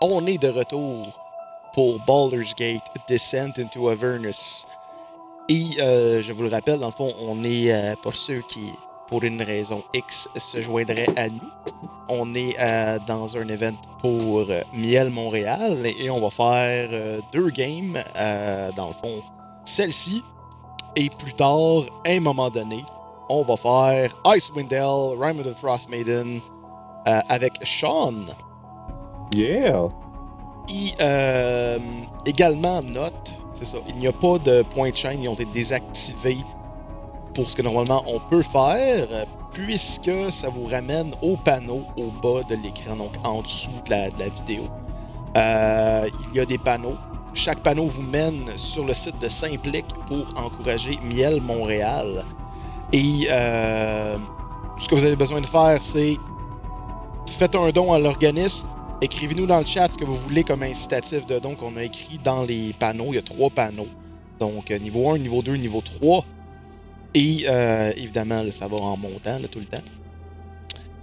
On 0.00 0.26
est 0.26 0.38
de 0.38 0.48
retour 0.48 1.06
pour 1.74 1.98
Baldur's 2.06 2.54
Gate 2.54 2.82
Descent 3.08 3.52
into 3.58 3.88
Avernus. 3.88 4.66
Et 5.48 5.66
euh, 5.80 6.22
je 6.22 6.32
vous 6.32 6.42
le 6.42 6.48
rappelle, 6.48 6.78
dans 6.78 6.86
le 6.86 6.92
fond, 6.92 7.12
on 7.20 7.42
est 7.42 7.72
euh, 7.72 7.94
pour 8.02 8.14
ceux 8.14 8.42
qui, 8.42 8.72
pour 9.08 9.22
une 9.22 9.42
raison 9.42 9.82
X, 9.94 10.28
se 10.36 10.62
joindraient 10.62 11.08
à 11.16 11.28
nous. 11.28 11.40
On 12.08 12.34
est 12.34 12.54
euh, 12.60 12.98
dans 13.06 13.36
un 13.36 13.48
event 13.48 13.76
pour 14.00 14.46
Miel 14.72 15.10
Montréal 15.10 15.84
et 15.98 16.10
on 16.10 16.20
va 16.20 16.30
faire 16.30 17.20
deux 17.32 17.50
games, 17.50 18.02
dans 18.76 18.88
le 18.88 18.94
fond, 18.94 19.22
celle-ci. 19.64 20.22
Et 20.96 21.10
plus 21.10 21.34
tard, 21.34 21.82
à 22.04 22.10
un 22.10 22.20
moment 22.20 22.50
donné, 22.50 22.84
on 23.28 23.42
va 23.42 23.56
faire 23.56 24.14
Icewind 24.26 24.68
Dale, 24.68 25.16
Rime 25.18 25.40
of 25.40 25.46
the 25.46 25.56
Frost 25.56 25.88
Maiden 25.90 26.40
avec 27.04 27.54
Sean. 27.64 28.26
Yeah! 29.34 29.88
Et 30.68 30.92
euh, 31.00 31.78
également, 32.26 32.82
note, 32.82 33.32
c'est 33.54 33.64
ça, 33.64 33.78
il 33.88 33.96
n'y 33.96 34.06
a 34.06 34.12
pas 34.12 34.38
de 34.38 34.62
points 34.62 34.90
de 34.90 34.96
chaîne, 34.96 35.22
ils 35.22 35.28
ont 35.28 35.34
été 35.34 35.46
désactivés 35.46 36.38
pour 37.34 37.48
ce 37.48 37.56
que 37.56 37.62
normalement 37.62 38.02
on 38.06 38.20
peut 38.20 38.42
faire, 38.42 39.26
puisque 39.52 40.10
ça 40.30 40.48
vous 40.50 40.66
ramène 40.66 41.14
au 41.22 41.36
panneau 41.36 41.82
au 41.96 42.10
bas 42.22 42.42
de 42.48 42.56
l'écran, 42.56 42.96
donc 42.96 43.12
en 43.24 43.42
dessous 43.42 43.70
de 43.86 43.90
la, 43.90 44.28
vidéo. 44.28 44.64
Euh, 45.36 46.08
il 46.30 46.36
y 46.36 46.40
a 46.40 46.46
des 46.46 46.58
panneaux. 46.58 46.96
Chaque 47.34 47.60
panneau 47.60 47.86
vous 47.86 48.02
mène 48.02 48.44
sur 48.56 48.84
le 48.84 48.94
site 48.94 49.18
de 49.20 49.28
Simplic 49.28 49.86
pour 50.06 50.26
encourager 50.36 50.98
Miel 51.02 51.40
Montréal. 51.40 52.24
Et 52.92 53.28
euh, 53.30 54.16
ce 54.78 54.88
que 54.88 54.94
vous 54.94 55.04
avez 55.04 55.16
besoin 55.16 55.40
de 55.40 55.46
faire, 55.46 55.80
c'est 55.80 56.16
faites 57.30 57.54
un 57.54 57.70
don 57.70 57.92
à 57.92 57.98
l'organisme. 57.98 58.68
Écrivez-nous 59.00 59.46
dans 59.46 59.60
le 59.60 59.66
chat 59.66 59.88
ce 59.88 59.96
que 59.96 60.04
vous 60.04 60.16
voulez 60.16 60.42
comme 60.42 60.64
incitatif 60.64 61.24
de 61.26 61.38
don 61.38 61.54
qu'on 61.54 61.76
a 61.76 61.84
écrit 61.84 62.18
dans 62.24 62.42
les 62.42 62.72
panneaux. 62.72 63.12
Il 63.12 63.14
y 63.14 63.18
a 63.18 63.22
trois 63.22 63.48
panneaux. 63.48 63.86
Donc, 64.40 64.72
euh, 64.72 64.78
niveau 64.78 65.10
1, 65.10 65.18
niveau 65.18 65.40
2, 65.40 65.54
niveau 65.54 65.80
3. 65.80 66.24
Et 67.14 67.44
euh, 67.46 67.92
évidemment, 67.96 68.42
là, 68.42 68.50
ça 68.50 68.66
va 68.66 68.76
en 68.76 68.96
montant 68.96 69.38
là, 69.38 69.46
tout 69.46 69.60
le 69.60 69.66
temps. 69.66 69.82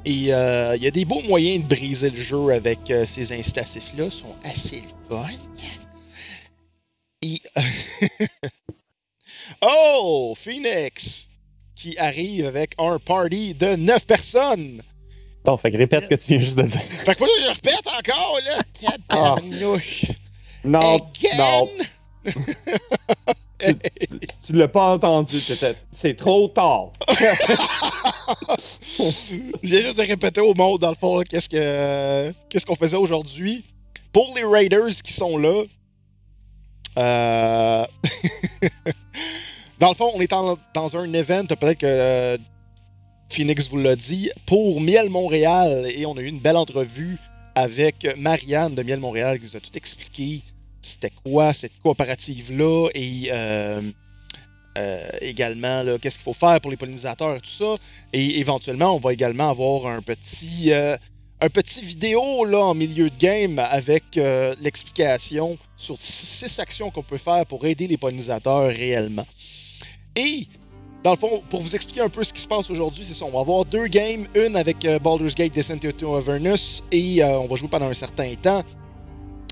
Et 0.03 0.33
euh, 0.33 0.75
il 0.75 0.83
y 0.83 0.87
a 0.87 0.91
des 0.91 1.05
beaux 1.05 1.21
moyens 1.21 1.63
de 1.63 1.67
briser 1.67 2.09
le 2.09 2.21
jeu 2.21 2.49
avec 2.49 2.91
euh, 2.91 3.05
ces 3.07 3.31
incitatifs-là. 3.31 4.09
Sont 4.09 4.35
assez 4.43 4.83
fun. 5.09 5.25
Et... 7.21 7.41
oh! 9.61 10.35
Phoenix! 10.37 11.29
Qui 11.75 11.97
arrive 11.97 12.45
avec 12.45 12.73
un 12.77 12.99
party 12.99 13.53
de 13.53 13.77
9 13.77 14.05
personnes! 14.05 14.83
Bon, 15.45 15.57
fait 15.57 15.71
que 15.71 15.77
répète 15.77 16.05
ce 16.05 16.09
que 16.09 16.15
tu 16.15 16.27
viens 16.29 16.39
juste 16.39 16.57
de 16.57 16.63
dire. 16.63 16.81
Fait 16.89 17.13
que 17.15 17.19
que 17.19 17.25
je 17.41 17.47
répète 17.47 17.87
encore, 17.87 18.39
là! 18.47 18.59
Tabarnouche! 19.07 20.05
Non, 20.63 20.79
Again! 20.79 21.37
non, 21.37 21.69
tu 24.45 24.53
l'as 24.53 24.67
pas 24.67 24.93
entendu, 24.95 25.37
peut-être. 25.39 25.79
C'est 25.91 26.15
trop 26.15 26.47
tard. 26.47 26.89
Je 28.81 29.35
viens 29.61 29.81
juste 29.81 29.97
de 29.97 30.07
répéter 30.07 30.41
au 30.41 30.53
monde, 30.55 30.79
dans 30.79 30.89
le 30.89 30.95
fond, 30.95 31.21
qu'est-ce 31.21 31.49
que 31.49 32.33
qu'est-ce 32.49 32.65
qu'on 32.65 32.75
faisait 32.75 32.97
aujourd'hui. 32.97 33.63
Pour 34.11 34.33
les 34.35 34.43
Raiders 34.43 34.89
qui 35.03 35.13
sont 35.13 35.37
là, 35.37 35.63
euh... 36.97 37.85
dans 39.79 39.89
le 39.89 39.95
fond, 39.95 40.11
on 40.15 40.21
est 40.21 40.33
en- 40.33 40.57
dans 40.73 40.97
un 40.97 41.13
event, 41.13 41.45
peut-être 41.45 41.77
que 41.79 41.85
euh, 41.85 42.37
Phoenix 43.35 43.67
vous 43.67 43.77
l'a 43.77 43.97
dit, 43.97 44.31
pour 44.45 44.79
Miel 44.79 45.09
Montréal, 45.09 45.91
et 45.93 46.05
on 46.05 46.15
a 46.15 46.21
eu 46.21 46.27
une 46.27 46.39
belle 46.39 46.55
entrevue 46.55 47.17
avec 47.53 48.07
Marianne 48.17 48.75
de 48.75 48.81
Miel 48.81 49.01
Montréal 49.01 49.39
qui 49.39 49.47
nous 49.47 49.57
a 49.57 49.59
tout 49.59 49.75
expliqué 49.75 50.41
c'était 50.81 51.09
quoi 51.09 51.51
cette 51.51 51.77
coopérative-là? 51.83 52.87
Et 52.93 53.27
euh, 53.31 53.81
euh, 54.77 55.09
également 55.19 55.83
qu'est-ce 56.01 56.15
qu'il 56.17 56.23
faut 56.23 56.33
faire 56.33 56.61
pour 56.61 56.71
les 56.71 56.77
pollinisateurs 56.77 57.41
tout 57.41 57.49
ça? 57.49 57.75
Et 58.13 58.39
éventuellement, 58.39 58.95
on 58.95 58.99
va 58.99 59.11
également 59.11 59.49
avoir 59.49 59.87
un 59.87 60.01
petit, 60.01 60.71
euh, 60.71 60.95
vidéo 61.81 62.45
là, 62.45 62.59
en 62.59 62.73
milieu 62.73 63.09
de 63.09 63.17
game 63.17 63.59
avec 63.59 64.15
l'explication 64.61 65.57
sur 65.75 65.97
six 65.97 66.57
actions 66.59 66.89
qu'on 66.89 67.03
peut 67.03 67.17
faire 67.17 67.45
pour 67.45 67.65
aider 67.65 67.87
les 67.87 67.97
pollinisateurs 67.97 68.67
réellement. 68.67 69.27
Et 70.15 70.47
dans 71.05 71.11
le 71.11 71.17
fond, 71.17 71.43
pour 71.51 71.61
vous 71.61 71.75
expliquer 71.75 72.01
un 72.01 72.09
peu 72.09 72.23
ce 72.23 72.33
qui 72.33 72.41
se 72.41 72.47
passe 72.47 72.67
aujourd'hui, 72.71 73.05
c'est 73.05 73.13
ça. 73.13 73.25
On 73.25 73.29
va 73.29 73.41
avoir 73.41 73.63
deux 73.63 73.85
games, 73.85 74.25
une 74.33 74.55
avec 74.55 74.83
euh, 74.85 74.97
Baldur's 74.97 75.35
Gate 75.35 75.53
Descent 75.53 75.77
into 75.85 76.15
Avernus 76.15 76.81
et 76.91 77.23
euh, 77.23 77.41
on 77.41 77.45
va 77.45 77.55
jouer 77.55 77.67
pendant 77.67 77.85
un 77.85 77.93
certain 77.93 78.33
temps. 78.33 78.63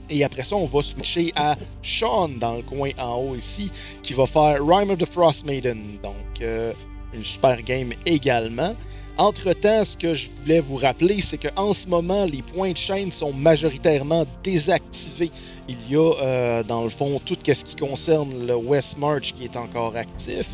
Et 0.10 0.24
après 0.24 0.44
ça, 0.44 0.56
on 0.56 0.66
va 0.66 0.82
switcher 0.82 1.32
à 1.36 1.56
Sean 1.84 2.30
dans 2.40 2.56
le 2.56 2.64
coin 2.64 2.90
en 2.98 3.18
haut 3.18 3.36
ici, 3.36 3.72
qui 4.02 4.14
va 4.14 4.26
faire 4.26 4.66
Rime 4.66 4.90
of 4.90 4.98
the 4.98 5.06
Frost 5.06 5.46
Maiden. 5.46 6.00
Donc, 6.02 6.42
euh, 6.42 6.74
une 7.14 7.24
super 7.24 7.62
game 7.62 7.94
également. 8.04 8.76
Entre-temps, 9.20 9.86
ce 9.86 9.96
que 9.96 10.16
je 10.16 10.30
voulais 10.40 10.60
vous 10.60 10.78
rappeler, 10.78 11.22
c'est 11.22 11.38
qu'en 11.38 11.72
ce 11.72 11.88
moment, 11.88 12.26
les 12.26 12.42
points 12.42 12.72
de 12.72 12.78
chaîne 12.78 13.12
sont 13.12 13.32
majoritairement 13.32 14.26
désactivés. 14.44 15.30
Il 15.70 15.78
y 15.88 15.98
a, 15.98 16.64
dans 16.64 16.84
le 16.84 16.90
fond, 16.90 17.22
tout 17.24 17.38
ce 17.46 17.64
qui 17.64 17.76
concerne 17.76 18.48
le 18.48 18.56
West 18.56 18.98
March 18.98 19.34
qui 19.34 19.44
est 19.44 19.56
encore 19.56 19.96
actif. 19.96 20.48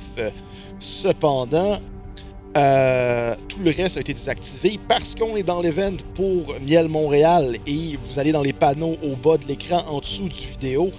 Cependant, 0.79 1.81
euh, 2.57 3.35
tout 3.49 3.59
le 3.59 3.71
reste 3.71 3.97
a 3.97 3.99
été 3.99 4.13
désactivé 4.13 4.79
parce 4.87 5.13
qu'on 5.13 5.35
est 5.35 5.43
dans 5.43 5.61
l'event 5.61 5.97
pour 6.15 6.55
Miel 6.61 6.87
Montréal 6.87 7.57
et 7.67 7.97
vous 8.01 8.17
allez 8.17 8.31
dans 8.31 8.41
les 8.41 8.53
panneaux 8.53 8.97
au 9.03 9.15
bas 9.15 9.37
de 9.37 9.45
l'écran 9.45 9.83
en 9.87 9.99
dessous 9.99 10.29
du 10.29 10.45
vidéo, 10.47 10.91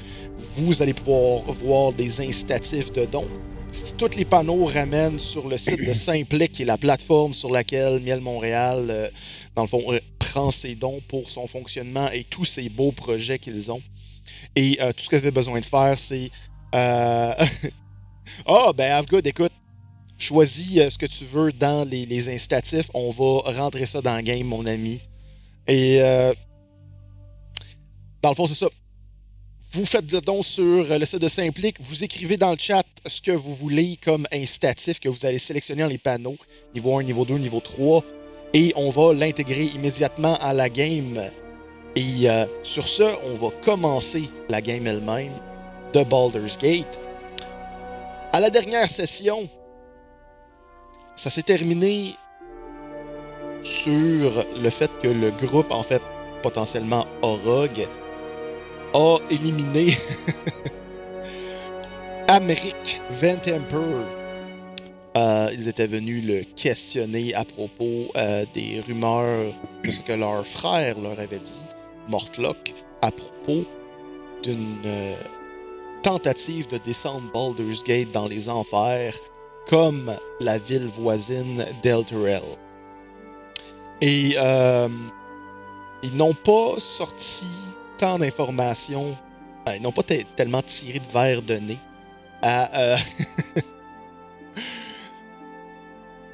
vous 0.56 0.82
allez 0.82 0.92
pouvoir 0.92 1.42
voir 1.64 1.92
des 1.94 2.20
incitatifs 2.20 2.92
de 2.92 3.06
dons. 3.06 3.26
Si 3.72 3.94
tous 3.94 4.16
les 4.16 4.24
panneaux 4.24 4.66
ramènent 4.66 5.18
sur 5.18 5.48
le 5.48 5.56
site 5.56 5.84
de 5.84 5.92
Simplic, 5.92 6.52
qui 6.52 6.62
est 6.62 6.66
la 6.66 6.76
plateforme 6.76 7.32
sur 7.32 7.50
laquelle 7.50 8.00
Miel 8.00 8.20
Montréal, 8.20 8.86
euh, 8.90 9.08
dans 9.56 9.62
le 9.62 9.68
fond, 9.68 9.82
euh, 9.92 10.00
prend 10.18 10.50
ses 10.50 10.74
dons 10.74 11.00
pour 11.08 11.30
son 11.30 11.46
fonctionnement 11.46 12.10
et 12.10 12.24
tous 12.24 12.44
ces 12.44 12.68
beaux 12.68 12.92
projets 12.92 13.38
qu'ils 13.38 13.72
ont. 13.72 13.82
Et 14.56 14.78
tout 14.96 15.04
ce 15.04 15.08
que 15.08 15.16
vous 15.16 15.22
avez 15.22 15.30
besoin 15.30 15.60
de 15.60 15.64
faire, 15.64 15.98
c'est... 15.98 16.30
Euh... 16.74 17.32
oh, 18.46 18.72
ben, 18.76 18.92
Avgood, 18.92 19.26
écoute, 19.26 19.52
choisis 20.20 20.78
euh, 20.78 20.90
ce 20.90 20.98
que 20.98 21.06
tu 21.06 21.24
veux 21.24 21.52
dans 21.52 21.88
les, 21.88 22.28
incitatifs. 22.28 22.90
On 22.94 23.10
va 23.10 23.52
rentrer 23.52 23.86
ça 23.86 24.00
dans 24.00 24.16
le 24.16 24.22
game, 24.22 24.46
mon 24.46 24.66
ami. 24.66 25.00
Et 25.66 26.00
euh, 26.00 26.32
dans 28.22 28.30
le 28.30 28.34
fond, 28.34 28.46
c'est 28.46 28.54
ça. 28.54 28.68
Vous 29.72 29.84
faites 29.84 30.10
le 30.10 30.20
don 30.20 30.42
sur 30.42 30.90
euh, 30.90 30.98
le 30.98 31.06
site 31.06 31.20
de 31.20 31.28
Simplic. 31.28 31.76
Vous 31.80 32.02
écrivez 32.02 32.36
dans 32.36 32.50
le 32.50 32.58
chat 32.58 32.84
ce 33.06 33.20
que 33.20 33.30
vous 33.30 33.54
voulez 33.54 33.96
comme 34.02 34.26
incitatif 34.32 34.98
que 34.98 35.08
vous 35.08 35.24
allez 35.24 35.38
sélectionner 35.38 35.82
dans 35.82 35.88
les 35.88 35.98
panneaux. 35.98 36.36
Niveau 36.74 36.98
1, 36.98 37.04
niveau 37.04 37.24
2, 37.24 37.38
niveau 37.38 37.60
3. 37.60 38.04
Et 38.52 38.72
on 38.74 38.90
va 38.90 39.14
l'intégrer 39.14 39.66
immédiatement 39.66 40.36
à 40.40 40.54
la 40.54 40.68
game. 40.68 41.22
Et 41.94 42.28
euh, 42.28 42.46
sur 42.64 42.88
ce, 42.88 43.04
on 43.26 43.34
va 43.34 43.52
commencer 43.62 44.24
la 44.48 44.60
game 44.60 44.86
elle-même 44.88 45.32
de 45.92 46.02
Baldur's 46.02 46.58
Gate. 46.58 46.98
À 48.32 48.40
la 48.40 48.50
dernière 48.50 48.88
session, 48.88 49.48
ça 51.20 51.28
s'est 51.28 51.42
terminé 51.42 52.16
sur 53.62 54.42
le 54.56 54.70
fait 54.70 54.90
que 55.02 55.08
le 55.08 55.30
groupe, 55.32 55.70
en 55.70 55.82
fait, 55.82 56.00
potentiellement 56.42 57.06
Orog, 57.20 57.86
a 58.94 59.18
éliminé 59.28 59.88
Amérique 62.28 63.02
Ventemper. 63.10 64.06
Euh, 65.18 65.50
ils 65.52 65.68
étaient 65.68 65.86
venus 65.86 66.24
le 66.24 66.42
questionner 66.56 67.34
à 67.34 67.44
propos 67.44 68.10
euh, 68.16 68.46
des 68.54 68.80
rumeurs 68.80 69.52
de 69.84 69.90
ce 69.90 70.00
que 70.00 70.14
leur 70.14 70.46
frère 70.46 70.98
leur 70.98 71.20
avait 71.20 71.38
dit, 71.38 71.66
Mortlock, 72.08 72.72
à 73.02 73.10
propos 73.10 73.66
d'une 74.42 74.78
euh, 74.86 75.14
tentative 76.02 76.66
de 76.68 76.78
descendre 76.78 77.30
Baldur's 77.34 77.84
Gate 77.84 78.10
dans 78.10 78.26
les 78.26 78.48
enfers 78.48 79.12
comme 79.68 80.12
la 80.40 80.58
ville 80.58 80.88
voisine 80.98 81.64
d'Elturel. 81.82 82.42
Et 84.00 84.34
euh, 84.38 84.88
ils 86.02 86.16
n'ont 86.16 86.34
pas 86.34 86.74
sorti 86.78 87.46
tant 87.98 88.18
d'informations, 88.18 89.16
euh, 89.68 89.76
ils 89.76 89.82
n'ont 89.82 89.92
pas 89.92 90.02
te- 90.02 90.22
tellement 90.36 90.62
tiré 90.62 90.98
de 90.98 91.08
verre 91.08 91.42
de 91.42 91.54
nez 91.56 91.78
à 92.42 92.78
euh, 92.94 92.96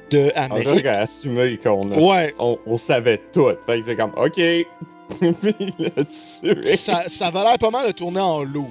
de 0.09 0.31
On 0.35 0.39
Amérique. 0.39 0.85
a 0.85 0.99
assumé 1.01 1.57
qu'on 1.57 1.91
a- 1.91 1.97
Ouais. 1.99 2.33
on, 2.39 2.57
on 2.65 2.77
savait 2.77 3.21
tout. 3.33 3.49
Fait 3.65 3.79
que 3.81 3.85
c'est 3.85 3.95
comme, 3.97 4.13
OK. 4.15 4.37
Il 5.21 5.91
a 5.95 6.03
tué. 6.03 6.63
ça, 6.75 7.01
ça 7.09 7.29
va 7.31 7.43
l'air 7.43 7.57
pas 7.57 7.69
mal 7.69 7.87
de 7.87 7.91
tourner 7.91 8.19
en 8.19 8.43
loop. 8.43 8.69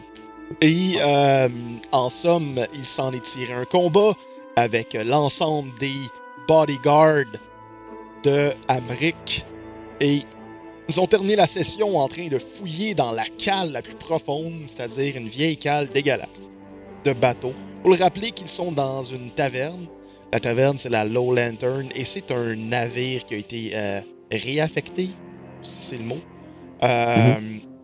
Et 0.61 0.94
euh, 1.00 1.49
en 1.93 2.09
somme, 2.09 2.64
il 2.75 2.85
s'en 2.85 3.12
est 3.12 3.23
tiré 3.23 3.52
un 3.52 3.64
combat 3.64 4.12
avec 4.56 4.94
l'ensemble 4.94 5.70
des 5.79 5.94
bodyguards 6.49 7.25
de 8.25 8.53
Amérique. 8.69 9.44
Et 10.00 10.23
Ils 10.88 11.00
ont 11.00 11.06
terminé 11.06 11.37
la 11.37 11.47
session 11.47 11.99
en 11.99 12.08
train 12.08 12.29
de 12.29 12.38
fouiller 12.38 12.94
dans 12.94 13.12
la 13.12 13.25
cale 13.38 13.73
la 13.73 13.82
plus 13.82 13.94
profonde, 13.94 14.64
c'est-à-dire 14.69 15.17
une 15.17 15.29
vieille 15.29 15.56
cale 15.56 15.88
dégueulasse 15.88 16.29
de 17.05 17.12
bateau. 17.12 17.53
Pour 17.82 17.93
le 17.93 17.97
rappeler 18.03 18.31
qu'ils 18.31 18.49
sont 18.49 18.73
dans 18.73 19.05
une 19.05 19.31
taverne. 19.31 19.87
La 20.32 20.41
taverne, 20.41 20.76
c'est 20.76 20.88
la 20.88 21.05
Low 21.05 21.32
Lantern 21.32 21.88
et 21.94 22.05
c'est 22.05 22.31
un 22.32 22.56
navire 22.56 23.25
qui 23.25 23.35
a 23.35 23.37
été 23.38 23.70
euh, 23.75 24.00
réaffecté, 24.31 25.09
si 25.62 25.82
c'est 25.82 25.97
le 25.97 26.05
mot, 26.05 26.19
euh, 26.82 27.35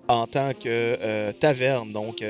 en 0.09 0.27
tant 0.27 0.51
que 0.53 0.67
euh, 0.67 1.33
taverne. 1.33 1.93
Donc, 1.93 2.23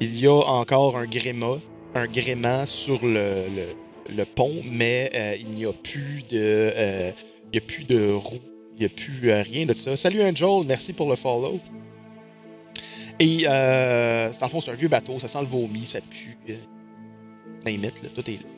il 0.00 0.20
y 0.20 0.26
a 0.26 0.32
encore 0.32 0.96
un 0.98 1.06
gréma, 1.06 1.56
un 1.94 2.06
gréement 2.06 2.64
sur 2.66 3.04
le, 3.04 3.44
le, 3.54 4.14
le 4.16 4.24
pont, 4.24 4.52
mais 4.70 5.10
euh, 5.14 5.36
il 5.38 5.48
n'y 5.50 5.66
a 5.66 5.72
plus 5.72 6.22
de, 6.30 6.38
euh, 6.74 7.10
il 7.52 7.56
y 7.56 7.58
a 7.58 7.60
plus 7.60 7.84
de 7.84 8.12
roues, 8.12 8.40
il 8.76 8.80
n'y 8.80 8.86
a 8.86 8.88
plus 8.88 9.30
euh, 9.30 9.42
rien 9.42 9.66
de 9.66 9.72
ça. 9.74 9.96
Salut 9.96 10.22
Angel, 10.22 10.66
merci 10.66 10.92
pour 10.92 11.08
le 11.10 11.16
follow. 11.16 11.60
Et 13.18 13.44
euh, 13.46 14.30
dans 14.40 14.46
le 14.46 14.50
fond, 14.50 14.60
c'est 14.60 14.70
un 14.70 14.74
vieux 14.74 14.88
bateau, 14.88 15.18
ça 15.18 15.28
sent 15.28 15.40
le 15.42 15.46
vomi, 15.46 15.84
ça 15.84 16.00
pue. 16.00 16.36
Name 17.66 17.84
it, 17.84 18.02
là, 18.02 18.08
tout 18.14 18.28
est 18.28 18.34
là. 18.34 18.48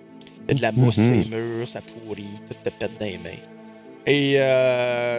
Il 0.49 0.51
y 0.51 0.53
a 0.53 0.55
de 0.55 0.63
la 0.63 0.73
mousse 0.73 0.99
Mhm. 0.99 1.05
sur 1.05 1.31
les 1.31 1.37
murs, 1.37 1.69
ça 1.69 1.81
pourrit, 1.81 2.25
tout 2.47 2.55
te 2.63 2.71
pète 2.71 2.93
dans 2.99 3.07
les 3.07 3.19
mains. 3.19 3.31
Et 4.07 4.33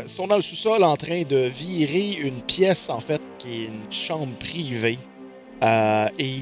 ils 0.03 0.09
sont 0.09 0.27
dans 0.27 0.35
le 0.35 0.41
sous-sol 0.41 0.83
en 0.83 0.95
train 0.95 1.23
de 1.23 1.37
virer 1.37 2.13
une 2.21 2.41
pièce, 2.41 2.89
en 2.89 2.99
fait, 2.99 3.21
qui 3.39 3.63
est 3.63 3.65
une 3.65 3.91
chambre 3.91 4.33
privée. 4.37 4.99
Et 6.19 6.37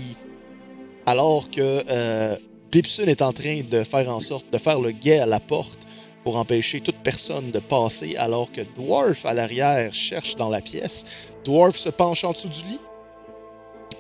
alors 1.06 1.50
que 1.50 1.84
euh, 1.90 2.36
est 2.74 3.22
en 3.22 3.32
train 3.32 3.62
de 3.70 3.84
faire 3.84 4.10
en 4.10 4.20
sorte 4.20 4.52
de 4.52 4.58
faire 4.58 4.80
le 4.80 4.92
guet 4.92 5.20
à 5.20 5.26
la 5.26 5.40
porte 5.40 5.80
pour 6.24 6.38
empêcher 6.38 6.82
toute 6.82 6.98
personne 7.04 7.52
de 7.52 7.60
passer, 7.60 8.16
alors 8.16 8.52
que 8.52 8.62
Dwarf 8.62 9.26
à 9.26 9.34
l'arrière 9.34 9.94
cherche 9.94 10.36
dans 10.38 10.50
la 10.50 10.62
pièce. 10.62 11.04
Dwarf 11.44 11.76
se 11.78 11.90
penche 11.90 12.24
en 12.24 12.32
dessous 12.32 12.48
du 12.48 12.62
lit. 12.62 12.80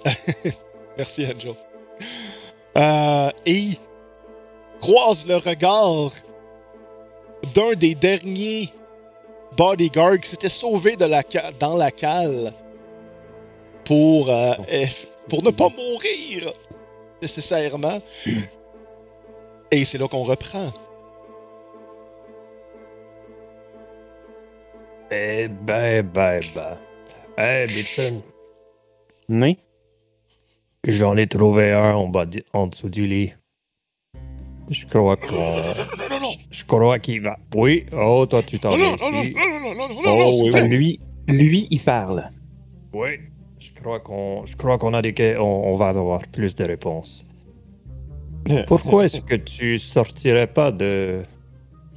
Merci, 0.97 1.25
Angel. 1.25 1.53
Euh, 2.77 3.29
et 3.45 3.71
croise 4.81 5.27
le 5.27 5.35
regard 5.37 6.11
d'un 7.53 7.73
des 7.73 7.93
derniers 7.93 8.69
bodyguards 9.57 10.19
qui 10.19 10.29
s'était 10.29 10.49
sauvé 10.49 10.95
de 10.95 11.05
la 11.05 11.21
ca- 11.27 11.51
dans 11.59 11.75
la 11.75 11.91
cale 11.91 12.53
pour, 13.85 14.29
euh, 14.29 14.53
eh, 14.69 14.87
pour 15.29 15.43
ne 15.43 15.51
pas 15.51 15.69
mourir 15.69 16.51
nécessairement. 17.23 17.99
Et 19.71 19.83
c'est 19.85 19.97
là 19.97 20.07
qu'on 20.07 20.23
reprend. 20.23 20.71
Eh 25.11 25.47
ben, 25.47 26.01
ben, 26.03 26.39
ben. 26.55 26.77
Eh, 27.37 27.65
Bitson, 27.67 28.21
Oui. 29.29 29.57
j'en 30.87 31.17
ai 31.17 31.27
trouvé 31.27 31.71
un 31.71 31.93
en, 31.95 32.07
bas 32.07 32.25
en 32.53 32.67
dessous 32.67 32.89
du 32.89 33.07
lit. 33.07 33.33
Je 34.69 34.85
crois 34.85 35.17
qu'on. 35.17 35.35
Non, 35.35 35.73
non, 36.09 36.19
non, 36.21 36.31
Je 36.49 36.63
crois 36.63 36.97
qu'il 36.99 37.21
va. 37.21 37.37
Oui, 37.55 37.85
oh, 37.95 38.25
toi, 38.27 38.41
tu 38.43 38.59
t'en 38.59 38.69
non, 38.69 38.77
vas 38.77 38.97
non, 38.97 38.97
non, 38.97 39.11
non, 39.11 39.21
ici. 39.23 39.33
non, 39.35 39.59
non, 39.59 39.75
non, 39.75 39.89
non, 39.89 39.95
Oh, 39.97 40.03
non, 40.05 40.27
oui, 40.29 40.33
s'il 40.33 40.43
vous 40.45 40.51
plaît. 40.51 40.67
Lui, 40.67 40.99
lui, 41.27 41.67
il 41.69 41.79
parle. 41.81 42.29
Oui, 42.93 43.09
je 43.63 43.81
crois 43.81 43.99
qu'on. 43.99 44.45
Je 44.45 44.55
crois 44.55 44.77
qu'on 44.77 44.93
a 44.93 45.01
des. 45.01 45.13
que- 45.13 45.37
On, 45.39 45.75
va 45.75 45.89
avoir 45.89 46.21
plus 46.27 46.55
de 46.55 46.63
réponses. 46.65 47.25
Pourquoi 48.67 49.05
est-ce 49.05 49.21
que 49.21 49.35
tu 49.35 49.79
sortirais 49.79 50.47
pas 50.47 50.71
de. 50.71 51.23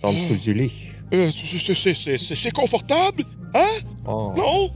en 0.02 0.12
dessous 0.12 0.36
du 0.36 0.54
lit? 0.54 0.72
Euh, 1.14 1.30
c'est- 1.32 1.58
c'est- 1.58 1.74
c'est- 1.74 1.94
c'est- 1.94 2.18
c'est 2.18 2.34
c'est 2.36 2.50
confortable, 2.52 3.22
hein? 3.54 3.76
Oh, 4.06 4.32
Non? 4.36 4.70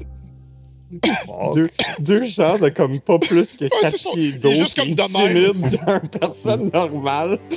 Deux, 1.54 1.70
deux 2.00 2.25
gens 2.25 2.58
de 2.58 2.69
comme 2.69 2.98
pas 2.98 3.19
plus 3.20 3.54
que 3.56 3.64
Ouais, 3.64 3.70
4 3.82 3.90
c'est 3.90 3.96
ça. 3.96 4.10
pieds 4.12 4.28
Il 4.31 4.34
est 4.34 4.38
d'eau 4.38 4.52
juste 4.54 4.75
qui 4.81 4.94
comme 4.96 5.06
de 5.06 5.12
même. 5.12 5.46
intimide 5.46 5.81
d'une 6.00 6.08
personne 6.20 6.70
normale. 6.75 7.38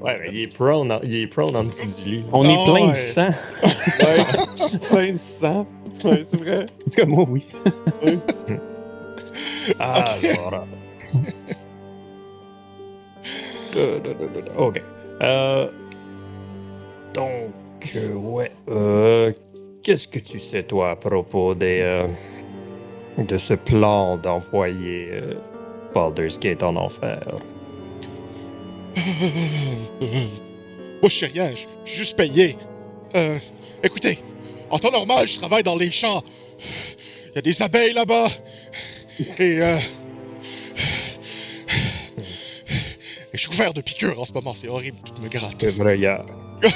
Ouais, 0.00 0.16
mais 0.20 0.28
il 0.32 0.42
est 0.42 0.54
prone, 0.54 0.92
en- 0.92 1.00
il 1.02 1.12
est 1.16 1.26
prone 1.26 1.56
en 1.56 1.64
dessous 1.64 1.86
du 2.04 2.08
lit. 2.10 2.24
On 2.32 2.44
Ah 2.44 2.48
est 2.48 2.64
plein 2.64 2.86
ouais. 2.86 2.90
de 2.92 2.96
sang. 2.96 3.30
Ouais. 3.62 4.78
Plein 4.90 5.12
de 5.14 5.18
sang. 5.18 5.66
Ouais, 6.04 6.22
c'est 6.24 6.36
vrai. 6.36 6.62
En 6.64 6.90
tout 6.90 6.96
cas, 6.96 7.06
moi, 7.06 7.26
oui. 7.28 7.46
Alors. 9.78 10.66
Euh, 13.76 14.00
ok. 14.56 14.80
Euh, 15.20 15.68
donc, 17.14 17.30
euh, 17.96 18.14
ouais. 18.14 18.50
Euh, 18.70 19.32
Qu'est-ce 19.82 20.08
que 20.08 20.18
tu 20.18 20.40
sais, 20.40 20.62
toi, 20.62 20.90
à 20.92 20.96
propos 20.96 21.54
des. 21.54 21.80
euh, 21.82 22.06
de 23.18 23.36
ce 23.36 23.54
plan 23.54 24.16
d'envoyer 24.16 25.10
Baldur's 25.94 26.38
Gate 26.40 26.62
en 26.62 26.76
enfer? 26.76 27.20
Moi, 30.00 31.08
je 31.08 31.08
sais 31.08 31.26
rien, 31.26 31.50
je 31.50 31.66
je 31.84 31.90
suis 31.90 31.98
juste 31.98 32.16
payé. 32.16 32.56
Euh, 33.14 33.38
écoutez, 33.82 34.18
en 34.70 34.78
temps 34.78 34.90
normal, 34.90 35.26
je 35.26 35.38
travaille 35.38 35.62
dans 35.62 35.76
les 35.76 35.90
champs. 35.90 36.22
Il 37.30 37.36
y 37.36 37.38
a 37.38 37.42
des 37.42 37.62
abeilles 37.62 37.92
là-bas. 37.92 38.26
Et, 39.38 39.60
euh... 39.60 39.78
Et 43.32 43.36
je 43.36 43.38
suis 43.38 43.48
couvert 43.48 43.74
de 43.74 43.80
piqûres 43.80 44.18
en 44.20 44.24
ce 44.24 44.32
moment, 44.32 44.54
c'est 44.54 44.68
horrible, 44.68 44.98
tout 45.04 45.20
me 45.20 45.28
gratte. 45.28 45.56
C'est 45.60 45.74
vrai, 45.76 45.96
il 45.98 46.02
y 46.02 46.06
a. 46.06 46.24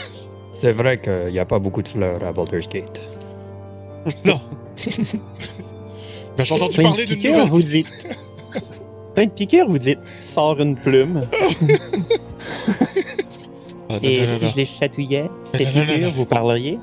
C'est 0.52 0.72
vrai 0.72 1.00
qu'il 1.00 1.32
n'y 1.32 1.38
a 1.40 1.44
pas 1.44 1.58
beaucoup 1.58 1.82
de 1.82 1.88
fleurs 1.88 2.22
à 2.22 2.32
Baldur's 2.32 2.68
Gate. 2.68 3.02
Non. 4.24 4.40
Mais 6.38 6.44
j'ai 6.44 6.54
entendu 6.54 6.76
Plein 6.76 6.84
de 6.84 6.88
parler 6.88 7.04
d'une 7.04 7.16
piqûres, 7.16 7.32
nouvelle... 7.32 7.48
vous 7.48 7.62
dites. 7.62 8.08
Plein 9.14 9.26
de 9.26 9.30
piqûres, 9.30 9.68
vous 9.68 9.78
dites. 9.78 9.98
Sors 10.04 10.60
une 10.60 10.76
plume. 10.76 11.20
Ah, 13.92 13.98
non, 14.02 14.08
Et 14.08 14.20
non, 14.20 14.32
non, 14.32 14.38
si 14.38 14.48
je 14.50 14.56
les 14.56 14.66
chatouillais, 14.66 15.30
ces 15.44 15.64
non. 16.00 16.10
vous 16.10 16.24
parleriez? 16.24 16.78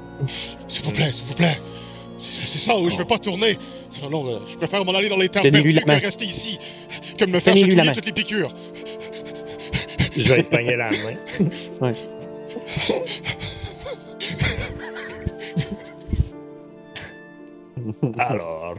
S'il 0.67 0.83
vous 0.83 0.91
plaît, 0.91 1.11
s'il 1.11 1.25
vous 1.25 1.33
plaît. 1.33 1.59
C'est 2.17 2.59
ça 2.59 2.77
où 2.77 2.89
je 2.89 2.97
veux 2.97 3.05
pas 3.05 3.17
tourner. 3.17 3.57
Non, 4.01 4.09
non, 4.09 4.27
euh, 4.27 4.39
je 4.47 4.57
préfère 4.57 4.83
m'en 4.83 4.93
aller 4.93 5.09
dans 5.09 5.17
les 5.17 5.29
terres 5.29 5.41
perdues 5.41 5.73
que 5.73 5.91
rester 6.01 6.25
ici. 6.25 6.59
Que 7.17 7.25
me 7.25 7.39
faire 7.39 7.55
chatouiller 7.55 7.91
toutes 7.93 8.05
les 8.05 8.11
piqûres. 8.11 8.53
Je 10.15 10.33
vais 10.33 10.43
te 10.43 10.49
pogner 10.49 10.75
la 10.75 10.89
main. 11.81 11.91
Alors, 18.17 18.75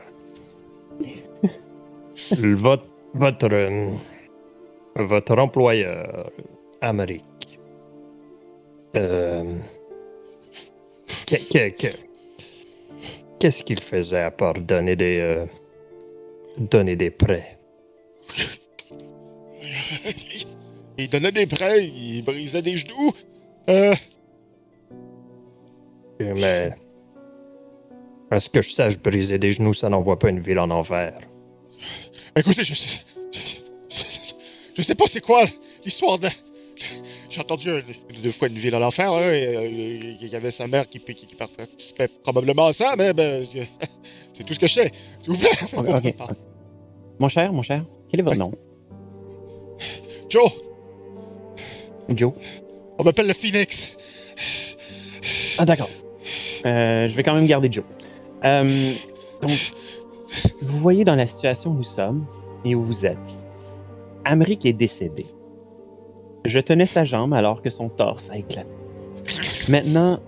votre, 2.39 2.85
votre, 3.15 3.49
euh, 3.53 3.91
votre 4.97 5.39
employeur, 5.39 6.31
Amérique, 6.81 7.25
qu'est-ce 13.39 13.63
qu'il 13.65 13.81
faisait 13.81 14.23
à 14.23 14.31
part 14.31 14.55
donner 14.55 14.97
des, 14.97 15.19
euh, 15.21 15.47
donner 16.59 16.97
des 16.97 17.11
prêts? 17.11 17.59
Il 20.99 21.09
donnait 21.09 21.33
des 21.33 21.47
prêts, 21.47 21.87
il 21.87 22.23
brisait 22.23 22.61
des 22.61 22.77
genoux. 22.77 23.13
Euh, 23.71 23.95
Mais, 26.21 26.75
à 28.31 28.39
ce 28.39 28.51
que 28.51 28.61
je 28.61 28.71
sache, 28.71 28.99
briser 28.99 29.39
des 29.39 29.53
genoux, 29.53 29.73
ça 29.73 29.89
n'envoie 29.89 30.19
pas 30.19 30.29
une 30.29 30.41
ville 30.41 30.59
en 30.59 30.71
enfer? 30.71 31.15
écoutez, 32.37 32.65
je 32.65 32.75
sais. 32.75 32.99
Je 34.77 34.83
sais 34.83 34.95
pas 34.95 35.07
c'est 35.07 35.23
quoi 35.23 35.45
l'histoire 35.85 36.19
de. 36.19 36.29
J'ai 37.31 37.41
entendu 37.41 37.71
deux 38.23 38.33
fois 38.33 38.49
une 38.49 38.59
ville 38.59 38.75
à 38.75 38.81
l'enfer, 38.81 39.13
hein, 39.13 39.31
et, 39.31 39.57
euh, 39.57 40.17
il 40.21 40.27
y 40.27 40.35
avait 40.35 40.51
sa 40.51 40.67
mère 40.67 40.89
qui, 40.89 40.99
qui, 40.99 41.15
qui 41.15 41.37
participait 41.37 42.09
probablement 42.09 42.67
à 42.67 42.73
ça, 42.73 42.97
mais 42.99 43.15
ben, 43.15 43.47
c'est 44.33 44.43
tout 44.43 44.53
ce 44.53 44.59
que 44.59 44.67
je 44.67 44.75
sais. 44.75 44.93
S'il 45.21 45.33
vous 45.33 45.39
plaît. 45.39 46.17
Mon 47.21 47.29
cher, 47.29 47.53
mon 47.53 47.63
cher, 47.63 47.85
quel 48.11 48.21
est 48.21 48.23
votre 48.23 48.39
nom? 48.39 48.51
Joe, 50.31 50.51
Joe. 52.09 52.33
on 52.99 53.05
m'appelle 53.05 53.27
le 53.27 53.35
Phoenix. 53.35 53.97
Ah, 55.59 55.67
d'accord. 55.67 55.91
Euh, 56.65 57.09
je 57.09 57.15
vais 57.15 57.23
quand 57.23 57.35
même 57.35 57.47
garder 57.47 57.71
Joe. 57.71 57.85
Euh, 58.45 58.95
donc, 59.43 59.73
vous 60.63 60.79
voyez 60.79 61.05
dans 61.05 61.15
la 61.15 61.27
situation 61.27 61.73
où 61.73 61.75
nous 61.75 61.83
sommes 61.83 62.25
et 62.65 62.75
où 62.75 62.83
vous 62.83 63.05
êtes. 63.05 63.19
Amric 64.25 64.65
est 64.65 64.73
décédé. 64.73 65.27
Je 66.45 66.59
tenais 66.61 66.87
sa 66.87 67.05
jambe 67.05 67.35
alors 67.35 67.63
que 67.63 67.71
son 67.71 67.89
torse 67.89 68.31
a 68.31 68.37
éclaté. 68.39 68.71
Maintenant, 69.69 70.21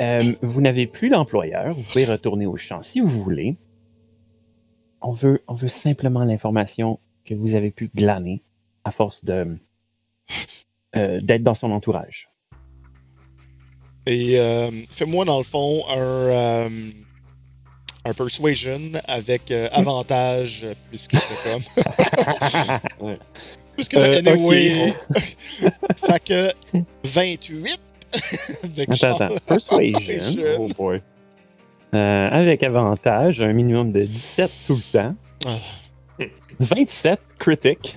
euh, 0.00 0.32
vous 0.42 0.60
n'avez 0.60 0.86
plus 0.86 1.08
d'employeur. 1.08 1.74
Vous 1.74 1.82
pouvez 1.82 2.04
retourner 2.04 2.46
au 2.46 2.56
champ 2.56 2.82
si 2.82 3.00
vous 3.00 3.08
voulez. 3.08 3.56
On 5.00 5.12
veut, 5.12 5.42
on 5.48 5.54
veut 5.54 5.68
simplement 5.68 6.24
l'information 6.24 6.98
que 7.24 7.34
vous 7.34 7.54
avez 7.54 7.70
pu 7.70 7.90
glaner 7.94 8.42
à 8.84 8.90
force 8.90 9.24
de 9.24 9.58
euh, 10.96 11.20
d'être 11.20 11.42
dans 11.42 11.54
son 11.54 11.70
entourage. 11.70 12.30
Et 14.06 14.38
euh, 14.38 14.70
fais-moi, 14.88 15.24
dans 15.24 15.38
le 15.38 15.44
fond, 15.44 15.84
un, 15.88 15.96
euh, 15.98 16.90
un 18.04 18.14
persuasion 18.14 18.92
avec 19.06 19.50
euh, 19.50 19.68
avantage, 19.72 20.66
puisque 20.88 21.16
c'est 21.16 21.52
comme. 21.52 23.16
Puisque 23.76 23.92
t'as 23.92 24.08
Euh, 24.08 24.22
anyway. 24.26 24.92
fait 25.96 26.24
que 26.24 26.50
28. 27.04 27.80
avec 28.64 28.90
Attends, 28.90 29.16
attends. 29.16 29.34
Persuasion. 29.46 30.42
Oh 30.58 30.68
boy. 30.76 31.00
Euh, 31.94 32.28
avec 32.30 32.62
avantage, 32.62 33.42
un 33.42 33.52
minimum 33.52 33.92
de 33.92 34.00
17 34.02 34.50
tout 34.66 34.74
le 34.76 34.92
temps. 34.98 35.14
Ah. 35.46 35.58
27 36.60 37.18
critique. 37.38 37.94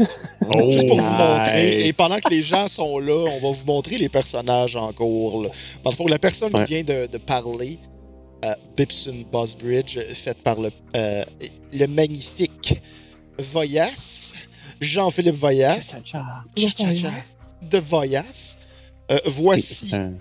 Oh, 0.53 0.72
Juste 0.72 0.88
pour 0.88 0.98
vous 1.00 1.03
montrer. 1.12 1.75
nice. 1.77 1.86
Et 1.86 1.94
pendant 1.94 2.20
que 2.20 2.29
les 2.29 2.41
gens 2.44 2.67
sont 2.67 2.98
là, 3.00 3.13
on 3.32 3.39
va 3.39 3.51
vous 3.58 3.65
montrer 3.65 3.98
les 3.98 4.10
personnages 4.10 4.75
en 4.75 4.91
cours. 4.94 5.44
Là. 5.44 5.50
Le 5.86 5.91
fond, 5.91 6.08
la 6.08 6.17
personne 6.20 6.53
Ouais. 6.55 6.65
qui 6.65 6.74
vient 6.75 6.84
de, 6.84 7.08
de 7.08 7.17
parler, 7.17 7.77
euh, 8.44 8.53
Bibson 8.75 9.15
Bosbridge, 9.32 10.00
faite 10.13 10.38
par 10.44 10.60
le, 10.60 10.72
euh, 10.96 11.24
le 11.74 11.86
magnifique 11.88 12.82
Voyas, 13.39 14.34
Jean-Philippe 14.81 15.36
Voyas, 15.36 15.95
de 17.62 17.77
Voyas. 17.77 18.57
Euh, 19.12 19.19
voici 19.25 19.89
C'est 19.89 19.95
un, 19.98 20.13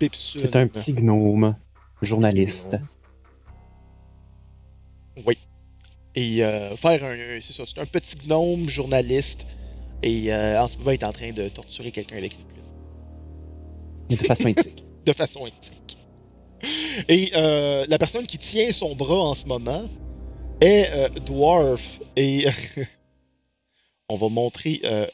Bibson. 0.00 0.38
c'est 0.40 0.56
un 0.56 0.66
petit 0.66 0.92
gnome 0.94 1.54
journaliste. 2.02 2.76
Oui. 5.26 5.38
Et 6.14 6.44
euh, 6.44 6.76
faire 6.76 7.02
un. 7.04 7.12
un- 7.12 7.40
C'est 7.40 7.52
ça, 7.52 7.64
c'est 7.66 7.80
un 7.80 7.86
petit 7.86 8.16
gnome 8.26 8.68
journaliste. 8.68 9.46
Et 10.02 10.32
euh, 10.32 10.60
en 10.60 10.68
ce 10.68 10.76
moment, 10.78 10.90
il 10.90 10.94
est 11.00 11.04
en 11.04 11.12
train 11.12 11.32
de 11.32 11.48
torturer 11.48 11.90
quelqu'un 11.90 12.16
avec 12.18 12.34
une 12.34 12.44
plume. 12.44 12.64
Mais 14.10 14.16
de 14.16 14.22
façon 14.24 14.48
éthique. 14.48 14.84
de 15.06 15.12
façon 15.12 15.46
éthique. 15.46 15.98
Et 17.08 17.30
euh, 17.34 17.84
la 17.88 17.98
personne 17.98 18.26
qui 18.26 18.38
tient 18.38 18.70
son 18.72 18.94
bras 18.96 19.20
en 19.30 19.34
ce 19.34 19.46
moment 19.46 19.84
est 20.60 20.86
euh, 20.92 21.08
Dwarf. 21.24 22.00
Et 22.16 22.46
on 24.08 24.16
va 24.16 24.28
montrer 24.28 24.80
euh, 24.84 25.06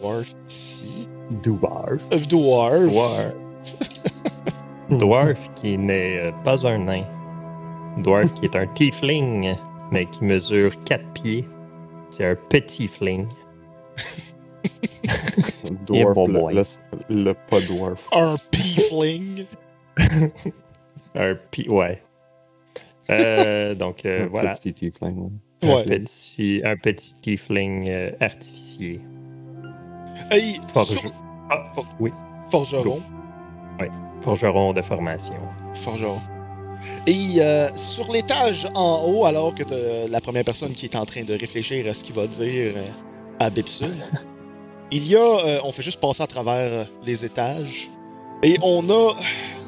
Dwarf 0.00 0.34
ici. 0.48 1.08
Dwarf? 1.42 2.02
Euh, 2.12 2.18
Dwarf. 2.28 2.90
Dwarf. 2.90 3.34
Dwarf 4.98 5.54
qui 5.54 5.76
n'est 5.76 6.18
euh, 6.18 6.32
pas 6.44 6.66
un 6.66 6.78
nain. 6.78 7.04
Dwarf 7.98 8.32
qui 8.34 8.46
est 8.46 8.56
un 8.56 8.66
tiefling, 8.68 9.54
mais 9.90 10.06
qui 10.06 10.24
mesure 10.24 10.72
4 10.84 11.12
pieds. 11.12 11.46
C'est 12.10 12.24
un 12.24 12.36
petit 12.36 12.88
fling. 12.88 13.26
Dwarf, 15.86 16.14
bon 16.14 16.48
le, 16.48 16.54
le, 16.54 17.24
le 17.24 17.34
pas 17.34 17.60
dwarf. 17.60 18.08
Un 18.12 18.36
peefling. 18.50 19.46
Un 21.14 21.34
pi... 21.50 21.68
Ouais. 21.68 22.02
Euh, 23.10 23.74
donc, 23.74 24.04
euh, 24.04 24.26
Un 24.26 24.28
voilà. 24.28 24.52
Petit 24.52 24.72
tiefling, 24.72 25.30
ouais. 25.62 25.80
Un, 25.80 25.84
petit, 25.84 26.62
un 26.64 26.76
petit 26.76 27.14
tiefling 27.22 27.88
euh, 27.88 28.10
artificier. 28.20 29.00
Hey, 30.30 30.60
Forge- 30.72 30.98
sur- 30.98 31.12
Ah, 31.50 31.64
For- 31.74 31.86
oui. 32.00 32.10
Forgeron. 32.50 33.02
Forgeron 34.20 34.72
de 34.72 34.82
formation. 34.82 35.34
Forgeron. 35.74 36.18
Et 37.06 37.36
euh, 37.40 37.68
sur 37.74 38.10
l'étage 38.12 38.66
en 38.74 39.04
haut, 39.06 39.24
alors 39.24 39.54
que 39.54 39.62
t'as 39.62 40.08
la 40.08 40.20
première 40.20 40.44
personne 40.44 40.72
qui 40.72 40.86
est 40.86 40.96
en 40.96 41.04
train 41.04 41.24
de 41.24 41.34
réfléchir 41.34 41.86
à 41.88 41.94
ce 41.94 42.04
qu'il 42.04 42.14
va 42.14 42.26
dire 42.26 42.72
euh, 42.76 42.84
à 43.40 43.50
Bibsun, 43.50 43.90
il 44.92 45.06
y 45.08 45.16
a, 45.16 45.60
on 45.64 45.72
fait 45.72 45.82
juste 45.82 46.00
passer 46.00 46.22
à 46.22 46.26
travers 46.26 46.88
les 47.04 47.24
étages, 47.24 47.90
et 48.42 48.56
on 48.62 48.88
a, 48.90 49.12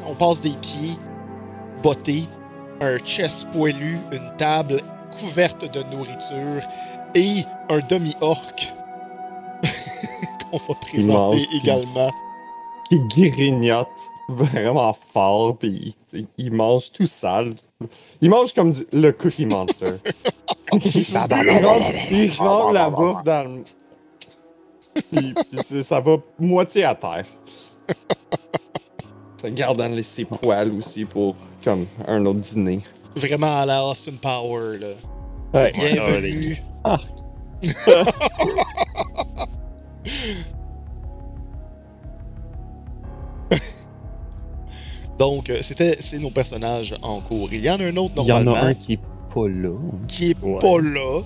on 0.06 0.14
passe 0.14 0.40
des 0.40 0.50
pieds 0.60 0.96
bottés, 1.82 2.24
un 2.80 2.98
chest 2.98 3.48
poilu, 3.52 3.98
une 4.12 4.32
table 4.36 4.80
couverte 5.18 5.64
de 5.72 5.82
nourriture 5.94 6.62
et 7.14 7.44
un 7.68 7.80
demi-orc 7.80 8.54
qu'on 10.50 10.58
va 10.58 10.74
présenter 10.80 11.46
également. 11.62 12.10
Qui 12.88 12.98
grignote 13.30 13.86
vraiment 14.28 14.92
fort, 14.92 15.56
puis 15.56 15.94
il, 16.12 16.26
il 16.38 16.52
mange 16.52 16.90
tout 16.92 17.06
sale. 17.06 17.52
Il 18.20 18.30
mange 18.30 18.52
comme 18.52 18.72
du- 18.72 18.84
le 18.92 19.10
Cookie 19.12 19.46
Monster. 19.46 19.94
il 20.72 22.32
rentre, 22.38 22.72
la 22.72 22.90
bouffe 22.90 23.22
dans 23.24 23.44
le. 23.48 23.64
Puis, 24.94 25.34
puis 25.34 25.60
c'est- 25.64 25.82
ça 25.84 26.00
va 26.00 26.16
moitié 26.38 26.84
à 26.84 26.94
terre. 26.94 27.24
Ça 29.36 29.50
garde 29.50 29.78
dans 29.78 29.86
les- 29.86 30.02
ses 30.02 30.24
poils 30.24 30.70
aussi 30.72 31.04
pour 31.04 31.34
comme 31.64 31.86
un 32.06 32.24
autre 32.26 32.40
dîner. 32.40 32.80
Vraiment 33.16 33.56
à 33.58 33.66
la 33.66 33.84
Austin 33.84 34.12
Power, 34.20 34.78
là. 34.78 34.88
Ouais. 35.54 35.72
Bienvenue. 35.72 36.62
Ah. 36.82 36.98
Donc, 45.18 45.50
euh, 45.50 45.58
c'était 45.60 45.96
c'est 46.00 46.18
nos 46.18 46.30
personnages 46.30 46.94
en 47.02 47.20
cours. 47.20 47.48
Il 47.52 47.64
y 47.64 47.70
en 47.70 47.78
a 47.78 47.84
un 47.84 47.96
autre 47.96 48.14
Il 48.18 48.26
y 48.26 48.32
en 48.32 48.42
normalement 48.42 48.54
a 48.54 48.68
un 48.70 48.74
qui 48.74 48.94
est 48.94 49.00
pas 49.34 49.48
là. 49.48 49.76
qui 50.08 50.30
est 50.30 50.42
Ouais. 50.42 50.58
pas 50.58 50.78
là 50.80 51.20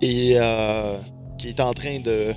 et 0.00 0.34
euh, 0.36 0.98
qui 1.38 1.48
est 1.48 1.60
en 1.60 1.72
train 1.72 2.00
de 2.00 2.32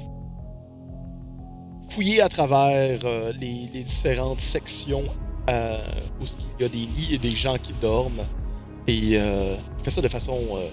fouiller 1.89 2.21
à 2.21 2.29
travers 2.29 2.99
euh, 3.03 3.31
les, 3.39 3.69
les 3.73 3.83
différentes 3.83 4.41
sections 4.41 5.03
euh, 5.49 5.77
où 6.21 6.25
il 6.59 6.63
y 6.63 6.65
a 6.65 6.69
des 6.69 6.77
lits 6.77 7.09
et 7.13 7.17
des 7.17 7.35
gens 7.35 7.57
qui 7.61 7.73
dorment. 7.73 8.23
Et 8.87 9.13
euh, 9.15 9.55
il 9.79 9.83
fait 9.83 9.91
ça 9.91 10.01
de 10.01 10.07
façon 10.07 10.37
euh, 10.53 10.67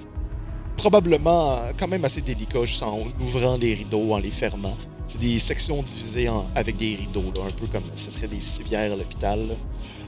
probablement 0.77 1.59
quand 1.79 1.89
même 1.89 2.05
assez 2.05 2.21
délicat, 2.21 2.65
juste 2.65 2.83
en 2.83 3.01
ouvrant 3.21 3.57
les 3.57 3.75
rideaux, 3.75 4.13
en 4.13 4.19
les 4.19 4.31
fermant. 4.31 4.77
C'est 5.07 5.21
des 5.21 5.39
sections 5.39 5.83
divisées 5.83 6.29
en- 6.29 6.47
avec 6.55 6.77
des 6.77 6.95
rideaux, 6.97 7.33
là, 7.35 7.43
un 7.49 7.51
peu 7.51 7.67
comme 7.67 7.85
ce 7.95 8.11
serait 8.11 8.29
des 8.29 8.41
civières 8.41 8.93
à 8.93 8.97
l'hôpital. 8.97 9.41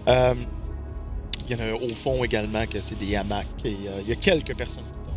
il 0.06 1.52
y 1.52 1.54
en 1.56 1.60
a 1.60 1.64
un 1.72 1.74
au 1.74 1.88
fond 1.90 2.24
également 2.24 2.64
que 2.66 2.80
c'est 2.80 2.98
des 2.98 3.16
hamacs 3.16 3.46
et 3.64 3.76
il 4.00 4.08
y 4.08 4.12
a 4.12 4.16
quelques 4.16 4.56
personnes 4.56 4.84
qui 4.84 4.92
dorment. 4.92 5.14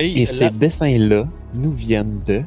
Et, 0.00 0.26
ces 0.26 0.50
dessins-là 0.50 1.28
nous 1.54 1.72
viennent 1.72 2.20
de. 2.26 2.42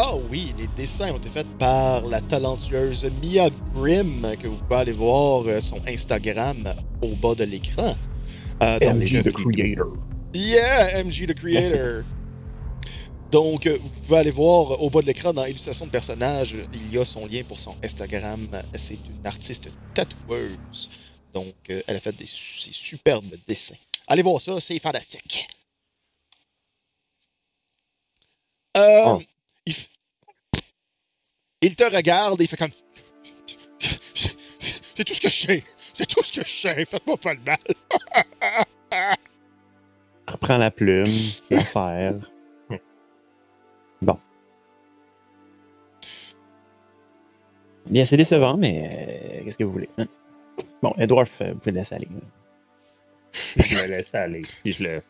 Ah 0.00 0.14
oui, 0.30 0.54
les 0.56 0.68
dessins 0.76 1.10
ont 1.10 1.16
été 1.16 1.28
faits 1.28 1.58
par 1.58 2.06
la 2.06 2.20
talentueuse 2.20 3.10
Mia 3.20 3.50
Grimm, 3.74 4.36
que 4.40 4.46
vous 4.46 4.54
pouvez 4.54 4.76
aller 4.76 4.92
voir 4.92 5.44
euh, 5.48 5.60
son 5.60 5.80
Instagram 5.88 6.72
au 7.02 7.16
bas 7.16 7.34
de 7.34 7.42
l'écran. 7.42 7.92
Euh, 8.62 8.78
MG 8.78 9.16
euh, 9.16 9.22
the 9.24 9.32
Creator. 9.32 9.88
Yeah, 10.32 11.02
MG 11.02 11.26
the 11.26 11.34
Creator. 11.34 12.04
Donc, 13.32 13.66
vous 13.66 13.88
pouvez 14.06 14.18
aller 14.18 14.30
voir 14.30 14.80
au 14.80 14.88
bas 14.88 15.00
de 15.00 15.06
l'écran 15.06 15.32
dans 15.32 15.44
illustration 15.46 15.86
de 15.86 15.90
personnage, 15.90 16.54
il 16.72 16.94
y 16.94 16.96
a 16.96 17.04
son 17.04 17.26
lien 17.26 17.42
pour 17.42 17.58
son 17.58 17.74
Instagram. 17.82 18.46
C'est 18.74 18.94
une 18.94 19.26
artiste 19.26 19.68
tatoueuse. 19.94 20.90
Donc, 21.34 21.54
elle 21.68 21.96
a 21.96 22.00
fait 22.00 22.16
des 22.16 22.24
superbes 22.26 23.34
dessins. 23.48 23.74
Allez 24.06 24.22
voir 24.22 24.40
ça, 24.40 24.60
c'est 24.60 24.78
fantastique. 24.78 25.48
Euh, 28.76 29.02
Oh. 29.06 29.20
Il, 29.68 29.74
f- 29.74 29.88
il 31.62 31.76
te 31.76 31.84
regarde 31.84 32.40
et 32.40 32.44
il 32.44 32.48
fait 32.48 32.56
comme. 32.56 32.70
C'est 33.78 35.04
tout 35.04 35.14
ce 35.14 35.20
que 35.20 35.28
je 35.28 35.36
sais. 35.46 35.64
C'est 35.94 36.06
tout 36.06 36.22
ce 36.24 36.32
que 36.40 36.44
je 36.46 36.50
sais. 36.50 36.84
Faites-moi 36.84 37.16
pas 37.16 37.34
le 37.34 37.40
mal. 37.40 37.56
Reprends 40.28 40.58
la 40.58 40.70
plume, 40.70 41.06
la 41.50 41.64
serre. 41.64 42.30
Bon. 44.02 44.18
Bien, 47.86 48.04
c'est 48.04 48.16
décevant, 48.16 48.56
mais 48.56 48.90
euh, 49.40 49.44
qu'est-ce 49.44 49.58
que 49.58 49.64
vous 49.64 49.72
voulez? 49.72 49.88
hein? 49.98 50.06
Bon, 50.82 50.94
Edward, 50.98 51.28
euh, 51.40 51.52
vous 51.52 51.58
pouvez 51.58 51.72
le 51.72 51.78
laisser 51.78 51.94
aller. 51.94 52.08
Je 53.56 53.76
me 53.76 53.86
laisse 53.86 54.14
aller. 54.14 54.42
Puis 54.62 54.72
je 54.72 54.82
le. 54.84 55.02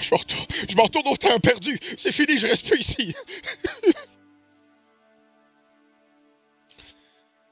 Je 0.00 0.10
me 0.14 0.18
retourne, 0.18 0.46
je 0.68 0.76
me 0.76 0.82
retourne 0.82 1.08
au 1.08 1.16
temps 1.16 1.38
perdu. 1.40 1.78
C'est 1.96 2.12
fini, 2.12 2.36
je 2.38 2.46
reste 2.46 2.68
plus 2.70 2.80
ici. 2.80 3.14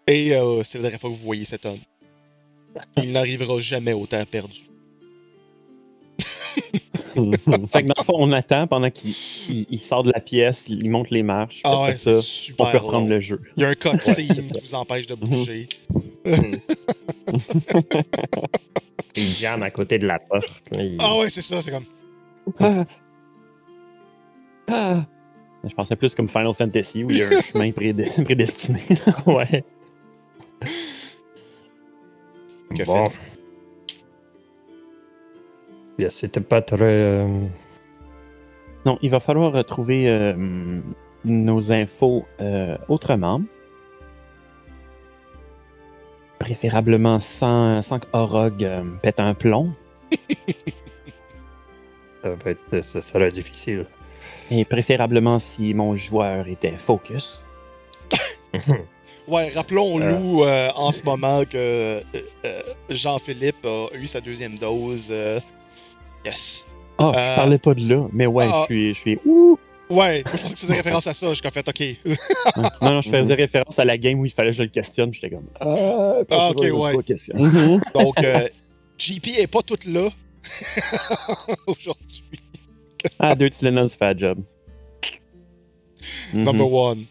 Et 0.06 0.34
euh, 0.34 0.62
c'est 0.64 0.78
la 0.78 0.82
dernière 0.82 1.00
fois 1.00 1.10
que 1.10 1.14
vous 1.14 1.22
voyez 1.24 1.44
cet 1.44 1.64
homme. 1.66 1.78
Il 2.96 3.12
n'arrivera 3.12 3.58
jamais 3.60 3.92
au 3.92 4.06
temps 4.06 4.24
perdu. 4.30 4.64
Fait 7.14 7.82
que 7.82 7.88
dans 7.88 7.94
le 7.98 8.04
fond, 8.04 8.14
on 8.16 8.32
attend 8.32 8.66
pendant 8.66 8.90
qu'il 8.90 9.10
il- 9.50 9.66
il 9.70 9.80
sort 9.80 10.02
de 10.02 10.10
la 10.12 10.20
pièce, 10.20 10.66
il 10.68 10.88
monte 10.90 11.10
les 11.10 11.22
marches. 11.22 11.60
Ah 11.64 11.82
ouais, 11.82 11.94
ça, 11.94 12.20
super 12.22 12.66
on 12.66 12.70
peut 12.70 12.78
reprendre 12.78 13.08
long. 13.08 13.14
le 13.16 13.20
jeu. 13.20 13.40
Il 13.56 13.62
y 13.62 13.66
a 13.66 13.68
un 13.68 13.74
cutscene 13.74 14.28
qui 14.28 14.40
vous 14.40 14.74
empêche 14.74 15.06
de 15.06 15.14
bouger. 15.14 15.68
Il 19.14 19.22
jamme 19.24 19.62
à 19.62 19.70
côté 19.70 19.98
de 19.98 20.06
la 20.06 20.18
porte. 20.18 20.62
là, 20.72 20.82
il- 20.82 20.96
Ah 21.00 21.18
ouais, 21.18 21.28
c'est 21.28 21.42
ça, 21.42 21.60
c'est 21.60 21.70
comme... 21.70 21.84
Ah. 22.61 22.84
Ah. 24.70 25.04
Je 25.64 25.75
pensais 25.75 25.96
plus 25.96 26.14
comme 26.14 26.28
Final 26.28 26.54
Fantasy 26.54 27.04
où 27.04 27.11
il 27.11 27.18
y 27.18 27.22
a 27.22 27.28
un 27.28 27.30
chemin 27.42 27.70
prédé- 27.70 28.25
prédestiné. 28.25 28.80
Ouais. 29.26 29.64
Que 32.75 32.84
bon. 32.87 33.08
Bien, 35.99 36.08
c'était 36.11 36.40
pas 36.40 36.62
très. 36.62 36.78
euh, 36.82 37.46
Non, 38.87 38.99
il 39.02 39.11
va 39.11 39.20
falloir 39.20 39.64
trouver 39.64 40.08
euh, 40.08 40.80
nos 41.25 41.70
infos 41.72 42.25
euh, 42.40 42.76
autrement. 42.88 43.42
Préférablement 46.38 47.20
sans, 47.20 47.82
sans 47.82 48.00
qu'Orog 48.00 48.64
euh, 48.64 48.82
pète 49.02 49.20
un 49.20 49.34
plomb. 49.34 49.70
ça, 52.22 52.30
va 52.30 52.50
être, 52.50 52.84
ça 52.84 53.00
sera 53.02 53.28
difficile. 53.30 53.86
Et 54.50 54.64
préférablement 54.64 55.38
si 55.38 55.72
mon 55.74 55.96
joueur 55.96 56.46
était 56.48 56.76
focus. 56.76 57.44
Ouais, 59.28 59.50
rappelons-nous 59.54 60.42
euh, 60.42 60.68
en 60.74 60.90
ce 60.90 61.02
moment 61.04 61.42
que 61.44 61.56
euh, 61.56 62.00
euh, 62.44 62.62
Jean-Philippe 62.90 63.64
a 63.64 63.86
eu 63.96 64.06
sa 64.06 64.20
deuxième 64.20 64.58
dose. 64.58 65.08
euh, 65.10 65.38
yes. 66.26 66.66
Ah, 66.98 67.12
Euh, 67.14 67.30
je 67.30 67.36
parlais 67.36 67.58
pas 67.58 67.74
de 67.74 67.88
là, 67.88 68.06
mais 68.12 68.26
ouais, 68.26 68.46
ah. 68.52 68.64
je 68.68 68.74
suis. 68.74 68.94
Je 68.94 68.98
suis 69.00 69.18
ouh! 69.24 69.58
Ouais, 69.88 70.22
je 70.24 70.30
pensais 70.30 70.42
que 70.44 70.48
tu 70.48 70.66
faisais 70.66 70.74
référence 70.76 71.06
à 71.06 71.12
ça. 71.14 71.32
J'ai 71.34 71.40
comme 71.42 71.50
fait, 71.50 71.68
ok. 71.68 72.16
Non, 72.82 72.90
non, 72.94 73.00
je 73.02 73.10
faisais 73.10 73.34
référence 73.34 73.78
à 73.78 73.84
la 73.84 73.96
game 73.98 74.18
où 74.18 74.24
il 74.26 74.32
fallait 74.32 74.50
que 74.50 74.56
je 74.56 74.62
le 74.62 74.68
questionne. 74.70 75.12
J'étais 75.14 75.30
comme. 75.30 75.46
Ah, 75.60 76.14
Ah, 76.30 76.50
ok, 76.50 76.64
je 76.64 76.70
ouais. 76.72 76.92
je 77.06 77.32
pas. 77.32 77.38
Donc, 78.00 78.18
euh, 78.24 78.48
GP 78.98 79.38
est 79.38 79.46
pas 79.46 79.62
toute 79.62 79.84
là 79.86 80.08
aujourd'hui. 81.66 82.22
Ah, 83.18 83.34
deux 83.34 83.50
Tylenol, 83.50 83.90
ça 83.90 83.96
fait 83.96 84.14
la 84.14 84.16
job. 84.16 84.38
Mhm. 86.34 86.42
Number 86.44 86.72
one. 86.72 87.04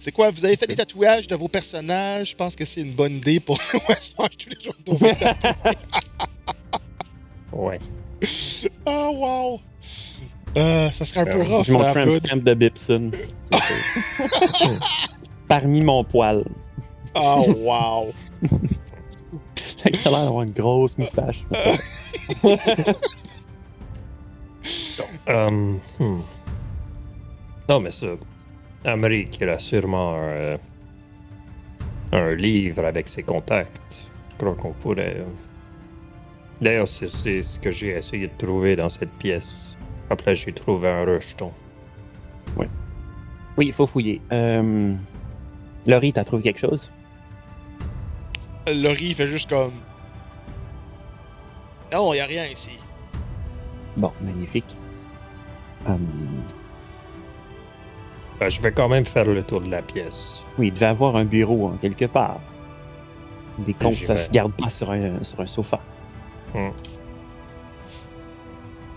C'est 0.00 0.12
quoi, 0.12 0.30
vous 0.30 0.44
avez 0.44 0.56
fait 0.56 0.68
des 0.68 0.76
tatouages 0.76 1.26
de 1.26 1.34
vos 1.34 1.48
personnages? 1.48 2.30
Je 2.30 2.36
pense 2.36 2.54
que 2.54 2.64
c'est 2.64 2.82
une 2.82 2.92
bonne 2.92 3.14
idée 3.14 3.40
pour 3.40 3.58
Westmarch 3.88 4.36
tous 4.36 4.50
les 4.50 4.60
jours 4.64 4.74
de 4.86 4.92
Ouais. 7.52 7.80
Ah, 8.86 9.10
wow! 9.10 9.60
Euh, 10.56 10.88
ça 10.90 11.04
serait 11.04 11.20
un 11.20 11.24
peu 11.26 11.40
Euh, 11.40 11.44
rough, 11.44 11.64
J'ai 11.66 11.72
mon 11.72 11.80
là, 11.80 11.92
tramp 11.92 12.04
good. 12.06 12.24
stamp 12.26 12.42
de 12.44 12.54
Bipson. 12.54 13.10
Parmi 15.48 15.80
mon 15.82 16.04
poil. 16.04 16.44
Ah, 17.14 17.40
wow! 17.40 18.12
Il 18.42 18.48
a 19.84 19.90
l'air 20.10 20.24
d'avoir 20.24 20.42
une 20.42 20.52
grosse 20.52 20.96
moustache. 20.98 21.44
Euh, 25.28 25.74
hmm. 25.98 26.20
Non, 27.68 27.80
mais 27.80 27.90
ça. 27.90 28.06
Amérique, 28.84 29.38
il 29.40 29.48
a 29.48 29.58
sûrement 29.58 30.14
un, 30.14 30.18
euh, 30.18 30.58
un 32.12 32.34
livre 32.34 32.84
avec 32.84 33.08
ses 33.08 33.22
contacts. 33.22 34.10
Je 34.32 34.36
crois 34.44 34.54
qu'on 34.54 34.72
pourrait. 34.72 35.16
euh, 35.18 35.24
D'ailleurs, 36.60 36.88
c'est 36.88 37.08
c'est 37.08 37.42
ce 37.42 37.58
que 37.58 37.70
j'ai 37.70 37.88
essayé 37.96 38.28
de 38.28 38.36
trouver 38.38 38.76
dans 38.76 38.88
cette 38.88 39.12
pièce. 39.18 39.50
Après, 40.10 40.34
j'ai 40.34 40.52
trouvé 40.52 40.88
un 40.88 41.04
rejeton. 41.04 41.52
Oui, 43.56 43.66
il 43.66 43.72
faut 43.72 43.86
fouiller. 43.86 44.20
Euh... 44.32 44.94
Laurie, 45.86 46.12
t'as 46.12 46.24
trouvé 46.24 46.42
quelque 46.44 46.60
chose? 46.60 46.92
Laurie 48.68 49.14
fait 49.14 49.26
juste 49.26 49.48
comme. 49.50 49.72
Non, 51.92 52.12
y 52.14 52.20
a 52.20 52.26
rien 52.26 52.46
ici. 52.46 52.78
Bon, 53.96 54.12
magnifique. 54.20 54.76
Hum, 55.86 56.06
Ben, 58.40 58.50
je 58.50 58.60
vais 58.60 58.72
quand 58.72 58.88
même 58.88 59.04
faire 59.06 59.24
le 59.24 59.42
tour 59.42 59.60
de 59.60 59.70
la 59.70 59.82
pièce. 59.82 60.42
oui, 60.58 60.68
il 60.68 60.74
devait 60.74 60.86
avoir 60.86 61.16
un 61.16 61.24
bureau 61.24 61.68
hein, 61.68 61.78
quelque 61.80 62.04
part. 62.04 62.40
Des 63.58 63.74
comptes, 63.74 63.94
J'y 63.94 64.04
ça 64.04 64.16
se 64.16 64.30
garde 64.30 64.52
pas 64.52 64.70
sur 64.70 64.90
un, 64.92 65.22
sur 65.24 65.40
un 65.40 65.46
sofa. 65.46 65.80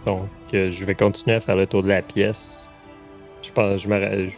Donc, 0.06 0.28
euh, 0.54 0.72
je 0.72 0.86
vais 0.86 0.96
continuer 0.96 1.36
à 1.36 1.42
faire 1.42 1.56
le 1.56 1.68
tour 1.68 1.84
de 1.84 1.88
la 1.90 2.02
pièce. 2.02 2.70
Je 3.44 3.52
pense, 3.52 3.82
je 3.82 3.88
me. 3.88 4.28
je- 4.28 4.36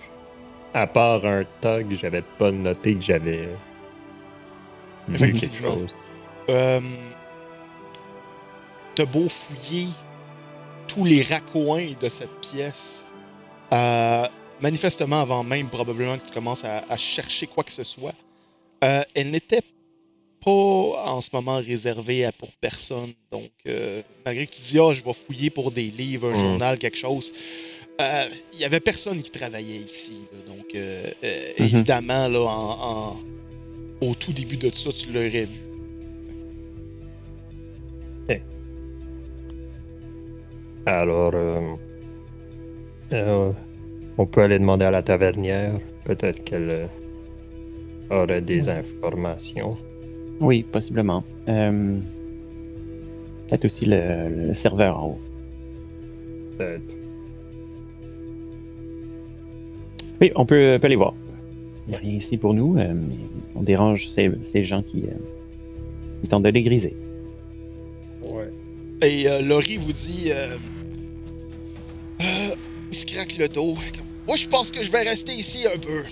À 0.74 0.88
part 0.88 1.24
un 1.26 1.44
tog, 1.62 1.86
j'avais 1.92 2.24
pas 2.40 2.52
noté 2.52 2.96
que 2.96 3.02
j'avais 3.02 3.48
vu 5.08 5.32
quelque 5.34 5.56
chose. 5.56 5.96
Euh, 6.50 6.80
T'as 8.96 9.06
beau 9.06 9.28
fouiller 9.28 9.88
tous 10.88 11.06
les 11.06 11.24
raccoins 11.24 11.94
de 12.00 12.08
cette 12.10 12.30
pièce, 12.42 13.06
euh, 13.74 14.28
manifestement 14.62 15.22
avant 15.22 15.44
même 15.44 15.68
probablement 15.70 16.18
que 16.18 16.28
tu 16.28 16.34
commences 16.34 16.64
à, 16.64 16.84
à 16.90 16.98
chercher 16.98 17.48
quoi 17.48 17.64
que 17.64 17.72
ce 17.72 17.84
soit, 17.84 18.14
euh, 18.84 19.02
elle 19.16 19.32
n'était 19.32 19.62
pas 20.46 20.52
en 20.52 21.22
ce 21.22 21.30
moment 21.34 21.56
réservée 21.58 22.26
à 22.26 22.32
pour 22.32 22.52
personne. 22.62 23.14
Donc, 23.32 23.50
euh, 23.68 24.02
malgré 24.26 24.46
que 24.46 24.52
tu 24.52 24.62
dis, 24.62 24.78
ah, 24.80 24.94
je 24.94 25.04
vais 25.04 25.14
fouiller 25.14 25.50
pour 25.50 25.72
des 25.72 25.88
livres, 25.88 26.30
un 26.30 26.38
Mm. 26.38 26.40
journal, 26.42 26.78
quelque 26.78 26.98
chose, 26.98 27.34
il 28.00 28.60
y 28.60 28.66
avait 28.66 28.82
personne 28.82 29.22
qui 29.24 29.32
travaillait 29.32 29.78
ici. 29.80 30.18
là. 30.34 30.54
donc, 30.54 30.66
Mhm. 30.76 31.54
évidemment, 31.58 32.28
là, 32.28 32.40
en, 32.42 33.14
en- 33.16 33.20
au 34.02 34.14
tout 34.16 34.34
début 34.34 34.58
de 34.58 34.70
ça, 34.74 34.92
tu 34.92 35.12
l'aurais 35.12 35.46
vu. 35.46 35.62
Alors, 40.86 41.32
euh, 41.34 41.62
euh, 43.14 43.52
on 44.18 44.26
peut 44.26 44.42
aller 44.42 44.60
demander 44.60 44.86
à 44.86 44.92
la 44.92 45.02
tavernière. 45.02 45.74
Peut-être 46.04 46.44
qu'elle 46.44 46.70
euh, 46.70 46.88
aurait 48.10 48.42
des 48.42 48.70
informations. 48.70 49.78
Oui, 50.42 50.64
possiblement. 50.64 51.24
Euh, 51.48 52.00
Peut-être 53.48 53.66
aussi 53.66 53.86
le, 53.86 54.48
le 54.48 54.54
serveur 54.54 54.98
en 54.98 55.08
haut. 55.10 55.20
Peut-être. 56.58 56.96
Oui, 60.22 60.32
on 60.36 60.46
peut, 60.46 60.78
peut 60.82 60.86
aller 60.86 60.96
voir. 60.96 61.14
Il 61.86 61.92
n'y 61.92 61.96
a 61.96 62.00
rien 62.00 62.14
ici 62.14 62.38
pour 62.38 62.54
nous, 62.54 62.78
euh, 62.78 62.94
mais 62.94 63.16
on 63.56 63.62
dérange 63.62 64.08
ces, 64.08 64.32
ces 64.44 64.64
gens 64.64 64.82
qui, 64.82 65.04
euh, 65.04 65.14
qui 66.22 66.30
tentent 66.30 66.44
de 66.44 66.50
les 66.50 66.64
griser. 66.64 66.96
Ouais. 68.32 68.50
Et 69.06 69.28
euh, 69.30 69.42
Laurie 69.42 69.78
vous 69.78 69.92
dit 69.92 70.32
Il 72.94 72.96
se 72.96 73.08
craque 73.08 73.38
le 73.40 73.50
dos. 73.50 73.76
Moi, 74.28 74.38
je 74.38 74.48
pense 74.48 74.70
que 74.70 74.84
je 74.84 74.92
vais 74.92 75.02
rester 75.02 75.32
ici 75.32 75.66
un 75.66 75.80
peu. 75.80 76.04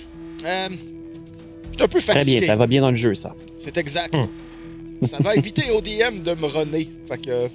Euh, 0.46 0.68
je 0.70 1.76
suis 1.76 1.84
un 1.84 1.88
peu 1.88 2.00
Très 2.02 2.14
fatigué. 2.14 2.40
bien, 2.40 2.48
ça 2.48 2.56
va 2.56 2.66
bien 2.66 2.82
dans 2.82 2.90
le 2.90 2.96
jeu, 2.96 3.14
ça. 3.14 3.36
C'est 3.56 3.78
exact. 3.78 4.16
Hmm. 4.16 5.06
Ça 5.06 5.18
va 5.20 5.36
éviter 5.36 5.70
au 5.70 5.80
DM 5.82 6.24
de 6.24 6.34
me 6.34 6.48
runner. 6.48 6.88
Fait 7.08 7.22
que 7.22 7.30
euh, 7.30 7.48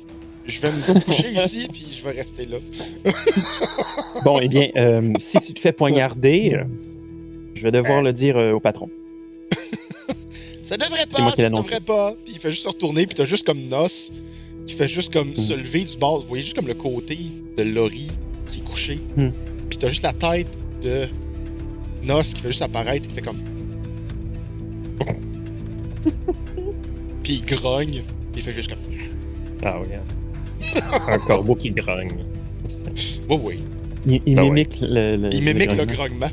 je 0.46 0.60
vais 0.60 0.70
me 0.70 1.00
coucher 1.00 1.32
ici, 1.44 1.66
puis 1.72 1.86
je 1.98 2.04
vais 2.04 2.12
rester 2.12 2.46
là. 2.46 2.58
Bon, 4.24 4.38
eh 4.40 4.46
bien, 4.46 4.68
euh, 4.76 5.12
si 5.18 5.40
tu 5.40 5.52
te 5.54 5.58
fais 5.58 5.72
poignarder, 5.72 6.52
euh, 6.54 6.62
je 7.56 7.64
vais 7.64 7.72
devoir 7.72 8.02
le 8.02 8.12
dire 8.12 8.36
euh, 8.36 8.52
au 8.52 8.60
patron. 8.60 8.88
Ça 10.62 10.76
devrait 10.76 11.04
C'est 11.08 11.18
moi 11.20 11.30
pas, 11.30 11.36
ça 11.42 11.48
devrait 11.50 11.80
pas. 11.80 12.14
Puis 12.24 12.34
il 12.34 12.40
fait 12.40 12.52
juste 12.52 12.62
se 12.62 12.68
retourner, 12.68 13.06
puis 13.08 13.14
t'as 13.16 13.26
juste 13.26 13.44
comme 13.44 13.58
Nos 13.64 13.88
qui 14.68 14.74
fait 14.76 14.88
juste 14.88 15.12
comme 15.12 15.30
Hmm. 15.30 15.36
se 15.36 15.52
lever 15.52 15.80
du 15.82 15.96
bord. 15.96 16.20
Vous 16.20 16.28
voyez 16.28 16.44
juste 16.44 16.54
comme 16.54 16.68
le 16.68 16.74
côté 16.74 17.18
de 17.56 17.62
Laurie 17.64 18.08
qui 18.46 18.60
est 18.60 18.64
couché. 18.64 19.00
Hmm. 19.16 19.30
Puis 19.68 19.78
t'as 19.78 19.88
juste 19.88 20.02
la 20.04 20.12
tête 20.12 20.46
de 20.82 21.06
Nos 22.04 22.22
qui 22.22 22.36
fait 22.40 22.48
juste 22.48 22.62
apparaître, 22.62 23.08
qui 23.08 23.14
fait 23.14 23.22
comme. 23.22 23.40
puis 27.22 27.34
il 27.34 27.44
grogne, 27.46 28.02
puis 28.32 28.36
il 28.36 28.42
fait 28.42 28.52
juste 28.52 28.70
comme. 28.70 28.78
Ah 29.64 29.76
oui. 29.80 29.88
hein. 29.94 30.02
Un 31.08 31.18
corbeau 31.18 31.54
qui 31.54 31.70
grogne. 31.70 32.24
Oui, 33.28 33.38
oui. 33.42 33.58
Il, 34.06 34.20
il 34.26 34.38
Ah 34.38 34.42
ouais. 34.42 34.48
mimique 34.50 34.78
le, 34.80 35.16
le- 35.16 35.34
Il 35.34 35.42
mimique 35.42 35.72
le 35.74 35.84
grognement. 35.86 36.26
grognement. 36.26 36.30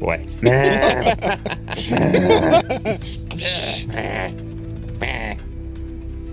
Ouais. 0.00 0.20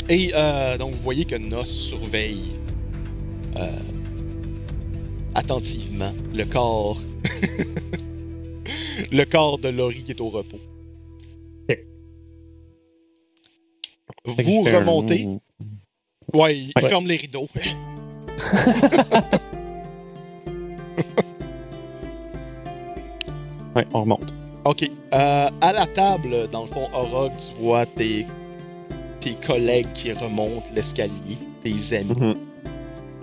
Et 0.09 0.31
euh, 0.35 0.77
donc 0.77 0.91
vous 0.91 1.01
voyez 1.01 1.25
que 1.25 1.35
Nos 1.35 1.65
surveille 1.65 2.51
euh, 3.57 3.67
attentivement 5.35 6.13
le 6.33 6.45
corps. 6.45 6.97
le 9.11 9.23
corps 9.25 9.59
de 9.59 9.69
Laurie 9.69 10.03
qui 10.03 10.11
est 10.11 10.21
au 10.21 10.29
repos. 10.29 10.59
Ok. 14.27 14.35
Fait 14.37 14.43
que 14.43 14.49
Vous 14.49 14.67
un- 14.67 14.79
remontez. 14.79 15.27
Ouais, 16.33 16.57
il 16.57 16.71
Ouais. 16.75 16.89
ferme 16.89 17.05
les 17.05 17.17
rideaux. 17.17 17.47
Ouais, 23.75 23.85
on 23.93 24.01
remonte. 24.01 24.33
Ok. 24.63 24.83
Euh, 25.13 25.49
à 25.61 25.73
la 25.73 25.85
table, 25.87 26.47
dans 26.51 26.61
le 26.61 26.67
fond, 26.67 26.87
Orog, 26.93 27.31
tu 27.37 27.61
vois 27.61 27.85
tes, 27.85 28.25
tes 29.19 29.33
collègues 29.35 29.91
qui 29.93 30.11
remontent 30.13 30.69
l'escalier, 30.73 31.37
tes 31.61 31.95
amis. 31.97 32.15
Mhm. 32.15 32.35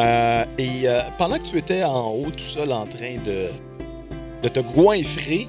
Euh, 0.02 0.44
et 0.58 0.88
euh, 0.88 1.00
pendant 1.18 1.38
que 1.38 1.44
tu 1.44 1.56
étais 1.58 1.82
en 1.84 2.10
haut, 2.10 2.30
tout 2.30 2.38
seul, 2.44 2.72
en 2.72 2.86
train 2.86 3.16
de 3.24 3.48
de 4.42 4.48
te 4.48 4.58
goinfrer 4.58 5.46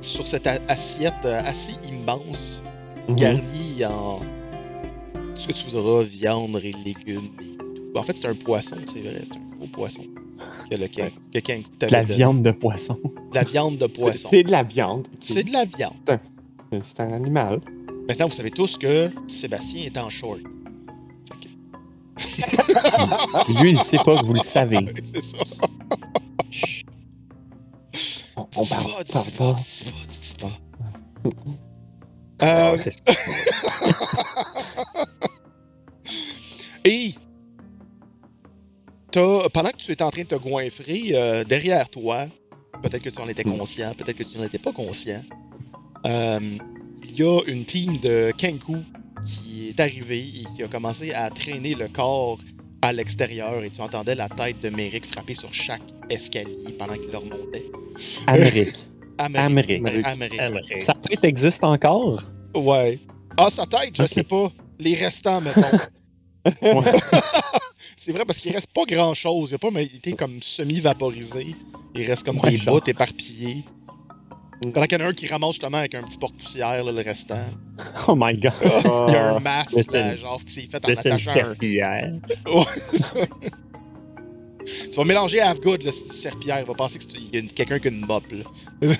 sur 0.00 0.26
cette 0.26 0.46
assiette 0.68 1.14
euh, 1.24 1.40
assez 1.44 1.72
immense, 1.88 2.62
Mhm. 3.08 3.16
garnie 3.16 3.84
en 3.84 4.18
tout 4.20 5.36
ce 5.36 5.48
que 5.48 5.52
tu 5.52 5.66
voudras, 5.70 6.02
viande 6.04 6.60
et 6.62 6.72
légumes 6.84 7.30
et 7.40 7.56
tout. 7.56 7.98
En 7.98 8.02
fait, 8.04 8.16
c'est 8.16 8.28
un 8.28 8.34
poisson, 8.34 8.76
c'est 8.86 9.00
vrai, 9.00 9.20
c'est 9.24 9.34
un 9.34 9.56
gros 9.58 9.66
poisson 9.66 10.02
que 10.70 10.76
le 10.76 10.86
que 10.86 11.86
la 11.90 12.02
donné. 12.02 12.14
viande 12.14 12.42
de 12.42 12.52
poisson. 12.52 12.96
La 13.34 13.42
viande 13.42 13.78
de 13.78 13.86
poisson. 13.98 14.28
C'est 14.30 14.44
de 14.44 14.50
la 14.52 14.62
viande. 14.62 15.06
C'est 15.20 15.42
de 15.44 15.52
la 15.52 15.64
viande. 15.64 16.20
C'est 16.82 17.00
un 17.00 17.12
animal. 17.12 17.60
Maintenant, 18.08 18.28
vous 18.28 18.34
savez 18.34 18.50
tous 18.50 18.76
que 18.78 19.10
Sébastien 19.26 19.84
est 19.86 19.98
en 19.98 20.08
short. 20.10 20.40
Lui, 23.60 23.70
il 23.72 23.80
sait 23.82 23.98
pas 23.98 24.16
que 24.18 24.24
vous 24.24 24.32
le 24.34 24.40
savez. 24.40 24.84
que- 24.84 25.00
c'est 25.14 25.22
ça. 25.24 25.36
Chut. 26.50 26.86
On, 28.36 28.44
parle, 28.66 28.66
pas, 28.66 29.04
parle 29.12 29.30
pas, 29.32 29.52
pas. 29.52 29.60
dis 29.60 29.84
pas, 29.84 30.06
dis 30.08 30.34
pas. 30.40 30.52
Ah, 32.40 32.72
Euh, 32.72 32.76
Et 36.84 37.14
t'as- 39.10 39.48
pendant 39.52 39.70
que 39.70 39.76
tu 39.76 39.92
étais 39.92 40.02
en 40.02 40.10
train 40.10 40.22
de 40.22 40.26
te 40.28 40.34
goinfrer, 40.34 41.10
euh, 41.12 41.44
derrière 41.44 41.88
toi, 41.88 42.26
peut-être 42.82 43.02
que 43.02 43.10
tu 43.10 43.20
en 43.20 43.28
étais 43.28 43.44
Hmm. 43.46 43.56
conscient, 43.58 43.94
peut-être 43.94 44.16
que 44.16 44.24
tu 44.24 44.38
n'en 44.38 44.44
étais 44.44 44.58
pas 44.58 44.72
conscient, 44.72 45.22
euh, 46.06 46.40
il 47.04 47.16
y 47.16 47.22
a 47.22 47.40
une 47.46 47.64
team 47.64 47.98
de 47.98 48.32
Kenku 48.36 48.78
qui 49.52 49.68
est 49.68 49.80
arrivée 49.80 50.22
et 50.22 50.44
qui 50.56 50.62
a 50.62 50.68
commencé 50.68 51.12
à 51.12 51.28
traîner 51.28 51.74
le 51.74 51.86
corps 51.88 52.38
à 52.80 52.92
l'extérieur 52.92 53.62
et 53.62 53.68
tu 53.68 53.82
entendais 53.82 54.14
la 54.14 54.28
tête 54.28 54.60
de 54.62 54.70
Merrick 54.70 55.04
frapper 55.04 55.34
sur 55.34 55.52
chaque 55.52 55.82
escalier 56.08 56.72
pendant 56.78 56.94
qu'il 56.94 57.10
le 57.10 57.18
remontait. 57.18 57.66
Amérique. 58.26 58.74
Amérique. 59.18 59.82
Amérique. 59.82 60.06
Amérique. 60.06 60.40
Amérique. 60.40 60.82
Sa 60.82 60.94
tête 60.94 61.22
existe 61.22 61.62
encore? 61.62 62.22
Ouais. 62.54 62.98
Ah, 63.36 63.50
sa 63.50 63.66
tête, 63.66 63.94
je 63.94 64.06
sais 64.06 64.22
pas. 64.22 64.50
Les 64.78 64.94
restants, 64.94 65.40
mettons. 65.40 65.60
Ouais. 66.60 66.92
C'est 67.96 68.10
vrai 68.10 68.24
parce 68.24 68.38
qu'il 68.40 68.52
reste 68.52 68.72
pas 68.72 68.82
grand 68.84 69.14
chose. 69.14 69.50
Il 69.50 69.54
a 69.54 69.58
pas 69.58 69.70
mais 69.70 69.86
il 69.86 69.98
était 69.98 70.14
comme 70.14 70.42
semi-vaporisé. 70.42 71.54
Il 71.94 72.04
reste 72.04 72.24
comme 72.24 72.40
des 72.40 72.58
bouts 72.58 72.80
éparpillés. 72.84 73.62
Pendant 74.72 74.86
qu'il 74.86 74.98
y 74.98 75.02
en 75.02 75.04
a 75.06 75.08
un 75.08 75.12
qui 75.12 75.26
ramasse 75.26 75.52
justement 75.52 75.78
avec 75.78 75.94
un 75.94 76.02
petit 76.02 76.18
porte-poussière, 76.18 76.84
là, 76.84 76.92
le 76.92 77.00
restant. 77.02 77.44
Oh 78.08 78.14
my 78.16 78.34
god. 78.34 78.52
Il 78.62 79.12
y 79.12 79.16
a 79.16 79.32
un 79.32 79.36
Ah, 79.36 79.40
masque, 79.40 79.92
là, 79.92 80.12
une- 80.12 80.18
genre, 80.18 80.44
qui 80.44 80.52
s'est 80.54 80.68
fait 80.70 80.84
en 80.84 80.88
une 80.88 80.98
attachant 80.98 81.30
un. 81.30 81.32
serpillière. 81.34 82.12
Ouais, 82.46 82.62
tu 84.90 84.96
vas 84.96 85.04
mélanger 85.04 85.40
Avgood, 85.40 85.82
le 85.82 85.90
serpillère. 85.90 86.60
Il 86.60 86.66
va 86.66 86.74
penser 86.74 86.98
que 86.98 87.04
c'est- 87.04 87.18
il 87.18 87.30
y 87.32 87.36
a 87.36 87.40
une- 87.40 87.50
quelqu'un 87.52 87.78
qui 87.78 87.88
a 87.88 87.90
une 87.90 88.06
mop, 88.06 88.24
là. 88.30 88.44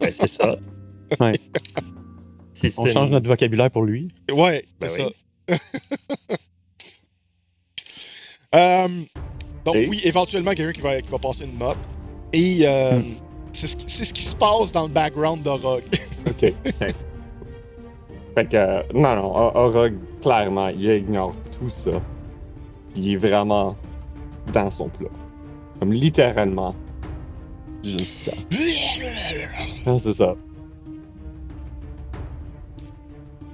Ben, 0.00 0.12
c'est 0.12 0.26
ça. 0.28 0.56
Ouais. 1.20 1.32
On 2.78 2.86
change 2.86 3.08
une- 3.08 3.14
notre 3.14 3.28
vocabulaire 3.28 3.70
pour 3.70 3.84
lui. 3.84 4.08
Ouais, 4.30 4.64
Ben 4.80 4.88
c'est 4.90 5.04
oui. 5.04 5.12
ça. 5.48 5.56
Euh, 8.54 8.88
donc 9.64 9.76
Et? 9.76 9.86
oui, 9.88 10.00
éventuellement 10.04 10.52
quelqu'un 10.52 10.72
qui 10.72 10.80
va, 10.82 11.00
qui 11.00 11.10
va 11.10 11.18
passer 11.18 11.44
une 11.44 11.56
mop. 11.56 11.76
Et 12.34 12.66
euh, 12.66 12.98
Hmm. 12.98 13.14
C'est 13.52 13.66
ce, 13.68 14.04
ce 14.04 14.12
qui 14.12 14.22
se 14.22 14.36
passe 14.36 14.72
dans 14.72 14.84
le 14.84 14.92
background 14.92 15.42
de 15.42 15.50
Rogue. 15.50 15.84
Ok. 16.30 16.54
fait 18.34 18.48
que, 18.48 18.56
euh, 18.56 18.82
non, 18.94 19.16
non, 19.16 19.34
Orog, 19.34 19.94
clairement, 20.20 20.68
il 20.68 20.84
ignore 20.88 21.32
tout 21.58 21.68
ça. 21.70 21.90
Il 22.94 23.12
est 23.12 23.16
vraiment 23.16 23.76
dans 24.52 24.70
son 24.70 24.88
plat. 24.88 25.08
Comme 25.80 25.92
littéralement. 25.92 26.74
Juste 27.84 28.18
dans. 28.26 28.56
Ah, 29.86 29.98
c'est 29.98 30.14
ça. 30.14 30.36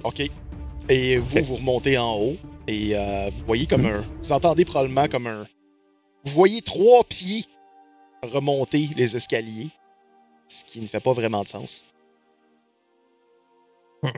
ok. 0.03 0.29
Et 0.89 1.17
vous, 1.17 1.41
vous 1.41 1.55
remontez 1.55 1.97
en 1.97 2.15
haut. 2.15 2.35
Et 2.67 2.95
euh, 2.95 3.29
vous 3.35 3.45
voyez 3.47 3.65
comme 3.65 3.85
un. 3.85 4.03
Vous 4.21 4.31
entendez 4.31 4.63
probablement 4.65 5.07
comme 5.07 5.25
un. 5.27 5.47
Vous 6.25 6.33
voyez 6.33 6.61
trois 6.61 7.03
pieds 7.03 7.45
remonter 8.23 8.89
les 8.95 9.15
escaliers. 9.15 9.69
Ce 10.49 10.65
qui 10.65 10.81
ne 10.81 10.87
fait 10.87 10.99
pas 10.99 11.13
vraiment 11.13 11.43
de 11.43 11.47
sens. 11.47 11.85
Hmm. 14.03 14.09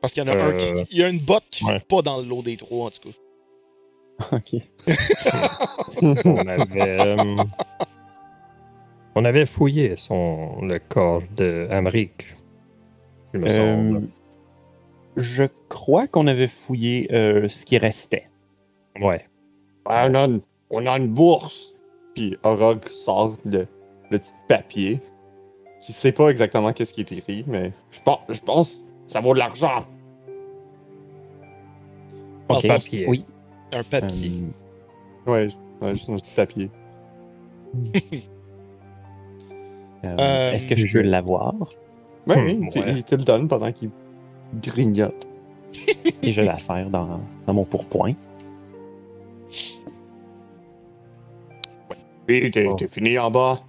Parce 0.00 0.14
qu'il 0.14 0.22
y 0.22 0.26
en 0.26 0.32
a 0.32 0.36
un 0.36 0.50
Euh, 0.50 0.56
qui. 0.56 0.72
Il 0.92 0.98
y 0.98 1.02
a 1.02 1.08
une 1.08 1.18
botte 1.20 1.44
qui 1.50 1.64
ouais. 1.64 1.72
fait 1.74 1.86
pas 1.86 2.02
dans 2.02 2.18
le 2.20 2.26
lot 2.26 2.42
des 2.42 2.56
trois, 2.56 2.86
en 2.86 2.90
tout 2.90 3.10
cas. 3.10 3.16
Ok. 4.36 4.54
on 6.24 6.46
avait. 6.46 7.00
euh, 7.00 7.44
on 9.16 9.24
avait 9.24 9.46
fouillé 9.46 9.96
son, 9.96 10.62
le 10.62 10.78
corps 10.78 11.22
de. 11.36 11.68
Il 13.32 13.40
me 13.40 13.48
Euh, 13.50 14.00
je 15.16 15.44
crois 15.68 16.06
qu'on 16.06 16.26
avait 16.28 16.48
fouillé 16.48 17.12
euh, 17.12 17.48
ce 17.48 17.64
qui 17.64 17.78
restait. 17.78 18.28
Ouais. 19.00 19.26
Ouais, 19.86 20.06
on, 20.08 20.14
a 20.14 20.24
une, 20.26 20.40
on 20.70 20.86
a 20.86 20.96
une 20.96 21.08
bourse. 21.08 21.74
Puis 22.14 22.36
Orog 22.44 22.86
sort 22.88 23.36
le, 23.44 23.66
le 24.14 24.18
petit 24.18 24.32
papier. 24.48 25.00
Qui 25.82 25.92
sait 25.92 26.12
pas 26.12 26.28
exactement 26.30 26.72
qu'est-ce 26.72 26.94
qui 26.94 27.02
est 27.02 27.12
écrit, 27.12 27.44
mais 27.46 27.72
je 27.90 28.00
pense, 28.00 28.20
je 28.30 28.40
pense 28.40 28.76
que 29.06 29.12
ça 29.12 29.20
vaut 29.20 29.34
de 29.34 29.38
l'argent. 29.38 29.84
Ok. 32.48 32.62
fond, 32.62 32.68
papier. 32.68 33.06
Oui. 33.08 33.24
Un 33.72 33.82
papier. 33.82 34.32
Euh, 35.26 35.30
Ouais, 35.30 35.48
ouais, 35.80 35.94
juste 35.94 36.08
un 36.10 36.16
petit 36.16 36.34
papier. 36.34 36.70
euh, 40.04 40.16
Euh, 40.18 40.52
Est-ce 40.52 40.66
que 40.66 40.76
je 40.76 40.90
peux 40.92 41.00
l'avoir? 41.02 41.54
Ouais, 42.26 42.36
Hmm, 42.54 42.62
il, 42.64 42.68
te- 42.68 42.78
ouais. 42.78 42.92
il 42.92 43.02
te 43.04 43.14
le 43.14 43.22
donne 43.24 43.48
pendant 43.48 43.72
qu'il 43.72 43.90
grignote. 44.62 45.26
Et 46.22 46.32
je 46.32 46.40
la 46.42 46.58
serre 46.58 46.88
dans, 46.90 47.20
dans 47.46 47.52
mon 47.54 47.64
pourpoint. 47.64 48.12
T'es 52.26 52.66
Oh. 52.68 52.74
t'es 52.76 52.86
fini 52.88 53.18
en 53.18 53.30
bas. 53.30 53.60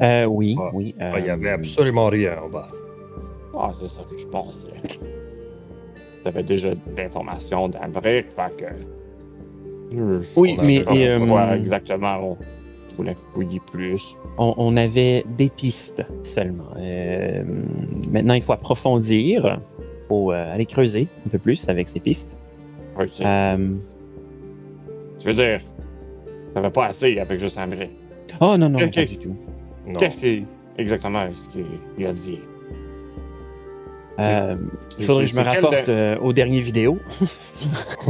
Euh, 0.00 0.24
oui, 0.26 0.56
Ah. 0.60 0.70
oui. 0.74 0.94
Ah, 1.00 1.18
Il 1.18 1.24
n'y 1.24 1.30
avait 1.30 1.48
euh, 1.50 1.54
absolument 1.54 2.06
rien 2.06 2.36
en 2.42 2.48
bas. 2.48 2.68
Ah, 3.58 3.70
c'est 3.80 3.88
ça 3.88 4.02
que 4.10 4.18
je 4.18 4.26
pensais. 4.26 4.68
T'avais 6.24 6.42
déjà 6.42 6.70
de 6.74 6.80
l'information 6.96 7.68
d'Amérique, 7.68 8.26
fait 8.32 8.56
que. 8.56 9.96
Euh, 9.96 10.22
je- 10.22 10.40
Oui, 10.40 10.56
mais, 10.62 10.80
pas 10.80 10.92
et, 10.94 11.08
euh, 11.08 11.54
exactement, 11.54 12.18
on 12.32 12.36
je 12.90 12.96
voulais 12.96 13.14
fouiller 13.34 13.60
plus. 13.72 14.16
on, 14.38 14.54
on 14.56 14.76
avait 14.76 15.24
des 15.38 15.48
pistes 15.48 16.02
seulement. 16.24 16.64
Euh, 16.78 17.44
maintenant, 18.10 18.34
il 18.34 18.42
faut 18.42 18.52
approfondir. 18.52 19.60
Il 19.78 19.84
faut 20.08 20.32
euh, 20.32 20.54
aller 20.54 20.66
creuser 20.66 21.06
un 21.26 21.30
peu 21.30 21.38
plus 21.38 21.68
avec 21.68 21.88
ces 21.88 22.00
pistes. 22.00 22.36
Euh, 23.20 23.68
Tu 25.18 25.26
veux 25.28 25.34
dire, 25.34 25.60
t'avais 26.54 26.70
pas 26.70 26.86
assez 26.86 27.18
avec 27.18 27.38
juste 27.40 27.58
Amérique. 27.58 27.90
Oh 28.40 28.56
non, 28.56 28.68
non, 28.68 28.78
pas 28.78 28.86
du 29.04 29.16
tout. 29.18 29.36
Qu'est-ce 29.98 30.18
qui 30.18 30.46
exactement 30.78 31.26
ce 31.32 31.48
qu'il 31.48 32.06
a 32.06 32.12
dit? 32.12 32.40
Euh, 34.18 34.56
il 34.98 35.04
faudrait 35.04 35.24
que 35.26 35.30
je 35.30 35.36
me 35.36 35.42
rapporte 35.44 35.86
de- 35.86 35.92
euh, 35.92 36.18
aux 36.18 36.32
dernières 36.32 36.62
vidéos. 36.62 36.98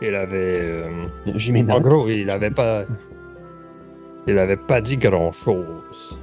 il 0.00 0.14
avait. 0.14 0.58
euh, 0.60 1.06
J'ai 1.34 1.52
mes 1.52 1.70
en 1.70 1.80
gros, 1.80 2.08
il 2.08 2.28
avait 2.30 2.50
pas. 2.50 2.84
Il 4.26 4.38
avait 4.38 4.56
pas 4.56 4.80
dit 4.80 4.96
grand 4.96 5.32
chose. 5.32 6.18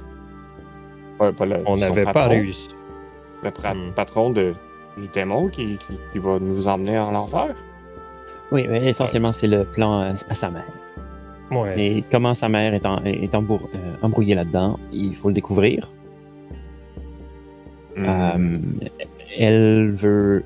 Ouais, 1.20 1.32
pas 1.32 1.46
le- 1.46 1.60
On 1.66 1.76
n'avait 1.76 2.02
pas 2.02 2.12
patron, 2.12 2.30
réussi. 2.30 2.70
Le 3.44 3.50
Hmm. 3.50 3.92
patron 3.94 4.30
de, 4.30 4.54
du 4.98 5.06
démon 5.08 5.48
qui, 5.48 5.76
qui, 5.78 5.98
qui 6.12 6.18
va 6.18 6.38
nous 6.40 6.66
emmener 6.66 6.98
en 6.98 7.14
enfer? 7.14 7.54
Oui, 8.50 8.66
mais 8.68 8.86
essentiellement, 8.88 9.32
c'est 9.32 9.46
le 9.46 9.64
plan 9.64 10.00
à, 10.00 10.12
à 10.28 10.34
sa 10.34 10.50
mère. 10.50 10.64
Ouais. 11.52 11.74
Et 11.78 12.04
comment 12.10 12.34
sa 12.34 12.48
mère 12.48 12.72
est, 12.74 12.86
en- 12.86 13.04
est 13.04 13.34
embour- 13.34 13.68
euh, 13.74 13.94
embrouillée 14.02 14.34
là-dedans, 14.34 14.78
il 14.92 15.14
faut 15.14 15.28
le 15.28 15.34
découvrir. 15.34 15.90
Hmm. 17.96 18.04
Euh, 18.08 18.58
elle 19.38 19.90
veut 19.90 20.44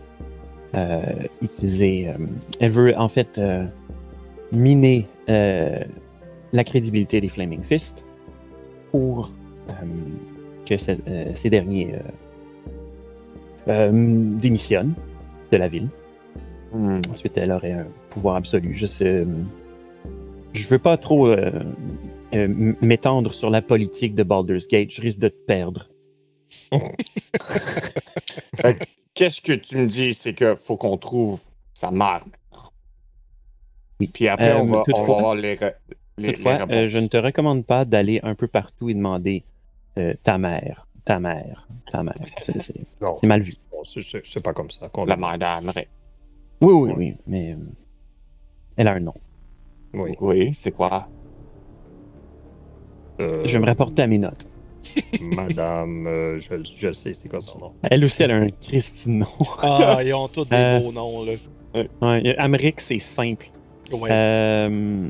euh, 0.74 1.00
utiliser. 1.42 2.08
elle 2.60 2.70
veut 2.70 2.96
en 2.98 3.08
fait 3.08 3.40
miner 4.52 5.06
la 5.28 6.64
crédibilité 6.64 7.20
des 7.20 7.28
Flaming 7.28 7.62
Fist 7.62 8.04
pour 8.90 9.32
que 10.68 10.76
ce- 10.76 10.92
ces 11.34 11.50
derniers 11.50 11.94
démissionnent 13.66 14.94
de 15.52 15.56
la 15.56 15.68
ville. 15.68 15.88
Hmm. 16.72 17.00
Ensuite, 17.12 17.36
elle 17.38 17.52
aurait 17.52 17.72
un 17.72 17.86
pouvoir 18.10 18.36
absolu. 18.36 18.74
Je 18.74 18.86
sais. 18.86 19.24
Je 20.56 20.68
veux 20.68 20.78
pas 20.78 20.96
trop 20.96 21.26
euh, 21.28 21.50
euh, 22.34 22.74
m'étendre 22.82 23.32
sur 23.34 23.50
la 23.50 23.62
politique 23.62 24.14
de 24.14 24.22
Baldur's 24.22 24.66
Gate. 24.66 24.90
Je 24.90 25.00
risque 25.02 25.18
de 25.18 25.28
te 25.28 25.44
perdre. 25.46 25.88
Qu'est-ce 29.14 29.40
que 29.40 29.52
tu 29.52 29.76
me 29.78 29.86
dis, 29.86 30.14
c'est 30.14 30.34
qu'il 30.34 30.56
faut 30.56 30.76
qu'on 30.76 30.96
trouve 30.98 31.40
sa 31.74 31.90
mère 31.90 32.24
maintenant. 32.26 32.70
Oui. 34.00 34.08
Puis 34.12 34.28
après, 34.28 34.50
Euh, 34.52 34.58
on, 34.58 34.64
va, 34.66 34.84
on 34.94 35.04
va 35.04 35.14
avoir 35.16 35.34
les, 35.34 35.56
les, 36.18 36.32
Toutefois, 36.32 36.52
les 36.52 36.58
réponses. 36.58 36.74
euh, 36.74 36.88
je 36.88 36.98
ne 36.98 37.06
te 37.06 37.16
recommande 37.16 37.64
pas 37.64 37.84
d'aller 37.84 38.20
un 38.22 38.34
peu 38.34 38.46
partout 38.46 38.90
et 38.90 38.94
demander 38.94 39.44
euh, 39.98 40.12
ta 40.22 40.36
mère, 40.38 40.86
ta 41.04 41.18
mère, 41.18 41.66
ta 41.90 42.02
mère. 42.02 42.14
C'est- 42.38 42.74
mal 43.22 43.40
vu. 43.40 43.54
c'est- 43.84 44.40
pas 44.40 44.52
comme 44.52 44.70
ça 44.70 44.88
qu'on 44.90 45.06
La. 45.06 45.16
Ray. 45.16 45.86
Oui, 46.60 46.72
oui, 46.72 46.92
oui, 46.96 47.14
mais 47.26 47.52
euh, 47.52 47.56
elle 48.76 48.88
a 48.88 48.92
un 48.92 49.00
nom. 49.00 49.14
Oui. 49.96 50.12
Oui, 50.20 50.52
c'est 50.52 50.70
quoi? 50.72 51.08
Euh, 53.20 53.42
Je 53.46 53.52
vais 53.54 53.58
me 53.60 53.66
rapporter 53.66 54.02
à 54.02 54.06
mes 54.06 54.18
notes. 54.18 54.46
Madame, 55.20 56.06
euh, 56.06 56.38
je, 56.40 56.62
je 56.76 56.92
sais 56.92 57.12
c'est 57.14 57.28
quoi 57.28 57.40
son 57.40 57.58
nom. 57.58 57.72
Elle 57.82 58.04
aussi, 58.04 58.22
elle 58.22 58.30
a 58.30 58.36
un 58.36 58.48
Christine 58.48 59.18
nom. 59.20 59.26
Ah, 59.62 59.98
ils 60.04 60.12
ont 60.14 60.28
tous 60.28 60.44
des 60.44 60.54
Euh, 60.54 60.78
beaux 60.80 60.92
noms, 60.92 61.24
là. 61.24 61.32
Ouais, 62.02 62.36
Amérique, 62.38 62.80
c'est 62.80 62.98
simple. 63.00 63.50
Ouais. 63.92 64.08
Euh, 64.10 65.08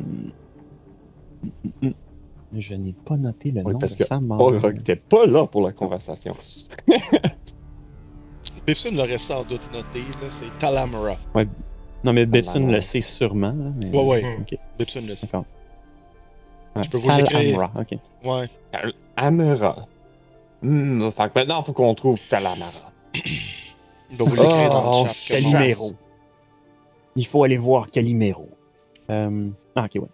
Je 2.56 2.74
n'ai 2.74 2.92
pas 2.92 3.16
noté 3.16 3.50
le 3.50 3.62
Oui, 3.64 3.72
nom 3.74 3.78
parce 3.78 3.92
de 3.94 3.98
que 3.98 4.04
sa 4.04 4.18
mère. 4.20 4.38
Oh, 4.40 4.52
t'es 4.84 4.96
pas 4.96 5.26
là 5.26 5.46
pour 5.46 5.62
la 5.62 5.72
conversation. 5.72 6.34
Bibson 8.66 8.90
l'aurait 8.94 9.18
sans 9.18 9.44
doute 9.44 9.60
noté, 9.72 10.00
là. 10.22 10.28
C'est 10.30 10.56
Talamara. 10.58 11.16
Non, 12.04 12.12
mais 12.12 12.26
Bibson 12.26 12.66
le 12.66 12.80
sait 12.80 13.00
sûrement. 13.00 13.48
là, 13.52 13.72
mais- 13.76 13.90
Ouais, 13.90 14.04
ouais. 14.04 14.22
Hmm. 14.22 14.42
Ok, 14.42 14.58
Bibson 14.78 15.02
le 15.06 15.14
sait. 15.16 15.26
d'accord. 15.26 15.44
Ouais. 16.76 16.82
Je 16.82 16.90
peux 16.90 16.98
vous 16.98 17.08
l'écrire. 17.08 17.30
Talamara, 17.58 17.72
ok. 17.80 17.98
Ouais. 18.24 18.48
Amara. 19.16 19.76
Hmm, 20.62 21.10
fait 21.10 21.28
que 21.32 21.38
maintenant, 21.38 21.60
il 21.60 21.64
faut 21.64 21.72
qu'on 21.72 21.94
trouve 21.94 22.22
Talamara. 22.28 22.92
Il 24.10 24.16
va 24.18 24.24
vous 24.24 24.36
l'écrire 24.36 24.70
dans 24.70 24.92
Oh, 24.92 25.02
le 25.02 25.08
chat. 25.08 25.14
quel 25.28 25.42
comment- 25.42 25.52
Calimero. 25.58 25.90
Il 27.16 27.26
faut 27.26 27.42
aller 27.44 27.56
voir 27.56 27.90
Calimero. 27.90 28.48
Euh... 29.10 29.48
Ah, 29.74 29.84
ok, 29.86 30.02
ouais. 30.02 30.08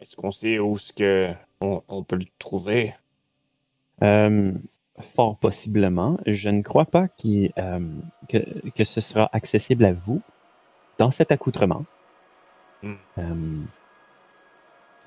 Est-ce 0.00 0.14
qu'on 0.14 0.30
sait 0.32 0.58
où 0.58 0.76
est-ce 0.76 0.92
que 0.92 1.30
on, 1.60 1.80
on 1.88 2.02
peut 2.02 2.16
le 2.16 2.26
trouver? 2.38 2.94
Euh, 4.02 4.52
fort 5.02 5.36
possiblement. 5.36 6.18
Je 6.26 6.50
ne 6.50 6.62
crois 6.62 6.84
pas 6.84 7.06
euh, 7.26 7.80
que, 8.28 8.38
que 8.74 8.84
ce 8.84 9.00
sera 9.00 9.28
accessible 9.32 9.84
à 9.84 9.92
vous 9.92 10.20
dans 10.98 11.10
cet 11.10 11.32
accoutrement. 11.32 11.84
Hmm. 12.82 12.94
Euh, 13.18 13.56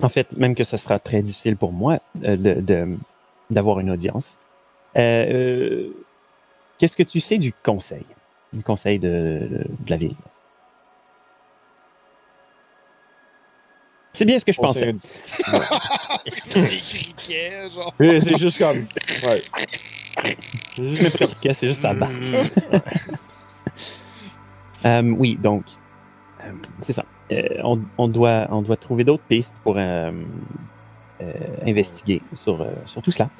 en 0.02 0.08
fait, 0.08 0.36
même 0.36 0.54
que 0.54 0.64
ce 0.64 0.76
sera 0.76 0.98
très 0.98 1.22
difficile 1.22 1.56
pour 1.56 1.72
moi 1.72 1.98
euh, 2.24 2.36
de- 2.36 2.60
de- 2.60 2.96
d'avoir 3.50 3.80
une 3.80 3.90
audience. 3.90 4.36
Euh, 4.96 5.00
euh, 5.32 5.90
Qu'est-ce 6.78 6.96
que 6.96 7.02
tu 7.04 7.20
sais 7.20 7.38
du 7.38 7.52
conseil, 7.52 8.04
du 8.52 8.62
conseil 8.64 8.98
de, 8.98 9.48
de 9.50 9.90
la 9.90 9.96
ville? 9.96 10.16
C'est 14.14 14.24
bien 14.24 14.38
ce 14.38 14.44
que 14.44 14.52
je 14.52 14.60
pensais. 14.60 14.94
genre. 17.74 17.94
C'est 17.98 18.38
juste 18.38 18.58
comme. 18.58 18.86
Ouais. 19.28 19.42
Le 20.78 21.18
perroquet, 21.18 21.54
c'est 21.54 21.68
juste 21.68 21.80
ça. 21.82 21.92
Hmm. 21.94 22.06
Euh, 24.84 25.14
oui, 25.16 25.38
donc, 25.40 25.64
euh, 26.44 26.50
c'est 26.80 26.92
ça. 26.92 27.04
Euh, 27.30 27.42
on, 27.62 27.80
on 27.98 28.08
doit, 28.08 28.48
on 28.50 28.62
doit 28.62 28.76
trouver 28.76 29.04
d'autres 29.04 29.22
pistes 29.22 29.54
pour 29.62 29.76
euh, 29.78 30.10
euh, 31.20 31.32
investiguer 31.66 32.20
sur, 32.34 32.60
euh, 32.60 32.72
sur 32.86 33.00
tout 33.00 33.12
cela. 33.12 33.30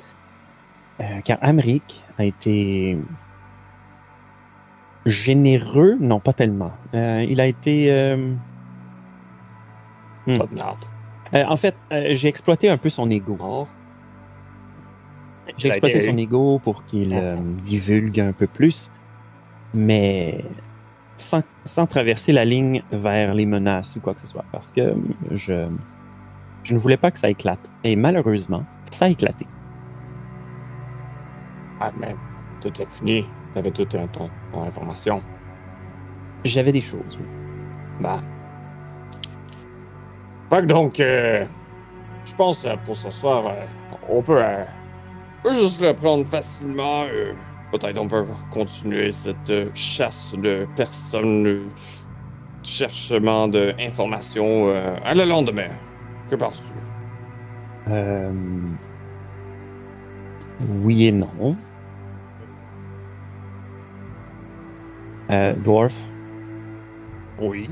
Euh, 1.00 1.20
car 1.24 1.38
Amric 1.42 2.04
a 2.18 2.24
été 2.24 2.96
généreux, 5.04 5.96
non 6.00 6.20
pas 6.20 6.32
tellement. 6.32 6.72
Euh, 6.94 7.26
il 7.28 7.40
a 7.40 7.46
été... 7.46 7.90
euh, 7.90 8.34
Pas 10.26 10.46
de 10.46 10.54
merde. 10.54 10.84
Euh, 11.34 11.44
en 11.46 11.56
fait, 11.56 11.74
euh, 11.92 12.08
j'ai 12.10 12.28
exploité 12.28 12.68
un 12.68 12.76
peu 12.76 12.90
son 12.90 13.10
ego. 13.10 13.66
J'ai 15.58 15.68
exploité 15.68 16.00
son 16.00 16.16
ego 16.16 16.58
pour 16.58 16.84
qu'il 16.84 17.14
euh, 17.14 17.36
divulgue 17.62 18.20
un 18.20 18.32
peu 18.32 18.46
plus, 18.46 18.90
mais 19.74 20.44
sans, 21.16 21.42
sans 21.64 21.86
traverser 21.86 22.32
la 22.32 22.44
ligne 22.44 22.82
vers 22.92 23.34
les 23.34 23.46
menaces 23.46 23.96
ou 23.96 24.00
quoi 24.00 24.14
que 24.14 24.20
ce 24.20 24.26
soit, 24.26 24.44
parce 24.52 24.72
que 24.72 24.94
je, 25.30 25.68
je 26.62 26.74
ne 26.74 26.78
voulais 26.78 26.96
pas 26.96 27.10
que 27.10 27.18
ça 27.18 27.28
éclate. 27.28 27.70
Et 27.84 27.96
malheureusement, 27.96 28.64
ça 28.90 29.06
a 29.06 29.08
éclaté. 29.08 29.46
Ah, 31.80 31.92
mais 31.98 32.14
tout 32.60 32.80
est 32.80 32.90
fini. 32.90 33.24
T'avais 33.54 33.72
tout 33.72 33.88
un 33.94 34.06
ton, 34.06 34.30
ton 34.52 34.62
information. 34.62 35.22
J'avais 36.44 36.72
des 36.72 36.80
choses. 36.80 37.18
oui. 37.20 37.26
Bah. 38.00 38.20
Fait 40.52 40.60
que 40.60 40.66
donc, 40.66 41.00
euh, 41.00 41.46
je 42.26 42.34
pense 42.34 42.66
euh, 42.66 42.76
pour 42.84 42.94
ce 42.94 43.10
soir, 43.10 43.46
euh, 43.46 43.64
on 44.06 44.20
peut, 44.20 44.44
euh, 44.44 44.64
on 45.38 45.48
peut 45.48 45.54
juste 45.54 45.80
le 45.80 45.94
prendre 45.94 46.26
facilement. 46.26 47.04
euh, 47.04 47.32
Peut-être 47.72 47.96
on 47.96 48.06
peut 48.06 48.26
continuer 48.50 49.12
cette 49.12 49.48
euh, 49.48 49.70
chasse 49.74 50.34
de 50.34 50.68
personnes, 50.76 51.46
euh, 51.46 51.64
cherchement 52.62 53.48
d'informations 53.48 54.68
euh, 54.68 54.94
à 55.02 55.14
le 55.14 55.24
lendemain. 55.24 55.70
Que 56.30 56.36
penses-tu? 56.36 56.74
Euh, 57.90 58.30
oui 60.84 61.06
et 61.06 61.12
non. 61.12 61.56
Euh, 65.30 65.54
Dwarf, 65.64 65.94
Oui. 67.40 67.70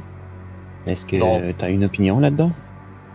est-ce 0.87 1.05
que 1.05 1.53
tu 1.53 1.65
as 1.67 1.69
une 1.69 1.85
opinion 1.85 2.21
là-dedans? 2.21 2.53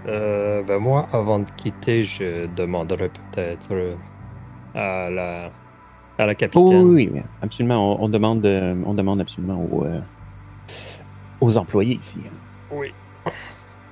Euh, 0.08 0.62
ben 0.64 0.80
moi, 0.80 1.08
avant 1.14 1.40
de 1.40 1.50
quitter, 1.58 2.04
je 2.04 2.46
demanderais 2.48 3.10
peut-être 3.10 3.70
euh, 3.74 3.96
à 4.76 5.10
la, 5.10 5.46
à 6.20 6.26
la 6.26 6.32
Oh, 6.34 6.36
capitaine. 6.36 6.88
oui, 6.88 7.10
oui, 7.12 7.22
absolument. 7.42 8.00
On, 8.00 8.06
on 8.06 8.10
demande, 8.10 8.46
euh, 8.46 8.76
on 8.86 8.94
demande 8.94 9.22
absolument 9.22 9.64
aux, 9.72 9.86
euh, 9.86 10.00
aux 11.42 11.58
employés 11.58 11.96
ici. 11.96 12.20
Oui. 12.72 12.94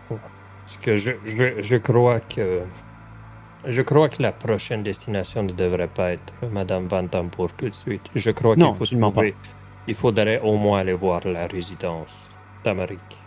Parce 0.09 0.77
que 0.81 0.97
je, 0.97 1.11
je, 1.25 1.61
je 1.61 1.75
crois 1.75 2.19
que 2.19 2.61
je 3.65 3.81
crois 3.81 4.09
que 4.09 4.21
la 4.21 4.31
prochaine 4.33 4.83
destination 4.83 5.43
ne 5.43 5.51
devrait 5.53 5.87
pas 5.87 6.11
être 6.13 6.33
Madame 6.51 6.87
Van 6.87 7.07
pour 7.29 7.51
tout 7.53 7.69
de 7.69 7.75
suite. 7.75 8.05
Je 8.15 8.31
crois 8.31 8.55
qu'il 8.55 8.65
faut 8.73 8.85
trouver- 9.11 9.35
Il 9.87 9.95
faudrait 9.95 10.39
au 10.41 10.55
moins 10.57 10.79
aller 10.79 10.93
voir 10.93 11.21
la 11.25 11.47
résidence 11.47 12.29
d'Amérique. 12.63 13.22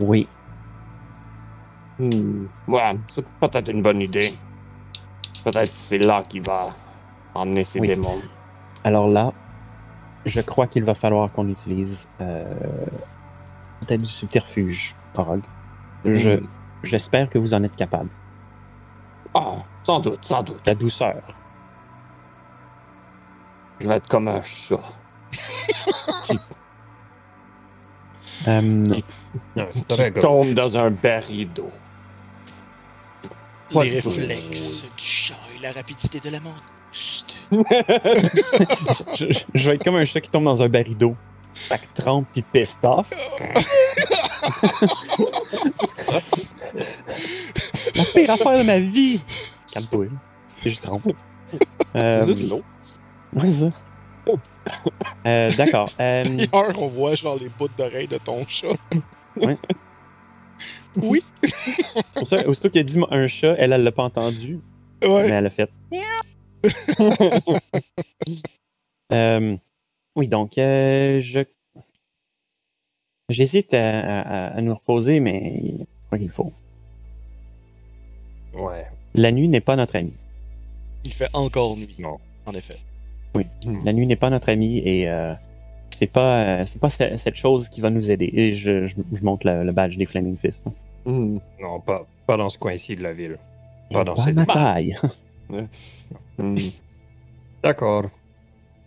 Oui. 0.00 0.28
Hmm, 1.98 2.46
ouais, 2.68 2.96
c'est 3.08 3.24
peut-être 3.40 3.68
une 3.70 3.82
bonne 3.82 4.00
idée. 4.00 4.32
Peut-être 5.44 5.72
c'est 5.72 5.98
là 5.98 6.22
qu'il 6.28 6.42
va 6.42 6.68
emmener 7.34 7.64
ses 7.64 7.80
Oui. 7.80 7.88
démons. 7.88 8.20
Alors 8.84 9.08
là, 9.08 9.32
je 10.24 10.40
crois 10.40 10.66
qu'il 10.66 10.84
va 10.84 10.94
falloir 10.94 11.30
qu'on 11.32 11.48
utilise 11.48 12.08
euh, 12.20 12.44
peut-être 13.80 14.00
du 14.02 14.08
subterfuge, 14.08 14.94
Orog. 15.16 15.42
Je, 16.04 16.30
Hmm. 16.40 16.46
J'espère 16.82 17.30
que 17.30 17.38
vous 17.38 17.54
en 17.54 17.62
êtes 17.62 17.76
capable. 17.76 18.08
Ah, 19.34 19.58
sans 19.84 20.00
doute, 20.00 20.24
sans 20.24 20.42
doute. 20.42 20.60
La 20.66 20.74
douceur. 20.74 21.22
Je 23.80 23.86
vais 23.88 23.94
être 23.96 24.08
comme 24.08 24.26
un 24.28 24.42
chat. 24.42 24.80
Non, 28.46 28.96
c'est 29.70 29.88
très 29.88 30.06
qui 30.12 30.20
gros. 30.20 30.22
tombe 30.44 30.52
dans 30.54 30.76
un 30.76 30.90
baril 30.90 31.48
d'eau. 31.52 31.70
Les 33.74 34.00
réflexes 34.00 34.82
du 34.82 35.04
chat 35.04 35.34
et 35.56 35.62
la 35.62 35.72
rapidité 35.72 36.20
de 36.20 36.28
la 36.30 36.40
mangouste. 36.40 37.38
je, 37.50 39.16
je- 39.32 39.38
je 39.54 39.68
vais 39.70 39.76
être 39.76 39.84
comme 39.84 39.96
un 39.96 40.04
chat 40.04 40.20
qui 40.20 40.30
tombe 40.30 40.44
dans 40.44 40.62
un 40.62 40.68
baril 40.68 40.96
d'eau. 40.96 41.16
Fait 41.54 41.78
que 41.78 41.86
trempe 42.02 42.26
puis 42.32 42.42
pissed 42.42 42.78
off. 42.84 43.08
c'est 45.70 45.94
ça. 45.94 46.20
La 47.94 48.04
pire 48.04 48.30
affaire 48.30 48.58
de 48.58 48.62
ma 48.64 48.78
vie! 48.78 49.20
Calme-toi. 49.72 50.06
C'est 50.48 50.70
juste 50.70 50.82
trempe. 50.84 51.02
C'est 51.92 52.02
Euh, 52.02 52.26
juste 52.26 52.48
l'eau. 52.48 52.62
ouais, 53.34 53.46
c'est 53.50 53.60
ça. 53.60 53.70
Euh, 55.26 55.50
D'accord. 55.56 55.88
Euh, 56.00 56.22
Hier, 56.24 56.72
on 56.78 56.86
voit 56.88 57.14
genre 57.14 57.36
les 57.36 57.48
bouts 57.48 57.68
d'oreilles 57.76 58.08
de 58.08 58.18
ton 58.18 58.46
chat. 58.48 58.68
Ouais. 59.36 59.56
Oui. 60.96 61.22
c'est 61.42 61.96
pour 62.14 62.26
ça, 62.28 62.46
aussitôt 62.48 62.70
qu'il 62.70 62.80
a 62.80 62.84
dit 62.84 63.00
un 63.10 63.26
chat, 63.26 63.54
elle, 63.58 63.72
elle 63.72 63.82
l'a 63.82 63.92
pas 63.92 64.04
entendu. 64.04 64.60
Mais 65.02 65.08
Ouais. 65.08 65.28
elle 65.30 65.46
a 65.46 65.50
fait. 65.50 65.70
Euh, 69.12 69.56
oui, 70.16 70.26
donc, 70.28 70.56
euh, 70.58 71.20
je. 71.20 71.40
J'hésite 73.28 73.74
à, 73.74 74.00
à- 74.00 74.46
à 74.56 74.60
nous 74.62 74.74
reposer, 74.74 75.20
mais 75.20 75.60
je 75.78 75.84
crois 76.06 76.18
qu'il 76.18 76.30
faut. 76.30 76.52
Ouais. 78.54 78.86
La 79.14 79.30
nuit 79.32 79.48
n'est 79.48 79.60
pas 79.60 79.76
notre 79.76 79.96
ami. 79.96 80.14
Il 81.04 81.12
fait 81.12 81.28
encore 81.34 81.76
nuit. 81.76 81.94
Non. 81.98 82.18
En 82.46 82.52
effet. 82.54 82.76
La 83.84 83.92
nuit 83.92 84.06
n'est 84.06 84.16
pas 84.16 84.30
notre 84.30 84.50
ami 84.50 84.78
et 84.78 85.08
euh, 85.08 85.32
c'est 85.90 86.06
pas, 86.06 86.42
euh, 86.42 86.62
c'est 86.66 86.80
pas 86.80 86.90
ce- 86.90 87.16
cette 87.16 87.34
chose 87.36 87.68
qui 87.68 87.80
va 87.80 87.90
nous 87.90 88.10
aider. 88.10 88.30
Et 88.32 88.54
je, 88.54 88.84
je, 88.86 88.94
je 89.12 89.22
montre 89.24 89.46
le, 89.46 89.64
le 89.64 89.72
badge 89.72 89.96
des 89.96 90.04
Flaming 90.06 90.36
Fists. 90.36 90.64
hein. 90.66 90.72
Hmm. 91.06 91.38
Non, 91.60 91.80
pas, 91.80 92.06
pas 92.26 92.36
dans 92.36 92.48
ce 92.48 92.58
coin-ci 92.58 92.94
de 92.94 93.02
la 93.02 93.12
ville. 93.12 93.38
Pas 93.92 94.04
dans 94.04 94.14
Pas 94.14 94.22
cette 94.22 94.34
ma 94.36 94.46
taille. 94.46 94.96
Hmm. 96.38 96.56
D'accord. 97.62 98.04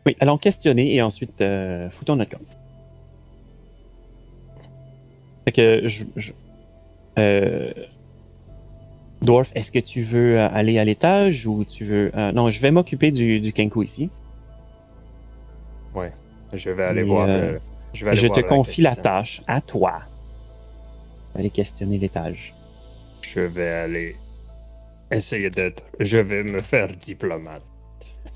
Oui, 0.07 0.15
allons 0.19 0.37
questionner 0.39 0.95
et 0.95 1.01
ensuite 1.01 1.39
euh, 1.41 1.89
foutons 1.91 2.15
notre 2.15 2.31
camp. 2.31 2.39
Fait 5.45 5.51
que 5.51 5.87
je. 5.87 6.03
je- 6.15 6.31
euh, 7.19 7.71
Dwarf, 9.21 9.51
est-ce 9.55 9.71
que 9.71 9.79
tu 9.79 10.01
veux 10.01 10.39
euh, 10.39 10.49
aller 10.51 10.77
à 10.79 10.83
l'étage 10.85 11.45
ou 11.47 11.63
tu 11.65 11.85
veux. 11.85 12.11
euh, 12.15 12.31
non, 12.31 12.49
je 12.49 12.59
vais 12.59 12.71
m'occuper 12.71 13.11
du, 13.11 13.39
du 13.39 13.53
Kenku 13.53 13.83
ici. 13.83 14.09
Je 16.53 16.69
vais 16.69 16.83
aller 16.83 17.01
Et, 17.01 17.05
voir. 17.05 17.27
euh, 17.27 17.31
euh, 17.31 17.59
je 17.93 18.05
vais 18.05 18.11
aller 18.11 18.19
je 18.21 18.27
voir 18.27 18.39
te 18.39 18.45
confie 18.45 18.81
la 18.81 18.95
tâche 18.95 19.41
à 19.47 19.61
toi. 19.61 20.01
Aller 21.37 21.49
questionner 21.49 21.97
l'étage. 21.97 22.53
Je 23.21 23.39
vais 23.41 23.69
aller 23.69 24.15
essayer 25.11 25.49
d'être. 25.49 25.83
Je 25.99 26.17
vais 26.17 26.43
me 26.43 26.59
faire 26.59 26.87
diplomate. 26.95 27.61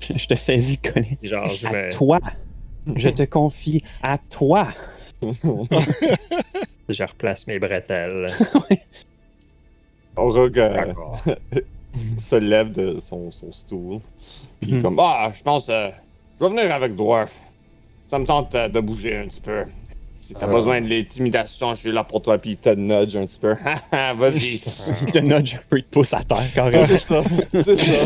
Je 0.16 0.26
te 0.26 0.34
saisis, 0.34 0.78
Colin. 0.78 1.04
Genre, 1.22 1.46
je 1.46 1.66
À 1.66 1.72
vais. 1.72 1.90
toi. 1.90 2.18
Je 2.96 3.08
te 3.10 3.22
confie 3.24 3.82
à 4.02 4.18
toi. 4.18 4.68
Je 6.88 7.02
replace 7.04 7.46
mes 7.46 7.58
bretelles. 7.58 8.32
Aurog 10.16 10.58
euh, 10.58 10.74
D'accord. 10.74 11.22
se 12.18 12.36
lève 12.36 12.72
de 12.72 12.98
son, 13.00 13.30
son 13.30 13.52
stool. 13.52 14.00
Puis 14.60 14.74
Mhm. 14.74 14.82
comme, 14.82 14.98
ah, 15.00 15.30
je 15.34 15.42
pense, 15.42 15.68
euh, 15.68 15.90
je 16.40 16.44
vais 16.44 16.50
venir 16.50 16.74
avec 16.74 16.94
Dwarf. 16.96 17.40
Ça 18.10 18.18
me 18.18 18.26
tente 18.26 18.56
euh, 18.56 18.68
de 18.68 18.80
bouger 18.80 19.16
un 19.18 19.28
petit 19.28 19.40
peu. 19.40 19.62
Si 20.20 20.34
t'as 20.34 20.46
Ah. 20.46 20.52
besoin 20.52 20.80
de 20.80 20.88
l'intimidation, 20.88 21.74
je 21.76 21.80
suis 21.80 21.92
là 21.92 22.02
pour 22.02 22.20
toi. 22.22 22.38
Puis 22.38 22.50
il 22.50 22.56
te 22.56 22.70
nudge 22.70 23.14
un 23.14 23.24
petit 23.24 23.38
peu. 23.38 23.54
Vas-y. 24.16 24.54
Il 25.06 25.12
te 25.12 25.18
nudge 25.18 25.54
un 25.54 25.60
peu, 25.68 25.78
il 25.78 25.84
te 25.84 25.90
pousse 25.90 26.12
à 26.12 26.24
terre, 26.24 26.44
carrément. 26.52 26.84
C'est 26.84 26.98
ça. 26.98 27.22
C'est 27.52 27.76
ça. 27.76 28.02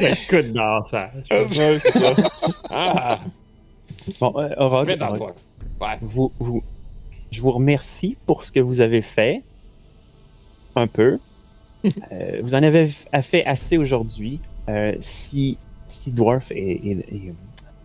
Un 0.00 0.14
coup 0.28 0.42
de 0.42 0.88
face. 0.90 1.56
Ouais, 1.56 1.78
c'est 1.78 1.92
ça. 2.00 2.14
Ah, 2.70 3.20
Bon, 4.20 4.34
euh, 4.36 4.48
Orog, 4.56 4.96
Orog. 5.00 5.20
Ouais. 5.80 5.98
vous, 6.02 6.32
vous, 6.40 6.62
je 7.30 7.40
vous 7.40 7.52
remercie 7.52 8.16
pour 8.26 8.42
ce 8.42 8.50
que 8.50 8.58
vous 8.60 8.80
avez 8.80 9.02
fait. 9.02 9.42
Un 10.74 10.88
peu. 10.88 11.18
Euh, 12.12 12.40
vous 12.42 12.54
en 12.54 12.62
avez 12.62 12.88
fait 13.22 13.44
assez 13.44 13.76
aujourd'hui. 13.76 14.40
Euh, 14.70 14.94
si, 15.00 15.58
si 15.86 16.12
Dwarf 16.12 16.50
est- 16.50 16.56
est- 16.56 16.90
est, 16.90 17.28
euh, 17.28 17.32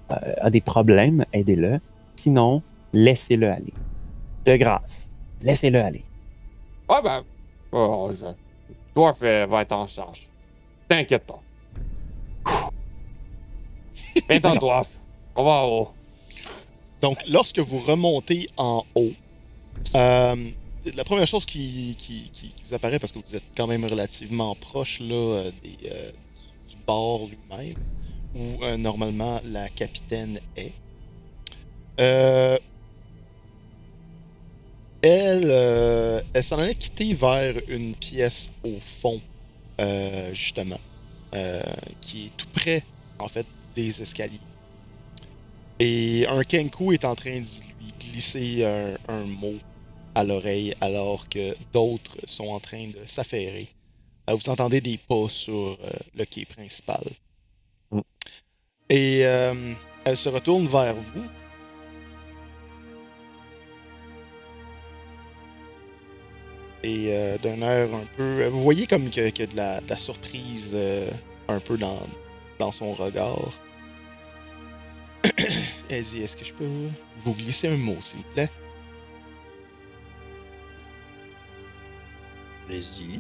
a 0.09 0.49
des 0.49 0.61
problèmes, 0.61 1.25
aidez-le. 1.33 1.79
Sinon, 2.15 2.61
laissez-le 2.93 3.49
aller. 3.51 3.73
De 4.45 4.55
grâce, 4.57 5.09
laissez-le 5.41 5.81
aller. 5.81 6.03
Ouais, 6.89 7.01
ben. 7.03 7.23
Oh, 7.71 8.11
je... 8.13 8.25
Dwarf 8.95 9.19
euh, 9.21 9.45
va 9.45 9.61
être 9.61 9.71
en 9.73 9.85
charge. 9.87 10.27
T'inquiète 10.87 11.25
pas. 11.25 11.41
Viens-t'en, 14.29 14.55
Dwarf. 14.55 14.97
On 15.35 15.43
va 15.43 15.51
en 15.51 15.67
haut. 15.67 15.89
Donc, 17.01 17.17
lorsque 17.29 17.59
vous 17.59 17.77
remontez 17.79 18.47
en 18.57 18.83
haut, 18.95 19.11
euh, 19.95 20.49
la 20.95 21.03
première 21.03 21.27
chose 21.27 21.45
qui, 21.45 21.95
qui- 21.97 22.29
qui- 22.33 22.49
qui 22.49 22.63
vous 22.67 22.73
apparaît, 22.73 22.99
parce 22.99 23.11
que 23.13 23.19
vous 23.25 23.35
êtes 23.35 23.43
quand 23.55 23.67
même 23.67 23.85
relativement 23.85 24.55
proche 24.55 24.99
là, 24.99 25.13
euh, 25.15 25.51
des, 25.63 25.77
euh, 25.89 26.11
du 26.67 26.75
bord 26.87 27.27
lui-même, 27.27 27.75
où 28.35 28.63
euh, 28.63 28.77
normalement 28.77 29.41
la 29.45 29.69
capitaine 29.69 30.39
est, 30.55 30.73
euh, 31.99 32.57
elle, 35.01 35.49
euh, 35.49 36.21
elle 36.33 36.43
s'en 36.43 36.59
allait 36.59 36.75
quitter 36.75 37.13
vers 37.13 37.55
une 37.67 37.95
pièce 37.95 38.51
au 38.63 38.79
fond, 38.79 39.21
justement, 40.33 40.79
qui 42.01 42.25
est 42.25 42.37
tout 42.37 42.47
près, 42.53 42.83
en 43.17 43.27
fait, 43.29 43.47
des 43.75 44.01
escaliers. 44.01 44.41
Et 45.79 46.25
un 46.27 46.43
Kenku 46.43 46.91
est 46.91 47.05
en 47.05 47.15
train 47.15 47.39
de 47.39 47.45
lui 47.79 47.93
glisser 47.97 48.65
un, 48.65 48.97
un 49.07 49.23
mot 49.23 49.55
à 50.15 50.25
l'oreille 50.25 50.75
alors 50.81 51.29
que 51.29 51.55
d'autres 51.71 52.17
sont 52.25 52.47
en 52.47 52.59
train 52.59 52.87
de 52.87 52.99
s'affairer. 53.05 53.67
Vous 54.27 54.49
entendez 54.49 54.81
des 54.81 54.97
pas 54.97 55.29
sur 55.29 55.77
le 56.15 56.25
quai 56.25 56.43
principal. 56.43 57.03
Mm. 57.91 58.02
Et 58.89 59.25
euh, 59.25 59.73
elle 60.06 60.17
se 60.17 60.30
retourne 60.30 60.67
vers 60.67 60.95
vous. 60.95 61.23
Et 66.84 67.13
euh, 67.13 67.38
d'un 67.38 67.62
air 67.62 67.93
un 67.93 68.06
peu... 68.15 68.47
Vous 68.47 68.63
voyez 68.63 68.88
comme 68.88 69.10
que, 69.10 69.30
que 69.30 69.43
de, 69.43 69.56
la, 69.56 69.82
surprise 69.97 70.71
euh, 70.73 71.12
un 71.47 71.60
peu 71.60 71.78
dans, 71.78 71.99
dans 72.58 72.71
son 72.71 72.93
regard. 72.93 73.52
Elle 75.89 76.04
dit, 76.04 76.21
est-ce 76.21 76.38
que 76.38 76.45
je 76.45 76.54
peux 76.54 76.69
vous 77.23 77.34
glisser 77.34 77.67
un 77.67 77.78
mot, 77.78 77.97
s'il 78.02 78.19
vous 78.19 78.34
plaît? 78.34 78.49
Allez-y. 82.69 83.19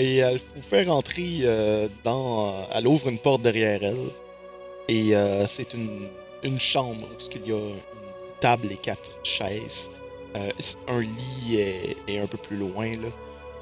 Et 0.00 0.16
elle 0.16 0.40
vous 0.54 0.62
fait 0.62 0.84
rentrer 0.84 1.40
euh, 1.42 1.88
dans... 2.04 2.54
Elle 2.72 2.86
ouvre 2.86 3.08
une 3.08 3.18
porte 3.18 3.42
derrière 3.42 3.80
elle. 3.82 4.08
Et 4.88 5.14
euh, 5.14 5.46
c'est 5.46 5.74
une, 5.74 6.08
une 6.42 6.58
chambre 6.58 7.06
où 7.06 7.36
il 7.36 7.48
y 7.48 7.52
a 7.52 7.56
une 7.56 7.74
table 8.40 8.68
et 8.72 8.76
quatre 8.76 9.18
chaises. 9.22 9.90
Euh, 10.36 10.50
un 10.88 11.00
lit 11.00 11.96
est, 12.08 12.18
un 12.18 12.26
peu 12.26 12.38
plus 12.38 12.56
loin. 12.56 12.92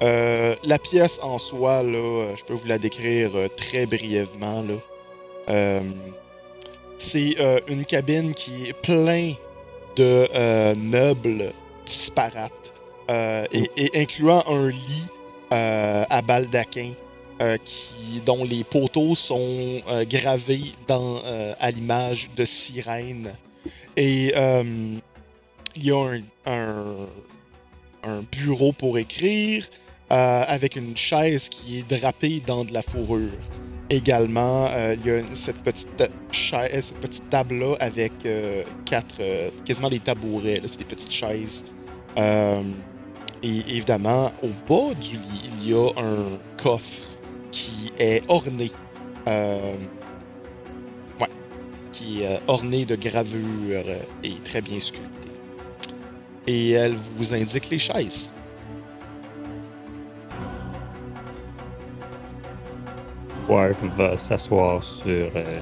Euh, 0.01 0.55
la 0.63 0.79
pièce 0.79 1.19
en 1.21 1.37
soi, 1.39 1.83
là, 1.83 1.97
euh, 1.97 2.35
je 2.37 2.45
peux 2.45 2.53
vous 2.53 2.67
la 2.67 2.77
décrire 2.77 3.35
euh, 3.35 3.47
très 3.49 3.85
brièvement, 3.85 4.61
là. 4.61 4.75
Euh, 5.49 5.81
c'est 6.97 7.35
euh, 7.39 7.59
une 7.67 7.83
cabine 7.83 8.33
qui 8.33 8.69
est 8.69 8.73
plein 8.73 9.33
de 9.95 10.27
euh, 10.33 10.75
meubles 10.75 11.51
disparates, 11.85 12.73
euh, 13.09 13.45
et, 13.51 13.99
incluant 13.99 14.43
un 14.47 14.69
lit 14.69 15.07
euh, 15.07 15.18
à 15.51 16.21
baldaquin 16.21 16.93
euh, 17.41 17.55
qui, 17.63 18.19
dont 18.25 18.43
les 18.43 18.65
poteaux 18.65 19.15
sont 19.15 19.81
euh, 19.87 20.03
gravés 20.03 20.73
euh, 20.89 21.53
à 21.57 21.71
l'image 21.71 22.29
de 22.35 22.43
sirènes. 22.43 23.31
Et 23.95 24.33
euh, 24.35 24.97
il 25.77 25.85
y 25.85 25.91
a 25.91 26.17
un, 26.45 27.07
bureau 28.29 28.73
pour 28.73 28.97
écrire 28.97 29.65
euh, 30.11 30.43
avec 30.47 30.75
une 30.75 30.97
chaise 30.97 31.47
qui 31.47 31.79
est 31.79 31.89
drapée 31.89 32.41
dans 32.45 32.65
de 32.65 32.73
la 32.73 32.81
fourrure. 32.81 33.31
Également, 33.89 34.67
euh, 34.71 34.97
il 34.99 35.09
y 35.09 35.15
a 35.15 35.21
cette 35.33 35.63
petite 35.63 36.11
chaise, 36.33 36.87
cette 36.87 36.99
petite 36.99 37.29
table-là 37.29 37.77
avec 37.79 38.11
euh, 38.25 38.63
quatre, 38.83 39.15
euh, 39.21 39.49
quasiment 39.63 39.89
des 39.89 39.99
tabourets. 39.99 40.59
C'est 40.65 40.79
des 40.79 40.83
petites 40.83 41.13
chaises. 41.13 41.63
Et 43.43 43.59
évidemment, 43.77 44.31
au 44.43 44.49
bas 44.67 44.93
du 44.95 45.15
lit, 45.15 45.51
il 45.61 45.69
y 45.69 45.73
a 45.73 45.89
un 45.97 46.39
coffre 46.61 47.17
qui 47.51 47.91
est 47.97 48.23
orné. 48.29 48.71
euh, 49.27 49.75
ouais. 51.21 51.27
Qui 51.91 52.23
est 52.23 52.35
euh, 52.37 52.39
orné 52.47 52.85
de 52.85 52.95
gravures 52.95 53.85
et 54.23 54.35
très 54.43 54.61
bien 54.61 54.79
sculpté. 54.79 55.29
Et 56.47 56.71
elle 56.71 56.95
vous 56.95 57.33
indique 57.33 57.69
les 57.69 57.79
chaises. 57.79 58.33
Dwarf 63.47 63.81
va 63.97 64.17
s'asseoir 64.17 64.83
sur 64.83 65.31
euh, 65.35 65.61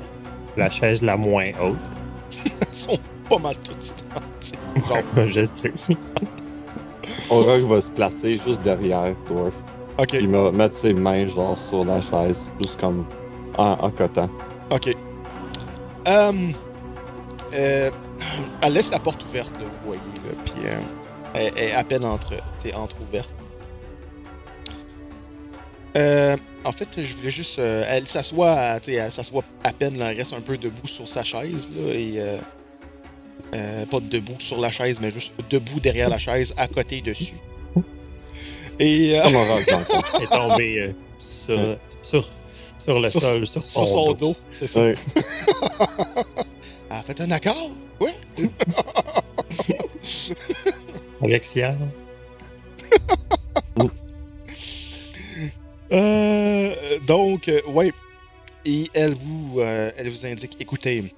la 0.58 0.70
chaise 0.70 1.02
la 1.02 1.16
moins 1.18 1.52
haute. 1.62 1.80
Elles 2.46 2.68
sont 2.76 3.00
pas 3.30 3.40
mal 3.40 3.56
toutes. 3.64 3.96
Genre, 4.88 5.04
Je 5.28 5.46
sais. 5.46 5.74
Aurog 7.30 7.62
va 7.68 7.82
se 7.82 7.92
placer 7.92 8.38
juste 8.46 8.62
derrière 8.62 9.14
Dwarf. 9.30 9.54
ok, 10.00 10.14
Il 10.14 10.28
va 10.30 10.52
mettre 10.52 10.76
ses 10.76 10.94
mains 10.94 11.28
genre 11.28 11.58
sur 11.58 11.86
la 11.86 12.02
chaise, 12.02 12.48
juste 12.60 12.80
comme 12.80 13.06
en, 13.58 13.72
en 13.74 13.90
cotant. 13.92 14.30
ok. 14.72 14.96
Euh, 16.08 16.32
euh, 17.54 17.92
elle 18.62 18.74
laisse 18.74 18.92
la 18.92 19.00
porte 19.00 19.24
ouverte, 19.26 19.58
là, 19.60 19.66
vous 19.66 19.88
voyez, 19.88 20.02
là, 20.26 20.34
puis 20.46 20.66
euh, 20.68 20.80
elle 21.34 21.52
elle 21.58 21.64
est 21.70 21.74
à 21.74 21.84
peine 21.84 22.06
entre, 22.06 22.34
entre-ouverte. 22.76 23.34
Euh, 25.98 26.36
en 26.64 26.72
fait, 26.72 26.88
je 27.04 27.16
voulais 27.18 27.30
juste. 27.30 27.60
euh, 27.60 27.84
elle 27.88 28.08
s'assoit, 28.08 28.56
elle 28.88 29.12
s'assoit 29.12 29.44
à 29.64 29.74
peine, 29.74 29.98
là, 29.98 30.12
elle 30.12 30.18
reste 30.18 30.34
un 30.34 30.42
peu 30.42 30.58
debout 30.58 30.88
sur 30.88 31.08
sa 31.10 31.24
chaise, 31.24 31.72
là, 31.76 31.94
et. 31.94 32.40
Euh, 33.56 33.86
pas 33.86 34.00
debout 34.02 34.36
sur 34.40 34.60
la 34.60 34.72
chaise, 34.72 35.00
mais 35.02 35.12
juste 35.12 35.32
debout 35.50 35.80
derrière 35.80 36.10
la 36.10 36.18
chaise, 36.18 36.54
à 36.58 36.68
côté 36.68 37.02
dessus. 37.02 37.34
Et. 38.80 39.20
euh, 39.20 39.24
est 40.22 40.32
tombé 40.32 40.80
euh, 40.80 40.94
sur, 41.18 41.78
sur, 42.02 42.28
sur 42.78 43.00
le 43.00 43.08
Sur- 43.10 43.22
sol, 43.22 43.48
sur 43.48 43.66
son, 43.66 43.80
sur 43.86 43.90
son 43.90 44.06
dos. 44.14 44.14
dos, 44.16 44.36
c'est 44.52 44.68
ça. 44.68 44.82
Ouais. 44.82 44.96
Elle 46.90 46.98
a 46.98 47.02
fait 47.04 47.22
un 47.22 47.32
accord? 47.32 47.70
Ouais. 48.00 48.14
Alexia. 51.24 51.76
Euh, 55.92 56.76
donc, 57.08 57.48
euh, 57.48 57.62
ouais. 57.70 57.92
Et 58.66 58.90
elle 58.94 59.14
vous, 59.14 59.60
euh, 59.60 59.92
elle 59.98 60.10
vous 60.10 60.26
indique, 60.26 60.58
écoutez, 60.60 61.14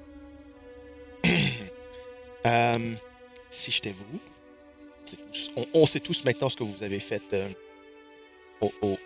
euh, 2.46 2.94
si 3.50 3.72
j'étais 3.72 3.92
vous, 3.94 4.20
tous- 5.32 5.52
on, 5.56 5.66
on 5.74 5.86
sait 5.86 6.00
tous 6.00 6.24
maintenant 6.24 6.50
ce 6.50 6.56
que 6.58 6.64
vous 6.64 6.84
avez 6.84 7.00
fait 7.00 7.24
euh, 7.34 7.50
au, 8.62 8.72
au- 8.82 8.98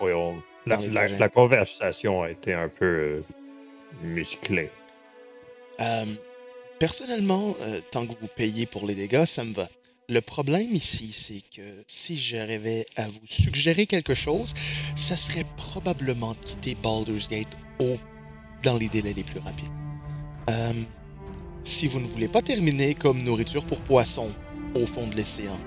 Oui, 0.00 0.12
on- 0.12 0.42
la, 0.66 1.28
conversation 1.28 2.22
a 2.22 2.30
été 2.30 2.52
un 2.54 2.68
peu 2.68 2.84
euh, 2.84 3.22
musclée. 4.02 4.70
Personnellement, 6.78 7.54
tant 7.90 8.06
que 8.06 8.12
vous 8.20 8.28
payez 8.36 8.66
pour 8.66 8.86
les 8.86 8.94
dégâts, 8.94 9.24
ça 9.24 9.44
me 9.44 9.54
va. 9.54 9.68
Le 10.08 10.20
problème 10.20 10.74
ici, 10.74 11.12
c'est 11.14 11.40
que 11.56 11.62
si 11.86 12.18
j'arrivais 12.18 12.84
à 12.96 13.06
vous 13.08 13.26
suggérer 13.26 13.86
quelque 13.86 14.14
chose, 14.14 14.52
ça 14.96 15.16
serait 15.16 15.46
probablement 15.56 16.32
de 16.34 16.38
quitter 16.44 16.74
Baldur's 16.74 17.28
Gate 17.28 17.48
au, 17.78 17.96
dans 18.64 18.76
les 18.76 18.88
délais 18.88 19.14
les 19.14 19.22
plus 19.22 19.38
rapides. 19.40 19.70
Si 21.64 21.88
vous 21.88 21.98
ne 21.98 22.06
voulez 22.06 22.28
pas 22.28 22.42
terminer 22.42 22.94
comme 22.94 23.22
nourriture 23.22 23.64
pour 23.64 23.80
poissons 23.80 24.30
au 24.74 24.86
fond 24.86 25.06
de 25.06 25.16
l'océan, 25.16 25.58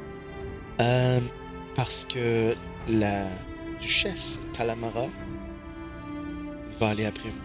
euh, 0.80 1.20
parce 1.76 2.06
que 2.06 2.54
la 2.88 3.26
duchesse 3.82 4.40
Talamara 4.54 5.08
va 6.80 6.90
aller 6.90 7.06
après 7.06 7.30
vous. 7.30 7.42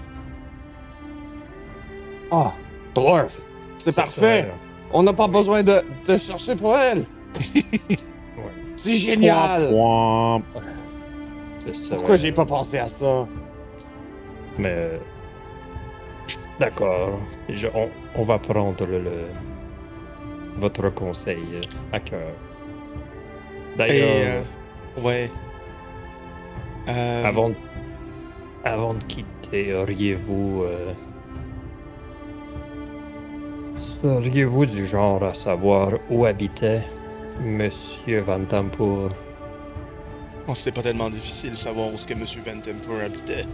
Ah, 2.31 2.53
Dwarf, 2.95 3.39
c'est 3.79 3.95
parfait. 3.95 4.51
On 4.93 5.03
n'a 5.03 5.13
pas 5.15 5.29
besoin 5.29 5.63
de, 5.63 5.83
de 6.07 6.19
chercher 6.19 6.55
pour 6.55 6.77
elle. 6.77 7.05
C'est 8.77 8.97
génial. 8.97 9.71
Pourquoi 11.91 12.17
j'ai 12.17 12.33
pas 12.33 12.45
pensé 12.45 12.79
à 12.79 12.89
ça? 12.89 13.27
Mais. 14.59 14.99
D'accord. 16.63 17.19
Je- 17.49 17.67
On, 17.75 17.89
on 18.15 18.23
va 18.23 18.39
prendre 18.39 18.87
le, 18.87 19.01
le- 19.01 19.31
votre 20.59 20.89
conseil 20.91 21.43
à 21.93 21.99
cœur. 21.99 22.31
D'ailleurs, 23.77 24.45
euh, 24.97 25.03
ouais. 25.03 25.31
Euh, 26.89 27.25
avant, 27.25 27.49
de- 27.49 27.55
avant 28.65 28.95
de 28.95 29.03
quitter, 29.05 29.75
auriez-vous. 29.75 30.63
euh, 30.65 30.93
Seriez-vous 33.75 34.67
du 34.67 34.87
genre 34.87 35.25
à 35.25 35.35
savoir 35.35 35.93
où 36.11 36.27
habitait 36.27 36.85
Monsieur 37.41 38.21
Van 38.21 38.45
Tampour 38.45 39.09
Oh, 40.49 40.55
c'est 40.55 40.73
pas 40.73 40.83
tellement 40.83 41.09
difficile 41.09 41.51
de 41.51 41.57
savoir 41.57 41.93
où 41.93 41.97
ce 41.99 42.07
que 42.07 42.13
M. 42.13 42.25
Van 42.45 42.61
Temper 42.61 43.05
habitait. 43.05 43.45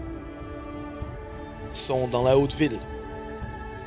Ils 1.70 1.76
sont 1.76 2.08
dans 2.08 2.22
la 2.24 2.36
haute 2.38 2.54
ville. 2.54 2.78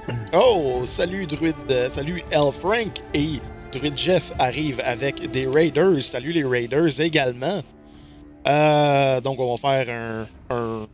Oh, 0.33 0.81
salut 0.85 1.25
Druid, 1.27 1.55
euh, 1.69 1.89
salut 1.89 2.23
L. 2.31 2.51
Frank 2.51 3.01
et 3.13 3.39
Druid 3.71 3.97
Jeff 3.97 4.31
arrive 4.39 4.81
avec 4.83 5.29
des 5.31 5.47
Raiders. 5.47 6.03
Salut 6.03 6.31
les 6.31 6.43
Raiders 6.43 6.99
également. 6.99 7.61
Euh, 8.47 9.21
donc 9.21 9.39
on 9.39 9.55
va 9.55 9.57
faire 9.57 10.27
un, 10.49 10.87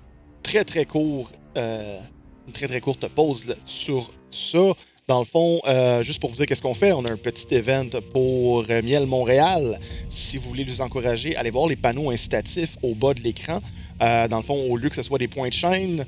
très 0.44 0.64
très 0.64 0.86
court, 0.86 1.32
euh, 1.58 2.00
une 2.48 2.54
très 2.54 2.68
très 2.68 2.82
courte 2.82 3.08
pause 3.10 3.48
là, 3.48 3.56
sur 3.66 4.12
ça. 4.32 4.74
Dans 5.08 5.20
le 5.20 5.26
fond, 5.26 5.62
juste 6.02 6.20
pour 6.20 6.32
vous 6.32 6.36
dire 6.36 6.46
qu'est-ce 6.46 6.62
qu'on 6.62 6.74
fait, 6.74 6.92
on 6.92 7.06
a 7.06 7.12
un 7.14 7.16
petit 7.16 7.56
event 7.56 7.88
pour 8.12 8.66
Miel 8.68 9.06
Montréal. 9.06 9.80
Si 10.10 10.38
vous 10.38 10.50
voulez 10.50 10.66
nous 10.66 10.82
encourager, 10.82 11.34
allez 11.38 11.50
voir 11.50 11.68
les 11.68 11.78
panneaux 11.78 12.12
incitatifs 12.12 12.76
au 12.84 12.94
bas 12.94 13.14
de 13.14 13.22
l'écran. 13.22 13.62
Dans 14.02 14.36
le 14.36 14.44
fond, 14.44 14.70
au 14.70 14.76
lieu 14.76 14.90
que 14.90 14.98
ce 14.98 15.04
soit 15.04 15.18
des 15.18 15.30
points 15.30 15.48
de 15.48 15.54
chaîne, 15.54 16.06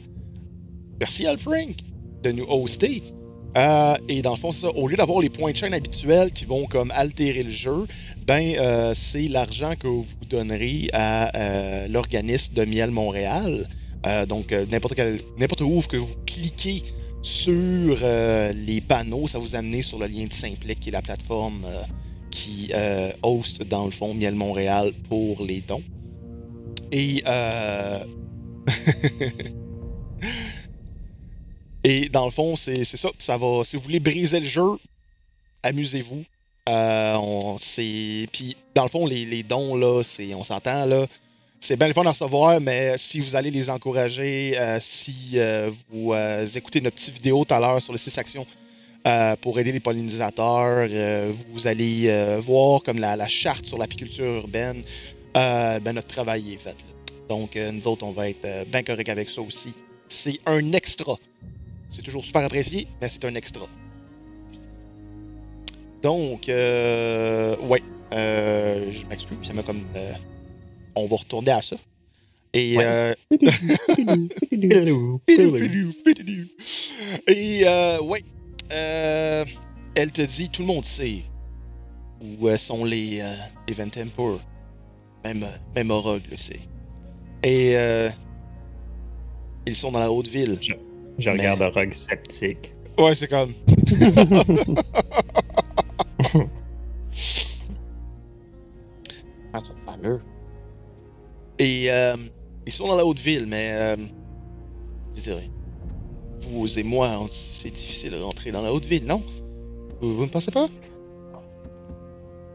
merci 0.99 1.25
Al 1.25 1.37
Frank 1.37 1.77
de 2.23 2.31
nous 2.31 2.45
hoster. 2.47 3.03
Euh, 3.57 3.95
et 4.07 4.21
dans 4.21 4.31
le 4.31 4.37
fond, 4.37 4.51
ça, 4.51 4.69
au 4.69 4.87
lieu 4.87 4.95
d'avoir 4.95 5.21
les 5.21 5.29
points 5.29 5.51
de 5.51 5.57
chaîne 5.57 5.73
habituels 5.73 6.31
qui 6.31 6.45
vont 6.45 6.65
comme 6.65 6.91
altérer 6.91 7.43
le 7.43 7.51
jeu, 7.51 7.87
ben 8.27 8.55
euh, 8.59 8.93
c'est 8.95 9.27
l'argent 9.27 9.73
que 9.77 9.87
vous 9.87 10.05
donnerez 10.29 10.89
à 10.93 11.35
euh, 11.35 11.87
l'organisme 11.87 12.53
de 12.53 12.65
Miel 12.65 12.91
Montréal. 12.91 13.67
Euh, 14.05 14.25
donc 14.25 14.53
n'importe 14.71 14.97
n'importe 15.37 15.61
où 15.61 15.81
que 15.89 15.97
vous 15.97 16.15
cliquez 16.25 16.83
sur 17.21 17.97
les 18.53 18.79
panneaux, 18.79 19.27
ça 19.27 19.39
vous 19.39 19.55
amène 19.55 19.81
sur 19.81 19.99
le 19.99 20.07
lien 20.07 20.25
de 20.25 20.31
Simplic, 20.31 20.79
qui 20.79 20.89
est 20.89 20.93
la 20.93 21.01
plateforme 21.01 21.65
qui 22.31 22.71
host 23.23 23.63
dans 23.63 23.85
le 23.85 23.91
fond 23.91 24.13
Miel 24.13 24.35
Montréal 24.35 24.93
pour 25.09 25.43
les 25.43 25.61
dons. 25.67 25.83
Et. 26.91 27.23
Et 31.83 32.09
dans 32.09 32.25
le 32.25 32.31
fond, 32.31 32.55
c'est 32.55 32.83
ça. 32.83 33.09
Ça 33.17 33.37
va. 33.37 33.63
Si 33.63 33.77
vous 33.77 33.83
voulez 33.83 33.99
briser 33.99 34.39
le 34.39 34.45
jeu, 34.45 34.77
amusez-vous. 35.63 36.23
Euh, 36.67 37.57
puis 38.31 38.55
dans 38.75 38.83
le 38.83 38.89
fond, 38.89 39.05
les, 39.07 39.25
les 39.25 39.43
dons 39.43 39.75
là, 39.75 40.01
on 40.35 40.43
s'entend 40.43 40.85
là. 40.85 41.07
C'est 41.61 41.75
bien 41.75 41.87
le 41.87 41.93
fun 41.93 42.03
d'en 42.03 42.11
recevoir, 42.11 42.61
mais 42.61 42.97
si 42.97 43.19
vous 43.19 43.35
allez 43.35 43.51
les 43.51 43.69
encourager, 43.69 44.57
euh, 44.57 44.77
si 44.79 45.31
euh, 45.35 45.71
vous 45.89 46.13
écoutez 46.55 46.79
notre 46.79 46.95
petite 46.95 47.15
vidéo 47.15 47.43
tout 47.43 47.53
à 47.53 47.59
l'heure 47.59 47.81
sur 47.81 47.91
les 47.91 47.99
6 47.99 48.17
actions 48.17 48.45
pour 49.41 49.59
aider 49.59 49.71
les 49.71 49.79
pollinisateurs, 49.79 50.87
vous 51.51 51.67
allez 51.67 52.37
voir 52.45 52.83
comme 52.83 52.99
la, 52.99 53.15
la 53.15 53.27
charte 53.27 53.65
sur 53.65 53.77
l'apiculture 53.79 54.35
urbaine, 54.35 54.83
ben 55.33 55.93
notre 55.93 56.07
travail 56.07 56.53
est 56.53 56.57
fait. 56.57 56.77
Donc 57.27 57.55
nous 57.55 57.87
autres, 57.87 58.05
on 58.05 58.11
va 58.11 58.29
être 58.29 58.67
bien 58.67 58.83
correct 58.83 59.09
avec 59.09 59.29
ça 59.29 59.41
aussi. 59.41 59.73
C'est 60.07 60.37
un 60.45 60.73
extra. 60.73 61.15
C'est 61.89 62.01
toujours 62.03 62.23
super 62.23 62.43
apprécié, 62.43 62.87
mais 63.01 63.09
c'est 63.09 63.25
un 63.25 63.35
extra. 63.35 63.67
Donc, 66.03 66.47
euh, 66.49 67.57
ouais, 67.57 67.83
euh, 68.13 68.91
je 68.91 69.05
m'excuse, 69.07 69.37
ça 69.41 69.53
m'a 69.53 69.63
comme. 69.63 69.83
euh, 69.95 70.13
on 70.95 71.05
va 71.07 71.15
retourner 71.17 71.51
à 71.51 71.61
ça. 71.61 71.75
Et 72.53 72.77
Ouais. 72.77 72.85
euh. 72.87 73.13
Et 77.27 77.61
euh, 77.67 78.01
ouais, 78.01 78.21
euh, 78.73 79.45
elle 79.95 80.11
te 80.11 80.21
dit, 80.21 80.49
tout 80.49 80.61
le 80.61 80.67
monde 80.67 80.85
sait 80.85 81.23
où 82.21 82.47
euh, 82.47 82.57
sont 82.57 82.85
les, 82.85 83.21
euh, 83.21 83.33
les 83.67 83.73
Ventempour. 83.73 84.39
Même, 85.23 85.43
euh, 85.43 85.57
même 85.75 85.91
Orog 85.91 86.21
le 86.31 86.37
sait. 86.37 86.61
Et 87.43 87.75
euh, 87.77 88.09
ils 89.67 89.75
sont 89.75 89.91
dans 89.91 89.99
la 89.99 90.11
haute 90.11 90.27
ville. 90.27 90.57
Je 91.19 91.29
regarde 91.29 91.61
un 91.61 91.69
rogue 91.69 91.93
sceptique. 91.93 92.73
Ouais, 92.97 93.13
c'est 93.13 93.27
comme. 93.27 93.53
Ah, 99.51 99.59
c'est 99.63 99.77
fameux. 99.77 100.19
Et 101.57 101.91
euh, 101.91 102.15
ils 102.65 102.71
sont 102.71 102.87
dans 102.87 102.95
la 102.95 103.05
haute 103.05 103.19
ville, 103.19 103.47
mais 103.47 103.73
euh, 103.73 103.95
je 105.15 105.21
dirais, 105.21 105.49
vous 106.41 106.79
et 106.79 106.83
moi, 106.83 107.27
c'est 107.31 107.71
difficile 107.71 108.11
de 108.11 108.21
rentrer 108.21 108.51
dans 108.51 108.61
la 108.61 108.71
haute 108.71 108.85
ville, 108.85 109.05
non? 109.05 109.21
Vous, 110.01 110.15
vous 110.15 110.23
ne 110.23 110.29
pensez 110.29 110.51
pas? 110.51 110.67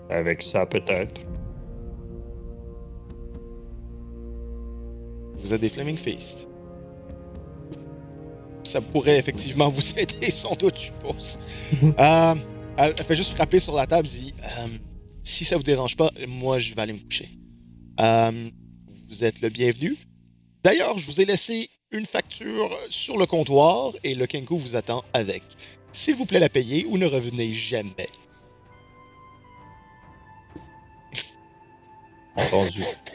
Avec 0.08 0.42
ça, 0.42 0.64
peut-être. 0.64 1.20
Vous 5.38 5.52
êtes 5.52 5.60
des 5.60 5.68
Flaming 5.68 5.98
Feast. 5.98 6.48
Ça 8.64 8.80
pourrait 8.80 9.18
effectivement 9.18 9.68
vous 9.68 9.82
aider, 9.98 10.30
sans 10.30 10.54
doute, 10.56 10.78
je 10.80 10.90
pense. 11.02 11.38
Euh, 11.82 12.34
elle, 12.76 12.94
elle 12.98 13.04
fait 13.04 13.16
juste 13.16 13.34
frapper 13.34 13.60
sur 13.60 13.74
la 13.74 13.86
table 13.86 14.08
et 14.08 14.10
dit 14.10 14.34
euh, 14.42 14.66
Si 15.22 15.44
ça 15.44 15.56
vous 15.56 15.62
dérange 15.62 15.96
pas, 15.96 16.10
moi 16.26 16.58
je 16.58 16.74
vais 16.74 16.80
aller 16.82 16.92
me 16.94 16.98
coucher. 16.98 17.28
Euh, 18.00 18.50
vous 19.08 19.22
êtes 19.24 19.40
le 19.42 19.48
bienvenu. 19.50 19.96
D'ailleurs, 20.64 20.98
je 20.98 21.06
vous 21.06 21.20
ai 21.20 21.24
laissé 21.24 21.68
une 21.92 22.06
facture 22.06 22.70
sur 22.90 23.16
le 23.18 23.26
comptoir 23.26 23.92
et 24.02 24.14
le 24.14 24.26
Kenku 24.26 24.58
vous 24.58 24.74
attend 24.76 25.04
avec. 25.12 25.42
S'il 25.92 26.16
vous 26.16 26.24
plaît, 26.26 26.40
la 26.40 26.48
payer 26.48 26.86
ou 26.88 26.98
ne 26.98 27.06
revenez 27.06 27.52
jamais. 27.54 28.08
Entendu. 32.36 32.82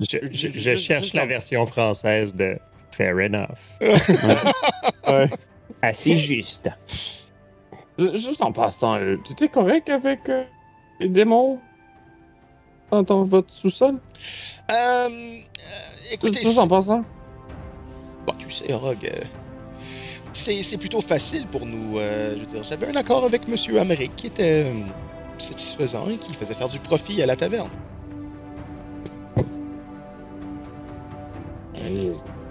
je, 0.00 0.18
je- 0.30 0.48
je 0.58 0.76
cherche 0.76 1.12
la 1.14 1.26
version 1.26 1.66
française 1.66 2.32
de 2.34 2.56
Fair 2.98 3.14
enough. 3.20 3.58
Ouais. 5.06 5.30
Assez 5.80 6.16
juste. 6.18 6.68
Juste 7.96 8.42
en 8.42 8.52
passant, 8.52 8.98
tu 9.24 9.32
étais 9.32 9.48
correct 9.48 9.88
avec 9.88 10.28
euh, 10.28 10.44
les 11.00 11.08
démons 11.08 11.60
dans, 12.90 13.02
dans 13.02 13.22
votre 13.22 13.50
sous-sol? 13.52 13.94
Euh, 14.70 14.74
euh, 15.08 15.40
écoutez, 16.12 16.42
Juste 16.42 16.58
en 16.58 16.68
passant? 16.68 17.04
Bon, 18.26 18.34
tu 18.38 18.50
sais, 18.50 18.74
Rogue, 18.74 19.08
euh, 19.10 19.24
c'est 20.34 20.60
c'est 20.62 20.76
plutôt 20.76 21.00
facile 21.00 21.46
pour 21.46 21.64
nous. 21.64 21.98
euh, 21.98 22.34
je 22.34 22.40
veux 22.40 22.46
dire, 22.46 22.62
j'avais 22.64 22.88
un 22.88 22.96
accord 22.96 23.24
avec 23.24 23.48
Monsieur 23.48 23.80
Amérique 23.80 24.14
qui 24.16 24.26
était 24.26 24.66
euh, 24.66 24.74
satisfaisant 25.38 26.10
et 26.10 26.18
qui 26.18 26.34
faisait 26.34 26.54
faire 26.54 26.68
du 26.68 26.80
profit 26.80 27.22
à 27.22 27.26
la 27.26 27.36
taverne. 27.36 27.70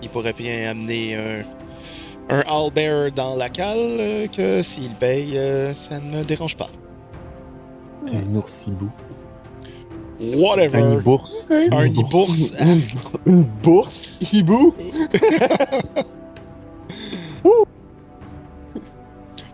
Il 0.01 0.09
pourrait 0.09 0.33
bien 0.33 0.69
amener 0.69 1.15
un, 1.15 1.43
un 2.29 2.41
Albert 2.41 3.11
dans 3.13 3.35
la 3.35 3.49
cale 3.49 3.77
euh, 3.77 4.27
que 4.27 4.61
s'il 4.61 4.93
paye, 4.95 5.37
euh, 5.37 5.73
ça 5.73 5.99
ne 5.99 6.17
me 6.17 6.23
dérange 6.23 6.55
pas. 6.57 6.69
Un 8.11 8.35
oursibou. 8.35 8.89
Whatever. 10.19 10.81
Un 10.81 10.95
bourse. 10.97 11.45
Un 11.49 11.87
e-bourse. 11.87 12.53
Une, 12.59 12.81
une 13.25 13.43
bourse, 13.43 14.15
hibou? 14.31 14.73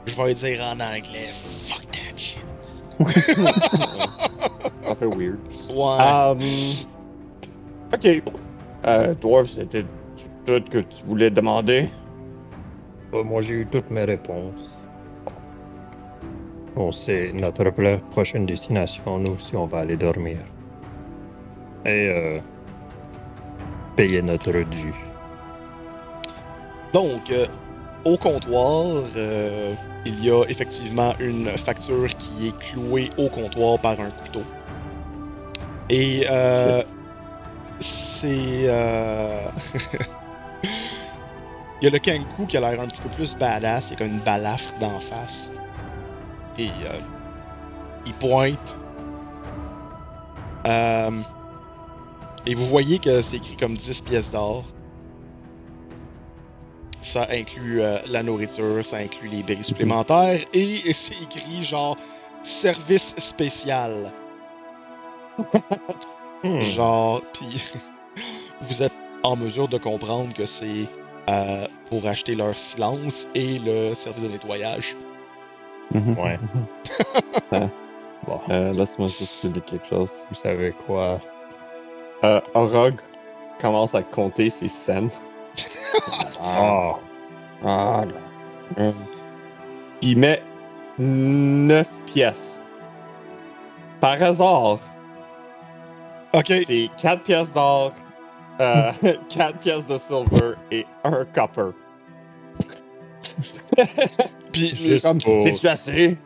Je 0.05 0.21
vais 0.21 0.33
dire 0.33 0.63
en 0.63 0.73
anglais. 0.79 1.31
Fuck 1.65 1.87
that 1.91 2.17
shit. 2.17 2.39
Ça 4.83 4.95
fait 4.95 5.05
weird. 5.07 5.39
Ouais. 5.73 5.97
Um, 5.99 6.39
ok. 7.93 8.23
Euh, 8.85 9.13
Dwarf, 9.15 9.49
c'était 9.49 9.85
tout 10.45 10.63
que 10.69 10.79
tu 10.79 11.03
voulais 11.05 11.29
demander? 11.29 11.89
Euh, 13.13 13.23
moi, 13.23 13.41
j'ai 13.41 13.53
eu 13.53 13.65
toutes 13.65 13.89
mes 13.91 14.03
réponses. 14.03 14.79
On 16.75 16.91
sait 16.91 17.31
notre 17.33 17.69
prochaine 18.11 18.45
destination, 18.45 19.19
nous 19.19 19.33
aussi, 19.33 19.55
on 19.55 19.67
va 19.67 19.79
aller 19.79 19.95
dormir. 19.95 20.37
Et 21.85 22.07
euh, 22.09 22.39
payer 23.95 24.21
notre 24.21 24.51
dû. 24.51 24.93
Donc, 26.93 27.29
euh, 27.31 27.45
au 28.05 28.17
comptoir, 28.17 29.03
euh, 29.15 29.73
il 30.05 30.25
y 30.25 30.31
a 30.31 30.43
effectivement 30.49 31.13
une 31.19 31.49
facture 31.49 32.07
qui 32.17 32.47
est 32.47 32.57
clouée 32.57 33.09
au 33.17 33.29
comptoir 33.29 33.79
par 33.79 33.99
un 33.99 34.09
couteau. 34.09 34.43
Et 35.89 36.25
euh, 36.29 36.83
c'est... 37.79 38.67
il 41.83 41.87
y 41.87 41.89
a 41.89 41.91
le 41.91 41.99
Kenku 41.99 42.45
qui 42.45 42.55
a 42.55 42.61
l'air 42.61 42.79
un 42.79 42.87
petit 42.87 43.01
peu 43.01 43.09
plus 43.09 43.35
badass, 43.35 43.89
il 43.89 43.91
y 43.91 43.93
a 43.95 43.97
comme 43.97 44.07
une 44.07 44.19
balafre 44.19 44.73
d'en 44.79 45.01
face. 45.01 45.51
Et 46.57 46.69
euh, 46.69 46.99
il 48.05 48.13
pointe. 48.13 48.77
Euh, 50.65 51.11
et 52.45 52.55
vous 52.55 52.65
voyez 52.67 52.99
que 52.99 53.21
c'est 53.21 53.35
écrit 53.35 53.57
comme 53.57 53.73
10 53.73 54.01
pièces 54.03 54.31
d'or. 54.31 54.63
Ça 57.01 57.27
inclut 57.29 57.81
euh, 57.81 57.97
la 58.07 58.23
nourriture, 58.23 58.85
ça 58.85 58.99
inclut 58.99 59.27
les 59.27 59.43
bris 59.43 59.61
supplémentaires 59.65 60.39
et 60.53 60.93
c'est 60.93 61.21
écrit 61.21 61.63
genre 61.63 61.97
service 62.43 63.13
spécial. 63.17 64.13
Hmm. 66.43 66.61
Genre, 66.61 67.21
puis 67.33 67.61
vous 68.61 68.83
êtes 68.83 68.93
en 69.21 69.35
mesure 69.35 69.67
de 69.67 69.77
comprendre 69.77 70.33
que 70.33 70.45
c'est 70.45 70.87
euh, 71.29 71.67
pour 71.89 72.05
acheter 72.07 72.35
leur 72.35 72.57
silence 72.57 73.27
et 73.35 73.59
le 73.59 73.95
service 73.95 74.23
de 74.23 74.29
nettoyage. 74.29 74.95
Mhm. 75.93 76.17
Ouais. 76.17 76.39
bon, 78.27 78.41
Euh, 78.49 78.73
Laisse-moi 78.73 79.07
juste 79.07 79.41
te 79.41 79.47
dire 79.47 79.63
quelque 79.65 79.87
chose. 79.87 80.11
vous 80.29 80.35
savez 80.35 80.73
quoi? 80.85 81.19
Euh, 82.23 82.39
Orog 82.53 82.95
commence 83.59 83.93
à 83.95 84.01
compter 84.01 84.49
ses 84.49 84.67
scènes. 84.69 85.09
Ah, 86.41 86.93
Ah, 87.65 88.03
là. 88.05 88.83
Hum. 88.85 88.93
Il 90.01 90.17
met 90.17 90.41
9 90.99 91.89
pièces. 92.05 92.59
Par 93.99 94.21
hasard, 94.21 94.79
Ok, 96.33 96.51
c'est 96.65 96.89
4 96.99 97.21
pièces 97.23 97.53
d'or, 97.53 97.91
euh, 98.59 98.91
4 99.29 99.57
pièces 99.59 99.85
de 99.87 99.97
silver 99.97 100.53
et 100.71 100.85
1 101.03 101.25
copper. 101.33 101.71
puis 104.51 104.69
le, 104.71 104.75
Juste 104.75 105.01
Comme, 105.05 105.19
c'est-tu 105.19 105.67
assez? 105.67 106.17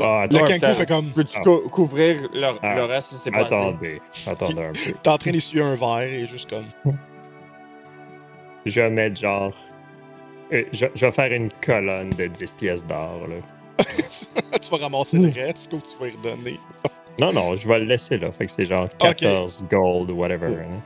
ah, 0.00 0.24
le 0.24 0.28
Toi, 0.28 0.46
Kenku 0.48 0.60
t'as- 0.60 0.74
fait 0.74 0.86
comme... 0.86 1.06
Peux-tu 1.10 1.36
Ah. 1.38 1.42
cou- 1.42 1.68
couvrir 1.70 2.28
le, 2.32 2.44
Ah. 2.62 2.74
le 2.74 2.84
reste 2.84 3.10
si 3.10 3.16
c'est 3.16 3.30
pas 3.30 3.38
assez? 3.46 3.54
attendez, 3.54 4.00
attendez 4.26 4.62
un 4.64 4.72
peu. 4.72 4.92
T'es 5.02 5.08
en 5.10 5.18
train 5.18 5.30
d'essuyer 5.30 5.62
un 5.62 5.74
verre 5.74 6.02
et 6.02 6.26
juste 6.26 6.50
comme... 6.50 6.64
Je 8.66 8.80
vais 8.80 8.90
mettre 8.90 9.18
genre. 9.20 9.54
euh, 10.52 10.64
Je, 10.72 10.86
je 10.94 11.06
vais 11.06 11.12
faire 11.12 11.32
une 11.32 11.50
colonne 11.64 12.10
de 12.10 12.26
10 12.26 12.52
pièces 12.54 12.84
d'or. 12.84 13.20
là. 13.28 13.36
tu 14.60 14.70
vas 14.70 14.76
ramasser 14.78 15.18
le 15.18 15.32
reste 15.32 15.72
ou 15.72 15.78
tu 15.80 15.96
vas 15.98 16.08
y 16.08 16.10
redonner? 16.16 16.58
Non, 17.20 17.32
non, 17.32 17.56
je 17.56 17.66
vais 17.66 17.78
le 17.78 17.84
laisser 17.86 18.18
là. 18.18 18.30
Fait 18.32 18.46
que 18.46 18.52
c'est 18.52 18.66
genre 18.66 18.88
14 18.98 19.64
gold, 19.70 20.10
whatever. 20.10 20.48
hein. 20.62 20.82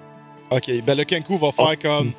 Ok, 0.57 0.70
ben 0.84 0.96
le 0.96 1.05
Kenku 1.05 1.36
va 1.38 1.50
faire 1.53 1.78
comme. 1.78 2.12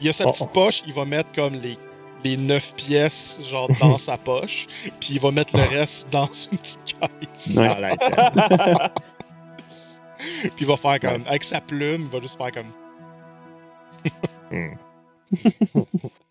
Il 0.00 0.08
a 0.08 0.12
sa 0.12 0.24
Oh, 0.26 0.30
petite 0.30 0.46
oh. 0.48 0.52
poche, 0.52 0.82
il 0.86 0.92
va 0.94 1.04
mettre 1.04 1.30
comme 1.34 1.54
les, 1.54 1.76
les 2.24 2.36
9 2.36 2.74
pièces, 2.74 3.42
genre 3.50 3.68
dans 3.80 3.96
sa 4.08 4.16
poche, 4.16 4.66
puis 5.00 5.14
il 5.14 5.20
va 5.20 5.30
mettre 5.30 5.56
le 5.56 5.62
reste 5.64 6.08
dans 6.10 6.26
une 6.52 6.58
petite 6.58 6.78
caisse. 6.84 7.54
Tête. 7.54 8.92
Puis 10.42 10.50
il 10.60 10.66
va 10.66 10.76
faire 10.76 11.00
comme. 11.00 11.22
Avec 11.26 11.42
sa 11.42 11.60
plume, 11.62 12.02
il 12.02 12.08
va 12.10 12.20
juste 12.20 12.36
faire 12.36 12.52
comme. 12.52 12.70
Hmm. 14.50 14.74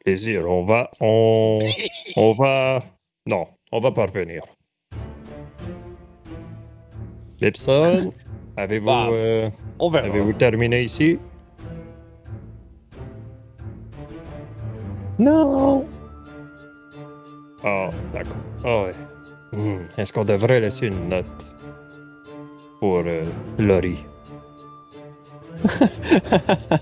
Plaisir, 0.03 0.43
on 0.47 0.63
va. 0.65 0.91
On, 0.99 1.57
on 2.15 2.33
va. 2.33 2.83
Non, 3.25 3.47
on 3.71 3.79
va 3.79 3.91
pas 3.91 4.05
revenir. 4.05 4.43
Lipson, 7.41 8.11
avez-vous 8.57 8.85
Bah. 8.85 9.07
euh, 9.11 9.49
On 9.79 9.89
verra. 9.89 10.07
avez-vous 10.07 10.33
terminé 10.33 10.83
ici? 10.83 11.17
Non! 15.19 15.85
Ah, 17.63 17.89
d'accord. 18.13 18.35
Ah 18.63 18.83
ouais. 18.83 18.95
Hmm, 19.51 19.81
Est-ce 19.97 20.13
qu'on 20.13 20.23
devrait 20.25 20.59
laisser 20.61 20.87
une 20.87 21.09
note 21.09 21.25
pour 22.79 22.97
euh, 23.05 23.23
Laurie? 23.57 24.03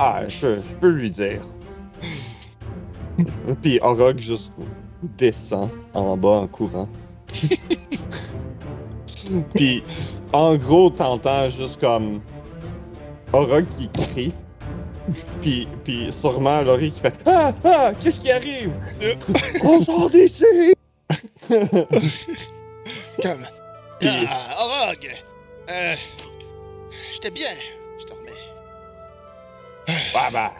Ah, 0.00 0.22
je, 0.28 0.46
peux- 0.46 0.54
je 0.54 0.74
peux 0.76 0.90
lui 0.90 1.10
dire. 1.10 1.40
Puis 3.62 3.80
Orog 3.82 4.18
juste 4.20 4.52
descend 5.18 5.70
en 5.92 6.16
bas 6.16 6.28
en 6.42 6.46
courant. 6.46 6.88
Puis 9.56 9.82
en 10.32 10.54
gros, 10.56 10.88
t'entends 10.90 11.50
juste 11.50 11.80
comme 11.80 12.20
Orog 13.32 13.66
qui 13.76 13.88
crie. 13.88 14.32
Puis, 15.40 15.66
puis 15.84 16.12
sûrement 16.12 16.60
Laurie 16.62 16.90
qui 16.92 17.00
fait 17.00 17.14
Ah! 17.26 17.52
Ah! 17.64 17.92
Qu'est-ce 18.00 18.20
qui 18.20 18.30
arrive? 18.30 18.72
On 19.64 19.82
sort 19.82 20.10
d'ici! 20.10 20.44
Comme. 23.22 23.46
Puis- 24.00 24.08
Ah, 24.28 24.56
Orog! 24.60 25.08
Euh. 25.70 25.94
J'étais 27.12 27.30
bien, 27.30 27.50
je 27.98 28.04
dormais. 28.06 28.32
Bah 30.14 30.28
bah, 30.32 30.52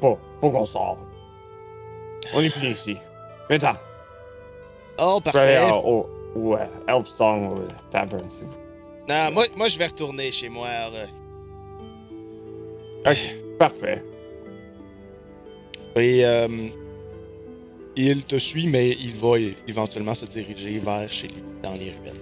faut, 0.00 0.18
faut 0.40 0.50
qu'on 0.50 0.66
sorte. 0.66 0.98
On 2.34 2.40
est 2.40 2.48
fini 2.48 2.70
ici. 2.72 2.96
Maintenant, 3.50 3.74
Oh, 4.98 5.20
vais 5.32 5.38
aller 5.38 5.54
parfait. 5.56 5.72
au, 5.84 6.08
au, 6.36 6.54
au, 6.54 6.58
Elf 6.88 7.06
Song 7.08 7.58
euh, 7.58 7.68
Tavern, 7.90 8.30
s'il 8.30 8.46
vous 8.46 8.56
Non, 9.08 9.30
moi, 9.32 9.44
moi 9.56 9.68
je 9.68 9.78
vais 9.78 9.86
retourner 9.86 10.30
chez 10.32 10.48
moi. 10.48 10.68
euh. 10.68 11.06
Ok, 13.06 13.18
parfait. 13.58 14.02
Et 15.96 16.24
euh, 16.26 16.48
il 17.96 18.24
te 18.26 18.36
suit, 18.36 18.66
mais 18.66 18.90
il 18.90 19.14
va 19.14 19.38
éventuellement 19.66 20.14
se 20.14 20.26
diriger 20.26 20.78
vers 20.78 21.10
chez 21.10 21.28
lui, 21.28 21.42
dans 21.62 21.72
les 21.72 21.92
ruelles. 21.92 22.20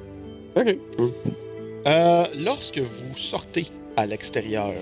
Ok, 0.57 0.97
cool. 0.97 1.13
Euh, 1.87 2.25
lorsque 2.45 2.79
vous 2.79 3.17
sortez 3.17 3.67
à 3.97 4.07
l'extérieur, 4.07 4.73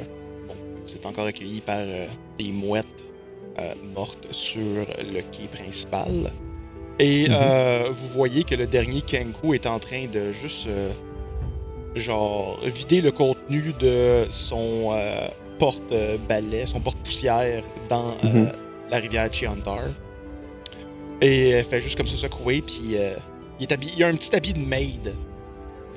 bon, 0.46 0.54
vous 0.86 0.94
êtes 0.94 1.06
encore 1.06 1.26
accueilli 1.26 1.60
par 1.62 1.78
euh, 1.80 2.06
des 2.38 2.52
mouettes 2.52 2.86
mortes 3.94 4.26
sur 4.30 4.60
le 4.60 5.20
quai 5.30 5.46
principal. 5.50 6.32
Et 6.98 7.28
Mhm. 7.28 7.92
vous 7.92 8.08
voyez 8.14 8.44
que 8.44 8.54
le 8.54 8.66
dernier 8.66 9.02
Kenku 9.02 9.52
est 9.54 9.66
en 9.66 9.78
train 9.78 10.06
de 10.06 10.32
juste, 10.32 10.68
genre, 11.94 12.58
vider 12.64 13.02
le 13.02 13.12
contenu 13.12 13.74
de 13.78 14.24
son 14.30 14.90
porte-balai, 15.62 16.66
son 16.66 16.80
porte-poussière 16.80 17.62
dans 17.88 18.08
euh, 18.24 18.26
Mhm. 18.26 18.52
la 18.90 18.96
rivière 18.96 19.32
Chiandar. 19.32 19.84
Et 21.20 21.50
elle 21.50 21.64
fait 21.64 21.80
juste 21.80 21.96
comme 21.96 22.06
ça 22.08 22.16
secouer, 22.16 22.62
puis 22.62 22.96
euh, 22.96 23.14
il, 23.60 23.64
est 23.68 23.72
habillé, 23.72 23.92
il 23.98 24.02
a 24.02 24.08
un 24.08 24.14
petit 24.16 24.34
habit 24.34 24.54
de 24.54 24.58
maid. 24.58 25.14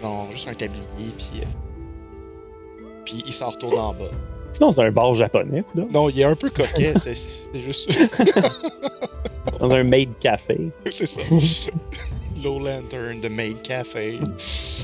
Genre, 0.04 0.28
juste 0.32 0.48
un 0.48 0.54
tablier, 0.54 1.12
puis. 1.18 1.42
euh, 1.42 1.46
puis 3.06 3.24
il 3.26 3.34
s'en 3.34 3.50
retourne 3.50 3.80
en 3.80 3.94
bas. 3.94 4.06
C'est 4.52 4.60
dans 4.62 4.80
un 4.80 4.92
bar 4.92 5.16
japonais. 5.16 5.64
Non, 5.76 6.10
il 6.10 6.20
est 6.20 6.24
un 6.26 6.36
peu 6.36 6.52
coquet, 6.52 6.94
c'est 7.00 7.16
juste. 7.66 7.90
Dans 9.60 9.74
un 9.74 9.84
maid 9.84 10.10
café. 10.20 10.70
c'est 10.92 11.08
ça. 11.08 11.22
Low 12.46 12.60
Lantern, 12.60 13.22
The 13.22 13.30
Maid 13.30 13.62
Café. 13.64 14.20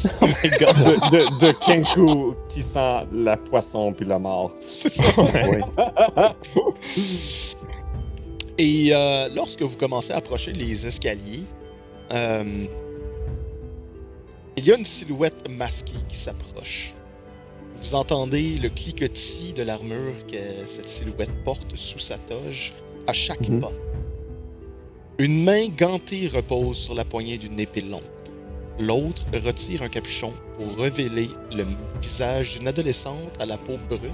Oh 0.04 0.26
my 0.44 0.50
god. 0.58 0.76
De, 1.12 1.18
de, 1.18 1.46
de 1.46 1.52
Kenku 1.64 2.34
qui 2.50 2.64
sent 2.64 3.06
la 3.14 3.38
poisson 3.38 3.94
puis 3.94 4.08
la 4.08 4.18
mort. 4.18 4.52
Et 8.58 8.90
euh, 8.92 9.30
lorsque 9.36 9.62
vous 9.62 9.78
commencez 9.78 10.12
à 10.12 10.18
approcher 10.18 10.54
les 10.54 10.88
escaliers, 10.88 11.44
euh, 12.14 12.66
il 14.58 14.66
y 14.66 14.72
a 14.72 14.76
une 14.78 14.86
silhouette 14.86 15.48
masquée 15.50 15.94
qui 16.10 16.18
s'approche. 16.18 16.94
Vous 17.84 17.94
entendez 17.94 18.58
le 18.58 18.70
cliquetis 18.70 19.54
de 19.54 19.62
l'armure 19.62 20.14
que 20.26 20.38
cette 20.68 20.90
silhouette 20.90 21.44
porte 21.46 21.76
sous 21.76 22.00
sa 22.00 22.18
toge 22.18 22.74
à 23.06 23.14
chaque 23.14 23.48
Mhm. 23.48 23.60
pas. 23.62 23.72
Une 25.22 25.44
main 25.44 25.68
gantée 25.68 26.28
repose 26.30 26.78
sur 26.78 26.96
la 26.96 27.06
poignée 27.06 27.38
d'une 27.38 27.60
épée 27.60 27.82
longue. 27.82 28.02
L'autre 28.80 29.24
retire 29.46 29.84
un 29.84 29.88
capuchon 29.88 30.34
pour 30.58 30.80
révéler 30.80 31.30
le 31.52 31.64
visage 32.02 32.58
d'une 32.58 32.68
adolescente 32.68 33.30
à 33.40 33.46
la 33.46 33.60
peau 33.60 33.78
brune, 33.88 34.10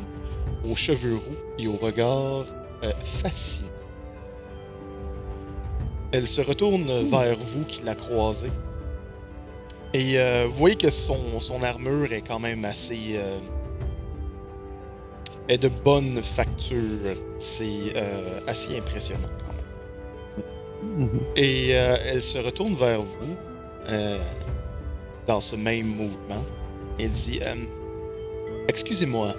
aux 0.70 0.76
cheveux 0.76 1.16
roux 1.16 1.38
et 1.58 1.68
au 1.70 1.78
regard 1.78 2.44
euh, 2.84 2.92
fascinant. 3.02 3.70
Elle 6.12 6.28
se 6.28 6.42
retourne 6.42 6.92
vers 7.10 7.38
vous 7.38 7.64
qui 7.64 7.84
la 7.84 7.96
croisez. 7.96 8.52
Et 9.94 10.20
euh, 10.20 10.48
vous 10.50 10.58
voyez 10.58 10.76
que 10.76 10.90
son, 10.90 11.40
son 11.40 11.64
armure 11.64 12.12
est 12.12 12.28
quand 12.28 12.40
même 12.40 12.66
assez. 12.66 13.14
euh, 13.16 13.40
est 15.48 15.58
de 15.58 15.70
bonne 15.70 16.22
facture. 16.22 17.16
C'est 17.38 17.94
euh, 17.96 18.42
assez 18.46 18.78
impressionnant 18.78 19.30
quand 19.40 19.54
même. 19.54 19.57
Mhm. 20.84 21.10
Et 21.36 21.70
euh, 21.76 21.96
elle 22.06 22.22
se 22.22 22.38
retourne 22.38 22.76
vers 22.76 23.02
vous 23.02 23.36
euh, 23.90 24.18
dans 25.28 25.42
ce 25.42 25.56
même 25.56 25.88
mouvement. 25.88 26.44
Et 27.00 27.04
elle 27.06 27.12
dit 27.12 27.40
euh, 27.44 27.56
Excusez-moi, 28.68 29.34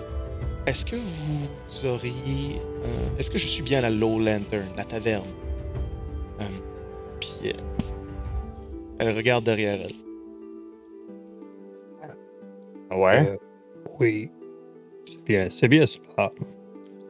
est-ce 0.67 0.85
que 0.85 0.97
vous 0.97 1.87
auriez. 1.87 2.61
euh, 2.85 3.19
est-ce 3.19 3.31
que 3.31 3.39
je 3.39 3.47
suis 3.47 3.63
bien 3.63 3.79
à 3.79 3.83
la 3.83 3.91
Low 3.91 4.19
Lantern, 4.19 4.67
la 4.77 4.85
taverne? 4.85 5.27
Euh, 6.41 6.45
Puis 7.21 7.51
euh, 7.51 7.53
elle 8.99 9.15
regarde 9.17 9.45
derrière 9.45 9.79
elle. 9.81 9.95
Ouais? 12.97 13.29
Euh, 13.29 13.37
oui. 14.01 14.31
C'est 15.05 15.25
bien, 15.25 15.49
c'est 15.51 15.69
bien 15.69 15.85
ça. 15.87 16.33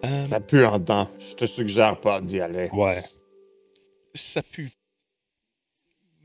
Euh, 0.04 0.26
Ça 0.28 0.40
pue 0.40 0.64
en 0.64 0.78
dedans. 0.78 1.08
Je 1.18 1.34
te 1.34 1.46
suggère 1.46 1.98
pas 2.00 2.20
d'y 2.20 2.40
aller. 2.40 2.68
Ouais. 2.72 2.98
Ça 4.14 4.42
pue. 4.42 4.70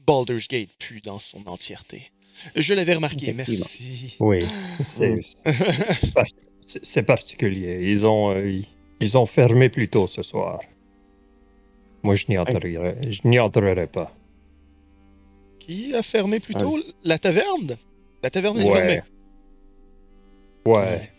Baldur's 0.06 0.48
Gate 0.48 0.72
pue 0.80 1.02
dans 1.02 1.20
son 1.20 1.46
entièreté. 1.48 2.12
Je 2.56 2.74
l'avais 2.74 2.94
remarqué, 2.96 3.32
merci. 3.34 4.16
Oui. 4.20 4.40
C'est 4.84 5.22
c'est 5.46 6.14
par- 6.14 6.26
c'est- 6.66 6.84
c'est 6.84 7.04
particulier. 7.04 7.92
Ils 7.92 8.06
ont, 8.06 8.32
euh, 8.32 8.62
ils, 9.00 9.18
ont 9.18 9.26
fermé 9.26 9.70
plus 9.70 9.88
tôt 9.90 10.08
ce 10.08 10.24
soir. 10.24 10.60
Moi, 12.02 12.16
je 12.16 12.26
n'y 12.28 12.38
entrerai, 12.38 12.76
je 13.10 13.22
n'y 13.26 13.40
entrerai 13.40 13.88
pas. 13.88 14.14
Qui 15.60 15.94
a 15.96 16.02
fermé 16.04 16.40
plus 16.42 16.56
tôt? 16.56 16.78
La 17.06 17.18
taverne? 17.18 17.78
La 18.22 18.30
taverne 18.30 18.60
est 18.60 18.70
Ouais. 18.70 18.76
fermée. 18.76 19.02
Ouais. 20.66 21.12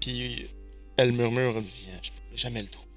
Puis 0.00 0.46
elle 0.96 1.12
murmure, 1.12 1.54
elle 1.56 1.62
dit 1.62 1.86
Je 2.02 2.10
pourrais 2.10 2.36
jamais 2.36 2.62
le 2.62 2.68
trouver. 2.68 2.87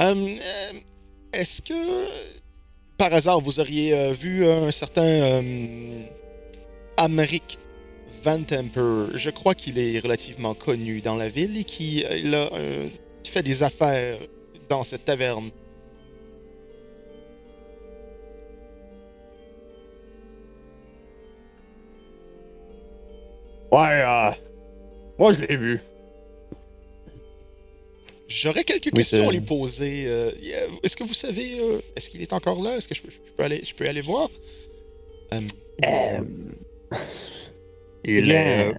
Hum, 0.00 0.26
euh, 0.28 0.72
Est-ce 1.34 1.60
que 1.60 2.08
par 2.96 3.12
hasard 3.12 3.40
vous 3.40 3.60
auriez 3.60 3.92
euh, 3.92 4.12
vu 4.12 4.46
un 4.46 4.70
certain 4.70 5.02
euh, 5.02 6.02
Amric 6.96 7.58
Van 8.22 8.42
Temper? 8.42 9.08
Je 9.14 9.28
crois 9.28 9.54
qu'il 9.54 9.78
est 9.78 9.98
relativement 10.00 10.54
connu 10.54 11.02
dans 11.02 11.16
la 11.16 11.28
ville 11.28 11.58
et 11.58 11.64
qui 11.64 12.02
euh, 12.06 12.88
qui 13.22 13.30
fait 13.30 13.42
des 13.42 13.62
affaires 13.62 14.18
dans 14.70 14.84
cette 14.84 15.04
taverne. 15.04 15.50
Ouais, 23.70 24.02
moi 25.18 25.32
je 25.32 25.44
l'ai 25.44 25.56
vu. 25.56 25.80
J'aurais 28.30 28.62
quelques 28.62 28.86
Oui, 28.86 28.92
questions 28.92 29.28
à 29.28 29.32
lui 29.32 29.40
poser. 29.40 30.04
euh, 30.06 30.30
Est-ce 30.84 30.96
que 30.96 31.02
vous 31.02 31.14
savez, 31.14 31.58
euh, 31.58 31.80
est-ce 31.96 32.08
qu'il 32.08 32.22
est 32.22 32.32
encore 32.32 32.62
là? 32.62 32.76
Est-ce 32.76 32.86
que 32.86 32.94
je 32.94 33.02
peux, 33.02 33.10
je 33.10 33.32
peux 33.36 33.42
aller, 33.42 33.60
je 33.64 33.74
peux 33.74 33.88
aller 33.88 34.00
voir? 34.00 34.28
Euh, 35.32 35.40
Il, 38.04 38.30
est, 38.30 38.68
euh, 38.68 38.72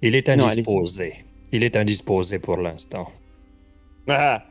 il 0.00 0.14
est 0.16 0.28
Non, 0.36 0.46
indisposé. 0.46 1.14
Il 1.52 1.62
est 1.62 1.76
indisposé 1.76 2.38
pour 2.38 2.56
l'instant. 2.56 3.12
Ah! 4.08 4.42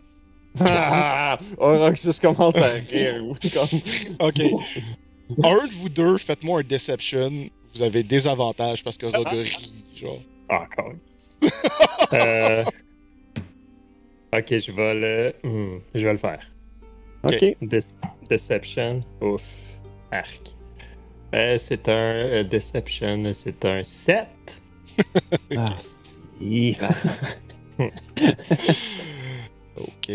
Ah! 0.60 1.38
Oroxus 1.58 2.20
commence 2.22 2.58
à 2.58 2.68
rire. 2.92 3.24
Comme... 3.54 3.80
Ok. 4.28 4.40
un 5.44 5.68
de 5.68 5.74
vous 5.74 5.90
deux, 5.90 6.18
faites-moi 6.18 6.60
un 6.60 6.64
deception. 6.64 7.32
Vous 7.74 7.82
avez 7.82 8.04
des 8.04 8.28
avantages 8.28 8.84
parce 8.84 8.98
que 8.98 9.06
Rogue 9.06 9.28
rit, 9.30 9.74
genre. 9.96 10.20
Ah, 10.50 10.68
quand 10.76 10.92
euh... 12.14 12.64
Ok, 14.34 14.48
je 14.60 14.72
vais 14.72 14.94
le. 14.96 15.34
hmm, 15.44 15.80
je 15.94 16.04
vais 16.08 16.12
le 16.14 16.18
faire. 16.18 16.40
ok. 17.24 17.56
Dece- 17.62 17.96
Deception. 18.30 19.02
Ouf. 19.22 19.44
Arc. 20.12 20.56
Euh, 21.34 21.58
c'est 21.60 21.88
un 21.90 21.92
euh, 21.94 22.44
Deception, 22.44 23.32
c'est 23.34 23.64
un 23.66 23.84
7. 23.84 24.28
Ah. 25.58 25.66
Ok. 29.78 30.12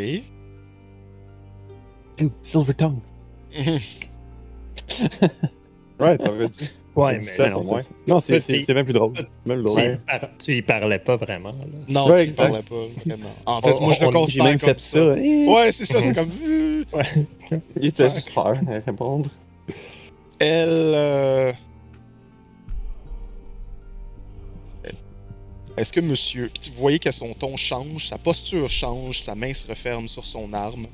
Silver 2.43 2.75
Tongue. 2.75 3.01
Ouais, 5.99 6.19
t'aurais 6.19 6.49
dû. 6.49 6.65
Ouais, 6.97 7.21
Ça, 7.21 7.43
mais 7.45 7.49
c'est 7.51 7.55
non, 7.55 7.63
moins. 7.65 7.81
Non, 8.09 8.21
c'est- 8.21 8.73
bien 8.73 8.83
plus 8.85 8.93
drôle. 8.95 9.13
Même 9.45 9.59
tu, 9.59 9.65
drôle. 9.67 9.81
y 9.83 9.97
par- 10.07 10.29
tu 10.39 10.57
y 10.57 10.63
parlais 10.63 10.99
pas 10.99 11.17
vraiment. 11.17 11.51
Là. 11.53 11.65
non, 11.89 12.09
Ouais, 12.09 12.25
il 12.25 12.31
exact. 12.31 12.49
parlait 12.49 12.63
pas, 12.63 13.01
vraiment. 13.05 13.31
En 13.45 13.61
fait, 13.61 13.73
On- 13.75 13.81
moi, 13.83 13.93
je 13.93 14.01
le 14.01 14.07
on- 14.09 14.13
considère 14.13 14.45
même 14.47 14.59
comme 14.59 14.69
fait 14.71 14.81
ça. 14.81 15.15
Eh. 15.19 15.47
Ouais, 15.47 15.73
c'est 15.73 15.85
ça, 15.85 16.01
c'est 16.01 16.15
comme... 16.15 16.31
euh, 16.43 16.85
Il 17.81 17.87
était 17.87 18.09
juste 18.09 18.33
peur 18.33 18.47
à 18.67 18.79
répondre. 18.87 19.29
Elle... 20.39 20.69
euh, 20.71 21.53
Est-ce 25.77 25.93
que 25.93 26.01
monsieur... 26.01 26.51
Puis 26.59 26.71
vous 26.75 26.81
voyez 26.81 26.99
que 26.99 27.13
son 27.13 27.35
ton 27.35 27.55
change, 27.59 28.07
sa 28.09 28.17
posture 28.17 28.71
change, 28.71 29.21
sa 29.21 29.35
main 29.35 29.53
se 29.53 29.67
referme 29.67 30.09
sur 30.09 30.25
son 30.25 30.53
arme? 30.55 30.87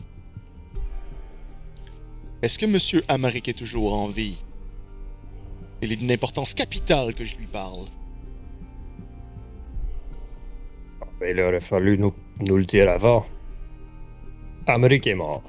Est-ce 2.42 2.59
que 2.59 2.66
monsieur 2.66 3.05
Amaric 3.07 3.46
est 3.48 3.53
toujours 3.53 3.94
en 3.94 4.09
vie? 4.09 4.38
Il 5.83 5.93
est 5.93 5.97
d'une 5.97 6.12
importance 6.12 6.55
capitale 6.55 7.12
que 7.14 7.24
je 7.24 7.37
lui 7.37 7.47
parle. 7.47 7.87
Il 11.28 11.41
aurait 11.41 11.61
fallu 11.61 11.99
nous, 11.99 12.12
nous 12.41 12.57
le 12.57 12.64
dire 12.64 12.91
avant. 12.91 13.24
Amérique 14.66 15.07
est 15.07 15.14
mort. 15.14 15.43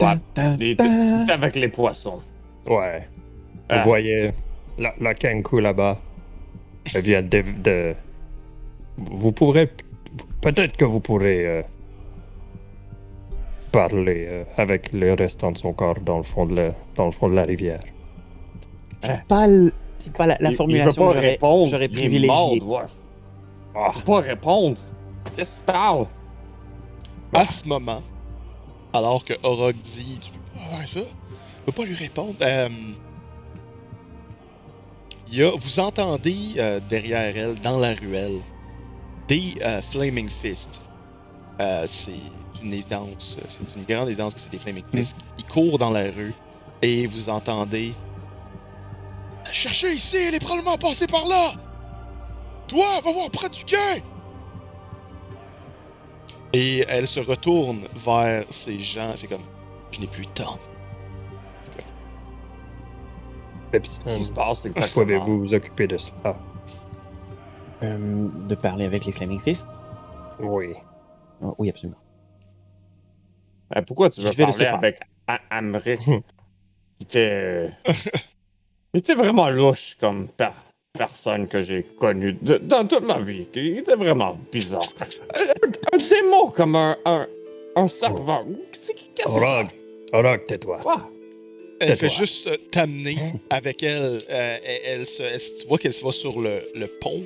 Ouais. 0.00 0.14
Il 0.60 0.76
ta. 0.76 0.84
était 1.24 1.32
avec 1.32 1.56
les 1.56 1.68
poissons. 1.68 2.20
Ouais. 2.66 3.08
Ah. 3.68 3.82
Vous 3.82 3.88
voyez, 3.88 4.30
la, 4.78 4.94
la 5.00 5.14
Kenku 5.14 5.60
là-bas, 5.60 6.00
elle 6.94 7.02
vient 7.02 7.22
de, 7.22 7.42
de- 7.62 7.94
Vous 8.96 9.32
pourrez... 9.32 9.70
Peut-être 10.40 10.76
que 10.76 10.84
vous 10.84 11.00
pourrez 11.00 11.46
euh, 11.46 11.62
parler 13.72 14.26
euh, 14.28 14.44
avec 14.56 14.92
le 14.92 15.12
restant 15.14 15.50
de 15.52 15.58
son 15.58 15.72
corps 15.72 16.00
dans 16.00 16.18
le 16.18 16.22
fond 16.22 16.46
de 16.46 16.54
la, 16.54 16.74
dans 16.94 17.06
le 17.06 17.10
fond 17.12 17.26
de 17.28 17.34
la 17.34 17.42
rivière. 17.42 17.80
C'est 19.02 19.24
pas, 19.24 19.46
pas 20.14 20.26
la, 20.26 20.36
la 20.40 20.50
Il- 20.50 20.56
formulation 20.56 20.90
il 20.92 20.94
veut 20.94 20.94
pas 21.06 21.12
que 21.12 21.14
j'aurais- 21.18 21.30
répondre. 21.30 21.70
j'aurais 21.70 21.84
il 21.86 21.92
privilégiée. 21.92 22.62
ouais. 22.62 22.80
Ah, 23.74 23.92
il 23.94 24.02
peut 24.02 24.12
pas 24.12 24.20
répondre. 24.20 24.78
Qu'est-ce 25.36 25.50
que 25.52 25.56
tu 25.58 25.62
parles? 25.64 26.06
À 27.34 27.46
ce 27.46 27.68
moment, 27.68 28.02
alors 28.92 29.24
que 29.24 29.34
Orog 29.42 29.74
dit 29.76 30.18
Tu 30.20 30.30
peux 30.30 30.38
pas 30.70 30.76
faire 30.78 30.88
ça, 30.88 31.00
tu 31.00 31.62
peux 31.66 31.72
pas 31.72 31.84
lui 31.84 31.94
répondre. 31.94 32.34
euh, 32.42 32.68
il 35.30 35.38
y 35.38 35.42
a, 35.44 35.50
vous 35.50 35.78
entendez 35.80 36.54
euh, 36.56 36.80
derrière 36.88 37.36
elle, 37.36 37.54
dans 37.60 37.78
la 37.78 37.92
ruelle, 37.94 38.40
des 39.28 39.54
euh, 39.62 39.82
Flaming 39.82 40.30
Fists. 40.30 40.80
Euh, 41.60 41.84
c'est 41.86 42.12
une 42.62 42.72
évidence, 42.72 43.36
c'est 43.48 43.76
une 43.76 43.84
grande 43.84 44.08
évidence 44.08 44.34
que 44.34 44.40
c'est 44.40 44.50
des 44.50 44.58
Flaming 44.58 44.84
Fists. 44.94 45.16
Ils 45.38 45.44
courent 45.44 45.78
dans 45.78 45.90
la 45.90 46.04
rue 46.04 46.32
et 46.80 47.06
vous 47.06 47.28
entendez 47.28 47.94
Cherchez 49.52 49.92
ici, 49.92 50.16
elle 50.16 50.34
est 50.34 50.44
probablement 50.44 50.76
passée 50.76 51.06
par 51.06 51.26
là 51.26 51.52
Toi, 52.66 52.84
va 53.04 53.12
voir 53.12 53.30
près 53.30 53.48
du 53.48 53.64
quai! 53.64 54.02
Et 56.52 56.84
elle 56.88 57.06
se 57.06 57.20
retourne 57.20 57.86
vers 57.94 58.44
ces 58.48 58.78
gens, 58.78 59.10
elle 59.10 59.16
fait 59.18 59.26
comme 59.26 59.42
Je 59.90 60.00
n'ai 60.00 60.06
plus 60.06 60.22
le 60.22 60.28
temps. 60.28 60.58
Et 63.72 63.80
puis, 63.80 63.90
ce 63.90 64.00
qui 64.14 64.24
se 64.24 64.32
passe, 64.32 64.60
c'est 64.60 64.70
Comment 64.70 64.86
pouvez-vous 65.04 65.38
vous 65.40 65.54
occuper 65.54 65.86
de 65.86 65.98
ça? 65.98 66.12
Euh, 67.82 68.28
de 68.48 68.54
parler 68.54 68.86
avec 68.86 69.04
les 69.04 69.12
Flaming 69.12 69.40
Fist 69.40 69.68
Oui. 70.40 70.74
Ah, 71.42 71.52
Oui, 71.58 71.68
absolument. 71.68 71.98
Ben, 73.70 73.84
pourquoi 73.84 74.08
tu 74.08 74.22
veux 74.22 74.32
parler 74.32 74.64
avec 74.66 75.00
A- 75.26 75.40
Amric? 75.50 76.00
il 78.94 78.98
était. 79.00 79.14
vraiment 79.14 79.50
louche 79.50 79.96
comme 80.00 80.28
per- 80.28 80.50
personne 80.92 81.46
que 81.48 81.62
j'ai 81.62 81.82
connue 81.82 82.32
de- 82.40 82.58
dans 82.58 82.86
toute 82.86 83.04
ma 83.04 83.18
vie. 83.18 83.46
Il 83.54 83.78
était 83.78 83.94
vraiment 83.96 84.36
bizarre. 84.52 84.88
Un, 85.34 85.96
un 85.96 85.98
démon 85.98 86.48
comme 86.50 86.74
un, 86.76 86.96
un, 87.04 87.26
un 87.76 87.88
serveur. 87.88 88.44
C'est- 88.72 88.94
Qu'est-ce 89.14 89.34
que 89.34 89.40
c'est? 89.40 89.40
Ça? 89.40 89.62
Orog, 90.12 90.46
tais-toi. 90.46 90.78
Quoi? 90.80 91.10
Elle 91.80 91.96
fait 91.96 92.10
juste 92.10 92.48
euh, 92.48 92.56
t'amener 92.72 93.16
avec 93.50 93.82
elle. 93.84 94.20
euh, 94.30 94.56
elle, 94.64 94.80
elle 95.00 95.06
se, 95.06 95.22
elle- 95.22 95.56
tu 95.60 95.66
vois 95.68 95.78
qu'elle 95.78 95.92
se 95.92 96.04
va 96.04 96.10
sur 96.12 96.40
le, 96.40 96.60
le 96.74 96.86
pont 96.86 97.22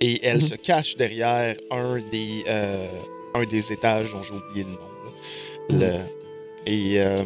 et 0.00 0.18
elle 0.26 0.36
Mhm. 0.36 0.40
se 0.40 0.54
cache 0.56 0.96
derrière 0.96 1.56
un 1.70 2.00
des, 2.10 2.42
euh, 2.48 2.88
un 3.34 3.44
des 3.44 3.72
étages 3.72 4.10
dont 4.12 4.22
j'ai 4.22 4.34
oublié 4.34 4.64
le 4.64 4.70
nom. 4.70 5.78
là. 5.86 5.98
Le- 5.98 6.70
et 6.72 7.00
euh, 7.00 7.22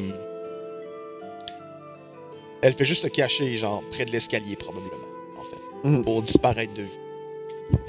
elle 2.66 2.72
fait 2.74 2.84
juste 2.84 3.02
se 3.02 3.06
cacher, 3.08 3.56
genre 3.56 3.82
près 3.90 4.04
de 4.04 4.10
l'escalier 4.10 4.56
probablement, 4.56 4.90
en 5.38 5.42
fait, 5.44 5.88
Mhm. 5.88 6.04
pour 6.04 6.22
disparaître 6.22 6.74
de 6.74 6.82
vue. 6.82 6.88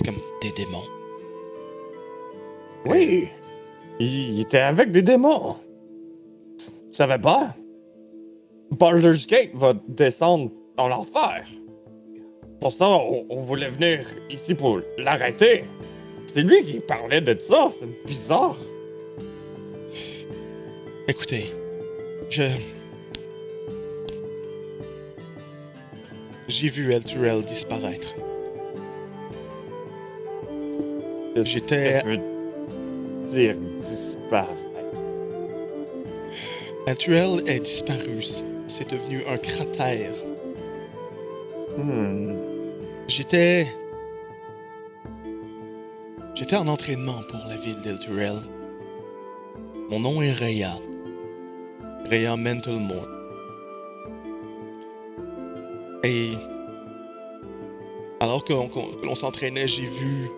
Comme 0.06 0.16
des 0.42 0.52
démons. 0.52 0.84
Oui. 2.86 3.28
Il, 4.00 4.08
il 4.36 4.42
était 4.42 4.60
avec 4.60 4.92
des 4.92 5.02
démons. 5.02 5.56
Tu 6.58 6.66
savais 6.92 7.20
pas? 7.20 7.54
Baldur's 8.72 9.26
Gate 9.28 9.52
va 9.56 9.74
descendre 9.88 10.52
dans 10.78 10.88
l'enfer. 10.88 11.46
Pour 12.62 12.72
ça, 12.72 12.88
on, 12.90 13.26
on 13.30 13.38
voulait 13.38 13.70
venir 13.70 14.06
ici 14.30 14.54
pour 14.56 14.82
l'arrêter. 14.98 15.64
C'est 16.32 16.42
lui 16.42 16.64
qui 16.64 16.80
parlait 16.80 17.22
de 17.22 17.40
ça. 17.40 17.72
C'est 17.80 18.06
bizarre. 18.06 18.58
Écoutez, 21.08 21.46
je. 22.30 22.44
J'ai 26.48 26.70
vu 26.70 26.94
El 26.94 27.04
disparaître. 27.44 28.16
J'étais. 31.36 32.02
Dire 33.26 33.56
disparaître? 33.82 34.54
El 36.88 36.98
Turel 36.98 37.44
est 37.48 37.60
disparu. 37.60 38.24
C'est 38.68 38.90
devenu 38.90 39.24
un 39.28 39.38
cratère. 39.38 40.14
Hmm. 41.78 42.34
J'étais. 43.10 43.68
J'étais 46.34 46.56
en 46.56 46.68
entraînement 46.68 47.24
pour 47.30 47.40
la 47.50 47.58
ville 47.58 47.82
d'El 47.82 48.00
Turel. 48.00 48.38
Mon 49.90 50.00
nom 50.00 50.22
est 50.22 50.32
Rhea. 50.32 50.80
Rhea 52.10 52.38
Mentalmore. 52.38 53.17
Et. 56.08 56.32
Alors 58.20 58.44
que 58.44 58.54
l'on 58.54 58.68
que 58.68 59.06
l'on 59.06 59.16
s'entraînait, 59.16 59.68
j'ai 59.68 59.86
vu 59.86 60.30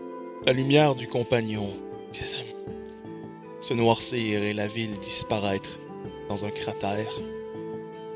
la 0.46 0.52
lumière 0.54 0.96
du 0.96 1.08
compagnon 1.08 1.70
se- 2.12 3.74
noircir 3.74 4.44
et 4.44 4.54
la 4.54 4.68
ville 4.68 4.98
disparaître 5.00 5.80
dans 6.28 6.44
un 6.44 6.50
cratère. 6.50 7.12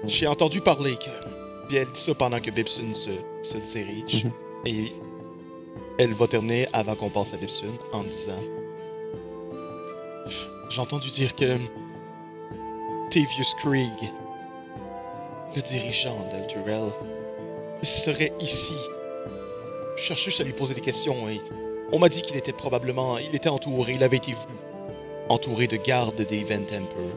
J'ai 0.06 0.28
entendu 0.28 0.60
parler 0.62 0.96
que. 0.96 1.68
Puis 1.68 1.78
elle 1.78 1.88
dit 1.92 2.02
ça 2.02 2.14
pendant 2.16 2.40
que 2.40 2.52
Bibsun 2.52 2.94
se, 2.94 3.12
se 3.42 3.58
dirige. 3.58 4.26
Mhm. 4.26 4.32
Et 4.66 4.92
elle 6.00 6.14
va 6.14 6.28
terminer 6.28 6.68
avant 6.74 6.96
qu'on 6.96 7.10
passe 7.10 7.34
à 7.34 7.38
Bibsun 7.38 7.72
en 7.94 8.04
disant 8.04 8.42
J'ai 10.70 10.82
entendu 10.82 11.08
dire 11.10 11.36
que 11.36 11.58
Tavius 13.12 13.54
Krieg, 13.60 13.94
le 15.56 15.62
dirigeant 15.62 16.28
d'Elturel, 16.32 16.92
serait 17.86 18.32
ici. 18.40 18.76
Juste 19.96 20.42
à 20.42 20.44
lui 20.44 20.54
poser 20.54 20.74
des 20.74 20.82
questions 20.82 21.30
et 21.30 21.40
on 21.92 22.00
m'a 22.00 22.10
dit 22.10 22.22
qu'il 22.22 22.36
était 22.36 22.54
probablement. 22.54 23.18
Il 23.18 23.36
était 23.36 23.50
entouré, 23.50 23.94
il 23.94 24.04
avait 24.04 24.18
été 24.18 24.32
vu. 24.32 24.38
Entouré 25.30 25.68
de 25.68 25.78
gardes 25.78 26.26
des 26.26 26.40
Event 26.40 26.64
Emperor. 26.64 27.14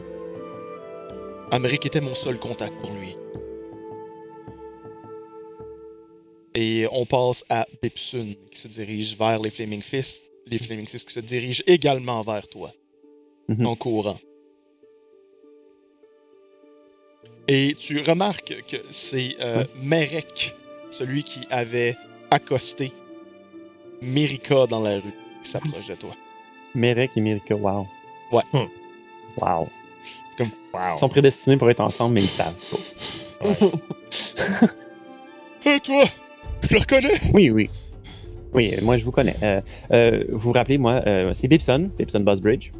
Amérique 1.51 1.85
était 1.85 2.01
mon 2.01 2.13
seul 2.13 2.39
contact 2.39 2.73
pour 2.79 2.91
lui. 2.91 3.15
Et 6.53 6.87
on 6.91 7.05
passe 7.05 7.45
à 7.49 7.67
Bipsun 7.81 8.33
qui 8.51 8.59
se 8.59 8.67
dirige 8.67 9.15
vers 9.17 9.39
les 9.39 9.49
Flaming 9.49 9.81
Fists. 9.81 10.23
Les 10.47 10.57
Flaming 10.57 10.87
Fists 10.87 11.07
qui 11.07 11.13
se 11.13 11.19
dirigent 11.19 11.63
également 11.67 12.21
vers 12.21 12.47
toi. 12.47 12.71
Mhm. 13.47 13.65
En 13.65 13.75
courant. 13.75 14.19
Et 17.47 17.75
tu 17.77 18.01
remarques 18.01 18.63
que 18.67 18.77
c'est 18.89 19.35
euh, 19.41 19.63
Merek, 19.81 20.55
celui 20.89 21.23
qui 21.23 21.45
avait 21.49 21.95
accosté 22.29 22.91
Mirika 24.01 24.67
dans 24.67 24.81
la 24.81 24.95
rue, 24.95 25.13
qui 25.43 25.49
s'approche 25.49 25.87
de 25.87 25.95
toi. 25.95 26.11
Merek 26.75 27.11
et 27.15 27.21
Mirika, 27.21 27.55
wow. 27.55 27.87
Ouais. 28.31 28.43
Hmm. 28.53 28.65
Wow. 29.41 29.67
Comme- 30.37 30.49
Ils 30.73 30.99
sont 30.99 31.09
prédestinés 31.09 31.57
pour 31.57 31.69
être 31.71 31.79
ensemble, 31.79 32.15
mais 32.15 32.21
ils 32.23 32.29
savent 32.29 32.53
pas. 33.41 33.49
Toi, 35.83 36.03
je 36.63 36.73
le 36.75 36.79
reconnais? 36.79 37.07
Oui, 37.33 37.49
oui. 37.49 37.69
Oui, 38.53 38.73
euh, 38.75 38.81
moi, 38.83 38.97
je 38.97 39.05
vous 39.05 39.11
connais. 39.11 39.35
Euh, 39.43 39.61
euh, 39.91 40.23
vous 40.29 40.37
vous 40.39 40.51
rappelez, 40.51 40.77
moi, 40.77 41.01
euh, 41.05 41.33
c'est 41.33 41.47
Bibson, 41.47 41.89
Bibson 41.97 42.21
Buzzbridge. 42.21 42.71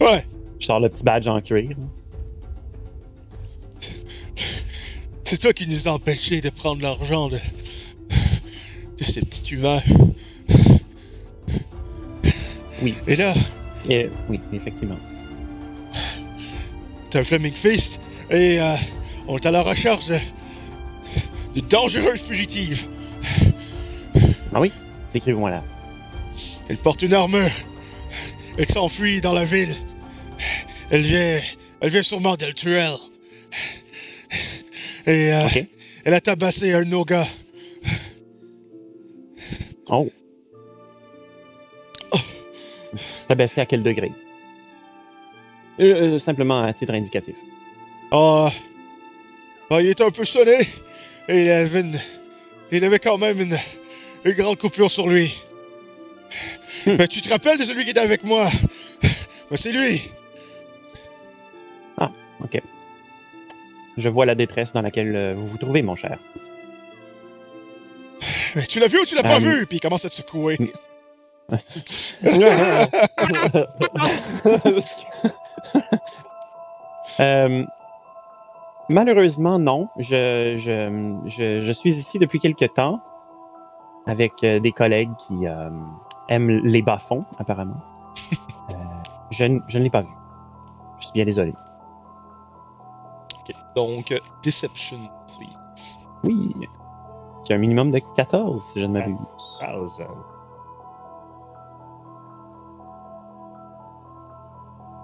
Ouais, 0.00 0.24
Je 0.58 0.66
sors 0.66 0.80
le 0.80 0.88
petit 0.88 1.04
badge 1.04 1.26
en 1.28 1.40
cuir. 1.40 1.70
C'est 5.26 5.38
toi 5.38 5.52
qui 5.52 5.66
nous 5.66 5.88
a 5.88 5.90
empêchés 5.90 6.40
de 6.40 6.50
prendre 6.50 6.80
l'argent 6.82 7.28
de... 7.28 7.38
de 8.98 9.04
ces 9.04 9.20
petits 9.20 9.54
humains. 9.54 9.82
Oui. 12.82 12.94
Et 13.08 13.16
là, 13.16 13.34
Et, 13.88 14.08
oui, 14.28 14.40
effectivement. 14.52 14.98
t'es 17.10 17.18
un 17.18 17.24
Flaming 17.24 17.54
Fist 17.54 17.98
et 18.30 18.60
euh, 18.60 18.74
on 19.26 19.36
est 19.36 19.46
à 19.46 19.50
la 19.50 19.62
recherche 19.62 20.06
de... 20.06 20.18
de 21.54 21.60
dangereuses 21.60 22.22
fugitives. 22.22 22.86
Ah 24.54 24.60
oui? 24.60 24.70
Décrivez-moi 25.12 25.50
là. 25.50 25.64
Elle 26.68 26.78
porte 26.78 27.02
une 27.02 27.14
armure. 27.14 27.50
Elle 28.58 28.66
s'enfuit 28.66 29.20
dans 29.20 29.32
la 29.32 29.44
ville. 29.44 29.74
Elle 30.90 31.02
vient, 31.02 31.40
elle 31.80 31.90
vient 31.90 32.02
sûrement 32.02 32.36
d'Elturel. 32.36 32.94
Et 35.06 35.32
euh, 35.32 35.46
elle 36.04 36.14
a 36.14 36.20
tabassé 36.20 36.72
un 36.72 37.02
gars. 37.04 37.26
Oh. 39.88 40.08
T'as 43.28 43.34
baissé 43.34 43.60
à 43.60 43.66
quel 43.66 43.82
degré? 43.82 44.10
Euh, 45.78 46.14
euh, 46.14 46.18
simplement 46.18 46.62
à 46.62 46.72
titre 46.72 46.94
indicatif. 46.94 47.36
Ah, 48.10 48.50
ah, 49.70 49.80
il 49.80 49.88
était 49.88 50.04
un 50.04 50.10
peu 50.10 50.24
sonné. 50.24 50.58
Et 51.28 51.44
il 51.44 51.50
avait, 51.50 51.80
une- 51.80 52.00
il 52.72 52.84
avait 52.84 52.98
quand 52.98 53.18
même 53.18 53.40
une, 53.40 53.56
une 54.24 54.32
grande 54.32 54.58
coupure 54.58 54.90
sur 54.90 55.08
lui. 55.08 55.36
Hmm. 56.86 56.96
Mais 56.98 57.08
tu 57.08 57.20
te 57.22 57.28
rappelles 57.28 57.58
de 57.58 57.64
celui 57.64 57.84
qui 57.84 57.90
était 57.90 58.00
avec 58.00 58.24
moi? 58.24 58.48
Ben, 59.50 59.56
c'est 59.56 59.72
lui. 59.72 60.02
OK. 62.40 62.60
Je 63.96 64.08
vois 64.08 64.26
la 64.26 64.34
détresse 64.34 64.72
dans 64.72 64.82
laquelle 64.82 65.14
euh, 65.16 65.34
vous 65.36 65.46
vous 65.46 65.58
trouvez, 65.58 65.82
mon 65.82 65.94
cher. 65.96 66.18
Mais 68.56 68.62
tu 68.64 68.78
l'as 68.80 68.88
vu 68.88 68.98
ou 69.00 69.04
tu 69.04 69.14
l'as 69.14 69.22
pas 69.22 69.36
Euh, 69.36 69.40
vu? 69.40 69.66
Puis 69.66 69.78
il 69.78 69.80
commence 69.80 70.04
à 70.04 70.08
te 70.08 70.14
secouer. 70.14 70.58
Euh, 77.20 77.64
malheureusement, 78.88 79.58
non. 79.58 79.88
Je, 79.98 80.56
je, 80.58 81.16
je, 81.30 81.60
je 81.62 81.72
suis 81.72 81.94
ici 81.94 82.18
depuis 82.18 82.40
quelque 82.40 82.66
temps 82.66 83.00
avec 84.06 84.32
euh, 84.44 84.60
des 84.60 84.72
collègues 84.72 85.10
qui 85.26 85.46
euh, 85.46 85.70
aiment 86.28 86.60
les 86.64 86.82
bas-fonds, 86.82 87.24
apparemment. 87.38 87.80
Euh, 88.70 88.74
je 89.30 89.44
ne 89.44 89.60
l'ai 89.78 89.90
pas 89.90 90.00
vu. 90.02 90.08
Je 90.98 91.04
suis 91.04 91.12
bien 91.12 91.24
désolé. 91.24 91.52
Donc, 93.76 94.18
Deception, 94.42 94.98
please. 95.36 95.98
Oui. 96.24 96.54
un 97.50 97.58
minimum 97.58 97.90
de 97.90 98.00
14, 98.16 98.64
si 98.72 98.80
je 98.80 98.86
ne 98.86 98.92
m'abuse. 98.94 99.16
Thousand. 99.60 100.16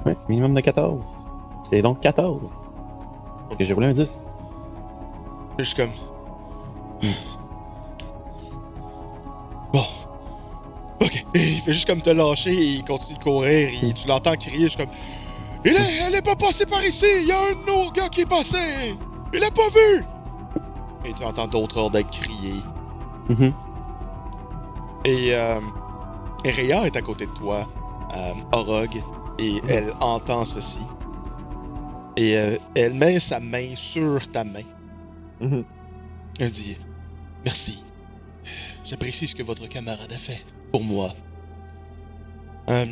Ouais, 0.06 0.16
minimum 0.28 0.54
de 0.54 0.60
14. 0.60 1.06
C'est 1.64 1.82
donc 1.82 2.00
14. 2.00 2.62
Parce 3.44 3.56
que 3.56 3.64
j'ai 3.64 3.74
roulé 3.74 3.88
un 3.88 3.92
10. 3.92 4.30
Je 5.58 5.64
suis 5.64 5.76
comme. 5.76 5.90
Bon. 9.72 9.84
Ok. 11.00 11.24
Et 11.34 11.38
il 11.38 11.60
fait 11.60 11.72
juste 11.74 11.86
comme 11.86 12.00
te 12.00 12.10
lâcher 12.10 12.52
et 12.52 12.72
il 12.76 12.84
continue 12.84 13.18
de 13.18 13.22
courir 13.22 13.68
et 13.82 13.92
tu 13.92 14.08
l'entends 14.08 14.34
crier. 14.34 14.64
Je 14.64 14.68
suis 14.70 14.78
comme. 14.78 14.94
Il 15.64 15.72
est, 15.72 15.96
elle 16.06 16.14
est 16.14 16.22
pas 16.22 16.36
passée 16.36 16.66
par 16.66 16.84
ici! 16.84 17.06
Il 17.20 17.26
y 17.26 17.32
a 17.32 17.38
un 17.38 17.72
autre 17.72 17.92
gars 17.92 18.08
qui 18.08 18.22
est 18.22 18.26
passé! 18.28 18.96
Il 19.32 19.40
l'a 19.40 19.50
pas 19.50 19.68
vu! 19.68 20.04
Et 21.04 21.12
tu 21.14 21.24
entends 21.24 21.46
d'autres 21.46 21.78
ordres 21.78 22.00
crier. 22.00 22.62
Mhm. 23.28 23.52
Et, 25.04 25.34
euh, 25.34 25.60
et 26.44 26.48
est 26.48 26.96
à 26.96 27.02
côté 27.02 27.26
de 27.26 27.32
toi, 27.32 27.68
euh, 28.16 28.34
Orog, 28.52 29.02
et 29.38 29.60
elle 29.68 29.92
entend 30.00 30.44
ceci. 30.44 30.80
Et 32.16 32.36
euh, 32.36 32.56
elle 32.74 32.94
met 32.94 33.18
sa 33.18 33.40
main 33.40 33.74
sur 33.74 34.30
ta 34.30 34.44
main. 34.44 34.64
Mhm. 35.40 35.64
Elle 36.38 36.50
dit 36.50 36.76
Merci. 37.44 37.84
J'apprécie 38.84 39.26
ce 39.26 39.34
que 39.34 39.42
votre 39.42 39.68
camarade 39.68 40.12
a 40.12 40.18
fait 40.18 40.44
pour 40.70 40.84
moi. 40.84 41.12
Euh, 42.68 42.86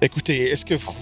écoutez, 0.00 0.50
est-ce 0.50 0.64
que 0.64 0.74
vous. 0.74 0.92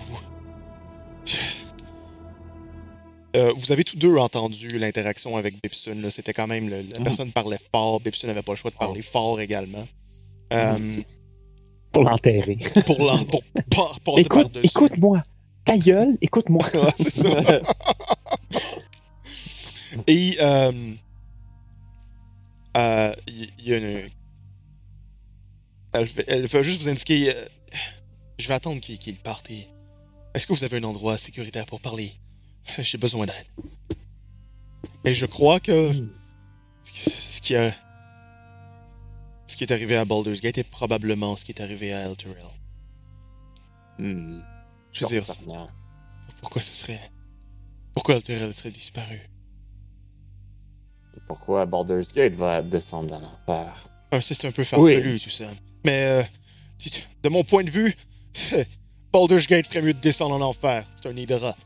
Euh, 3.37 3.53
vous 3.57 3.73
avez 3.73 3.85
tous 3.85 3.97
deux 3.97 4.17
entendu 4.17 4.69
l'interaction 4.79 5.37
avec 5.37 5.61
Bipsun. 5.63 5.95
là. 6.01 6.11
C'était 6.11 6.33
quand 6.33 6.47
même. 6.47 6.69
le- 6.71 6.81
la 6.83 6.99
Mhm. 6.99 7.05
personne 7.05 7.31
parlait 7.33 7.59
fort. 7.73 8.01
Bipsun 8.01 8.27
n'avait 8.29 8.43
pas 8.43 8.53
le 8.53 8.57
choix 8.57 8.71
de 8.71 8.77
parler 8.77 9.03
fort 9.03 9.41
également. 9.41 9.87
Euh, 10.53 10.79
Pour 11.93 12.05
l'enterrer. 12.05 12.57
pour, 12.87 12.99
l'en- 13.03 13.25
pour 13.25 13.43
Écoute, 14.19 14.59
écoute-moi. 14.63 15.23
Ta 15.65 15.77
gueule, 15.79 16.17
écoute-moi. 16.23 16.65
C'est 16.99 17.11
ça. 17.15 17.61
Et 20.07 20.37
euh, 20.41 20.73
euh, 22.77 23.13
il 23.27 23.51
il 23.59 23.69
y, 23.69 23.75
a 23.75 23.77
une. 23.79 24.09
Elle, 25.93 26.47
veut 26.47 26.63
juste 26.63 26.83
vous 26.83 26.89
indiquer. 26.89 27.35
euh, 27.35 27.47
je 28.39 28.49
vais 28.49 28.55
attendre 28.55 28.81
qu'il 28.81 28.99
qu'il 28.99 29.17
parte. 29.19 29.51
et- 29.51 29.67
Est-ce 30.35 30.47
que 30.47 30.53
vous 30.53 30.65
avez 30.65 30.79
un 30.79 30.85
endroit 30.85 31.19
sécuritaire 31.19 31.67
pour 31.67 31.81
parler? 31.81 32.15
J'ai 32.79 32.99
besoin 32.99 33.27
d'aide. 33.27 33.47
Et 35.05 35.15
je 35.15 35.27
crois 35.27 35.61
que 35.61 35.93
ce 36.85 37.41
qui 37.41 37.57
a 37.57 37.73
ce 39.47 39.57
qui 39.57 39.65
est 39.65 39.73
arrivé 39.73 39.97
à 39.97 40.05
Baldur's 40.05 40.41
Gate 40.41 40.59
est 40.59 40.65
probablement 40.71 41.37
ce 41.37 41.45
qui 41.45 41.53
est 41.53 41.61
arrivé 41.63 41.93
à 41.93 42.07
Elturel. 42.07 42.45
Hmm. 43.99 44.41
Je 44.93 45.05
veux 45.05 45.09
dire, 45.11 45.25
pourquoi 46.41 46.63
ce 46.63 46.75
serait 46.75 47.01
pourquoi 47.95 48.17
Elturel 48.17 48.53
serait 48.55 48.71
disparu? 48.71 49.19
Pourquoi 51.27 51.67
Baldur's 51.67 52.13
Gate 52.13 52.35
va 52.35 52.63
descendre 52.63 53.09
dans 53.11 53.21
l'enfer? 53.21 53.89
Ah, 54.11 54.23
c'est 54.23 54.45
un 54.45 54.53
peu 54.53 54.65
farfelu, 54.65 55.15
Oui. 55.15 55.21
tout 55.21 55.31
ça. 55.31 55.51
Mais, 55.85 56.05
euh, 56.05 56.23
de 57.23 57.29
mon 57.29 57.43
point 57.45 57.65
de 57.65 57.71
vue, 57.71 57.95
Baldur's 59.13 59.47
Gate 59.47 59.67
ferait 59.67 59.83
mieux 59.83 59.95
de 59.95 60.01
descendre 60.01 60.35
en 60.35 60.41
enfer. 60.41 60.87
C'est 60.95 61.09
un 61.09 61.39
rats. 61.39 61.57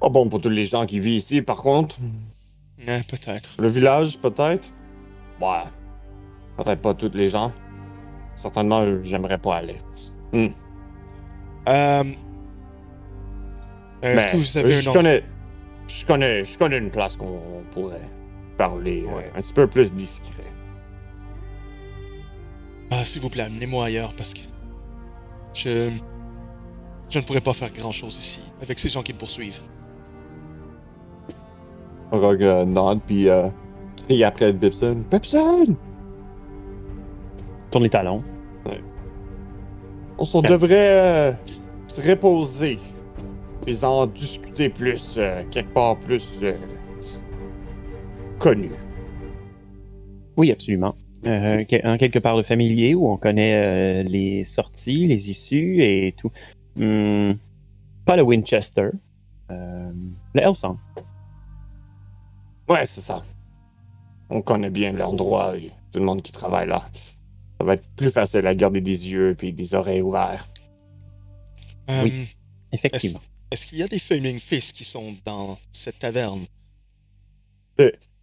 Pas 0.00 0.08
bon 0.08 0.28
pour 0.28 0.40
tous 0.40 0.48
les 0.48 0.66
gens 0.66 0.86
qui 0.86 0.98
vivent 1.00 1.18
ici, 1.18 1.42
par 1.42 1.58
contre. 1.58 1.96
Hein, 2.88 3.02
peut-être. 3.08 3.54
Le 3.58 3.68
village, 3.68 4.18
peut-être? 4.18 4.72
Ouais. 5.40 5.62
Peut-être 6.56 6.80
pas 6.82 6.94
tous 6.94 7.10
les 7.14 7.28
gens. 7.28 7.52
Certainement, 8.34 8.84
j'aimerais 9.02 9.38
pas 9.38 9.56
aller. 9.56 9.76
Euh, 11.68 12.04
Est-ce 14.02 14.16
Mais 14.16 14.32
que 14.32 14.36
vous 14.36 14.56
avez 14.56 14.74
un 14.76 14.80
je 14.80 14.86
nom? 14.86 14.92
connais, 14.92 15.24
je 15.88 16.06
connais, 16.06 16.44
je 16.44 16.58
connais 16.58 16.78
une 16.78 16.90
place 16.90 17.16
qu'on 17.16 17.62
pourrait 17.70 18.00
parler 18.58 19.04
euh, 19.06 19.16
Ouais. 19.16 19.30
un 19.36 19.40
petit 19.42 19.52
peu 19.52 19.66
plus 19.68 19.92
discret. 19.92 20.42
Ah, 22.90 23.04
s'il 23.04 23.22
vous 23.22 23.30
plaît, 23.30 23.44
amenez-moi 23.44 23.84
ailleurs 23.86 24.14
parce 24.16 24.34
que 24.34 24.40
je 25.54 25.90
je 27.10 27.18
ne 27.18 27.24
pourrais 27.24 27.40
pas 27.40 27.52
faire 27.52 27.72
grand-chose 27.72 28.16
ici 28.16 28.40
avec 28.62 28.78
ces 28.78 28.88
gens 28.88 29.02
qui 29.02 29.12
me 29.12 29.18
poursuivent. 29.18 29.60
Rogue 32.10 32.42
euh, 32.42 32.64
nod, 32.64 33.00
puis 33.06 33.28
euh, 33.28 33.48
crie 34.06 34.24
après 34.24 34.52
Bibson. 34.52 35.04
Bibson! 35.10 35.76
Tourne 37.70 37.84
les 37.84 37.90
talons. 37.90 38.22
On 40.34 40.42
devrait 40.42 40.90
euh, 40.90 41.32
se 41.86 42.00
reposer. 42.00 42.78
Et 43.66 43.84
en 43.84 44.06
discuter 44.06 44.68
plus, 44.68 45.14
euh, 45.16 45.44
quelque 45.50 45.72
part 45.72 45.96
plus 45.98 46.40
euh, 46.42 46.56
connu. 48.38 48.70
Oui, 50.36 50.50
absolument. 50.50 50.94
Euh, 51.24 51.64
en 51.84 51.98
quelque 51.98 52.18
part 52.18 52.36
de 52.36 52.42
familier 52.42 52.94
où 52.94 53.08
on 53.08 53.16
connaît 53.16 53.54
euh, 53.54 54.02
les 54.02 54.42
sorties, 54.42 55.06
les 55.06 55.30
issues 55.30 55.84
et 55.84 56.14
tout. 56.16 56.32
Hmm, 56.76 57.32
pas 58.04 58.16
le 58.16 58.22
Winchester. 58.22 58.90
Euh, 59.50 59.92
le 60.34 60.40
Hellsong. 60.40 60.76
Ouais, 62.68 62.84
c'est 62.86 63.00
ça. 63.00 63.22
On 64.30 64.42
connaît 64.42 64.70
bien 64.70 64.92
l'endroit 64.92 65.56
et 65.56 65.70
tout 65.92 66.00
le 66.00 66.04
monde 66.04 66.22
qui 66.22 66.32
travaille 66.32 66.66
là. 66.66 66.82
Ça 66.92 67.64
va 67.66 67.74
être 67.74 67.88
plus 67.94 68.10
facile 68.10 68.46
à 68.46 68.54
garder 68.54 68.80
des 68.80 69.08
yeux 69.08 69.36
et 69.40 69.52
des 69.52 69.74
oreilles 69.74 70.02
ouverts. 70.02 70.48
Euh, 71.90 72.02
Oui. 72.04 72.34
Effectivement. 72.72 73.20
Est-ce 73.50 73.66
qu'il 73.66 73.78
y 73.78 73.82
a 73.82 73.88
des 73.88 73.98
Flaming 73.98 74.38
Fists 74.38 74.74
qui 74.74 74.84
sont 74.84 75.14
dans 75.26 75.58
cette 75.72 75.98
taverne? 75.98 76.46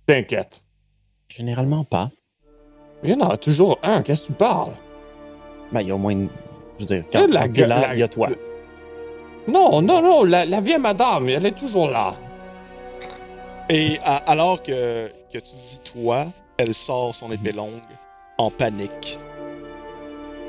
T'inquiète. 0.07 0.63
Généralement 1.27 1.83
pas. 1.83 2.09
Il 3.03 3.11
y 3.11 3.13
en 3.13 3.21
a 3.29 3.37
toujours 3.37 3.79
un, 3.83 4.01
qu'est-ce 4.01 4.23
que 4.23 4.27
tu 4.27 4.33
parles? 4.33 4.71
Ben, 5.71 5.81
il 5.81 5.87
y 5.87 5.91
a 5.91 5.95
au 5.95 5.97
moins 5.97 6.11
une. 6.11 6.29
Je 6.79 6.85
veux 6.85 6.87
dire, 6.87 7.03
quand, 7.11 7.27
la 7.31 7.47
gue- 7.47 7.65
là, 7.65 7.79
la- 7.81 7.93
il 7.93 7.99
y 7.99 8.03
a 8.03 8.07
toi. 8.07 8.27
Non, 9.47 9.81
non, 9.81 10.01
non, 10.01 10.23
la, 10.23 10.45
la 10.45 10.59
vieille 10.59 10.79
madame, 10.79 11.27
elle 11.29 11.45
est 11.45 11.51
toujours 11.57 11.89
là. 11.89 12.13
Et 13.69 13.99
à- 14.03 14.17
alors 14.29 14.61
que, 14.63 15.07
que 15.31 15.37
tu 15.37 15.55
dis 15.55 15.79
toi, 15.93 16.25
elle 16.57 16.73
sort 16.73 17.15
son 17.15 17.31
épée 17.31 17.51
longue 17.51 17.81
en 18.37 18.49
panique. 18.51 19.19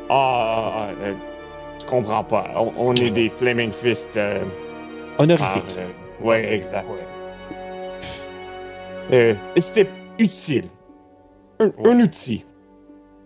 Ah, 0.08 0.88
euh, 1.02 1.14
tu 1.78 1.86
comprends 1.86 2.24
pas. 2.24 2.50
On, 2.56 2.72
on 2.78 2.94
est 2.94 3.10
des 3.10 3.30
Flaming 3.30 3.70
Fist. 3.72 4.16
Euh, 4.16 4.40
Honorifique. 5.18 5.62
par, 5.66 5.78
euh, 5.78 6.24
ouais, 6.26 6.52
exact. 6.52 6.86
Euh, 9.12 9.34
et 9.56 9.60
c'était 9.60 9.88
utile. 10.18 10.64
Un, 11.60 11.70
un 11.84 12.00
outil. 12.00 12.44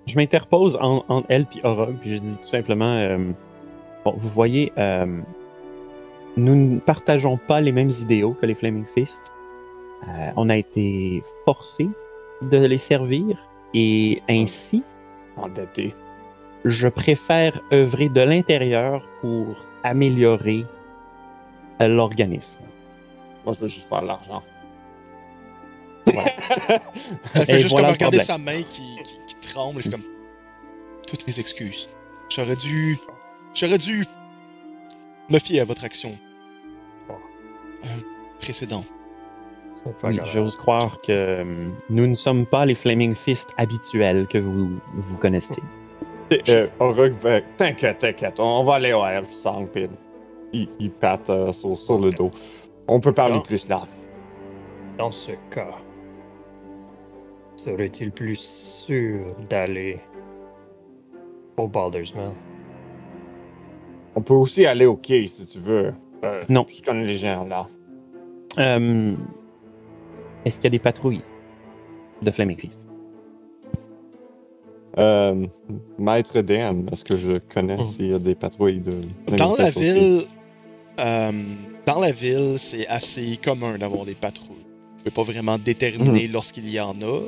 Je 0.07 0.16
m'interpose 0.16 0.76
en- 0.80 1.05
entre 1.09 1.26
elle 1.30 1.47
et 1.57 1.66
Orog, 1.66 1.97
puis 2.01 2.14
je 2.16 2.18
dis 2.18 2.37
tout 2.37 2.49
simplement 2.49 2.97
euh, 2.97 3.18
bon, 4.05 4.12
vous 4.16 4.28
voyez, 4.28 4.72
euh, 4.76 5.07
nous 6.37 6.55
ne 6.55 6.78
partageons 6.80 7.39
pas 7.39 7.61
les 7.61 7.72
mêmes 7.72 7.91
idéaux 8.03 8.35
que 8.35 8.45
les 8.47 8.55
Flaming 8.55 8.85
Fist. 8.85 9.22
Euh, 10.09 10.30
on 10.37 10.51
a 10.51 10.57
été 10.57 11.22
forcés 11.47 11.89
de 12.43 12.59
les 12.59 12.76
servir 12.78 13.39
et 13.72 14.22
ainsi, 14.28 14.82
Endetté. 15.37 15.95
je 16.64 16.89
préfère 16.89 17.59
œuvrer 17.72 18.09
de 18.11 18.20
l'intérieur 18.20 19.03
pour 19.22 19.47
améliorer 19.85 20.66
euh, 21.80 21.89
l'organisme. 21.89 22.61
Moi, 23.45 23.55
je 23.55 23.61
veux 23.61 23.68
juste 23.68 23.89
faire 23.89 24.03
de 24.03 24.07
l'argent. 26.07 26.30
Elle 27.34 27.46
fait 27.46 27.55
Et 27.55 27.59
juste 27.59 27.70
voilà 27.70 27.88
comme 27.88 27.94
regarder 27.94 28.18
problème. 28.18 28.26
sa 28.26 28.38
main 28.38 28.62
qui, 28.62 28.82
qui, 29.05 29.18
qui 29.40 29.48
tremble. 29.52 29.80
Et 29.80 29.82
je 29.82 29.88
suis 29.88 29.90
comme. 29.90 30.02
Toutes 31.07 31.26
mes 31.26 31.38
excuses. 31.40 31.88
J'aurais 32.30 32.57
dû. 32.57 32.98
J'aurais 33.55 33.78
dû. 33.78 34.05
me 35.30 35.38
fier 35.38 35.61
à 35.61 35.64
votre 35.64 35.84
action. 35.84 36.16
Euh, 37.84 37.86
pas 40.00 40.09
Oui, 40.09 40.18
j'ose 40.24 40.57
croire 40.57 41.00
que 41.02 41.12
euh, 41.12 41.68
nous 41.90 42.07
ne 42.07 42.14
sommes 42.14 42.46
pas 42.46 42.64
les 42.64 42.74
Flaming 42.74 43.14
Fist 43.14 43.50
habituels 43.59 44.26
que 44.28 44.38
vous, 44.38 44.78
vous 44.94 45.16
connaissez. 45.18 45.55
Euh, 46.48 46.66
T'inquiète, 47.59 47.98
t'inquiète, 47.98 48.40
on 48.40 48.64
va 48.64 48.74
aller 48.76 48.92
au 48.94 49.05
Elfsang, 49.05 49.66
puis 49.66 49.86
il, 50.55 50.68
il 50.80 50.90
patte 50.90 51.28
euh, 51.30 51.52
sur, 51.52 51.78
sur 51.78 51.98
le 52.00 52.11
dos. 52.12 52.30
On 52.88 52.98
peut 52.98 53.12
parler 53.12 53.34
Non. 53.36 53.42
plus 53.42 53.68
là. 53.68 53.82
Dans 54.98 55.11
ce 55.12 55.32
cas, 55.50 55.76
serait-il 57.64 58.10
plus 58.10 58.38
sûr 58.38 59.34
d'aller 59.48 59.98
au 61.56 61.66
Baldur's 61.68 62.14
Mill? 62.14 62.32
On 64.16 64.20
peut 64.22 64.34
aussi 64.34 64.66
aller 64.66 64.86
au 64.86 64.96
quai 64.96 65.26
si 65.26 65.46
tu 65.46 65.58
veux. 65.58 65.92
Euh, 66.24 66.42
Non. 66.48 66.66
Je 66.68 66.82
connais 66.82 67.04
les 67.06 67.16
gens 67.16 67.44
là. 67.44 67.66
Euh, 68.58 69.14
est-ce 70.44 70.56
qu'il 70.56 70.64
y 70.64 70.66
a 70.68 70.70
des 70.70 70.78
patrouilles 70.78 71.22
de 72.22 72.30
Flaming 72.30 72.56
Feast? 72.56 72.86
Euh, 74.96 75.46
Maître 75.98 76.40
DM, 76.40 76.86
est-ce 76.92 77.04
que 77.04 77.16
je 77.16 77.38
connais 77.52 77.76
Mhm. 77.78 77.84
s'il 77.86 78.06
y 78.10 78.14
a 78.14 78.18
des 78.20 78.36
patrouilles 78.36 78.78
de. 78.78 78.92
Dans 79.36 79.56
la 79.56 79.70
ville, 79.70 80.22
euh, 81.00 81.32
dans 81.86 81.98
la 81.98 82.12
ville, 82.12 82.54
c'est 82.58 82.86
assez 82.86 83.36
commun 83.42 83.76
d'avoir 83.76 84.04
des 84.04 84.14
patrouilles. 84.14 84.54
Je 84.98 85.04
peux 85.04 85.10
pas 85.10 85.24
vraiment 85.24 85.58
déterminer 85.58 86.28
lorsqu'il 86.28 86.70
y 86.70 86.78
en 86.80 86.92
a, 87.02 87.20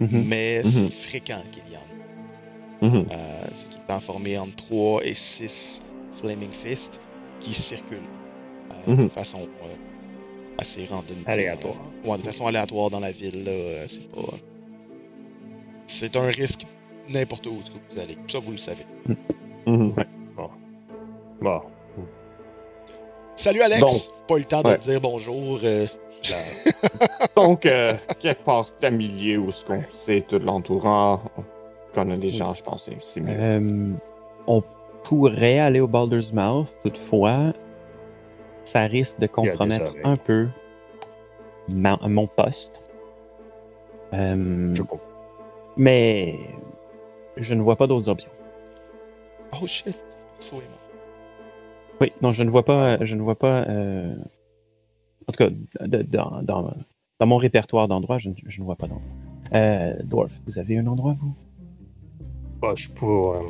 Mhm. 0.00 0.24
mais 0.26 0.60
Mhm. 0.64 0.70
c'est 0.70 0.90
fréquent 0.92 1.42
qu'il 1.52 1.70
y 1.72 1.76
en 1.76 1.80
ait. 1.80 2.88
Mhm. 2.88 3.06
Euh, 3.10 3.46
c'est 3.52 3.68
tout 3.70 3.78
le 3.78 3.86
temps 3.86 4.00
formé 4.00 4.38
entre 4.38 4.56
3 4.56 5.04
et 5.04 5.14
6 5.14 5.82
Flaming 6.16 6.52
Fist 6.52 7.00
qui 7.40 7.52
circulent 7.52 7.98
euh, 8.88 8.96
de 8.96 9.08
façon 9.08 9.40
euh, 9.42 9.66
assez 10.58 10.86
randonnée. 10.86 11.20
Aléatoire. 11.26 11.76
Ouais, 12.04 12.16
de 12.16 12.22
façon 12.22 12.46
aléatoire 12.46 12.90
dans 12.90 13.00
la 13.00 13.12
ville, 13.12 13.48
c'est 13.86 14.10
pas. 14.10 14.22
C'est 15.86 16.16
un 16.16 16.26
risque 16.28 16.66
n'importe 17.08 17.46
où 17.46 17.56
que 17.56 17.94
vous 17.94 18.00
allez. 18.00 18.16
Ça, 18.28 18.38
vous 18.38 18.52
le 18.52 18.58
savez. 18.58 18.84
Mhm. 19.66 19.94
Bon, 21.42 21.60
Salut 23.36 23.62
Alex! 23.62 23.80
Donc, 23.80 24.26
pas 24.28 24.36
eu 24.36 24.40
le 24.40 24.44
temps 24.44 24.62
de 24.62 24.68
ouais. 24.68 24.78
te 24.78 24.84
dire 24.84 25.00
bonjour. 25.00 25.58
Euh, 26.30 27.06
Donc, 27.36 27.66
euh, 27.66 27.94
quelque 28.18 28.42
part 28.44 28.66
familier 28.66 29.36
où 29.36 29.50
ce 29.52 29.64
qu'on 29.64 29.82
sait 29.90 30.20
tout 30.22 30.38
l'entourant, 30.38 31.22
on 31.36 31.44
connaît 31.94 32.16
les 32.16 32.30
gens, 32.30 32.54
je 32.54 32.62
pense, 32.62 32.84
c'est- 32.84 32.96
c'est 33.00 33.20
mieux. 33.20 33.34
Euh, 33.38 33.92
on 34.46 34.62
pourrait 35.04 35.58
aller 35.58 35.80
au 35.80 35.88
Baldur's 35.88 36.32
Mouth, 36.32 36.76
toutefois, 36.84 37.52
ça 38.64 38.82
risque 38.82 39.18
de 39.18 39.26
compromettre 39.26 39.92
un 40.04 40.16
peu 40.16 40.48
ma- 41.68 41.98
mon 42.02 42.26
poste. 42.26 42.80
Euh, 44.12 44.74
je 44.74 44.82
comprends. 44.82 45.06
mais 45.76 46.34
je 47.36 47.54
ne 47.54 47.62
vois 47.62 47.76
pas 47.76 47.86
d'autres 47.86 48.08
options. 48.08 48.30
Oh 49.62 49.66
shit! 49.66 49.96
Mort. 50.68 50.80
Oui, 52.00 52.12
non, 52.22 52.32
je 52.32 52.42
ne 52.42 52.50
vois 52.50 52.64
pas. 52.64 53.02
Je 53.04 53.14
ne 53.14 53.22
vois 53.22 53.36
pas. 53.36 53.64
En 55.30 55.32
tout 55.32 55.44
cas, 55.44 55.86
de- 55.86 56.02
dans, 56.02 56.42
dans- 56.42 56.74
dans 57.20 57.26
mon 57.26 57.36
répertoire 57.36 57.86
d'endroits, 57.86 58.18
je, 58.18 58.30
ne- 58.30 58.34
je 58.48 58.58
ne 58.58 58.64
vois 58.64 58.74
pas 58.74 58.88
d'endroit. 58.88 59.06
Euh, 59.54 59.94
Dwarf, 60.02 60.32
vous 60.44 60.58
avez 60.58 60.76
un 60.76 60.86
endroit, 60.88 61.16
vous? 61.20 61.34
Bah, 62.60 62.72
je 62.74 62.88
pour. 62.90 63.34
euh, 63.34 63.42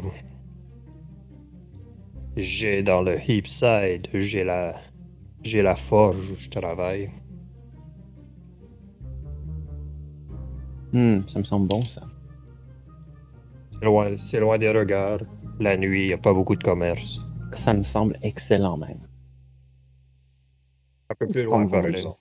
J'ai 2.36 2.82
dans 2.82 3.00
le 3.00 3.16
Heapside, 3.16 4.08
j'ai 4.12 4.44
la. 4.44 4.74
J'ai 5.42 5.62
la 5.62 5.74
forge 5.74 6.32
où 6.32 6.36
je 6.36 6.50
travaille. 6.50 7.08
Hmm, 10.92 11.20
Ça 11.28 11.38
me 11.38 11.44
semble 11.44 11.66
bon, 11.66 11.80
ça. 11.80 12.02
C'est 13.72 13.86
loin, 13.86 14.16
c'est 14.18 14.40
loin 14.40 14.58
des 14.58 14.70
regards. 14.70 15.20
La 15.58 15.78
nuit, 15.78 16.02
il 16.02 16.06
n'y 16.08 16.12
a 16.12 16.18
pas 16.18 16.34
beaucoup 16.34 16.56
de 16.56 16.62
commerce. 16.62 17.22
Ça 17.54 17.72
me 17.72 17.82
semble 17.82 18.18
excellent, 18.22 18.76
même. 18.76 19.00
Un 21.10 21.14
peu 21.14 21.26
plus 21.26 21.42
loin 21.42 21.66
par 21.66 21.84
exemple. 21.86 22.18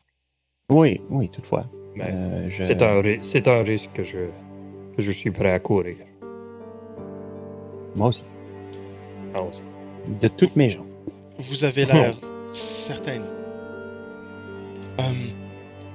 Oui, 0.72 1.02
oui, 1.10 1.30
toutefois. 1.30 1.66
Mais 1.96 2.10
Euh, 2.12 2.50
je- 2.50 2.64
c'est 2.64 2.82
un, 2.82 3.02
ri- 3.02 3.20
c'est 3.22 3.48
un 3.48 3.62
risque 3.62 3.92
que 3.94 4.04
je, 4.04 4.20
que 4.96 5.02
je 5.02 5.12
suis 5.12 5.32
prêt 5.32 5.52
à 5.52 5.60
courir. 5.60 5.98
Moi 7.96 8.08
aussi. 8.10 8.24
Allons-y. 9.34 9.64
De 10.20 10.28
toutes 10.28 10.56
mes 10.56 10.70
gens. 10.70 10.86
Vous 11.40 11.64
avez 11.64 11.86
l'air 11.86 12.14
certain. 12.54 13.22
Euh, 15.00 15.04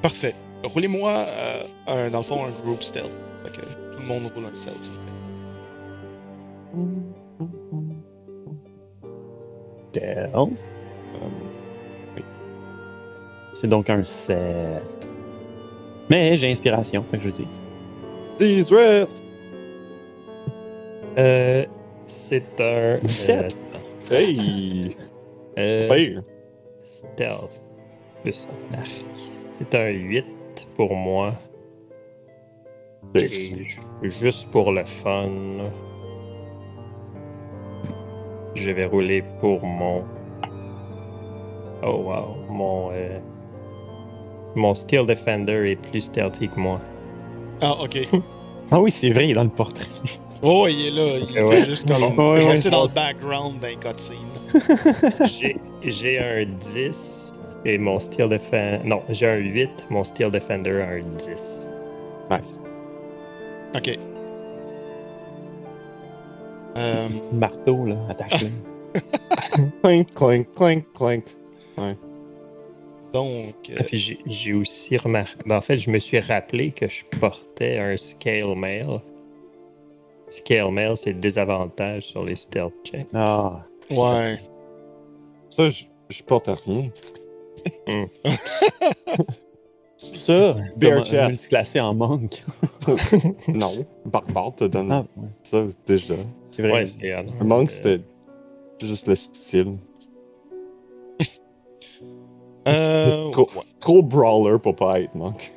parfait. 0.03 0.34
Roulez-moi, 0.64 1.12
euh, 1.28 1.64
un- 1.88 2.11
dans 2.11 2.18
le 2.18 2.24
fond, 2.24 2.45
un 2.45 2.51
group 2.64 2.82
stealth. 2.82 3.11
Fait 3.45 3.51
que 3.53 3.92
tout 3.92 3.99
le 4.01 4.07
monde 4.07 4.30
roule 4.34 4.45
un 4.51 4.57
stealth, 4.57 4.82
s'il 4.82 4.92
vous 4.92 4.99
plaît. 4.99 5.12
Stealth. 9.90 10.59
C'est 13.64 13.68
donc 13.70 13.88
un 13.88 14.04
7. 14.04 14.36
Mais 16.10 16.36
j'ai 16.36 16.50
inspiration, 16.50 17.02
fait 17.10 17.16
que 17.16 17.22
j'utilise. 17.22 17.58
18! 18.38 19.08
Euh, 21.16 21.64
c'est 22.06 22.60
un. 22.60 22.98
17. 22.98 23.56
euh, 24.12 24.14
Hey! 24.14 24.94
euh, 25.56 25.88
Pire! 25.88 26.22
stealth. 26.82 27.62
Plus 28.22 28.46
arc. 28.76 28.90
C'est 29.48 29.74
un 29.74 29.88
8 29.88 30.26
pour 30.76 30.94
moi. 30.94 31.32
Et 33.14 33.20
ju- 33.20 33.78
juste 34.02 34.50
pour 34.50 34.72
le 34.72 34.84
fun, 34.84 35.70
je 38.54 38.70
vais 38.70 38.84
rouler 38.84 39.24
pour 39.40 39.64
mon. 39.64 40.04
Oh 41.82 42.02
wow, 42.02 42.36
mon. 42.50 42.90
euh, 42.92 43.18
Mon 44.55 44.74
Steel 44.74 45.07
Defender 45.07 45.70
est 45.70 45.76
plus 45.76 46.02
stealthy 46.02 46.48
que 46.48 46.59
moi. 46.61 46.80
Ah, 47.61 47.76
ok. 47.82 48.09
Ah 48.70 48.80
oui, 48.80 48.90
c'est 48.90 49.11
vrai, 49.11 49.26
il 49.26 49.30
est 49.32 49.34
dans 49.34 49.44
le 49.44 49.50
portrait. 49.50 49.84
Oh, 50.42 50.66
il 50.66 50.86
est 50.86 50.90
là. 50.90 51.18
Il 51.18 51.44
ouais. 51.44 51.64
juste 51.66 51.86
comme. 51.86 52.02
Ouais, 52.02 52.11
je 52.40 52.46
ouais, 52.46 52.52
restais 52.52 52.70
dans 52.70 52.84
le 52.84 52.94
background 52.94 53.61
d'un 53.61 53.74
cutscene. 53.76 54.16
J'ai- 55.26 55.57
J'ai 55.82 56.18
un 56.18 56.46
10 56.46 57.32
et 57.66 57.76
mon 57.76 57.98
Steel 57.98 58.30
Defender. 58.30 58.80
Non, 58.88 59.02
j'ai 59.11 59.28
un 59.28 59.36
8, 59.36 59.68
mon 59.90 60.02
Steel 60.02 60.30
Defender 60.30 60.80
a 60.80 60.88
un 60.94 61.00
10. 61.18 61.68
Nice. 62.30 62.59
Ok. 63.76 63.98
Euh, 66.78 67.09
Petit 67.09 67.34
marteau, 67.34 67.84
là, 67.86 67.96
attache-le. 68.09 68.48
Clink, 69.82 70.14
clink, 70.14 70.46
clink, 70.55 70.84
clink. 70.94 71.24
Donc, 73.14 73.54
euh, 73.70 73.76
Et 73.80 73.84
puis 73.84 74.18
j'ai- 74.26 74.52
aussi 74.54 74.96
remarqué. 74.98 75.38
ben, 75.46 75.56
en 75.56 75.60
fait, 75.62 75.78
je 75.78 75.88
me 75.88 75.98
suis 75.98 76.18
rappelé 76.20 76.70
que 76.72 76.88
je 76.88 77.04
portais 77.20 77.78
un 77.78 77.96
Scale 77.96 78.54
Mail. 78.56 79.00
Scale 80.28 80.70
Mail, 80.72 80.96
c'est 80.96 81.12
le 81.12 81.20
désavantage 81.20 82.02
sur 82.08 82.24
les 82.24 82.34
stealth 82.36 82.74
checks. 82.84 83.06
Ah, 83.14 83.64
ouais. 83.90 84.38
Ça, 85.48 85.68
je, 85.70 85.84
je 86.10 86.22
porte 86.24 86.50
rien. 86.66 86.90
ça, 89.96 90.54
Bare 90.76 90.90
comme 90.90 90.92
un 91.00 91.04
chest. 91.30 91.48
classé 91.48 91.80
en 91.80 91.94
monk. 91.94 92.42
Non, 93.48 93.86
Barbare 94.06 94.54
te 94.56 94.64
donne 94.64 94.90
Ah, 94.92 95.04
ouais. 95.16 95.28
ça 95.42 95.64
déjà. 95.86 96.14
C'est 96.50 96.62
vrai. 96.62 96.72
Ouais, 96.72 96.86
c'est. 96.86 97.08
Le 97.40 97.44
monk, 97.46 97.70
c'était 97.70 98.00
juste 98.82 99.06
le 99.06 99.14
style. 99.14 99.76
Euh, 102.66 103.30
Trop, 103.30 103.42
ouais. 103.56 103.62
trop 103.80 104.02
brawler 104.02 104.58
pour 104.58 104.74
pas 104.76 105.00
être 105.00 105.14
monk. 105.14 105.52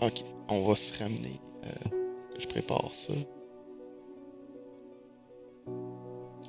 Ok, 0.00 0.22
on 0.50 0.68
va 0.68 0.76
se 0.76 0.92
ramener. 1.02 1.40
Euh, 1.64 1.68
je 2.38 2.46
prépare 2.46 2.88
ça. 2.92 3.12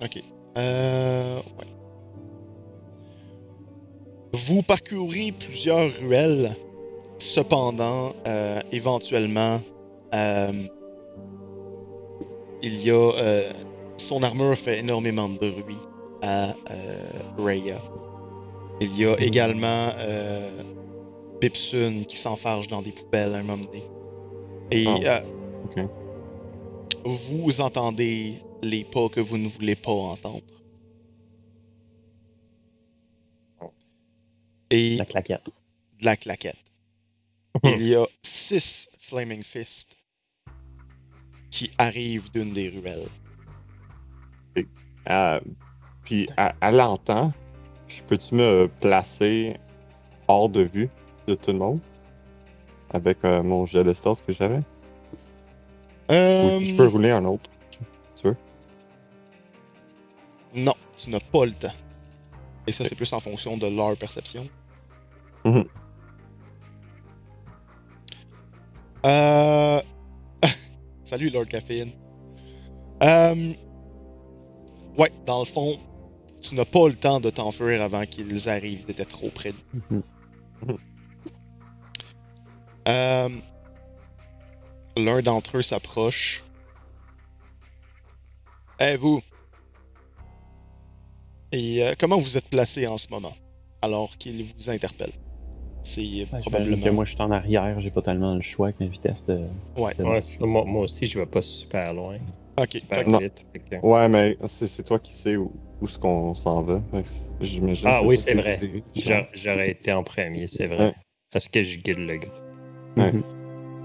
Ok. 0.03 0.21
Euh, 0.57 1.37
ouais. 1.37 1.67
Vous 4.33 4.61
parcourez 4.61 5.31
plusieurs 5.31 5.91
ruelles. 5.99 6.55
Cependant, 7.17 8.13
euh, 8.27 8.59
éventuellement, 8.71 9.59
euh, 10.13 10.51
il 12.61 12.81
y 12.85 12.91
a. 12.91 12.93
euh, 12.95 13.51
son 13.97 14.23
armure 14.23 14.55
fait 14.55 14.79
énormément 14.79 15.27
de 15.27 15.49
bruit 15.49 15.75
à 16.21 16.49
euh, 16.71 17.11
Raya. 17.37 17.81
Il 18.81 18.97
y 18.97 19.05
a 19.05 19.15
également 19.19 19.91
euh, 19.97 20.63
Bipsun 21.41 22.03
qui 22.07 22.17
s'enfarge 22.17 22.67
dans 22.67 22.81
des 22.81 22.91
poubelles 22.91 23.33
à 23.35 23.37
un 23.39 23.43
moment 23.43 23.63
donné. 23.65 23.83
Et 24.71 24.85
Ah, 25.05 25.21
euh, 25.77 25.87
vous 27.05 27.61
entendez 27.61 28.35
les 28.61 28.83
pas 28.83 29.09
que 29.09 29.19
vous 29.19 29.37
ne 29.37 29.47
voulez 29.47 29.75
pas 29.75 29.91
entendre. 29.91 30.41
Et 34.71 34.97
La 34.97 35.05
claquette. 35.05 35.45
de 35.99 36.05
la 36.05 36.15
claquette. 36.15 36.57
Il 37.63 37.81
y 37.87 37.95
a 37.95 38.05
six 38.21 38.87
Flaming 38.99 39.41
Fist 39.43 39.95
qui 41.49 41.71
arrivent 41.79 42.31
d'une 42.31 42.53
des 42.53 42.69
ruelles. 42.69 43.07
Euh, 45.09 45.39
puis, 46.09 46.25
l'entend, 46.71 47.31
je 47.87 48.01
peux-tu 48.01 48.33
me 48.33 48.67
placer 48.79 49.57
hors 50.27 50.49
de 50.49 50.61
vue 50.61 50.89
de 51.27 51.35
tout 51.35 51.51
le 51.51 51.59
monde? 51.59 51.79
Avec 52.91 53.23
euh, 53.23 53.43
mon 53.43 53.67
jet 53.67 53.83
de 53.83 53.93
stealth 53.93 54.25
que 54.25 54.33
j'avais? 54.33 54.61
Euh, 56.09 56.57
Ou 56.57 56.63
je 56.63 56.75
peux 56.75 56.87
rouler 56.87 57.11
un 57.11 57.23
autre? 57.25 57.47
Tu 58.15 58.27
veux? 58.27 58.35
Non, 60.55 60.73
tu 60.95 61.11
n'as 61.11 61.19
pas 61.19 61.45
le 61.45 61.53
temps. 61.53 61.75
Et 62.65 62.71
ça, 62.71 62.85
c'est 62.85 62.95
plus 62.95 63.13
en 63.13 63.19
fonction 63.19 63.55
de 63.55 63.67
leur 63.67 63.95
perception. 63.95 64.49
Mhm. 65.45 65.65
Euh... 69.05 69.81
Salut, 71.03 71.29
Lord 71.29 71.45
Caffeine. 71.45 71.91
Euh... 73.03 73.53
Ouais, 74.97 75.11
dans 75.27 75.41
le 75.41 75.45
fond, 75.45 75.77
tu 76.49 76.55
n'as 76.55 76.65
pas 76.65 76.87
le 76.87 76.95
temps 76.95 77.19
de 77.19 77.29
t'enfuir 77.29 77.81
avant 77.81 78.05
qu'ils 78.05 78.49
arrivent. 78.49 78.83
Ils 78.87 78.91
étaient 78.91 79.05
trop 79.05 79.29
près 79.29 79.51
de 79.51 79.57
Mhm. 79.91 80.03
Euh, 82.87 83.29
L'un 84.97 85.21
d'entre 85.21 85.57
eux 85.57 85.61
s'approche. 85.61 86.43
Eh 88.79 88.97
vous! 88.97 89.21
Et 91.51 91.83
euh, 91.83 91.93
comment 91.97 92.17
vous 92.17 92.35
êtes 92.37 92.49
placé 92.49 92.87
en 92.87 92.97
ce 92.97 93.07
moment? 93.09 93.33
Alors 93.81 94.17
qu'il 94.17 94.43
vous 94.43 94.69
interpelle? 94.69 95.11
C'est 95.83 96.01
Ouais, 96.01 96.07
j'imagine 96.07 96.43
que 96.43 96.49
probablement. 96.49 96.93
moi, 96.93 97.05
je 97.05 97.11
suis 97.13 97.21
en 97.21 97.31
arrière, 97.31 97.79
j'ai 97.79 97.91
pas 97.91 98.01
tellement 98.01 98.35
le 98.35 98.41
choix 98.41 98.67
avec 98.67 98.79
ma 98.79 98.87
vitesse 98.87 99.25
de. 99.25 99.39
Ouais, 99.77 99.93
de- 99.97 100.03
Ouais, 100.03 100.21
c'est- 100.21 100.39
moi, 100.41 100.65
moi 100.65 100.83
aussi, 100.83 101.05
je 101.05 101.19
vais 101.19 101.25
pas 101.25 101.41
super 101.41 101.93
loin. 101.93 102.17
Ok. 102.61 102.81
Que- 102.89 103.85
Ouais, 103.85 104.07
mais 104.09 104.37
c'est 104.47 104.67
c'est 104.67 104.83
toi 104.83 104.99
qui 104.99 105.13
sais 105.13 105.35
où, 105.37 105.51
où 105.81 105.87
ce 105.87 105.97
qu'on 105.99 106.33
s'en 106.35 106.61
va. 106.63 106.81
J'imagine. 107.41 107.87
Ah 107.87 108.01
oui, 108.05 108.17
c'est 108.17 108.33
vrai. 108.33 108.57
J'aurais 109.33 109.71
été 109.71 109.91
en 109.91 110.03
premier, 110.03 110.47
c'est 110.47 110.67
vrai. 110.67 110.85
Ouais. 110.87 110.93
Parce 111.31 111.47
que 111.47 111.63
je 111.63 111.77
guide 111.77 111.99
le 111.99 112.17
groupe. 112.17 112.33
Ouais. 112.97 113.11
Mhm. 113.13 113.23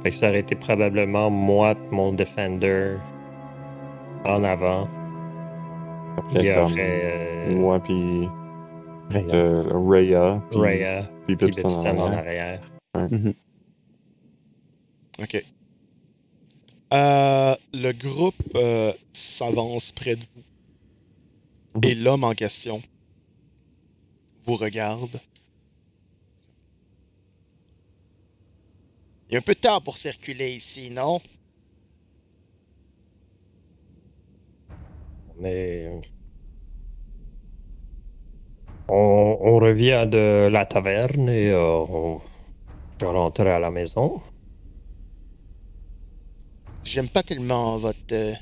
Fait 0.02 0.10
que 0.10 0.16
ça 0.16 0.28
aurait 0.28 0.40
été 0.40 0.54
probablement 0.54 1.30
moi 1.30 1.74
mon 1.90 2.12
Defender 2.12 2.96
en 4.24 4.44
avant. 4.44 4.88
Il 6.32 6.42
y 6.42 6.48
Après, 6.50 6.62
aurait 6.62 7.00
euh, 7.48 7.54
Moi, 7.54 7.80
puis 7.80 8.28
Raya. 9.10 9.34
euh, 9.34 9.62
Raya, 10.52 11.10
puis 11.26 11.36
puis 11.36 11.52
en 11.64 11.84
arrière. 11.84 12.18
arrière. 12.18 12.60
Ok. 15.22 15.44
Euh, 16.94 17.56
le 17.72 17.92
groupe 17.92 18.36
euh, 18.54 18.92
s'avance 19.12 19.90
près 19.90 20.14
de 20.14 20.24
vous. 20.34 21.82
Et 21.82 21.94
l'homme 21.96 22.22
en 22.22 22.34
question 22.34 22.80
vous 24.46 24.54
regarde. 24.54 25.20
Il 29.28 29.32
y 29.32 29.36
a 29.36 29.38
un 29.40 29.42
peu 29.42 29.54
de 29.54 29.58
temps 29.58 29.80
pour 29.80 29.96
circuler 29.96 30.54
ici, 30.54 30.90
non? 30.90 31.20
On 38.86 39.58
revient 39.58 40.06
de 40.08 40.48
la 40.48 40.64
taverne 40.64 41.28
et 41.28 41.50
euh, 41.50 41.60
on... 41.60 42.20
rentre 43.02 43.40
à 43.40 43.58
la 43.58 43.72
maison. 43.72 44.22
J'aime 46.94 47.08
pas 47.08 47.24
tellement 47.24 47.76
votre 47.76 47.98
euh, 48.12 48.34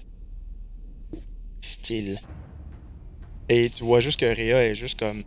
style. 1.62 2.20
Et 3.48 3.70
tu 3.70 3.82
vois 3.82 4.00
juste 4.00 4.20
que 4.20 4.26
Rhea 4.26 4.62
est 4.62 4.74
juste 4.74 4.98
comme. 4.98 5.22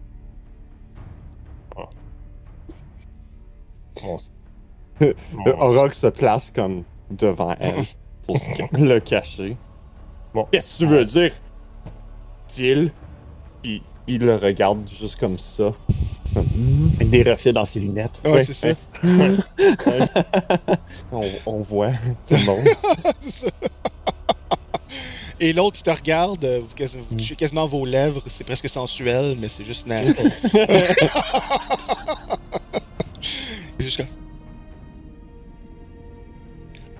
Aurok 5.58 5.96
se 5.96 6.06
place 6.06 6.52
comme 6.52 6.84
devant 7.10 7.56
elle 7.60 7.84
pour 8.28 8.38
le 8.74 9.00
cacher. 9.00 9.58
Bon. 10.32 10.48
Qu'est-ce 10.52 10.84
que 10.84 10.86
tu 10.86 10.92
veux 10.92 11.06
dire? 11.06 11.34
Dit-il. 12.48 12.92
Puis 13.64 13.82
il 14.06 14.24
le 14.24 14.36
regarde 14.36 14.88
juste 14.88 15.20
comme 15.20 15.40
ça. 15.40 15.74
Avec 16.96 17.10
des 17.10 17.24
reflets 17.24 17.54
dans 17.54 17.66
ses 17.66 17.80
lunettes. 17.80 18.22
Ah, 18.24 18.32
Ouais, 18.32 18.44
c'est 18.44 18.54
ça. 18.54 18.68
ouais. 18.68 18.76
Ouais. 19.08 19.38
on, 21.12 21.22
on 21.46 21.60
voit 21.60 21.92
tout 22.28 22.36
le 22.36 22.46
monde. 22.46 22.68
Ça. 23.28 23.48
Et 25.40 25.52
l'autre, 25.52 25.78
il 25.80 25.84
te 25.84 25.90
regarde, 25.90 26.46
euh, 26.46 26.62
vous, 26.62 27.16
touchez 27.18 27.36
quasiment 27.36 27.68
vos 27.68 27.86
lèvres, 27.86 28.24
c'est 28.28 28.46
presque 28.46 28.70
sensuel, 28.70 29.36
mais 29.40 29.48
c'est 29.50 29.66
juste 29.66 29.88
comme... 33.98 34.08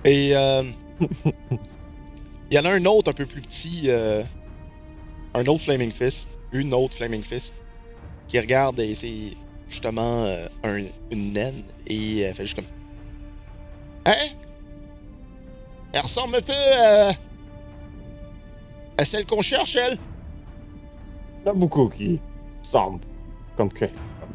Et 0.04 0.36
euh, 0.36 0.62
il 2.50 2.54
y 2.54 2.58
en 2.58 2.64
a 2.64 2.70
un 2.70 2.84
autre 2.84 3.10
un 3.10 3.14
peu 3.14 3.26
plus 3.26 3.40
petit, 3.40 3.84
euh, 3.86 4.22
un 5.34 5.46
autre 5.46 5.62
Flaming 5.62 5.90
Fist, 5.90 6.28
une 6.52 6.72
autre 6.74 6.96
Flaming 6.96 7.22
Fist, 7.22 7.54
qui 8.28 8.38
regarde 8.40 8.78
et 8.80 8.94
c'est 8.94 9.32
justement 9.68 10.24
euh, 10.24 10.46
un- 10.64 10.80
une 11.10 11.32
naine 11.32 11.62
et 11.86 12.20
elle 12.20 12.34
fait 12.34 12.44
juste 12.44 12.56
comme... 12.56 12.64
Hein? 14.06 14.12
Elle 15.92 16.00
ressemble 16.02 16.36
un 16.36 16.40
peu 16.40 16.52
euh, 16.52 17.10
à 18.98 19.04
celle 19.04 19.26
qu'on 19.26 19.42
cherche, 19.42 19.76
elle? 19.76 19.96
Il 21.42 21.46
y 21.46 21.48
en 21.48 21.52
a 21.52 21.54
beaucoup 21.54 21.88
qui 21.88 22.20
semblent 22.62 23.00
comme 23.56 23.72
que 23.72 23.84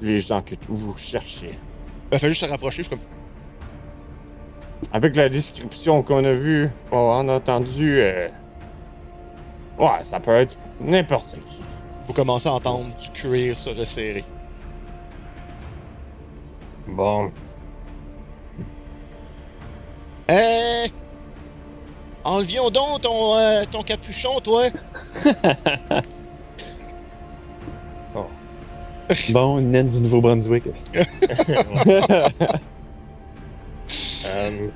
les 0.01 0.21
gens 0.21 0.41
que 0.41 0.55
vous 0.67 0.97
cherchez. 0.97 1.57
Elle 2.09 2.19
fait 2.19 2.29
juste 2.29 2.41
se 2.41 2.49
rapprocher, 2.49 2.77
je 2.77 2.81
suis 2.83 2.89
comme... 2.89 3.05
Avec 4.93 5.15
la 5.15 5.29
description 5.29 6.01
qu'on 6.03 6.23
a 6.25 6.33
vue, 6.33 6.69
on 6.91 7.29
a 7.29 7.35
entendu. 7.35 7.99
euh, 7.99 8.27
Ouais, 9.77 10.03
ça 10.03 10.19
peut 10.19 10.31
être 10.31 10.57
n'importe 10.79 11.35
qui. 11.35 11.61
Vous 12.07 12.13
commencez 12.13 12.49
à 12.49 12.53
entendre 12.53 12.95
du 12.97 13.09
cuir 13.11 13.57
se 13.57 13.69
resserrer. 13.69 14.25
Bon, 16.87 17.31
Eh! 20.29 20.85
Enlevions 22.23 22.69
donc 22.69 23.01
ton, 23.01 23.35
euh, 23.35 23.63
ton 23.69 23.83
capuchon, 23.83 24.39
toi! 24.41 24.69
Bon, 29.29 29.59
une 29.59 29.71
naine 29.71 29.89
du 29.89 29.99
Nouveau-Brunswick. 30.01 30.63
euh, 34.25 34.69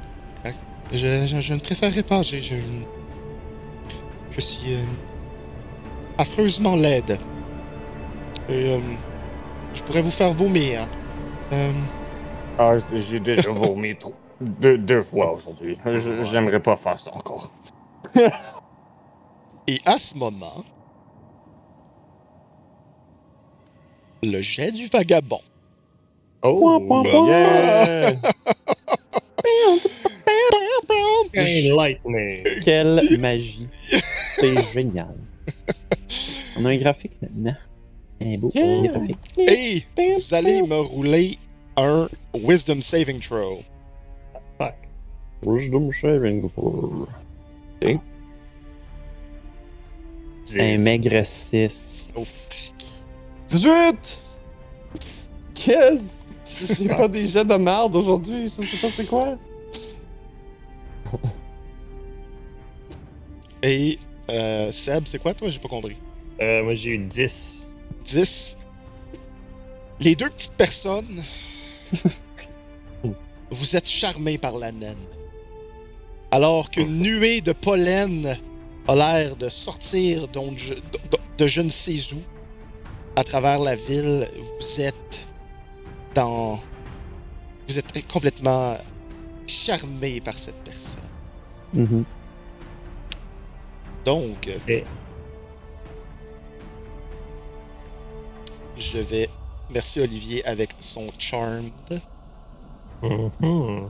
Je, 0.92 1.26
je, 1.28 1.42
je 1.42 1.54
ne 1.54 1.60
préférerais 1.60 2.04
pas, 2.04 2.22
je... 2.22 2.38
Je, 2.40 2.56
je 4.32 4.42
suis... 4.42 4.74
euh, 4.76 4.84
affreusement 6.18 6.76
laide. 6.76 7.18
Et, 8.50 8.74
euh, 8.74 8.80
je 9.74 9.82
pourrais 9.84 10.02
vous 10.02 10.12
faire 10.12 10.32
vomir. 10.34 10.88
Euh, 11.52 11.72
ah, 12.58 12.76
j'ai 12.94 13.20
déjà 13.20 13.50
vomi 13.52 13.96
trop. 13.96 14.14
Deux, 14.42 14.78
deux 14.78 15.02
fois 15.02 15.34
aujourd'hui. 15.34 15.78
Je- 15.86 16.24
J'aimerais 16.24 16.60
pas 16.60 16.76
faire 16.76 17.00
ça 17.00 17.12
encore. 17.14 17.52
et 19.68 19.80
à 19.86 19.98
ce 19.98 20.16
moment... 20.18 20.64
Le 24.24 24.42
jet 24.42 24.72
du 24.72 24.88
vagabond. 24.88 25.42
oh, 26.42 27.04
Yeah! 27.28 28.14
lightning. 31.76 32.44
Quelle 32.64 33.02
magie. 33.20 33.68
C'est 34.34 34.56
génial. 34.74 35.16
On 36.58 36.66
a 36.66 36.70
un 36.70 36.78
graphique 36.78 37.14
maintenant. 37.22 37.56
Un 38.22 38.38
beau 38.38 38.48
petit 38.50 38.60
Yeah. 38.60 38.92
graphique. 38.92 39.18
Et 39.38 39.84
vous 39.98 40.34
allez 40.34 40.62
me 40.62 40.80
rouler 40.80 41.38
un 41.78 42.08
Wisdom 42.34 42.82
Saving 42.82 43.20
Throw. 43.20 43.60
Fuck. 44.58 44.76
Wisdom 45.44 45.92
Sharing 45.92 46.48
for... 46.50 47.08
Un 47.84 48.00
Dix. 50.44 50.84
maigre 50.84 51.24
6. 51.26 52.06
18! 53.50 54.22
Qu'est-ce? 55.54 56.26
J'ai 56.80 56.88
pas 56.88 57.08
des 57.08 57.26
jets 57.26 57.44
de 57.44 57.56
merde 57.56 57.96
aujourd'hui, 57.96 58.44
je 58.44 58.62
sais 58.62 58.78
pas 58.78 58.90
c'est 58.90 59.08
quoi. 59.08 59.38
Et 63.64 63.98
euh, 64.30 64.72
Seb, 64.72 65.04
c'est 65.06 65.20
quoi 65.20 65.34
toi? 65.34 65.50
J'ai 65.50 65.60
pas 65.60 65.68
compris. 65.68 65.96
Euh, 66.42 66.64
moi, 66.64 66.76
j'ai 66.76 66.92
eu 66.92 66.98
10. 66.98 67.68
10. 68.06 68.58
Les 70.00 70.16
deux 70.16 70.30
petites 70.30 70.54
personnes, 70.54 71.24
vous 73.52 73.76
êtes 73.76 73.88
charmés 73.88 74.38
par 74.38 74.58
la 74.58 74.72
naine. 74.72 74.98
Alors 76.32 76.70
qu'une 76.70 77.00
nuée 77.00 77.42
de 77.42 77.54
pollen 77.54 78.38
a 78.88 78.96
l'air 78.96 79.36
de 79.36 79.48
sortir 79.50 80.28
je- 80.58 80.74
de, 80.74 80.80
de 81.38 81.48
je 81.48 81.62
ne 81.62 81.70
sais 81.70 82.00
où 82.14 82.18
à 83.16 83.24
travers 83.24 83.60
la 83.60 83.76
ville, 83.76 84.28
vous 84.60 84.82
êtes 84.82 85.26
dans. 86.14 86.60
Vous 87.70 87.80
êtes 87.80 88.06
complètement 88.12 88.78
charmé 89.48 90.20
par 90.20 90.34
cette 90.38 90.62
personne. 90.64 91.10
Mhm. 91.74 92.04
Donc, 94.06 94.50
je 98.78 98.98
vais. 99.00 99.30
Merci 99.72 100.00
Olivier 100.00 100.46
avec 100.46 100.70
son 100.80 101.08
charmed. 101.18 101.72
Mhm. 103.02 103.90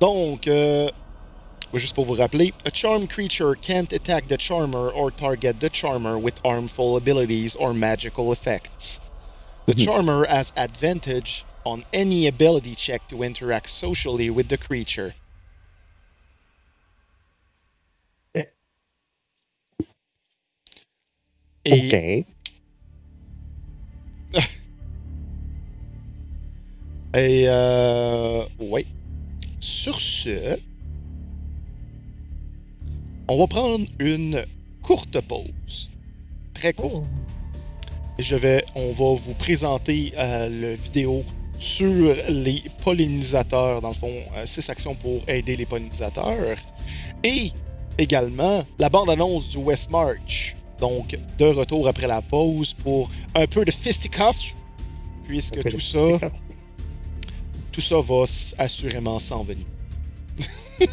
Donc, 0.00 0.48
euh, 0.48 0.88
juste 1.74 1.94
pour 1.94 2.06
vous 2.06 2.14
rappeler, 2.14 2.54
a 2.64 2.70
charmed 2.72 3.08
creature 3.08 3.54
can't 3.60 3.92
attack 3.92 4.26
the 4.26 4.38
charmer 4.38 4.90
or 4.94 5.10
target 5.10 5.60
the 5.60 5.68
charmer 5.70 6.18
with 6.18 6.34
harmful 6.44 6.96
abilities 6.96 7.56
or 7.56 7.74
magical 7.74 8.32
effects. 8.32 9.00
The 9.66 9.74
Mhm. 9.74 9.84
charmer 9.84 10.26
has 10.26 10.52
advantage 10.56 11.44
on 11.64 11.84
any 11.92 12.26
ability 12.26 12.74
check 12.74 13.06
to 13.08 13.22
interact 13.22 13.68
socially 13.68 14.30
with 14.30 14.48
the 14.48 14.58
creature. 14.58 15.14
Et, 21.64 22.24
Ok. 24.34 24.42
et 27.16 27.44
euh, 27.46 28.44
ouais. 28.58 28.84
Sur 29.60 30.00
ce, 30.00 30.58
on 33.28 33.38
va 33.38 33.46
prendre 33.46 33.86
une 33.98 34.44
courte 34.82 35.20
pause. 35.22 35.90
Très 36.52 36.72
courte. 36.72 37.04
Et 38.18 38.22
je 38.22 38.36
vais, 38.36 38.64
on 38.74 38.92
va 38.92 39.14
vous 39.14 39.34
présenter 39.34 40.12
euh, 40.16 40.48
le 40.48 40.74
vidéo 40.74 41.24
sur 41.58 42.14
les 42.28 42.62
pollinisateurs, 42.82 43.80
dans 43.80 43.88
le 43.88 43.94
fond, 43.94 44.12
6 44.44 44.68
actions 44.68 44.94
pour 44.94 45.22
aider 45.28 45.56
les 45.56 45.66
pollinisateurs. 45.66 46.58
Et 47.22 47.50
également 47.96 48.64
la 48.78 48.90
bande-annonce 48.90 49.48
du 49.48 49.58
West 49.58 49.90
March. 49.90 50.54
Donc, 50.80 51.16
de 51.38 51.44
retour 51.46 51.86
après 51.88 52.06
la 52.06 52.20
pause 52.22 52.74
pour 52.74 53.10
un 53.34 53.46
peu 53.46 53.64
de 53.64 53.70
fisticuffs, 53.70 54.54
puisque 55.26 55.62
tout 55.68 55.80
ça, 55.80 56.18
tout 57.72 57.80
ça 57.80 58.00
va 58.00 58.22
s- 58.24 58.54
assurément 58.58 59.18
s'en 59.18 59.44
venir. 59.44 59.66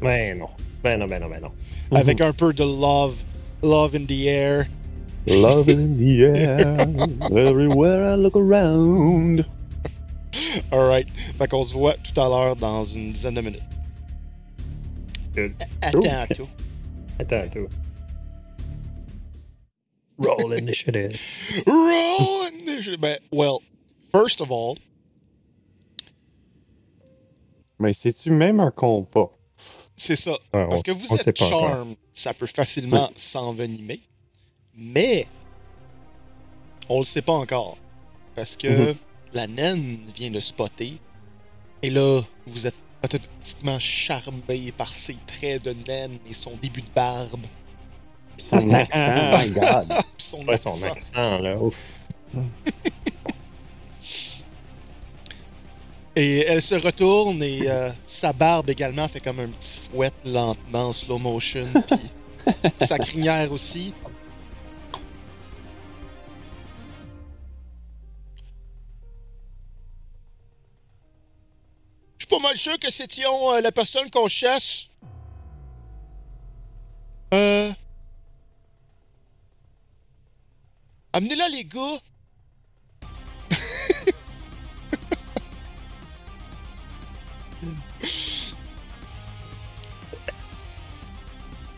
Ben 0.00 0.38
non. 0.38 0.48
Ben 0.82 0.98
non, 0.98 1.06
ben 1.06 1.18
non, 1.20 1.28
ben 1.28 1.40
non. 1.40 1.50
Avec 1.98 2.20
un 2.20 2.32
peu 2.32 2.52
de 2.52 2.62
love, 2.62 3.16
love 3.62 3.94
in 3.94 4.04
the 4.06 4.26
air. 4.26 4.66
Love 5.26 5.68
in 5.70 5.96
the 5.96 6.20
air, 6.20 6.86
everywhere 7.34 8.04
I 8.14 8.16
look 8.16 8.36
around. 8.36 9.44
Alright. 10.70 11.08
Fait 11.38 11.48
qu'on 11.48 11.64
se 11.64 11.72
voit 11.72 11.94
tout 11.94 12.20
à 12.20 12.28
l'heure 12.28 12.56
dans 12.56 12.84
une 12.84 13.12
dizaine 13.12 13.34
de 13.34 13.40
minutes. 13.40 13.62
Good. 15.34 15.52
À 15.80 15.90
Oh. 15.94 16.00
tantôt. 16.02 16.48
Attends, 17.18 17.48
tout. 17.50 17.68
Roll 20.18 20.58
initiative. 20.58 21.18
Roll 21.66 22.52
initiative. 22.60 23.00
Ben, 23.00 23.18
well, 23.32 23.58
first 24.12 24.40
of 24.40 24.50
all, 24.50 24.74
Mais 27.78 27.92
c'est-tu 27.92 28.30
même 28.30 28.60
un 28.60 28.70
compas? 28.70 29.30
c'est 29.96 30.16
ça. 30.16 30.32
Ouais, 30.52 30.66
Parce 30.68 30.78
on- 30.80 30.82
que 30.82 30.90
vous 30.92 31.06
on 31.12 31.16
êtes 31.16 31.38
pas 31.38 31.46
encore. 31.46 31.60
charm, 31.68 31.94
ça 32.14 32.34
peut 32.34 32.46
facilement 32.46 33.10
s'envenimer. 33.16 34.00
Mais, 34.76 35.26
on 36.88 36.98
le 37.00 37.04
sait 37.04 37.22
pas 37.22 37.32
encore. 37.32 37.76
Parce 38.34 38.56
que 38.56 38.90
Mhm. 38.90 38.94
la 39.32 39.46
naine 39.46 39.98
vient 40.14 40.30
de 40.30 40.40
spotter. 40.40 40.94
Et 41.82 41.90
là, 41.90 42.22
vous 42.46 42.66
êtes 42.66 42.74
automatiquement 43.04 43.78
charmé 43.78 44.72
par 44.76 44.88
ses 44.92 45.16
traits 45.26 45.62
de 45.64 45.74
naine 45.88 46.18
et 46.28 46.34
son 46.34 46.56
début 46.56 46.80
de 46.82 46.90
barbe. 46.94 47.44
Puis 48.36 48.46
son 48.46 48.70
accent, 48.74 49.14
oh 49.16 49.36
my 49.36 49.50
god. 49.50 49.88
Puis 50.16 50.26
son 50.26 50.44
Ouais, 50.46 50.58
son 50.58 50.70
accent. 50.70 50.90
accent, 50.92 51.38
là. 51.38 51.56
Ouf. 51.56 51.76
Et 56.16 56.44
elle 56.46 56.62
se 56.62 56.76
retourne 56.76 57.42
et 57.42 57.68
euh, 57.68 57.90
sa 58.06 58.32
barbe 58.32 58.70
également 58.70 59.08
fait 59.08 59.18
comme 59.18 59.40
un 59.40 59.48
petit 59.48 59.80
fouet 59.90 60.12
lentement 60.24 60.88
en 60.90 60.92
slow 60.92 61.18
motion. 61.18 61.66
Puis 62.62 62.86
sa 62.86 62.98
crinière 62.98 63.50
aussi. 63.50 63.92
Je 72.18 72.26
suis 72.26 72.28
pas 72.28 72.38
mal 72.38 72.56
sûr 72.56 72.78
que 72.78 72.90
c'était 72.90 73.24
euh, 73.26 73.60
la 73.60 73.72
personne 73.72 74.10
qu'on 74.10 74.28
chasse. 74.28 74.88
Euh. 77.32 77.72
Amenez-la, 81.14 81.48
les 81.48 81.64
gars. 81.64 81.98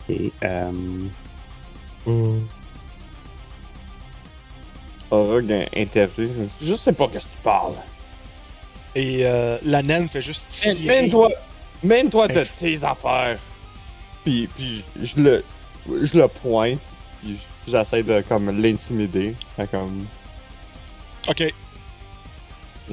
Et, 0.09 0.31
euh, 0.43 0.71
Hmm. 2.05 2.39
Orog 5.11 5.51
interview. 5.75 6.29
Je 6.61 6.73
sais 6.73 6.93
pas 6.93 7.09
qu'est-ce 7.09 7.27
que 7.27 7.31
tu 7.33 7.37
parles. 7.43 7.73
Et 8.95 9.25
euh, 9.25 9.57
la 9.63 9.83
naine 9.83 10.07
fait 10.07 10.21
juste 10.21 10.47
tirer. 10.49 10.87
Mène-toi, 10.87 11.29
mène-toi 11.83 12.29
de 12.29 12.45
tes 12.55 12.81
affaires. 12.85 13.37
Puis, 14.23 14.47
puis 14.47 14.85
je 15.01 15.21
le, 15.21 15.43
je 15.85 16.17
le 16.17 16.27
pointe. 16.29 16.93
Puis 17.21 17.37
j'essaie 17.67 18.03
de 18.03 18.21
comme 18.21 18.49
l'intimider. 18.61 19.35
Comme, 19.71 20.05
Ok, 21.29 21.43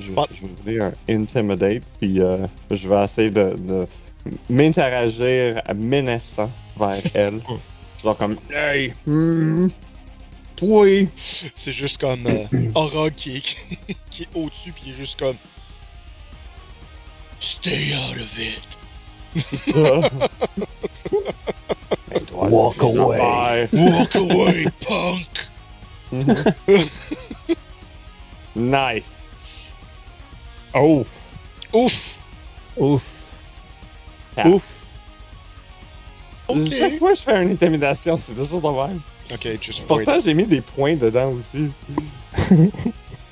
je, 0.01 0.11
Bon. 0.13 0.27
je 0.35 0.41
vais 0.41 0.49
voulais 0.63 0.81
un 0.81 0.93
intimidate. 1.09 1.83
Puis 2.01 2.21
euh, 2.21 2.47
je 2.71 2.89
vais 2.89 3.05
essayer 3.05 3.31
de, 3.31 3.55
de 3.57 3.87
m'interagir 4.51 5.63
menaçant 5.77 6.51
vers 6.77 6.99
elle. 7.15 7.41
Genre 8.03 8.17
comme, 8.17 8.37
hey, 8.53 8.93
hmm, 9.07 9.69
toi. 10.57 10.87
c'est 11.15 11.73
juste 11.73 11.99
comme 12.01 12.27
euh, 12.27 12.47
Orog 12.75 13.15
qui 13.15 13.37
est, 13.37 13.57
qui 14.11 14.23
est 14.25 14.29
au-dessus, 14.35 14.73
puis 14.73 14.83
il 14.87 14.91
est 14.93 14.97
juste 14.97 15.19
comme. 15.19 15.37
Stay 17.41 17.93
out 17.95 18.21
of 18.23 18.39
it. 18.39 18.61
C'est 19.37 19.57
ça. 19.73 20.01
Walk 22.33 22.83
away. 22.83 23.69
Walk 23.73 24.15
away, 24.15 24.67
punk! 24.81 25.27
nice. 28.55 29.31
Oh! 30.75 31.05
Ouf! 31.73 32.19
Ouf! 32.77 33.03
Ah. 34.37 34.49
Ouf. 34.49 34.87
Ok. 36.49 36.73
Chaque 36.73 36.99
fois 36.99 37.13
que 37.13 37.19
je 37.19 37.23
fais 37.23 37.43
une 37.43 37.51
intimidation, 37.53 38.19
c'est 38.19 38.35
toujours 38.35 38.61
de 38.61 38.69
même. 38.69 39.01
Ok, 39.33 39.59
just. 39.61 39.87
Pourtant, 39.87 40.19
j'ai 40.23 40.35
mis 40.35 40.45
des 40.45 40.61
points 40.61 40.97
dedans 40.97 41.31
aussi. 41.31 41.71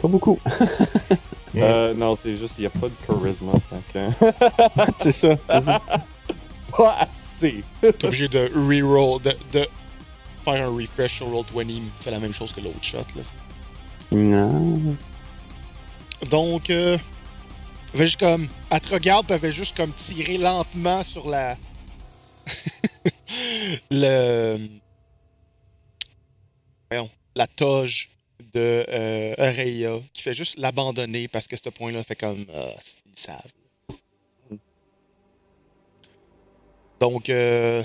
Pas 0.01 0.09
beaucoup. 0.09 0.39
Euh, 1.55 1.95
non, 1.95 2.17
c'est 2.17 2.37
juste, 2.37 2.55
il 2.57 2.63
n'y 2.63 2.67
a 2.67 2.71
pas 2.71 2.89
de 2.89 2.95
charisme. 3.07 3.51
C'est 4.97 5.13
ça. 5.13 5.37
c'est 5.47 5.65
ça. 5.65 5.81
Pas 6.77 6.97
assez. 7.01 7.63
T'es 7.81 8.05
obligé 8.05 8.29
de 8.29 8.51
reroll, 8.55 9.21
de, 9.23 9.35
de 9.53 9.67
faire 10.45 10.67
un 10.67 10.75
refresh 10.75 11.17
sur 11.17 11.29
Roll20, 11.29 11.67
il 11.69 11.83
me 11.83 11.91
fait 12.01 12.11
la 12.11 12.19
même 12.19 12.35
chose 12.35 12.53
que 12.53 12.61
l'autre 12.61 12.83
shot. 12.83 12.99
Là. 13.17 13.23
Non. 14.11 14.97
Donc, 16.31 16.71
euh, 16.71 16.99
elle 17.93 17.99
fait 17.99 18.07
juste 18.07 18.21
comme. 18.21 18.49
Elle 18.71 18.81
te 18.81 18.93
regarde, 18.93 19.27
puis 19.27 19.35
elle 19.35 19.41
fait 19.41 19.53
juste 19.53 19.77
comme 19.77 19.93
tirer 19.93 20.39
lentement 20.39 21.03
sur 21.03 21.29
la. 21.29 21.57
le. 23.91 24.59
Voyons, 26.91 27.11
la 27.35 27.47
toge 27.47 28.11
de 28.53 28.85
euh, 28.89 29.35
Aurelia, 29.39 29.99
qui 30.13 30.23
fait 30.23 30.35
juste 30.35 30.59
l'abandonner 30.59 31.29
parce 31.29 31.49
que 31.49 31.57
ce 31.57 31.69
point-là 31.71 32.05
fait 32.05 32.17
comme. 32.17 32.45
Ah, 32.55 32.75
ils 33.07 33.19
savent. 33.19 33.62
Donc, 37.03 37.29
euh, 37.31 37.83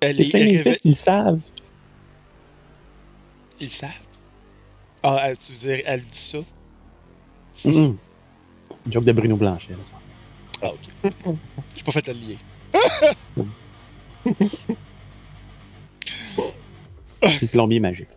elle 0.00 0.16
Les 0.16 0.26
est. 0.26 0.30
Réve- 0.32 0.62
Fist, 0.72 0.80
ils 0.84 0.96
savent. 0.96 1.40
Ils 3.60 3.70
savent? 3.70 3.90
Ah, 5.04 5.18
elle- 5.26 5.38
tu 5.38 5.52
veux 5.52 5.58
dire, 5.58 5.82
elle 5.86 6.00
dit 6.02 6.18
ça? 6.18 6.38
Mhm. 7.64 7.96
Joke 8.90 9.04
de 9.04 9.12
Bruno 9.12 9.36
Blanchet. 9.36 9.76
Ah, 10.62 10.72
ok. 10.72 10.80
J'ai 11.76 11.82
pas 11.84 11.92
fait 11.92 12.08
le 12.08 12.14
lien. 12.14 12.36
Le 17.22 17.46
plombier 17.46 17.78
magique. 17.78 18.08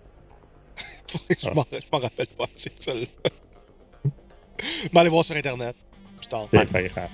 je 1.29 1.47
m'en 1.51 1.99
rappelle 1.99 2.27
pas, 2.29 2.47
c'est 2.55 2.81
ça. 2.81 2.95
là. 2.95 3.05
Mais 4.91 4.99
allez 4.99 5.09
voir 5.11 5.23
sur 5.23 5.35
internet. 5.35 5.75
Plus 6.17 6.25
tard. 6.27 6.47
C'est 6.51 6.71
pas 6.71 6.81
grave. 6.81 7.09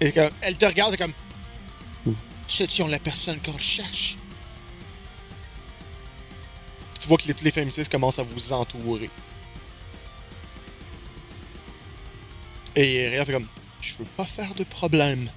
Et 0.00 0.12
comme, 0.12 0.30
elle 0.42 0.56
te 0.56 0.64
regarde 0.64 0.96
comme. 0.96 1.12
Hmm. 2.06 2.14
C'est-tu 2.46 2.86
la 2.88 2.98
personne 2.98 3.38
qu'on 3.44 3.58
cherche? 3.58 4.16
Puis 6.94 7.00
tu 7.00 7.08
vois 7.08 7.16
que 7.16 7.26
les, 7.26 7.34
les 7.42 7.50
féministes 7.50 7.88
commencent 7.90 8.18
à 8.18 8.22
vous 8.22 8.52
entourer. 8.52 9.10
Et 12.76 13.08
Réa 13.08 13.24
fait 13.24 13.32
comme 13.32 13.46
Je 13.80 13.94
veux 13.96 14.04
pas 14.16 14.24
faire 14.24 14.54
de 14.54 14.64
problème. 14.64 15.28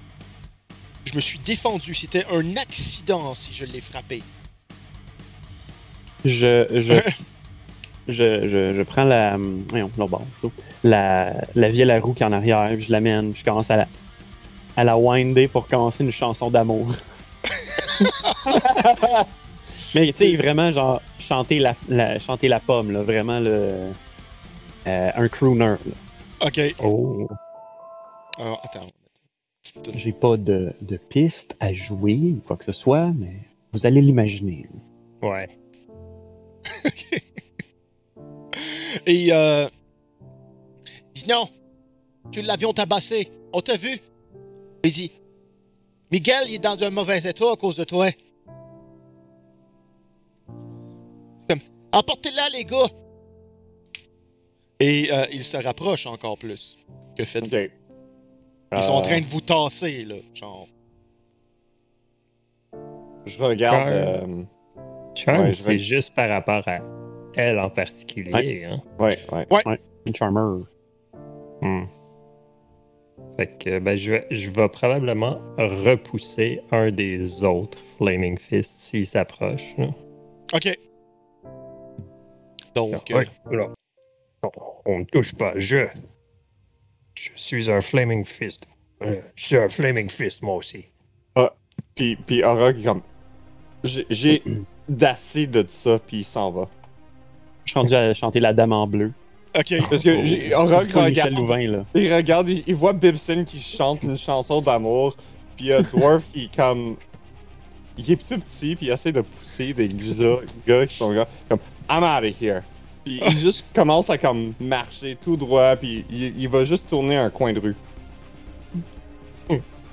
Je 1.04 1.14
me 1.14 1.20
suis 1.20 1.40
défendu. 1.40 1.94
C'était 1.94 2.24
un 2.30 2.56
accident 2.56 3.34
si 3.34 3.52
je 3.52 3.64
l'ai 3.64 3.80
frappé. 3.80 4.22
Je, 6.24 6.66
je, 6.70 7.00
je, 8.08 8.48
je, 8.48 8.74
je 8.74 8.82
prends 8.82 9.02
la. 9.02 9.36
Voyons, 9.70 9.88
plutôt. 9.88 10.52
La, 10.84 11.34
la 11.56 11.68
vieille 11.68 11.90
à 11.90 11.98
roue 11.98 12.14
qui 12.14 12.22
est 12.22 12.26
en 12.26 12.32
arrière, 12.32 12.68
puis 12.74 12.84
je 12.84 12.92
l'amène, 12.92 13.32
puis 13.32 13.40
je 13.40 13.44
commence 13.44 13.70
à 13.70 13.76
la, 13.76 13.88
à 14.76 14.84
la 14.84 14.96
winder 14.96 15.48
pour 15.48 15.66
commencer 15.66 16.04
une 16.04 16.12
chanson 16.12 16.50
d'amour. 16.50 16.94
Mais 19.94 20.12
tu 20.12 20.18
sais, 20.18 20.36
vraiment, 20.36 20.70
genre, 20.72 21.02
chanter 21.18 21.58
la, 21.58 21.74
la, 21.88 22.18
chanter 22.18 22.48
la 22.48 22.60
pomme, 22.60 22.90
là, 22.90 23.02
vraiment, 23.02 23.40
le, 23.40 23.92
euh, 24.86 25.10
un 25.14 25.28
crooner. 25.28 25.64
là. 25.66 25.76
Ok. 26.46 26.60
Oh. 26.82 27.28
Alors, 28.38 28.60
attends. 28.64 28.88
J'ai 29.94 30.12
pas 30.12 30.36
de, 30.36 30.72
de 30.80 30.96
piste 30.96 31.54
à 31.60 31.72
jouer 31.72 32.34
ou 32.36 32.40
quoi 32.46 32.56
que 32.56 32.64
ce 32.64 32.72
soit, 32.72 33.12
mais 33.16 33.34
vous 33.72 33.86
allez 33.86 34.00
l'imaginer. 34.00 34.66
Ouais. 35.22 35.48
Et 39.06 39.32
euh. 39.32 39.68
Dit 41.14 41.26
non. 41.28 41.48
Que 42.32 42.40
l'avion 42.40 42.72
tabassé. 42.72 43.28
On 43.52 43.60
t'a 43.60 43.76
vu. 43.76 44.00
Il 44.84 44.90
dit 44.92 45.12
Miguel, 46.10 46.44
il 46.48 46.54
est 46.54 46.58
dans 46.58 46.82
un 46.82 46.90
mauvais 46.90 47.18
état 47.22 47.50
à 47.52 47.56
cause 47.56 47.76
de 47.76 47.84
toi. 47.84 48.08
Comme 51.48 51.60
Emportez-la, 51.92 52.48
les 52.50 52.64
gars. 52.64 52.86
Et 54.80 55.08
euh, 55.12 55.24
il 55.32 55.44
se 55.44 55.56
rapproche 55.56 56.06
encore 56.06 56.36
plus. 56.38 56.78
Que 57.16 57.24
fait 57.24 57.42
Ok. 57.42 57.70
Ils 58.74 58.82
sont 58.82 58.92
en 58.92 58.98
Euh, 58.98 59.02
train 59.02 59.20
de 59.20 59.26
vous 59.26 59.40
tasser, 59.40 60.04
là. 60.04 60.16
Genre. 60.34 60.66
Je 63.26 63.38
regarde. 63.38 63.86
Ouais. 63.88 63.92
euh, 63.94 64.42
Charm, 65.14 65.40
Ouais, 65.42 65.54
c'est 65.54 65.72
vais- 65.72 65.78
juste 65.78 66.14
par 66.14 66.28
rapport 66.28 66.66
à 66.66 66.78
elle 67.34 67.58
en 67.58 67.68
particulier. 67.70 68.64
Hein? 68.64 68.82
ouais, 68.98 69.16
ouais. 69.30 69.80
Une 70.06 70.16
charmer. 70.16 70.64
Hmm. 71.60 71.84
Fait 73.36 73.46
que 73.58 73.78
ben, 73.78 73.96
je, 73.96 74.12
vais, 74.12 74.26
je 74.30 74.50
vais 74.50 74.68
probablement 74.68 75.40
repousser 75.56 76.60
un 76.70 76.90
des 76.90 77.42
autres 77.44 77.78
Flaming 77.98 78.38
Fist 78.38 78.78
s'il 78.80 79.06
s'approche. 79.06 79.74
là. 79.78 79.88
Ok. 80.54 80.78
Donc, 82.74 83.10
euh, 83.10 83.16
Ouais, 83.18 83.26
là. 83.56 83.68
Non, 84.42 84.50
on 84.86 84.98
ne 85.00 85.04
touche 85.04 85.34
pas. 85.34 85.52
Je. 85.56 85.86
Je 87.14 87.28
suis 87.36 87.70
un 87.70 87.80
Flaming 87.80 88.24
Fist. 88.24 88.66
Euh, 89.02 89.20
Je 89.34 89.44
suis 89.44 89.56
un 89.56 89.68
Flaming 89.68 90.08
Fist, 90.08 90.42
moi 90.42 90.56
aussi. 90.56 90.86
Puis, 91.94 92.16
puis 92.16 92.42
Aura, 92.42 92.72
qui 92.72 92.80
est 92.80 92.84
comme. 92.84 93.02
J'ai- 93.84 94.06
J'ai 94.08 94.42
d'assez 94.88 95.46
de 95.46 95.62
ça, 95.66 95.98
puis 95.98 96.18
il 96.18 96.24
s'en 96.24 96.50
va. 96.50 96.68
Je 97.66 97.70
suis 97.72 97.78
rendu 97.78 97.94
à 97.94 98.14
chanter 98.14 98.40
la 98.40 98.54
dame 98.54 98.72
en 98.72 98.86
bleu. 98.86 99.12
Ok. 99.54 99.88
Parce 99.90 100.02
que 100.02 100.24
j'ai- 100.24 100.54
regarde, 100.54 101.34
Louvain, 101.36 101.68
là. 101.68 101.84
il 101.94 102.12
regarde, 102.14 102.48
il, 102.48 102.62
il 102.66 102.74
voit 102.74 102.92
Bibson 102.92 103.44
qui 103.46 103.60
chante 103.60 104.02
une 104.02 104.16
chanson 104.18 104.60
d'amour, 104.60 105.16
puis 105.56 105.66
il 105.66 105.68
y 105.68 105.72
a 105.72 105.82
Dwarf 105.82 106.24
qui 106.32 106.44
est 106.44 106.54
comme. 106.56 106.96
Il 107.98 108.10
est 108.10 108.16
plus 108.16 108.38
petit, 108.38 108.74
puis 108.74 108.86
il 108.86 108.90
essaie 108.90 109.12
de 109.12 109.20
pousser 109.20 109.74
des 109.74 109.88
gars, 109.88 110.38
gars 110.66 110.86
qui 110.86 110.94
sont 110.94 111.10
là, 111.10 111.28
comme 111.48 111.58
I'm 111.90 112.02
out 112.02 112.24
of 112.30 112.40
here. 112.40 112.62
Puis 113.04 113.20
il 113.26 113.36
juste 113.36 113.66
commence 113.74 114.08
à 114.08 114.16
comme 114.16 114.54
marcher 114.60 115.16
tout 115.20 115.36
droit, 115.36 115.76
puis 115.76 116.04
il, 116.10 116.38
il 116.40 116.48
va 116.48 116.64
juste 116.64 116.88
tourner 116.88 117.16
un 117.16 117.28
coin 117.30 117.52
de 117.52 117.60
rue. 117.60 117.76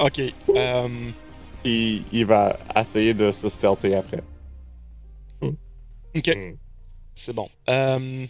Ok. 0.02 0.22
Euh, 0.56 0.88
Puis 1.62 2.06
il 2.14 2.26
va 2.26 2.58
essayer 2.74 3.14
de 3.14 3.34
se 3.34 3.50
stealther 3.50 3.96
après. 3.96 4.24
ok. 5.42 6.28
Hmm. 6.38 6.56
C'est 7.14 7.34
bon. 7.34 7.50
Euh, 7.70 8.26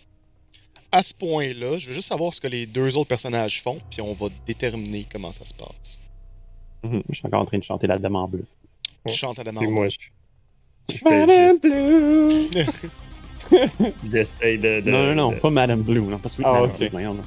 à 0.92 1.04
ce 1.04 1.14
point-là, 1.14 1.78
je 1.78 1.88
veux 1.90 1.94
juste 1.94 2.10
savoir 2.10 2.34
ce 2.34 2.42
que 2.42 2.48
les 2.48 2.66
deux 2.66 2.98
autres 2.98 3.10
personnages 3.10 3.62
font, 3.62 3.78
puis 3.92 4.02
on 4.02 4.14
va 4.14 4.28
déterminer 4.46 5.06
comment 5.12 5.32
ça 5.32 5.46
se 5.46 5.54
passe. 5.54 6.02
Je 6.84 7.02
suis 7.16 7.26
encore 7.28 7.42
en 7.42 7.46
train 7.46 7.58
de 7.60 7.64
chanter 7.64 7.88
la 7.88 7.98
dame 7.98 8.16
en 8.16 8.28
bleu. 8.28 8.46
Je 9.06 9.14
chante 9.14 9.38
à 9.40 9.44
la 9.44 9.52
Puis 9.52 9.68
main. 9.68 9.72
moi, 9.74 9.88
je, 9.90 9.98
je 10.92 10.98
fais 10.98 11.50
juste- 11.50 11.68
j'essaie 14.12 14.58
de, 14.58 14.82
de- 14.82 14.92
non, 14.92 15.06
non, 15.08 15.16
non, 15.16 15.32
de- 15.32 15.36
pas 15.40 15.50
Madame 15.50 15.82
Blue. 15.82 16.02
Non, 16.02 16.18
pas 16.20 16.30
Sweet 16.30 16.46
Ah, 16.48 16.54
Madame 16.62 16.70
ok. 16.72 16.78
Blue, 16.80 16.90
voyons, 16.92 17.14
non. 17.16 17.24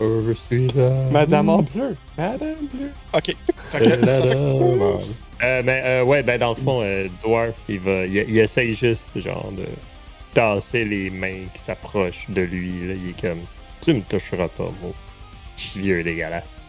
Je 0.00 0.32
suis 0.34 0.80
un- 0.80 1.10
Madame 1.10 1.48
en 1.48 1.62
bleu! 1.62 1.96
Madame 2.16 2.66
bleu! 2.72 2.90
Ok. 3.14 3.36
Euh, 5.40 5.62
ben, 5.62 5.84
euh, 5.84 6.02
ouais, 6.02 6.24
ben, 6.24 6.36
dans 6.36 6.48
le 6.50 6.56
fond, 6.56 6.80
euh, 6.82 7.06
Dwarf, 7.22 7.54
il 7.68 7.78
va, 7.78 8.04
il, 8.06 8.16
il 8.28 8.38
essaye 8.38 8.74
juste, 8.74 9.04
genre, 9.14 9.52
de 9.52 9.66
tasser 10.38 10.84
les 10.84 11.10
mains 11.10 11.46
qui 11.52 11.60
s'approchent 11.60 12.26
de 12.28 12.42
lui, 12.42 12.86
là. 12.86 12.94
Il 12.94 13.10
est 13.10 13.20
comme, 13.20 13.40
tu 13.82 13.92
me 13.92 14.02
toucheras 14.02 14.46
pas, 14.48 14.68
moi. 14.80 14.92
Vieux 15.74 16.04
dégueulasse. 16.04 16.68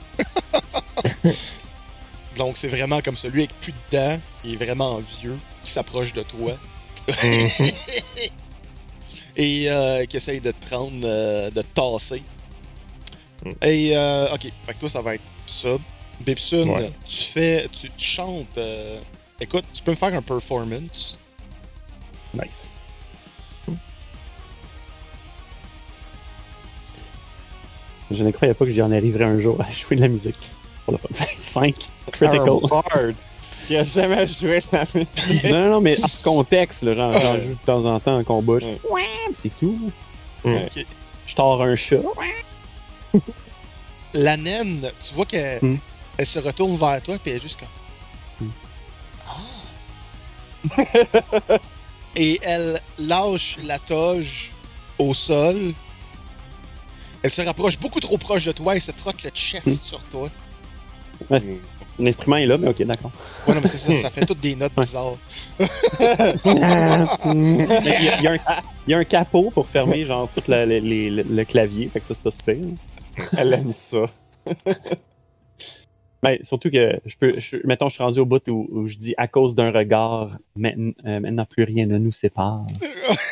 Donc, 2.36 2.58
c'est 2.58 2.68
vraiment 2.68 3.00
comme 3.02 3.16
celui 3.16 3.42
avec 3.42 3.54
plus 3.60 3.74
de 3.74 3.78
dents, 3.92 4.20
qui 4.42 4.54
est 4.54 4.56
vraiment 4.56 4.98
vieux, 4.98 5.38
qui 5.64 5.70
s'approche 5.70 6.14
de 6.14 6.24
toi 6.24 6.58
et 9.36 9.70
euh, 9.70 10.06
qui 10.06 10.18
essaye 10.18 10.42
de 10.42 10.50
te 10.52 10.66
prendre, 10.66 11.02
euh, 11.04 11.52
de 11.52 11.62
te 11.62 11.68
tasser. 11.76 12.24
Mm. 13.46 13.52
Et, 13.64 13.96
euh, 13.96 14.34
ok. 14.34 14.50
Fait 14.66 14.74
que 14.74 14.80
toi, 14.80 14.90
ça 14.90 15.02
va 15.02 15.14
être 15.14 15.24
ça. 15.46 15.76
Ouais. 16.26 16.92
tu 17.08 17.24
fais. 17.24 17.68
Tu, 17.72 17.90
tu 17.92 18.06
chantes. 18.06 18.58
euh, 18.58 19.00
écoute, 19.40 19.66
tu 19.74 19.84
peux 19.84 19.92
me 19.92 19.96
faire 19.96 20.14
un 20.14 20.22
performance. 20.22 21.18
Nice. 22.34 22.70
Je 28.12 28.24
ne 28.24 28.32
croyais 28.32 28.54
pas 28.54 28.66
que 28.66 28.74
j'en 28.74 28.92
arriverais 28.92 29.26
un 29.26 29.40
jour 29.40 29.58
à 29.62 29.72
jouer 29.72 29.96
de 29.98 30.02
la 30.02 30.08
musique. 30.08 30.36
Pour 30.86 30.94
le 30.94 31.16
fun. 31.16 31.26
5 31.42 31.76
critical. 32.12 32.50
Un 32.50 32.68
bard 32.68 32.84
qui 33.68 33.76
a 33.76 33.84
jamais 33.84 34.26
joué 34.26 34.60
de 34.62 34.66
la 34.72 34.84
musique. 34.96 35.44
non, 35.44 35.62
non, 35.66 35.70
non, 35.74 35.82
mais 35.82 35.96
hors 36.02 36.22
contexte, 36.24 36.82
là, 36.84 36.96
genre, 36.96 37.14
j'en 37.14 37.36
joue 37.36 37.50
de 37.50 37.66
temps 37.66 37.86
en 37.86 38.00
temps 38.00 38.18
en 38.18 38.24
combat. 38.24 38.60
je-. 38.60 38.92
Ouais, 38.92 39.04
c'est 39.34 39.52
tout. 39.60 39.92
Ok. 40.44 40.86
Je 41.28 41.36
tords 41.36 41.62
un 41.62 41.76
chat. 41.76 41.98
La 44.14 44.38
naine, 44.38 44.90
tu 45.08 45.14
vois 45.14 45.26
qu'elle 45.26 45.60
Mm. 45.64 45.78
elle 46.18 46.26
se 46.26 46.40
retourne 46.40 46.76
vers 46.78 47.00
toi, 47.04 47.18
puis 47.22 47.30
elle 47.32 47.38
est 47.38 47.42
juste 47.42 47.60
comme. 47.60 48.48
Mm. 48.48 48.52
Ah! 51.48 51.58
Et 52.16 52.40
elle 52.42 52.80
lâche 52.98 53.58
la 53.64 53.78
toge 53.78 54.52
au 54.98 55.14
sol. 55.14 55.74
Elle 57.24 57.30
se 57.30 57.42
rapproche 57.42 57.78
beaucoup 57.80 58.00
trop 58.00 58.18
proche 58.18 58.46
de 58.46 58.52
toi 58.52 58.76
et 58.76 58.80
se 58.80 58.92
frotte 58.92 59.24
le 59.24 59.30
chest 59.32 59.68
Mm. 59.68 59.74
sur 59.84 60.04
toi. 60.06 60.30
L'instrument 62.00 62.38
est 62.38 62.46
là, 62.46 62.58
mais 62.58 62.70
ok, 62.70 62.82
d'accord. 62.84 63.12
Ouais, 63.46 63.54
non, 63.54 63.60
mais 63.62 63.68
c'est 63.68 63.78
ça, 63.78 63.94
ça 64.04 64.10
fait 64.10 64.26
toutes 64.26 64.40
des 64.40 64.56
notes 64.56 64.72
Ouais. 64.78 64.84
bizarres. 64.84 65.18
il, 66.46 66.58
y 68.24 68.28
a, 68.28 68.32
a 68.32 68.34
un, 68.34 68.38
il 68.88 68.92
y 68.92 68.94
a 68.94 68.98
un 68.98 69.04
capot 69.04 69.50
pour 69.50 69.68
fermer 69.68 70.06
genre 70.06 70.30
tout 70.34 70.42
la- 70.48 70.66
le, 70.66 70.78
les- 70.80 71.10
le- 71.10 71.24
le 71.24 71.44
clavier, 71.46 71.90
fait 71.90 72.00
que 72.00 72.06
ça 72.06 72.14
c'est 72.14 72.24
pas 72.24 72.32
super. 72.32 72.56
Elle 73.38 73.54
aime 73.54 73.72
ça. 73.72 74.06
Mais 76.24 76.40
surtout 76.44 76.70
que 76.72 77.00
je 77.06 77.16
peux, 77.18 77.38
je, 77.38 77.58
mettons, 77.66 77.90
je 77.90 77.96
suis 77.96 78.04
rendu 78.04 78.20
au 78.20 78.26
bout 78.26 78.48
où, 78.48 78.68
où 78.72 78.88
je 78.88 78.96
dis 78.96 79.14
à 79.18 79.28
cause 79.28 79.54
d'un 79.56 79.72
regard, 79.72 80.38
maintenant, 80.56 80.94
euh, 81.06 81.20
maintenant 81.20 81.46
plus 81.46 81.66
rien 81.66 81.86
ne 81.86 81.98
nous 81.98 82.14
sépare. 82.14 82.66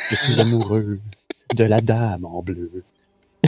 Je 0.10 0.16
suis 0.16 0.42
amoureux 0.42 1.00
de 1.56 1.64
la 1.64 1.80
dame 1.80 2.26
en 2.26 2.42
bleu. 2.42 2.84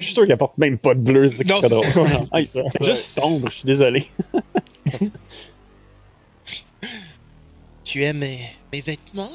Je 0.00 0.04
suis 0.04 0.14
sûr 0.14 0.26
qu'elle 0.26 0.36
porte 0.38 0.58
même 0.58 0.76
pas 0.78 0.94
de 0.94 1.00
bleu, 1.00 1.28
c'est 1.28 1.46
Non, 1.48 1.60
drôle. 1.60 1.86
ça. 1.86 2.02
Hey, 2.34 2.48
juste 2.80 3.18
sombre, 3.20 3.48
je 3.48 3.54
suis 3.56 3.64
désolé. 3.64 4.10
tu 7.84 8.02
aimes 8.02 8.18
mes, 8.18 8.38
mes 8.72 8.80
vêtements? 8.80 9.30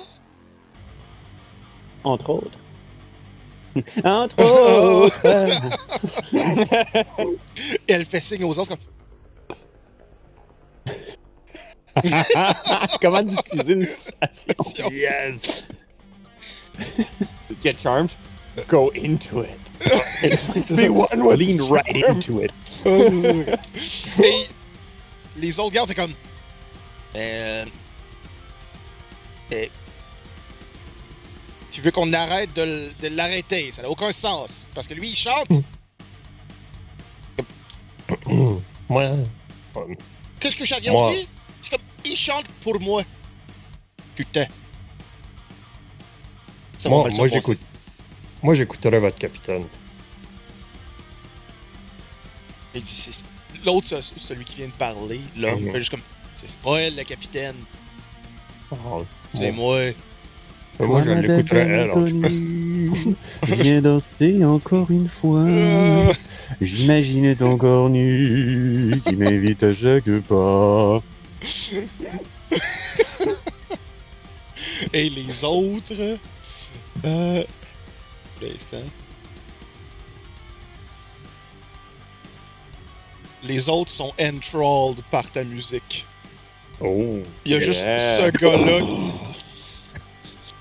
Entre 2.04 2.30
autres. 2.30 2.58
Entre 4.04 4.44
autres. 4.44 5.26
Et 7.88 7.94
elle 7.94 8.06
fait 8.06 8.22
signe 8.22 8.44
aux 8.44 8.58
autres 8.58 8.70
comme. 8.76 8.80
Comment 13.02 13.24
diffuser 13.24 13.74
une 13.74 13.86
situation? 13.86 14.90
Yes! 14.92 15.64
Get 17.64 17.78
charmed. 17.82 18.12
Go 18.66 18.92
into 18.96 19.42
it. 19.42 19.60
One 20.90 21.24
with 21.26 21.40
Lean 21.40 21.60
right 21.70 21.96
into 21.96 22.42
it. 22.42 22.52
Et 24.24 24.48
les 25.36 25.60
autres 25.60 25.74
gardes, 25.74 25.90
c'est 25.90 25.96
comme. 25.96 26.14
Euh. 27.16 27.66
euh, 29.54 29.66
qui 31.72 31.82
veut 31.82 31.92
qu'on 31.92 32.12
arrête 32.14 32.54
de, 32.56 32.90
de 33.02 33.08
l'arrêter? 33.10 33.72
Ça 33.72 33.84
n'a 33.84 33.90
aucun 33.90 34.12
sens. 34.12 34.68
Parce 34.74 34.88
que 34.88 34.96
lui, 34.96 35.10
il 35.10 35.16
chante. 35.16 35.50
Moi, 38.90 39.12
Qu'est-ce 40.40 40.56
que 40.56 40.66
j'avais 40.66 40.90
Moi. 40.90 41.12
dit? 41.12 41.28
C'est 41.62 41.70
comme, 41.72 41.82
il 42.06 42.16
chante 42.18 42.48
pour 42.62 42.80
moi. 42.80 43.04
Putain. 44.16 44.46
Ça 46.78 46.90
moi, 46.90 47.10
moi 47.12 47.28
j'écoute. 47.28 47.60
Moi, 48.44 48.54
j'écouterai 48.54 49.00
votre 49.00 49.18
capitaine. 49.18 49.64
L'autre, 53.66 53.88
ce- 53.88 54.02
celui 54.20 54.46
qui 54.46 54.58
vient 54.58 54.68
de 54.68 54.72
parler, 54.74 55.20
l'homme, 55.38 55.62
Mhm. 55.62 55.72
fait 55.72 55.80
juste 55.80 55.90
comme, 55.92 56.02
c'est 56.40 56.56
pas 56.64 56.78
elle, 56.80 56.96
le 56.96 57.04
capitaine. 57.04 57.56
Oh, 58.72 59.04
C'est 59.36 59.52
moi. 59.52 59.80
Moi, 60.80 61.02
je 61.02 61.10
l'écouterai 61.12 61.60
elle. 61.62 63.16
Viens 63.44 63.82
danser 63.82 64.46
encore 64.46 64.92
une 64.92 65.10
fois. 65.10 65.40
Euh, 65.42 66.14
J'imagine 66.62 67.36
ton 67.36 67.58
corps 67.58 67.90
nu 67.90 68.92
qui 69.06 69.16
m'invite 69.16 69.64
à 69.64 69.74
chaque 69.74 70.10
pas. 70.22 71.00
Et 74.94 75.10
les 75.10 75.44
autres. 75.44 76.18
Euh. 77.06 77.44
Les 83.44 83.70
autres 83.70 83.92
sont 83.92 84.14
enthralled 84.20 85.02
par 85.12 85.30
ta 85.32 85.44
musique. 85.44 86.06
Oh. 86.80 87.22
Il 87.46 87.52
y 87.52 87.56
a 87.56 87.60
juste 87.60 87.82
Yeah. 87.82 88.28
ce 88.28 88.32
gars-là. 88.38 88.86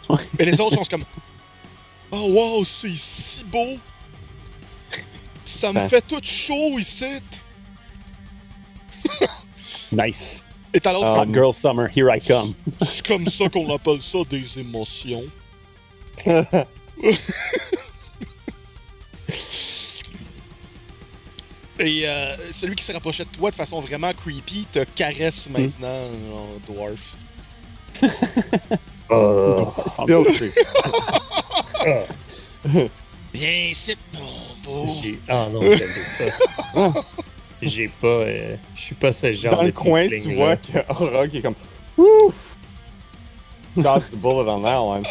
Mais 0.38 0.44
les 0.44 0.60
autres 0.60 0.76
sont 0.76 0.84
comme. 0.84 1.04
Oh 2.12 2.28
wow, 2.30 2.64
c'est 2.64 2.88
si 2.96 3.44
beau! 3.44 3.78
Ça 5.44 5.72
me 5.72 5.88
fait 5.88 6.02
tout 6.06 6.20
chaud 6.22 6.78
ici! 6.78 7.20
Nice. 9.92 10.44
Et 10.72 10.80
t'as 10.80 10.92
l'autre. 10.92 11.18
Hot 11.18 11.32
girl 11.32 11.54
summer, 11.54 11.88
here 11.94 12.08
I 12.10 12.20
come. 12.20 12.54
C'est 12.84 13.06
comme 13.06 13.26
ça 13.26 13.48
qu'on 13.48 13.72
appelle 13.74 14.00
ça 14.00 14.18
des 14.28 14.58
émotions. 14.58 15.24
Et 21.78 22.08
euh, 22.08 22.34
celui 22.52 22.74
qui 22.74 22.82
se 22.84 22.92
rapprochait 22.92 23.24
de 23.24 23.28
toi 23.30 23.50
de 23.50 23.54
façon 23.54 23.80
vraiment 23.80 24.10
creepy 24.14 24.66
te 24.72 24.82
caresse 24.94 25.50
maintenant, 25.50 26.06
genre, 26.26 26.48
dwarf. 26.66 27.16
Euh, 29.10 29.56
ah, 29.98 30.04
Viens 33.34 33.50
ici, 33.70 33.94
mon 34.14 34.24
beau. 34.64 34.86
j'ai- 35.02 35.18
ah 35.28 35.48
non, 35.52 35.60
pas. 35.60 36.92
J'ai 37.60 37.88
pas. 37.88 38.06
euh, 38.06 38.56
je 38.74 38.80
suis 38.80 38.94
pas 38.94 39.12
ce 39.12 39.32
genre 39.34 39.56
Dans 39.56 39.62
de 39.62 39.66
le 39.66 39.72
coin, 39.72 40.08
tu 40.08 40.34
vois 40.34 40.56
tiefling-là. 40.56 40.82
que 40.96 41.02
Aura 41.04 41.28
qui 41.28 41.38
est 41.38 41.42
comme. 41.42 41.54
Ouf! 41.98 42.56
Dodge 43.76 44.04
the 44.10 44.16
bullet 44.16 44.48
on 44.50 44.62
that 44.62 44.80
one. 44.80 45.02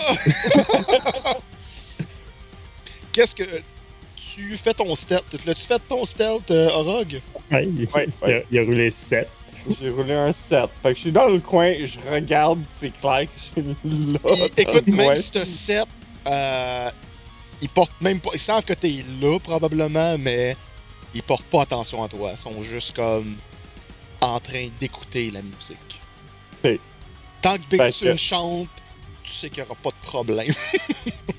Qu'est-ce 3.15 3.33
que. 3.33 3.43
Tu 4.17 4.57
fais 4.57 4.73
ton 4.73 4.93
stealth? 4.95 5.23
L'as-tu 5.45 5.61
fait 5.65 5.79
ton 5.87 6.03
stealth, 6.03 6.51
euh, 6.51 6.67
Orog? 6.71 7.21
Ouais, 7.51 7.63
il, 7.65 7.87
Ouais, 7.95 8.07
il 8.27 8.33
a, 8.33 8.41
il 8.51 8.59
a 8.59 8.63
roulé 8.63 8.91
7. 8.91 9.29
J'ai 9.81 9.89
roulé 9.89 10.13
un 10.13 10.33
7. 10.33 10.69
Fait 10.83 10.89
que 10.89 10.95
je 10.95 11.01
suis 11.03 11.11
dans 11.13 11.27
le 11.29 11.39
coin, 11.39 11.73
je 11.85 11.97
regarde, 12.11 12.61
c'est 12.67 12.91
clair 12.99 13.25
que 13.25 13.31
je 13.37 13.61
suis 13.61 14.13
là. 14.13 14.45
Écoute, 14.57 14.87
même 14.87 14.97
coin. 15.05 15.15
si 15.15 15.31
t'as 15.31 15.45
7, 15.45 15.85
euh, 16.27 16.89
ils 17.61 17.69
portent 17.69 18.01
même 18.01 18.19
pas. 18.19 18.31
Ils 18.33 18.39
savent 18.39 18.65
que 18.65 18.73
t'es 18.73 19.05
là, 19.21 19.39
probablement, 19.39 20.17
mais 20.17 20.57
ils 21.13 21.23
portent 21.23 21.45
pas 21.45 21.61
attention 21.61 22.03
à 22.03 22.09
toi. 22.09 22.31
Ils 22.33 22.37
sont 22.37 22.61
juste 22.61 22.93
comme. 22.93 23.37
en 24.19 24.39
train 24.41 24.67
d'écouter 24.81 25.31
la 25.31 25.41
musique. 25.41 26.81
Tant 27.41 27.55
que 27.57 27.61
Fait 27.69 27.85
Bixun 27.87 28.11
que- 28.13 28.17
chante, 28.17 28.67
tu 29.23 29.31
sais 29.31 29.49
qu'il 29.49 29.59
y 29.59 29.61
aura 29.61 29.75
pas 29.75 29.91
de 29.91 30.05
problème. 30.05 30.51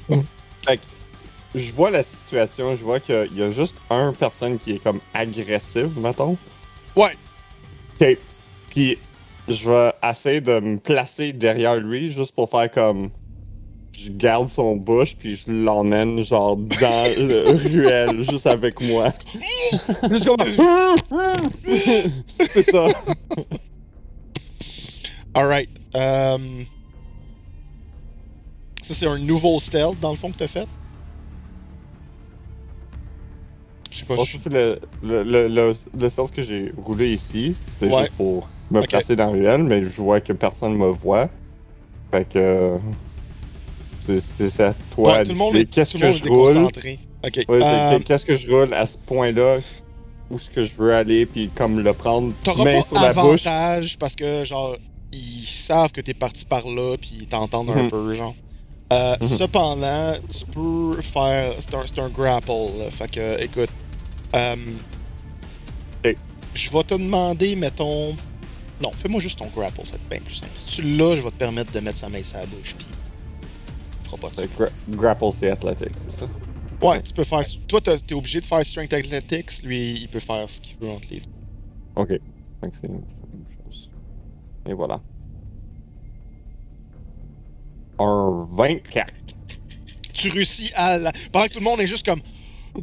Je 1.57 1.73
vois 1.73 1.91
la 1.91 2.03
situation, 2.03 2.77
je 2.77 2.85
vois 2.85 3.01
qu'il 3.01 3.31
y 3.35 3.43
a 3.43 3.51
juste 3.51 3.79
un 3.89 4.13
personne 4.13 4.59
qui 4.59 4.73
est 4.73 4.79
comme 4.79 5.01
agressive, 5.15 5.99
mettons. 5.99 6.37
Ouais. 6.95 7.17
Ok. 7.99 8.19
Puis 8.69 8.99
je 9.49 9.71
vais 9.71 9.93
essayer 10.07 10.43
de 10.43 10.61
me 10.61 10.79
placer 10.79 11.33
derrière 11.33 11.77
lui 11.77 12.13
juste 12.13 12.33
pour 12.33 12.51
faire 12.51 12.71
comme. 12.71 13.09
Je 13.99 14.11
garde 14.11 14.51
son 14.51 14.77
bouche 14.77 15.17
puis 15.17 15.37
je 15.37 15.51
l'emmène 15.51 16.23
genre 16.23 16.59
dans 16.59 17.15
le 17.17 17.57
ruelle 17.71 18.23
juste 18.23 18.47
avec 18.47 18.79
moi. 18.83 19.11
Juste 20.11 20.27
comme. 20.27 20.37
C'est 22.51 22.63
ça. 22.63 22.85
Alright. 25.33 25.71
Euh... 25.95 26.37
Ça, 28.83 28.95
c'est 28.95 29.07
un 29.07 29.19
nouveau 29.19 29.59
stealth, 29.59 29.99
dans 29.99 30.13
le 30.13 30.17
fond, 30.17 30.31
que 30.31 30.37
t'as 30.37 30.47
fait? 30.47 30.69
Bon, 34.09 34.25
ça, 34.25 34.39
c'est 34.39 34.53
le, 34.53 34.79
le, 35.03 35.23
le, 35.25 35.49
le, 35.49 35.75
sens 36.09 36.31
que 36.31 36.43
j'ai 36.43 36.73
roulé 36.77 37.13
ici. 37.13 37.55
C'était 37.67 37.93
Ouais. 37.93 38.03
juste 38.03 38.13
pour 38.13 38.49
me 38.71 38.81
Ok. 38.81 38.89
placer 38.89 39.17
dans 39.17 39.33
le 39.33 39.41
mais 39.65 39.85
je 39.85 39.91
vois 40.01 40.21
que 40.21 40.33
personne 40.33 40.77
me 40.77 40.89
voit. 40.89 41.29
Fait 42.13 42.29
que. 42.29 42.79
c'est- 44.07 44.21
à 44.63 44.75
toi 44.95 45.13
Ouais, 45.19 45.25
qu'est-ce 45.67 45.97
que 45.99 46.13
je 46.13 46.25
roule? 46.29 46.69
Ouais, 47.49 47.61
euh, 47.65 47.99
que- 47.99 48.05
qu'est-ce 48.05 48.27
que 48.27 48.37
je 48.37 48.49
roule 48.51 48.73
à 48.75 48.87
ce 48.87 48.97
point-là? 48.99 49.59
Où 50.31 50.37
est-ce 50.37 50.51
que 50.51 50.63
je 50.65 50.73
veux 50.77 50.95
aller, 50.95 51.27
puis 51.27 51.51
comme 51.55 51.81
le 51.81 51.93
prendre 51.93 52.33
main 52.65 52.77
pas 52.77 52.83
sur 52.83 52.97
la 53.01 53.13
bouche? 53.13 53.43
parce 53.99 54.15
que, 54.15 54.45
genre, 54.45 54.77
ils 55.13 55.45
savent 55.47 55.93
que 55.93 56.01
t'es 56.01 56.15
parti 56.15 56.45
par 56.45 56.69
là, 56.69 56.97
puis 57.01 57.13
ils 57.21 57.27
t'entendent 57.27 57.71
un 57.71 57.83
Mhm. 57.85 57.91
peu, 57.91 58.15
genre. 58.15 58.35
Euh, 58.93 59.17
Mhm. 59.21 59.27
Cependant, 59.27 60.15
tu 60.29 60.45
peux 60.47 61.01
faire. 61.03 61.55
C'est 61.61 61.75
un, 61.75 61.83
c'est 61.87 62.01
un 62.01 62.09
grapple, 62.09 62.51
là. 62.79 62.91
Fait 62.91 63.11
que, 63.11 63.43
écoute. 63.43 63.71
Euh. 64.35 64.57
Je 66.55 66.71
vais 66.71 66.83
te 66.85 66.95
demander, 66.95 67.55
mettons. 67.55 68.17
Non, 68.83 68.91
fais-moi 68.93 69.21
juste 69.21 69.39
ton 69.39 69.47
grapple, 69.49 69.83
c'est 69.85 70.09
bien 70.09 70.21
plus 70.21 70.37
simple. 70.37 70.53
Si 70.55 70.65
tu 70.65 70.83
l'as, 70.97 71.17
je 71.17 71.23
vais 71.23 71.31
te 71.31 71.37
permettre 71.37 71.71
de 71.73 71.81
mettre 71.81 71.99
sa 71.99 72.09
main 72.09 72.23
sur 72.23 72.39
la 72.39 72.47
bouche, 72.47 72.75
puis. 72.79 72.87
Pas 74.19 74.31
de 74.31 74.35
ça. 74.37 74.43
Gra- 74.47 74.71
grapple, 74.89 75.25
c'est 75.33 75.51
athlétique, 75.51 75.93
c'est 75.97 76.13
ça? 76.13 76.27
Ouais, 76.81 77.03
tu 77.03 77.13
peux 77.13 77.25
faire. 77.25 77.43
Toi, 77.69 77.81
t'es 77.83 78.15
obligé 78.15 78.41
de 78.41 78.47
faire 78.47 78.65
Strength 78.65 78.93
Athletics, 78.95 79.63
lui, 79.65 80.01
il 80.03 80.09
peut 80.09 80.21
faire 80.21 80.49
ce 80.49 80.61
qu'il 80.61 80.77
veut 80.79 80.89
entre 80.89 81.09
les 81.11 81.21
deux. 81.21 81.27
Ok. 81.97 82.09
Que 82.09 82.21
c'est 82.73 82.89
la 82.89 82.95
même 82.95 83.03
chose. 83.65 83.91
Et 84.67 84.73
voilà. 84.73 85.01
Un 87.99 88.47
24. 88.51 89.13
tu 90.15 90.29
réussis 90.31 90.71
à 90.75 90.99
la... 90.99 91.13
Pendant 91.33 91.47
que 91.47 91.53
tout 91.53 91.59
le 91.59 91.65
monde 91.65 91.81
est 91.81 91.87
juste 91.87 92.07
comme 92.07 92.21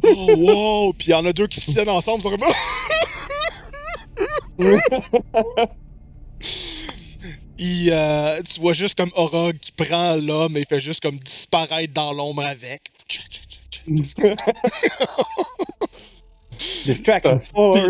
Oh 0.02 0.34
wow! 0.36 0.92
Puis 0.94 1.08
il 1.08 1.10
y 1.10 1.14
en 1.14 1.24
a 1.26 1.32
deux 1.32 1.46
qui 1.46 1.60
se 1.60 1.70
tiennent 1.70 1.88
ensemble, 1.88 2.22
comme 2.22 2.36
Il, 7.56 7.90
euh, 7.92 8.42
tu 8.42 8.60
vois 8.60 8.72
juste 8.72 8.98
comme 8.98 9.10
Orog 9.14 9.56
qui 9.58 9.70
prend 9.72 10.16
l'homme 10.16 10.56
et 10.56 10.60
il 10.60 10.66
fait 10.66 10.80
juste 10.80 11.00
comme 11.00 11.16
disparaître 11.18 11.92
dans 11.94 12.12
l'ombre 12.12 12.44
avec. 12.44 12.90
Distraction 16.84 17.40
force. 17.54 17.80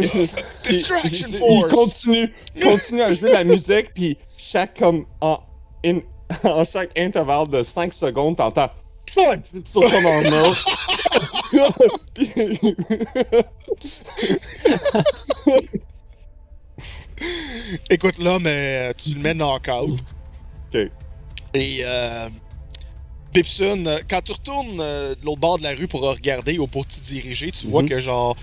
Distraction 0.65 1.29
il, 1.29 1.39
force! 1.39 1.43
Il 1.43 1.67
continue, 1.69 2.35
continue 2.63 3.03
à 3.03 3.15
jouer 3.15 3.33
la 3.33 3.45
musique, 3.45 3.93
puis 3.95 4.19
chaque 4.37 4.79
comme 4.79 5.07
en, 5.21 5.39
in- 5.85 6.01
en 6.45 6.65
chaque 6.65 6.97
intervalle 6.99 7.49
de 7.49 7.63
5 7.63 7.93
secondes, 7.93 8.37
t'entends 8.37 8.71
Écoute 17.91 18.19
là, 18.19 18.39
mais 18.41 18.93
tu 18.95 19.11
le 19.15 19.21
mets 19.21 19.35
knockout. 19.35 19.99
Ok. 20.75 20.91
Et 21.55 21.81
euh, 21.85 22.29
Pipson, 23.33 23.85
euh, 23.87 23.99
quand 24.09 24.21
tu 24.23 24.33
retournes 24.33 24.79
euh, 24.81 25.15
de 25.15 25.25
l'autre 25.25 25.41
bord 25.41 25.59
de 25.59 25.63
la 25.63 25.71
rue 25.71 25.87
pour 25.87 26.01
regarder 26.03 26.59
ou 26.59 26.67
pour 26.67 26.85
t'y 26.87 27.01
diriger, 27.01 27.53
tu 27.53 27.67
vois 27.69 27.83
Mhm. 27.83 27.89
que 27.89 28.01
genre 28.01 28.37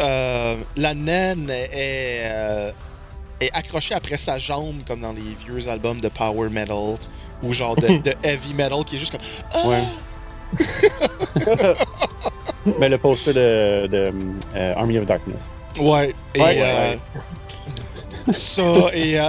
euh, 0.00 0.56
la 0.76 0.94
naine 0.94 1.50
est, 1.50 2.22
euh, 2.24 2.72
est 3.40 3.50
accrochée 3.52 3.94
après 3.94 4.16
sa 4.16 4.38
jambe 4.38 4.76
comme 4.86 5.00
dans 5.00 5.12
les 5.12 5.34
vieux 5.46 5.68
albums 5.68 6.00
de 6.00 6.08
power 6.08 6.48
metal 6.50 6.96
ou 7.44 7.52
genre 7.52 7.76
de, 7.76 7.86
de 8.02 8.12
heavy 8.22 8.54
metal 8.54 8.84
qui 8.84 8.96
est 8.96 8.98
juste 8.98 9.12
comme 9.12 9.20
ah! 9.52 9.68
Ouais. 9.68 9.84
Mais 12.78 12.88
le 12.88 12.96
poster 12.98 13.32
de, 13.34 13.86
de 13.88 14.12
euh, 14.54 14.74
Army 14.76 14.98
of 14.98 15.04
Darkness. 15.06 15.36
Ouais, 15.78 16.14
et 16.34 16.40
Ouais, 16.40 16.58
euh, 16.62 16.94
ouais. 18.26 18.32
ça, 18.32 18.62
et 18.94 19.18
euh, 19.20 19.28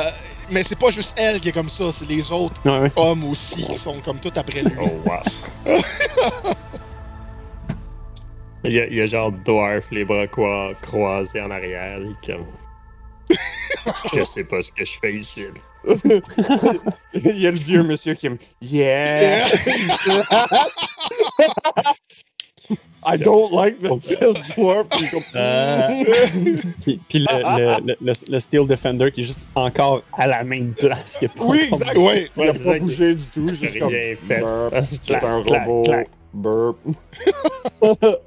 mais 0.52 0.64
c'est 0.64 0.78
pas 0.78 0.90
juste 0.92 1.16
elle 1.18 1.42
qui 1.42 1.50
est 1.50 1.52
comme 1.52 1.68
ça, 1.70 1.92
c'est 1.92 2.08
les 2.08 2.32
autres 2.32 2.62
Ouais, 2.64 2.80
ouais. 2.80 2.92
hommes 2.96 3.24
aussi 3.26 3.66
qui 3.66 3.76
sont 3.76 4.00
comme 4.02 4.20
tout 4.20 4.32
après 4.36 4.62
lui. 4.62 4.72
Oh, 4.80 4.90
wow. 5.06 5.22
il, 8.64 8.72
y 8.74 8.80
a, 8.80 8.86
il 8.88 8.96
y 8.96 9.02
a 9.02 9.08
genre 9.08 9.32
Dwarf, 9.32 9.86
les 9.92 10.06
bras 10.06 10.28
croi- 10.28 10.74
croisés 10.82 11.42
en 11.42 11.52
arrière. 11.52 11.98
est 12.00 12.26
comme... 12.26 12.46
Je 14.14 14.24
sais 14.24 14.44
pas 14.44 14.62
ce 14.62 14.72
que 14.72 14.86
je 14.86 14.94
fais 15.02 15.14
ici. 15.14 15.46
Il 17.14 17.40
y 17.40 17.48
a 17.48 17.52
le 17.52 17.60
vieux 17.60 17.84
monsieur 17.84 18.14
qui 18.16 18.28
aime. 18.28 18.38
Yeah! 18.62 19.45
I 23.07 23.18
don't 23.18 23.52
like 23.52 23.78
this, 23.80 24.03
says 24.06 24.41
Dwarf. 24.56 24.88
Puis. 24.90 25.06
Puis, 26.84 26.99
puis 27.07 27.20
le, 27.20 27.57
le, 27.57 27.86
le, 27.86 27.95
le- 28.02 28.14
le 28.32 28.40
Steel 28.40 28.66
Defender 28.66 29.12
qui 29.12 29.22
est 29.22 29.26
juste 29.26 29.41
encore 29.53 30.02
à 30.18 30.26
la 30.26 30.44
même 30.44 30.74
place. 30.74 31.20
pas 31.36 31.44
Oui, 31.44 31.60
exact. 31.68 31.95
Ouais. 31.98 32.30
Il 32.36 32.49
a 32.49 32.53
c'est 32.56 32.64
pas 32.64 32.80
bougé 32.80 33.14
du 33.16 33.24
tout. 33.26 33.48
J'ai 33.62 33.68
rien 33.68 34.16
fait. 34.28 34.40
Burp. 34.40 34.74
C'est 34.84 35.24
un 35.24 35.44
clac, 35.44 35.66
robot. 35.68 35.84
clac. 35.84 36.10
Burp. 36.34 36.78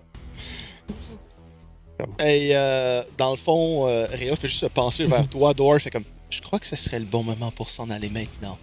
Et 2.25 2.51
euh, 2.55 3.03
dans 3.17 3.33
le 3.33 3.37
fond, 3.37 3.89
euh, 3.89 4.07
Rhea 4.13 4.37
fait 4.37 4.47
juste 4.49 4.61
se 4.61 4.67
pencher 4.67 5.07
vers 5.07 5.27
toi. 5.29 5.53
Dwarf 5.53 5.83
fait 5.83 5.91
comme 5.91 6.05
Je 6.31 6.41
crois 6.43 6.59
que 6.59 6.67
ce 6.67 6.77
serait 6.77 6.99
le 6.99 7.07
bon 7.07 7.23
moment 7.23 7.51
pour 7.51 7.71
s'en 7.71 7.91
aller 7.91 8.11
maintenant. 8.11 8.59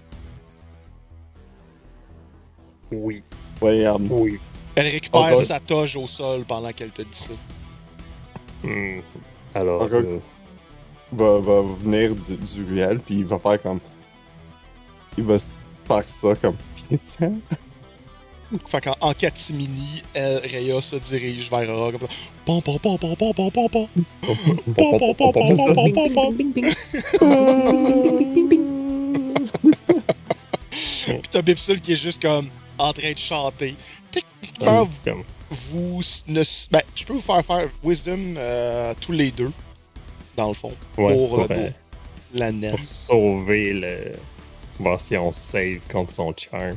Oui, 2.91 3.23
um, 3.61 4.07
oui. 4.11 4.39
Elle 4.75 4.87
récupère 4.87 5.39
sa 5.41 5.59
toge 5.59 5.95
au 5.95 6.07
sol 6.07 6.45
pendant 6.45 6.71
qu'elle 6.71 6.91
te 6.91 7.01
dit 7.01 7.09
ça. 7.11 7.33
Hmm. 8.63 8.99
Alors, 9.53 9.83
euh, 9.83 10.19
va, 11.11 11.39
va 11.39 11.61
venir 11.61 12.15
du, 12.15 12.35
du 12.35 12.63
ruelle, 12.63 12.99
puis 12.99 13.19
il 13.19 13.25
va 13.25 13.39
faire 13.39 13.61
comme. 13.61 13.79
Il 15.17 15.23
va 15.23 15.39
se 15.39 15.47
faire 15.85 16.03
ça 16.03 16.35
comme. 16.35 16.57
Tiens. 17.05 17.39
Fait 18.67 18.81
qu'en 18.81 18.95
en 19.01 19.13
catimini, 19.13 20.03
elle, 20.13 20.39
Rhea 20.45 20.81
se 20.81 20.95
dirige 20.97 21.49
vers 21.49 21.69
Aura 21.69 21.91
comme 21.91 22.01
ça. 22.01 22.07
Pom 22.45 22.61
pom 22.61 22.77
pom 22.79 22.97
pom 22.97 23.15
pom 23.15 23.33
pom 23.33 23.51
pom 23.51 23.69
pom. 23.69 23.87
Pom 24.21 24.97
pom 24.99 25.15
pom 25.15 25.31
pom 25.33 25.33
pom 25.33 25.73
pom 25.73 25.93
pom 25.93 26.13
pom. 26.13 26.35
Bing, 26.35 26.53
bing, 26.53 26.73
Puis 31.05 31.29
t'as 31.31 31.41
Bipsul 31.41 31.81
qui 31.81 31.93
est 31.93 31.97
juste 31.97 32.21
comme 32.21 32.49
en 32.77 32.93
train 32.93 33.13
de 33.13 33.17
chanter. 33.17 33.75
Techniquement, 34.11 34.87
vous 35.49 36.01
ne. 36.27 36.43
Ben, 36.71 36.81
je 36.95 37.03
peux 37.05 37.13
vous 37.13 37.21
faire 37.21 37.43
faire 37.43 37.69
Wisdom 37.83 38.35
euh, 38.37 38.93
tous 38.99 39.11
les 39.11 39.31
deux, 39.31 39.51
dans 40.35 40.49
le 40.49 40.53
fond, 40.53 40.73
ouais, 40.97 41.13
pour, 41.13 41.29
pour, 41.29 41.39
euh, 41.41 41.47
euh, 41.49 41.69
la 42.33 42.51
naine. 42.51 42.75
pour 42.75 42.85
sauver 42.85 43.73
le. 43.73 44.11
Voir 44.79 44.99
si 44.99 45.15
on 45.15 45.31
save 45.31 45.79
contre 45.89 46.13
son 46.13 46.33
charm. 46.35 46.75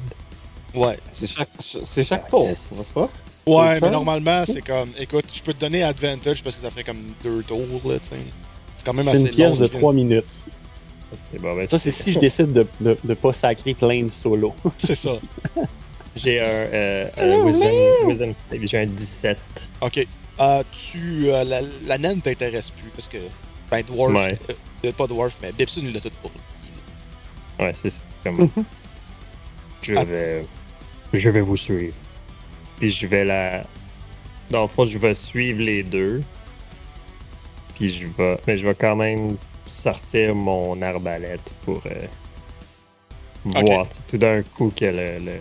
Ouais. 0.75 0.99
C'est 1.13 1.27
chaque, 1.29 1.49
c'est 1.61 2.05
chaque 2.05 2.29
tour, 2.29 2.47
n'est-ce 2.47 2.93
pas? 2.95 3.09
Ouais, 3.47 3.75
mais 3.75 3.81
turn, 3.81 3.93
normalement, 3.93 4.43
c'est 4.45 4.53
c'est 4.55 4.61
comme. 4.61 4.91
Écoute, 4.99 5.25
je 5.33 5.41
peux 5.43 5.55
te 5.55 5.61
donner 5.61 5.83
advantage 5.83 6.43
parce 6.43 6.57
que 6.57 6.63
ça 6.63 6.71
ferait 6.71 6.85
comme 6.85 7.01
deux 7.25 7.43
tours, 7.43 7.59
là, 7.87 7.99
tu 7.99 8.09
sais. 8.09 8.17
C'est 8.77 8.85
quand 8.85 8.93
même 8.93 9.07
C'est 9.07 9.13
assez 9.13 9.23
une 9.23 9.31
pièce 9.31 9.47
long. 9.49 9.53
de 9.53 9.65
ce 9.65 9.69
film. 9.71 9.81
3 9.81 9.93
minutes. 9.95 10.25
Et 11.35 11.39
bon, 11.39 11.57
ben, 11.57 11.67
Ça, 11.69 11.79
c'est 11.79 11.91
si 11.91 12.13
je 12.13 12.19
décide 12.19 12.53
de, 12.53 12.67
de, 12.81 12.99
de 13.03 13.15
pas 13.15 13.33
sacrer 13.33 13.73
Plain 13.73 14.09
solo. 14.11 14.55
C'est 14.77 14.95
ça. 14.95 15.13
J'ai 16.17 16.41
un, 16.41 16.45
euh, 16.45 17.05
un 17.17 17.45
wisdom, 17.47 17.71
wisdom 18.09 18.33
j'ai 18.63 18.79
un 18.79 18.87
17. 18.87 19.39
Ok. 19.83 20.07
Euh, 20.41 20.63
tu. 20.73 21.31
euh, 21.31 21.45
la, 21.45 21.61
la 21.87 21.99
naine 21.99 22.21
t'intéresse 22.21 22.71
plus 22.71 22.91
parce 22.91 23.09
que. 23.09 23.19
Ben, 23.71 23.83
Dwarf. 23.83 24.13
Ouais. 24.13 24.39
euh, 24.51 24.55
euh, 24.87 24.93
pas 24.93 25.07
Dwarf, 25.07 25.37
mais 25.41 25.53
Bipsun, 25.53 25.83
il 25.85 25.93
l'a 25.93 26.01
tout 26.01 26.11
pour 26.21 26.31
lui. 26.31 27.65
Ouais, 27.65 27.73
c'est 27.81 27.91
ça. 27.91 28.01
Comme... 28.25 28.49
je 29.83 29.95
Ah. 29.97 30.05
vais. 30.05 30.43
Je 31.13 31.29
vais 31.29 31.41
vous 31.41 31.57
suivre. 31.57 31.95
Puis 32.79 32.91
je 32.91 33.07
vais 33.07 33.25
la. 33.25 33.63
Dans 34.51 34.63
le 34.63 34.69
fond, 34.69 34.87
je 34.87 34.99
vais 34.99 35.15
suivre 35.15 35.61
les 35.63 35.83
deux. 35.83 36.21
Puis 37.75 37.93
je 37.93 38.07
vais. 38.07 38.39
Mais 38.47 38.57
je 38.57 38.67
vais 38.67 38.75
quand 38.75 38.97
même 38.97 39.37
sortir 39.67 40.35
mon 40.35 40.81
arbalète 40.83 41.43
pour 41.65 41.83
euh, 41.87 42.07
voir 43.45 43.87
tout 44.09 44.17
d'un 44.19 44.43
coup 44.43 44.73
que 44.75 44.87
le, 44.87 45.19
le, 45.19 45.33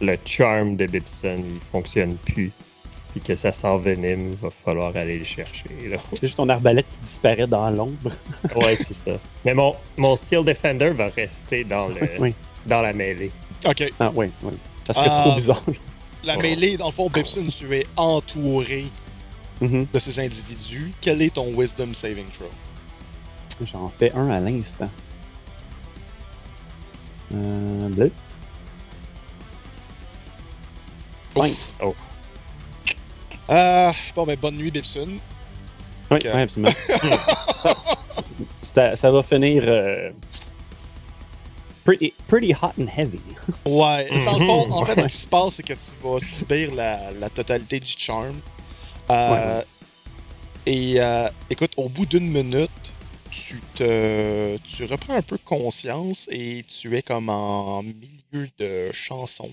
le 0.00 0.16
charm 0.24 0.76
de 0.76 0.86
Bibson 0.86 1.36
il 1.38 1.60
fonctionne 1.70 2.16
plus. 2.16 2.50
Puis 3.12 3.20
que 3.20 3.36
ça 3.36 3.52
s'envenime, 3.52 4.30
il 4.30 4.36
va 4.36 4.48
falloir 4.50 4.96
aller 4.96 5.18
le 5.18 5.24
chercher. 5.24 5.66
C'est 6.14 6.22
juste 6.22 6.36
ton 6.36 6.48
arbalète 6.48 6.86
qui 6.88 6.96
disparaît 7.06 7.46
dans 7.46 7.68
l'ombre. 7.70 8.10
Ouais, 8.56 8.74
c'est 8.74 8.94
ça. 8.94 9.18
Mais 9.44 9.52
mon, 9.52 9.74
mon 9.98 10.16
Steel 10.16 10.42
Defender 10.46 10.92
va 10.94 11.08
rester 11.08 11.62
dans, 11.62 11.88
le, 11.88 12.00
Oui. 12.18 12.34
dans 12.64 12.80
la 12.80 12.94
mêlée. 12.94 13.30
Ok. 13.64 13.92
Ah, 14.00 14.10
oui, 14.14 14.26
oui. 14.42 14.52
Ça 14.86 14.94
serait 14.94 15.08
trop 15.08 15.34
bizarre. 15.34 15.62
La 16.24 16.36
Oh. 16.38 16.42
mêlée, 16.42 16.76
dans 16.76 16.86
le 16.86 16.92
fond, 16.92 17.08
Bipsun, 17.10 17.46
tu 17.48 17.74
es 17.76 17.84
entouré 17.96 18.86
Mhm. 19.60 19.86
de 19.92 19.98
ces 19.98 20.18
individus. 20.20 20.92
Quel 21.00 21.20
est 21.22 21.34
ton 21.34 21.52
Wisdom 21.56 21.92
Saving 21.94 22.26
Throw? 22.30 22.48
J'en 23.72 23.88
fais 23.88 24.12
un 24.12 24.28
à 24.30 24.40
l'instant. 24.40 24.88
Euh, 27.34 27.88
bleu. 27.88 28.12
Cinq. 31.30 31.54
Euh, 33.50 33.92
bon, 34.14 34.24
ben, 34.24 34.36
bonne 34.40 34.56
nuit, 34.56 34.70
Bipsun. 34.70 35.06
Oui, 36.10 36.18
oui, 36.24 36.28
absolument. 36.28 36.72
ça, 38.62 38.96
ça 38.96 39.10
va 39.10 39.22
finir 39.22 39.62
euh, 39.66 40.10
pretty, 41.84 42.12
pretty 42.28 42.52
hot 42.52 42.72
and 42.80 42.86
heavy. 42.88 43.20
Ouais, 43.66 44.06
et 44.10 44.24
dans 44.24 44.38
le 44.38 44.46
fond, 44.46 44.66
Mhm. 44.66 44.72
en 44.72 44.84
fait, 44.84 45.00
ce 45.02 45.06
qui 45.06 45.16
se 45.16 45.26
passe, 45.28 45.54
c'est 45.54 45.62
que 45.62 45.72
tu 45.74 45.90
vas 46.02 46.18
subir 46.20 46.74
la, 46.74 47.12
la 47.12 47.28
totalité 47.30 47.80
du 47.80 47.90
charm. 47.96 48.34
Euh, 49.10 49.62
Et 50.64 51.00
euh, 51.00 51.28
écoute, 51.50 51.72
au 51.76 51.88
bout 51.88 52.06
d'une 52.06 52.28
minute, 52.30 52.92
tu 53.30 53.60
te, 53.74 54.56
tu 54.58 54.84
reprends 54.84 55.14
un 55.14 55.22
peu 55.22 55.38
conscience 55.38 56.28
et 56.30 56.62
tu 56.68 56.94
es 56.96 57.02
comme 57.02 57.28
en 57.30 57.82
milieu 57.82 58.48
de 58.58 58.92
chanson. 58.92 59.50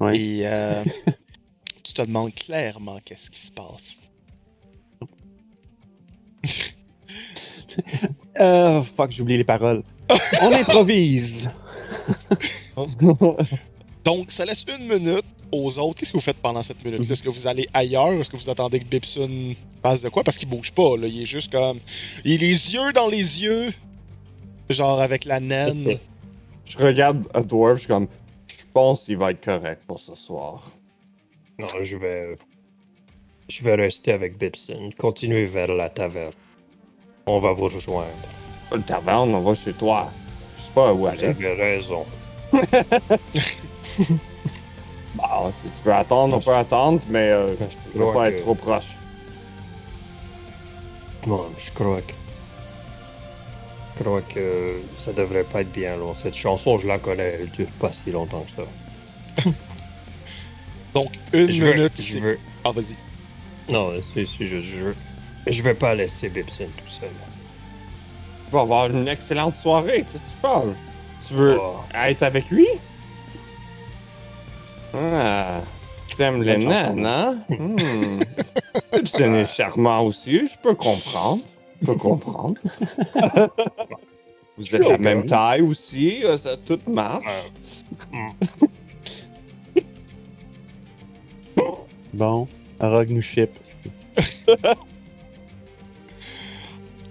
Ouais. 0.00 0.18
Et 0.18 0.40
euh, 0.48 0.82
tu 1.84 1.92
te 1.92 2.02
demandes 2.02 2.34
clairement 2.34 2.98
qu'est-ce 3.04 3.30
qui 3.30 3.40
se 3.40 3.52
passe. 3.52 4.00
Euh, 8.40 8.82
fuck, 8.82 9.10
j'ai 9.12 9.22
oublié 9.22 9.38
les 9.38 9.44
paroles. 9.44 9.82
On 10.42 10.52
improvise. 10.52 11.50
Donc, 14.04 14.30
ça 14.30 14.44
laisse 14.44 14.64
une 14.78 14.88
minute 14.88 15.24
aux 15.52 15.78
autres. 15.78 16.00
Qu'est-ce 16.00 16.12
que 16.12 16.16
vous 16.16 16.22
faites 16.22 16.38
pendant 16.38 16.62
cette 16.62 16.84
minute-là? 16.84 17.12
Est-ce 17.12 17.22
que 17.22 17.28
vous 17.28 17.46
allez 17.46 17.66
ailleurs? 17.72 18.12
Est-ce 18.12 18.30
que 18.30 18.36
vous 18.36 18.50
attendez 18.50 18.80
que 18.80 18.84
Bibson 18.84 19.54
fasse 19.82 20.02
de 20.02 20.08
quoi? 20.08 20.24
Parce 20.24 20.36
qu'il 20.36 20.48
bouge 20.48 20.72
pas, 20.72 20.96
là. 20.96 21.06
Il 21.06 21.22
est 21.22 21.26
juste 21.26 21.52
comme. 21.52 21.78
Il 22.24 22.42
a 22.42 22.46
les 22.46 22.74
yeux 22.74 22.92
dans 22.92 23.08
les 23.08 23.42
yeux. 23.42 23.72
Genre 24.68 25.00
avec 25.00 25.24
la 25.24 25.40
naine. 25.40 25.98
Je 26.64 26.78
regarde 26.78 27.26
à 27.34 27.42
Dwarf, 27.42 27.74
je 27.74 27.80
suis 27.80 27.88
comme. 27.88 28.06
Je 28.46 28.64
pense 28.72 29.04
qu'il 29.04 29.16
va 29.16 29.32
être 29.32 29.44
correct 29.44 29.82
pour 29.86 29.98
ce 29.98 30.14
soir. 30.14 30.70
Non, 31.58 31.66
je 31.82 31.96
vais. 31.96 32.38
Je 33.48 33.64
vais 33.64 33.74
rester 33.74 34.12
avec 34.12 34.38
Bibson. 34.38 34.90
Continuer 34.96 35.44
vers 35.44 35.74
la 35.74 35.90
taverne. 35.90 36.32
On 37.26 37.40
va 37.40 37.52
vous 37.52 37.64
rejoindre. 37.64 38.39
Le 38.72 38.80
taverne, 38.82 39.34
on 39.34 39.40
va 39.42 39.54
chez 39.54 39.72
toi. 39.72 40.10
Je 40.58 40.62
sais 40.62 40.68
pas 40.74 40.92
où 40.92 41.06
aller. 41.06 41.24
avez 41.24 41.54
raison. 41.54 42.04
Bah, 45.16 45.50
si 45.52 45.68
tu 45.68 45.84
veux 45.88 45.92
attendre, 45.92 46.36
on 46.36 46.40
peut 46.40 46.54
attendre, 46.54 47.00
mais 47.08 47.30
euh, 47.30 47.54
Je 47.58 47.64
je 47.94 47.98
veux 47.98 48.06
crois 48.06 48.22
pas 48.24 48.30
que- 48.30 48.36
être 48.36 48.42
trop 48.42 48.54
proche. 48.54 48.96
Non, 51.26 51.46
mais 51.50 51.62
je 51.64 51.70
crois 51.72 52.00
que. 52.00 52.12
Je 53.98 54.04
crois 54.04 54.20
que 54.22 54.80
ça 54.98 55.12
devrait 55.12 55.42
pas 55.44 55.60
être 55.62 55.72
bien 55.72 55.96
long. 55.96 56.14
Cette 56.14 56.36
chanson, 56.36 56.78
je 56.78 56.86
la 56.86 56.98
connais, 56.98 57.38
elle 57.40 57.50
dure 57.50 57.66
pas 57.80 57.92
si 57.92 58.10
longtemps 58.12 58.44
que 58.44 58.62
ça. 59.42 59.50
Donc, 60.94 61.10
une 61.32 61.50
je 61.52 61.62
veux, 61.62 61.74
minute, 61.74 62.00
je 62.00 62.18
veux. 62.18 62.38
Ah, 62.64 62.70
vas-y. 62.70 62.94
Non, 63.70 63.92
c'est 64.14 64.24
c'est 64.26 64.46
juste. 64.46 64.66
Je 64.68 64.76
veux. 64.76 64.96
Je 65.46 65.62
vais 65.62 65.74
pas 65.74 65.94
laisser 65.94 66.28
Bibson 66.28 66.66
tout 66.76 66.90
seul. 66.90 67.10
Tu 68.50 68.56
vas 68.56 68.62
avoir 68.62 68.90
une 68.90 69.06
excellente 69.06 69.54
soirée. 69.54 70.04
Qu'est-ce 70.10 70.24
que 70.24 70.30
tu 70.30 70.36
parles? 70.42 70.74
Tu 71.26 71.34
veux 71.34 71.56
Oh, 71.60 71.76
être 71.94 72.24
avec 72.24 72.50
lui? 72.50 72.66
Ah, 74.92 75.60
t'aimes 76.16 76.42
les 76.42 76.56
naines, 76.58 77.06
hein? 77.06 77.36
Hmm. 77.48 78.20
Gibson 78.94 79.34
est 79.34 79.44
charmant 79.54 80.00
aussi, 80.02 80.48
je 80.48 80.58
peux 80.60 80.74
comprendre. 80.74 81.42
Je 81.80 81.86
peux 81.86 81.94
comprendre. 81.94 82.60
Vous 84.58 84.74
êtes 84.74 84.88
la 84.88 84.98
même 84.98 85.24
taille 85.26 85.62
aussi, 85.62 86.24
euh, 86.24 86.36
ça 86.36 86.56
tout 86.56 86.80
marche. 86.88 87.24
Bon, 92.12 92.48
Rogue 92.80 93.10
nous 93.10 93.22
ship. 93.22 93.50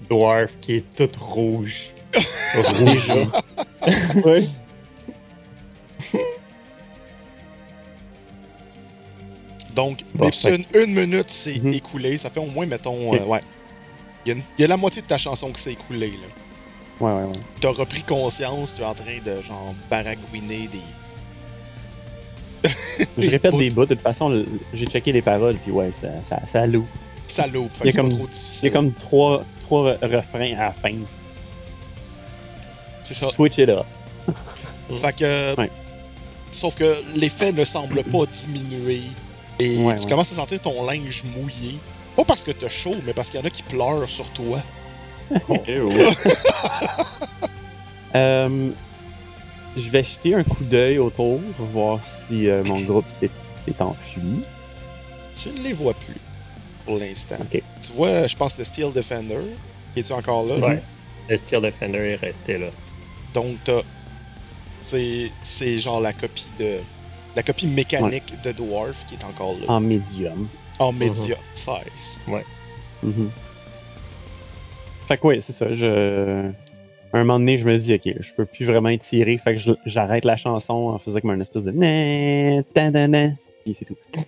Dwarf 0.09 0.51
qui 0.61 0.75
est 0.77 0.85
toute 0.95 1.15
rouge. 1.21 1.89
Déjà. 2.79 3.21
Ouais. 4.25 4.47
Donc, 9.75 9.99
Bon, 10.15 10.29
une 10.73 10.93
minute 10.93 11.29
s'est 11.29 11.59
Mhm. 11.59 11.73
écoulée. 11.73 12.17
Ça 12.17 12.29
fait 12.29 12.39
au 12.39 12.45
moins, 12.47 12.65
mettons, 12.65 13.13
euh, 13.13 13.23
ouais. 13.25 13.41
Il 14.25 14.29
y, 14.29 14.31
a 14.31 14.35
une- 14.35 14.43
il 14.57 14.61
y 14.61 14.65
a 14.65 14.67
la 14.67 14.77
moitié 14.77 15.01
de 15.01 15.07
ta 15.07 15.17
chanson 15.17 15.51
qui 15.51 15.61
s'est 15.61 15.71
écoulée, 15.73 16.11
là. 16.11 16.27
Ouais, 16.99 17.13
ouais, 17.13 17.23
ouais. 17.27 17.33
T'as 17.61 17.69
repris 17.69 18.01
conscience, 18.01 18.73
tu 18.73 18.81
es 18.81 18.85
en 18.85 18.93
train 18.93 19.19
de, 19.25 19.41
genre, 19.41 19.73
baragouiner 19.89 20.67
des... 20.67 20.81
Je 23.17 23.29
répète 23.29 23.51
bouts. 23.51 23.59
des 23.59 23.69
bouts. 23.69 23.85
De 23.85 23.93
toute 23.93 24.03
façon, 24.03 24.43
j'ai 24.73 24.85
checké 24.85 25.13
les 25.13 25.21
paroles, 25.21 25.55
puis 25.63 25.71
ouais, 25.71 25.91
ça, 25.93 26.09
ça, 26.27 26.41
ça 26.45 26.67
loue. 26.67 26.85
Salauds. 27.29 27.69
Fait 27.73 27.89
Il 27.89 27.95
y 27.95 27.97
a 27.97 28.01
comme- 28.01 28.09
pas 28.09 28.15
trop 28.15 28.25
Il 28.25 28.29
y 28.29 28.33
difficile. 28.33 28.67
a 28.67 28.71
comme 28.71 28.93
trois, 28.93 29.43
trois 29.61 29.93
re- 29.93 30.15
refrains 30.17 30.55
à 30.57 30.65
la 30.65 30.71
fin. 30.71 30.95
C'est 33.03 33.13
ça. 33.13 33.29
Switch 33.31 33.57
it 33.57 33.69
up. 33.69 33.85
Fait 35.01 35.13
que... 35.15 35.55
Ouais. 35.59 35.71
Sauf 36.51 36.75
que 36.75 36.95
l'effet 37.15 37.51
ne 37.51 37.63
semble 37.63 38.03
pas 38.03 38.25
diminuer. 38.25 39.01
Et 39.59 39.77
Ouais, 39.83 39.95
tu 39.95 40.03
ouais. 40.03 40.09
commences 40.09 40.31
à 40.31 40.35
sentir 40.35 40.59
ton 40.61 40.83
linge 40.85 41.23
mouillé. 41.35 41.75
Pas 42.15 42.23
parce 42.25 42.43
que 42.43 42.51
t'as 42.51 42.69
chaud, 42.69 42.95
mais 43.05 43.13
parce 43.13 43.29
qu'il 43.29 43.39
y 43.39 43.43
en 43.43 43.45
a 43.45 43.49
qui 43.49 43.63
pleurent 43.63 44.09
sur 44.09 44.29
toi. 44.31 44.59
Euh, 48.15 48.69
je 49.77 49.89
vais 49.89 50.03
jeter 50.03 50.33
un 50.33 50.43
coup 50.43 50.63
d'œil 50.63 50.97
autour, 50.97 51.39
voir 51.59 51.99
si 52.03 52.49
euh, 52.49 52.63
mon 52.63 52.79
groupe 52.79 53.05
s'est 53.07 53.29
s'est 53.61 53.79
enfui. 53.81 54.41
Tu 55.35 55.49
ne 55.49 55.59
les 55.63 55.73
vois 55.73 55.93
plus 55.93 56.15
pour 56.89 56.97
l'instant. 56.99 57.37
Tu 57.81 57.91
vois, 57.95 58.25
je 58.25 58.35
pense, 58.35 58.57
le 58.57 58.63
Steel 58.63 58.91
Defender. 58.93 59.37
Es-tu 59.95 60.11
encore 60.11 60.43
là? 60.45 60.55
Ouais. 60.67 60.81
Le 61.29 61.37
Steel 61.37 61.61
Defender 61.61 61.99
est 61.99 62.15
resté 62.15 62.57
là. 62.57 62.67
Donc, 63.33 63.57
t'as. 63.63 63.81
C'est, 64.81 65.29
c'est 65.43 65.77
genre 65.79 66.01
la 66.01 66.13
copie 66.13 66.47
de. 66.57 66.77
La 67.35 67.43
copie 67.43 67.67
mécanique 67.67 68.33
de 68.43 68.51
Dwarf 68.51 69.05
qui 69.05 69.13
est 69.15 69.23
encore 69.23 69.53
là. 69.59 69.65
En 69.67 69.79
médium. 69.81 70.47
En 70.79 70.91
média 70.91 71.37
16. 71.53 72.19
Mhm. 73.03 73.29
Fait 75.07 75.17
que 75.17 75.27
ouais, 75.27 75.39
c'est 75.41 75.53
ça. 75.53 75.73
Je... 75.75 76.49
Un 77.13 77.17
moment 77.19 77.39
donné, 77.39 77.57
je 77.57 77.65
me 77.65 77.77
dis, 77.77 77.93
ok, 77.93 78.13
je 78.19 78.33
peux 78.33 78.45
plus 78.45 78.65
vraiment 78.65 78.89
étirer. 78.89 79.37
Fait 79.37 79.53
que 79.55 79.59
je- 79.59 79.71
j'arrête 79.85 80.25
la 80.25 80.37
chanson 80.37 80.73
en 80.73 80.97
faisant 80.99 81.19
comme 81.19 81.31
une 81.31 81.41
espèce 81.41 81.63
de. 81.63 81.71
C'est 83.73 83.85
tout. 83.85 83.95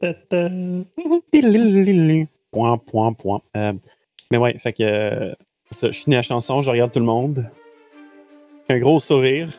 Point, 2.52 2.78
point, 2.78 3.12
point. 3.12 3.40
Euh, 3.56 3.72
mais 4.30 4.38
ouais, 4.38 4.58
fait 4.58 4.72
que. 4.72 4.82
euh, 4.82 5.34
ça, 5.70 5.90
je 5.90 5.98
finis 6.00 6.16
la 6.16 6.22
chanson, 6.22 6.62
je 6.62 6.70
regarde 6.70 6.92
tout 6.92 6.98
le 6.98 7.04
monde. 7.04 7.48
Un 8.68 8.78
gros 8.78 9.00
sourire. 9.00 9.50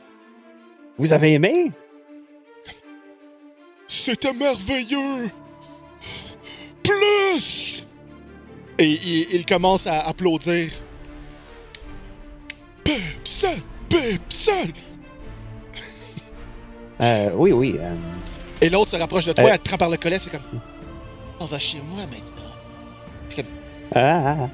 Vous 0.97 1.13
avez 1.13 1.33
aimé? 1.33 1.71
C'était 3.87 4.33
merveilleux! 4.33 5.29
Plus! 6.83 7.85
Et 8.77 8.85
il, 8.89 9.35
il 9.35 9.45
commence 9.45 9.87
à 9.87 9.99
applaudir. 10.01 10.69
Pepsel! 12.83 13.57
Pepsel! 13.89 14.71
Euh, 17.01 17.31
oui, 17.35 17.51
oui. 17.51 17.75
euh, 17.79 17.95
Et 18.61 18.69
l'autre 18.69 18.91
se 18.91 18.95
rapproche 18.97 19.25
de 19.25 19.33
toi, 19.33 19.45
Euh. 19.45 19.49
elle 19.53 19.59
te 19.59 19.67
prend 19.67 19.77
par 19.77 19.89
le 19.89 19.97
collet, 19.97 20.19
c'est 20.21 20.29
comme. 20.31 20.41
On 21.39 21.45
va 21.45 21.57
chez 21.59 21.79
moi 21.89 22.01
maintenant. 22.03 23.45
ah, 23.95 24.35
ah, 24.43 24.49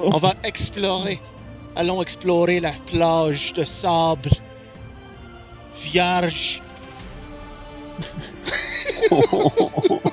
On 0.00 0.18
va 0.18 0.32
explorer. 0.44 1.20
Allons 1.76 2.02
explorer 2.02 2.60
la 2.60 2.72
plage 2.86 3.52
de 3.52 3.64
sable. 3.64 4.30
Vierge. 5.82 6.62
ah. 8.00 8.04
Oh, 9.10 9.50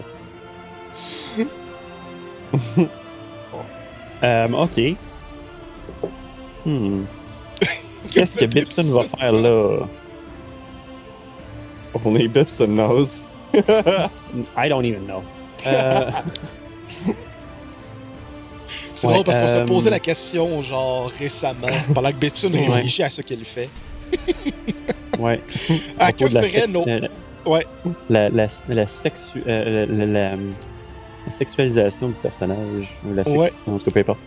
Euh, 4.24 4.48
ok. 4.48 4.96
Hmm. 6.66 7.04
Qu'est-ce 8.10 8.36
que 8.36 8.44
Bipson 8.46 8.82
va 8.92 9.04
faire 9.04 9.32
là? 9.32 9.86
On 12.04 12.14
est 12.16 12.28
Bips 12.28 12.60
and 12.60 12.68
Nose. 12.68 13.26
I 13.54 14.68
don't 14.68 14.84
even 14.84 15.06
know. 15.06 15.22
Euh, 15.66 16.10
C'est 18.94 19.06
Ouais, 19.06 19.12
drôle 19.14 19.24
parce 19.24 19.38
qu'on 19.38 19.46
s'est 19.46 19.54
euh, 19.60 19.66
posé 19.66 19.90
la 19.90 19.98
question, 20.00 20.60
genre, 20.60 21.10
récemment, 21.18 21.68
pendant 21.94 22.10
que 22.10 22.16
Ouais. 22.58 22.66
réfléchit 22.74 23.02
à 23.02 23.10
ce 23.10 23.22
qu'il 23.22 23.44
fait. 23.44 23.68
ouais. 25.18 25.40
À 25.98 26.12
que 26.12 26.28
ferait 26.28 26.66
nos. 26.66 26.84
Ouais. 27.46 27.64
La, 28.10 28.28
la, 28.28 28.48
la, 28.68 28.84
sexu- 28.86 29.42
euh, 29.46 29.86
la, 29.88 30.06
la- 30.06 30.36
la 31.26 31.30
sexualisation 31.32 32.08
du 32.08 32.14
personnage. 32.18 32.88
ou 33.06 33.14
La 33.14 33.24
sex- 33.24 33.36
Ouais. 33.36 33.52
En 33.66 33.78
tout 33.78 33.84
cas, 33.86 33.90
peu 33.92 34.00
importe. 34.00 34.18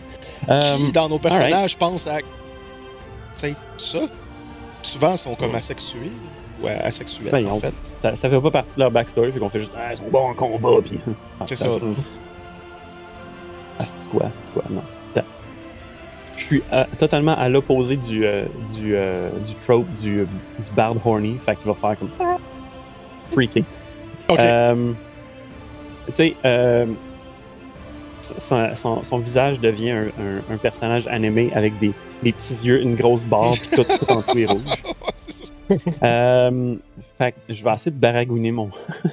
Qui, 0.76 0.92
dans 0.92 1.08
nos 1.08 1.18
personnages, 1.18 1.76
pense 1.76 2.06
à. 2.08 2.18
C'est 3.36 3.54
ça. 3.78 3.98
Souvent, 4.82 5.12
ils 5.12 5.18
sont 5.18 5.34
comme 5.36 5.54
asexués. 5.54 6.10
Ou 6.62 6.66
asexuels, 6.68 7.30
ben, 7.32 7.46
en 7.48 7.58
fait. 7.58 7.74
ça, 7.82 8.14
ça 8.14 8.30
fait 8.30 8.40
pas 8.40 8.50
partie 8.50 8.74
de 8.76 8.80
leur 8.80 8.90
backstory, 8.90 9.32
fait 9.32 9.38
qu'on 9.38 9.48
fait 9.48 9.58
juste 9.60 9.72
Ah, 9.76 9.92
ils 9.92 9.96
sont 9.96 10.08
bons 10.10 10.30
en 10.30 10.34
combat, 10.34 10.80
pis. 10.82 10.98
Ah, 11.40 11.44
C'est 11.46 11.56
ça. 11.56 11.66
Ah, 13.78 13.84
c'est 13.84 14.08
quoi, 14.10 14.26
c'est 14.42 14.52
quoi, 14.52 14.62
non. 14.70 14.82
Je 16.34 16.44
suis 16.46 16.62
euh, 16.72 16.84
totalement 16.98 17.36
à 17.36 17.48
l'opposé 17.48 17.96
du, 17.96 18.24
euh, 18.24 18.44
du, 18.74 18.94
euh, 18.96 19.28
du 19.46 19.54
trope 19.54 19.86
du, 20.00 20.20
euh, 20.20 20.24
du 20.58 20.70
Bard 20.74 20.94
Horny, 21.04 21.36
fait 21.44 21.54
qu'il 21.56 21.66
va 21.66 21.74
faire 21.74 21.96
comme 21.98 22.08
Ah! 22.18 22.36
freaking. 23.30 23.64
Ok. 24.28 24.38
Euh, 24.40 24.92
tu 26.06 26.12
sais, 26.14 26.36
son, 28.38 28.74
son- 28.74 29.04
son 29.04 29.18
visage 29.18 29.60
devient 29.60 29.90
un, 29.90 30.06
un- 30.06 30.54
un 30.54 30.56
personnage 30.56 31.06
animé 31.06 31.50
avec 31.54 31.78
des, 31.78 31.92
des 32.22 32.32
petits 32.32 32.64
yeux, 32.66 32.80
une 32.80 32.96
grosse 32.96 33.24
barbe, 33.24 33.54
puis 33.54 33.68
tout, 33.76 33.84
tout 33.84 34.10
en 34.12 34.22
tout 34.22 34.36
est 34.38 34.46
rouge. 34.46 34.62
Euh, 36.02 36.76
fait 37.18 37.32
que 37.32 37.54
je 37.54 37.62
vais 37.64 37.72
essayer 37.72 37.90
de 37.90 38.00
baragouiner 38.00 38.52
mon. 38.52 38.68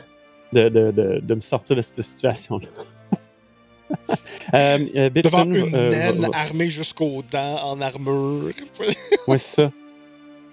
de, 0.53 0.69
de, 0.69 0.91
de, 0.91 1.19
de 1.21 1.35
me 1.35 1.41
sortir 1.41 1.75
de 1.75 1.81
cette 1.81 2.03
situation-là. 2.03 2.67
euh, 4.53 4.77
euh, 4.95 5.09
Devant 5.09 5.45
Bitson, 5.45 5.67
une 5.67 5.75
euh, 5.75 5.89
naine 5.89 6.27
armée 6.33 6.69
jusqu'aux 6.69 7.23
dents, 7.31 7.57
en 7.63 7.81
armure. 7.81 8.51
Ouais, 9.27 9.37
c'est 9.37 9.61
ça. 9.63 9.71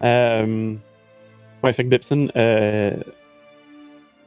Euh, 0.03 0.75
ouais, 1.63 1.73
fait 1.73 1.85
que 1.85 1.89
Bipson 1.89 2.29
euh, 2.37 2.93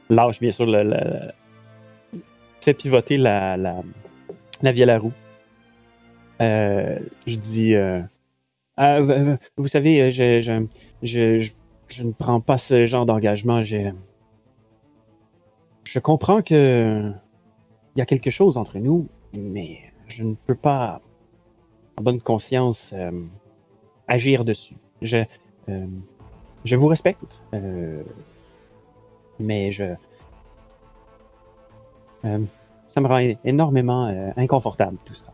lâche 0.08 0.40
bien 0.40 0.50
sûr 0.52 0.66
le, 0.66 0.82
le- 0.82 2.18
fait 2.60 2.74
pivoter 2.74 3.16
la, 3.16 3.56
la, 3.56 3.76
la 4.62 4.72
vieille 4.72 4.90
à 4.90 4.98
roue. 4.98 5.12
Euh, 6.40 6.98
je 7.26 7.36
dis 7.36 7.74
euh, 7.74 8.00
Ah, 8.76 9.00
vous, 9.00 9.36
vous 9.56 9.68
savez, 9.68 10.00
euh, 10.02 10.10
je, 10.10 10.40
je, 11.02 11.40
je, 11.40 11.50
je, 11.90 12.04
ne 12.04 12.12
prends 12.12 12.40
pas 12.40 12.58
ce 12.58 12.86
genre 12.86 13.06
d'engagement. 13.06 13.62
Je 13.62 13.92
comprends 15.98 16.42
que 16.42 17.12
il 17.94 17.98
y 17.98 18.02
a 18.02 18.06
quelque 18.06 18.30
chose 18.30 18.56
entre 18.56 18.78
nous, 18.78 19.08
mais 19.36 19.80
je 20.06 20.22
ne 20.22 20.34
peux 20.34 20.54
pas, 20.54 21.00
en 21.98 22.02
bonne 22.02 22.20
conscience, 22.20 22.94
euh, 22.96 23.10
agir 24.08 24.44
dessus. 24.44 24.76
Je, 25.02 25.24
euh, 25.68 25.86
je 26.64 26.76
vous 26.76 26.86
respecte, 26.88 27.42
euh, 27.54 28.02
mais 29.38 29.70
je. 29.72 29.94
ça 32.22 33.00
me 33.00 33.06
rend 33.06 33.34
énormément 33.44 34.32
inconfortable 34.36 34.98
tout 35.04 35.14
ça. 35.14 35.29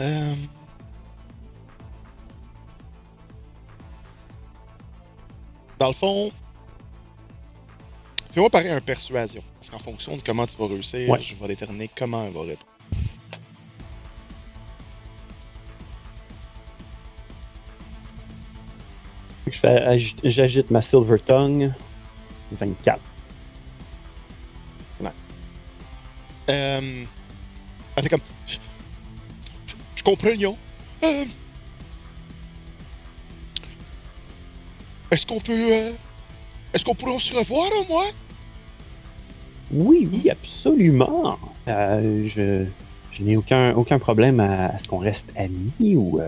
Euh... 0.00 0.34
Dans 5.78 5.88
le 5.88 5.94
fond, 5.94 6.30
fais-moi 8.32 8.50
pareil 8.50 8.68
un 8.70 8.80
persuasion. 8.80 9.42
Parce 9.58 9.70
qu'en 9.70 9.78
fonction 9.78 10.16
de 10.16 10.22
comment 10.22 10.46
tu 10.46 10.56
vas 10.58 10.66
réussir, 10.66 11.08
Ouais. 11.08 11.20
je 11.20 11.34
vais 11.34 11.48
déterminer 11.48 11.88
comment 11.96 12.24
elle 12.26 12.32
va 12.32 12.40
répondre. 12.42 12.66
Agi- 19.62 20.16
J'agite 20.24 20.70
ma 20.70 20.80
Silver 20.80 21.18
Tongue. 21.18 21.72
24. 22.52 23.00
Nice. 25.00 25.42
Euh... 26.48 27.04
Elle 27.96 28.02
fait 28.02 28.08
comme... 28.08 28.20
Je, 30.00 30.04
comprends. 30.04 30.56
Euh... 31.02 31.24
Est-ce 35.10 35.26
qu'on 35.26 35.40
peut. 35.40 35.52
euh, 35.52 35.92
Est-ce 36.72 36.84
qu'on 36.86 36.94
pourrait 36.94 37.18
se 37.18 37.34
revoir 37.34 37.68
au 37.80 37.84
moins? 37.84 38.06
Oui, 39.72 40.08
oui, 40.10 40.30
absolument. 40.30 41.38
Euh, 41.68 42.26
je 42.26 42.64
je 43.12 43.22
n'ai 43.22 43.36
aucun, 43.36 43.74
aucun 43.74 43.98
problème 43.98 44.40
à, 44.40 44.66
à 44.66 44.78
ce 44.78 44.88
qu'on 44.88 44.98
reste 44.98 45.32
amis 45.36 45.96
ou 45.96 46.18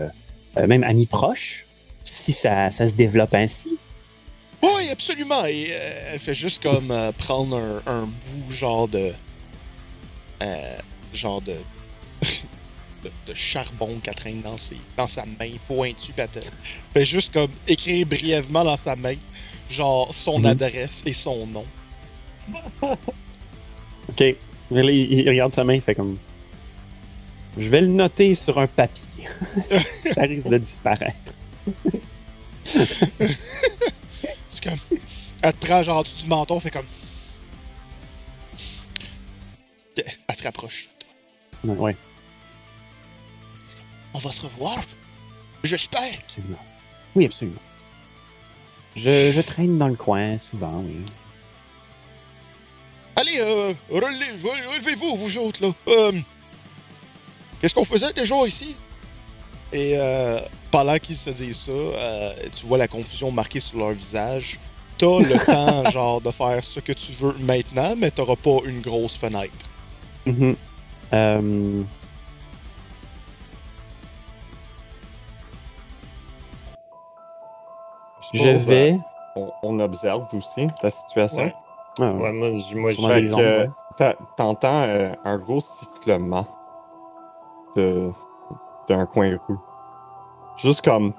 même 0.55 0.83
amis 0.83 1.07
proches, 1.07 1.65
si 2.03 2.31
ça, 2.31 2.69
ça 2.69 2.87
se 2.87 2.93
développe 2.93 3.33
ainsi. 3.33 3.77
Oui, 4.61 4.89
absolument. 4.91 5.45
Et 5.45 5.69
elle 6.11 6.19
fait 6.19 6.35
juste 6.35 6.61
comme 6.61 6.93
prendre 7.17 7.57
un, 7.57 7.81
un 7.91 8.01
bout, 8.01 8.51
genre 8.51 8.87
de. 8.87 9.11
genre 11.13 11.41
de. 11.41 11.55
De, 13.03 13.11
de 13.27 13.33
charbon 13.33 13.99
qu'elle 14.01 14.15
traîne 14.15 14.41
dans, 14.41 14.57
ses, 14.57 14.77
dans 14.97 15.07
sa 15.07 15.25
main 15.25 15.51
pointue. 15.67 16.13
Elle 16.17 16.29
fait 16.93 17.05
juste 17.05 17.33
comme 17.33 17.51
écrire 17.67 18.05
brièvement 18.07 18.63
dans 18.63 18.77
sa 18.77 18.95
main, 18.95 19.15
genre 19.69 20.13
son 20.13 20.39
Mhm. 20.39 20.45
adresse 20.45 21.03
et 21.05 21.13
son 21.13 21.45
nom. 21.47 21.65
OK. 22.81 24.21
Il, 24.21 24.37
il 24.89 25.29
regarde 25.29 25.53
sa 25.53 25.63
main, 25.63 25.73
il 25.75 25.81
fait 25.81 25.95
comme. 25.95 26.17
Je 27.57 27.69
vais 27.69 27.81
le 27.81 27.87
noter 27.87 28.33
sur 28.35 28.57
un 28.57 28.65
papier. 28.67 29.27
ça 30.11 30.23
risque 30.23 30.47
de 30.47 30.57
disparaître. 30.57 31.33
C'est 32.65 34.63
comme. 34.63 34.79
Elle 35.41 35.53
te 35.53 35.65
prend 35.65 35.83
genre 35.83 35.97
en 35.97 36.01
dessous 36.03 36.21
du 36.23 36.27
menton, 36.27 36.59
fait 36.59 36.71
comme. 36.71 36.85
Elle 39.95 40.35
se 40.35 40.43
rapproche. 40.43 40.89
Ouais, 41.63 41.95
On 44.13 44.19
va 44.19 44.31
se 44.31 44.41
revoir. 44.41 44.77
J'espère. 45.63 46.01
absolument. 46.23 46.57
Oui, 47.15 47.25
absolument. 47.25 47.59
Je, 48.95 49.31
je 49.31 49.41
traîne 49.41 49.77
dans 49.77 49.87
le 49.87 49.95
coin 49.95 50.37
souvent, 50.37 50.83
oui. 50.85 50.97
Allez, 53.15 53.37
euh, 53.39 53.73
relevez- 53.91 54.67
relevez-vous, 54.69 55.15
vous 55.15 55.37
autres, 55.37 55.61
là. 55.63 55.71
Euh, 55.87 56.11
Qu'est-ce 57.61 57.73
qu'on 57.75 57.85
faisait 57.85 58.11
déjà 58.13 58.35
ici? 58.45 58.75
Et 59.71 59.93
euh, 59.97 60.39
pendant 60.69 60.97
qu'ils 60.99 61.15
se 61.15 61.29
disent 61.29 61.57
ça, 61.57 61.71
euh, 61.71 62.33
tu 62.53 62.65
vois 62.65 62.77
la 62.77 62.87
confusion 62.87 63.31
marquée 63.31 63.59
sur 63.61 63.77
leur 63.79 63.91
visage. 63.91 64.59
T'as 64.97 65.19
le 65.19 65.39
temps, 65.45 65.89
genre, 65.89 66.21
de 66.21 66.29
faire 66.31 66.63
ce 66.63 66.79
que 66.79 66.91
tu 66.91 67.13
veux 67.13 67.33
maintenant, 67.39 67.95
mais 67.97 68.11
t'auras 68.11 68.35
pas 68.35 68.57
une 68.65 68.81
grosse 68.81 69.15
fenêtre. 69.15 69.53
Euh, 71.13 71.81
je 78.33 78.49
vais. 78.69 78.93
euh, 78.93 78.97
on, 79.35 79.51
on 79.63 79.79
observe 79.79 80.27
aussi 80.33 80.67
la 80.81 80.89
situation. 80.91 81.43
Ouais. 81.43 81.55
Ah, 81.99 82.11
ouais. 82.13 82.19
Ouais, 82.21 83.01
moi, 83.01 83.19
je- 83.21 83.67
T'entends 84.35 84.83
euh, 84.87 85.13
un 85.23 85.37
gros 85.37 85.61
sifflement 85.61 86.45
de 87.75 88.11
d'un 88.87 89.05
coin 89.05 89.37
rue. 89.47 89.57
Juste 90.57 90.83
comme. 90.83 91.13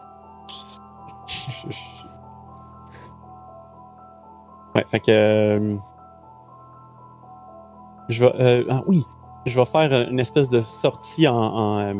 Ouais, 4.74 4.84
fait 4.88 5.00
que. 5.00 5.10
euh, 5.10 5.76
je 8.08 8.24
vais. 8.24 8.32
euh, 8.40 8.64
ah, 8.70 8.82
oui, 8.86 9.04
je 9.46 9.58
vais 9.58 9.66
faire 9.66 10.08
une 10.10 10.18
espèce 10.20 10.48
de 10.48 10.60
sortie 10.60 11.28
en. 11.28 11.36
en, 11.36 11.94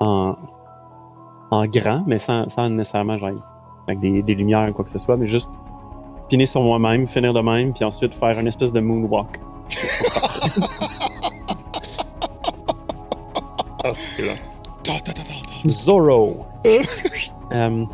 en, 0.00 0.36
en 1.50 1.66
grand, 1.66 2.02
mais 2.06 2.18
sans, 2.18 2.48
sans 2.48 2.68
nécessairement 2.70 3.18
genre 3.18 3.30
avec 3.86 4.00
des, 4.00 4.22
des 4.22 4.34
lumières 4.34 4.68
ou 4.68 4.72
quoi 4.72 4.84
que 4.84 4.90
ce 4.90 4.98
soit, 4.98 5.16
mais 5.16 5.26
juste 5.26 5.50
spinner 6.26 6.46
sur 6.46 6.62
moi-même, 6.62 7.06
finir 7.06 7.32
de 7.34 7.40
même, 7.40 7.72
puis 7.72 7.84
ensuite 7.84 8.14
faire 8.14 8.38
une 8.38 8.48
espèce 8.48 8.72
de 8.72 8.80
moonwalk. 8.80 9.40
Ah, 13.84 13.90
c'est 13.94 14.24
là. 14.26 14.34
Zorro! 15.68 16.46
Euh, 17.52 17.84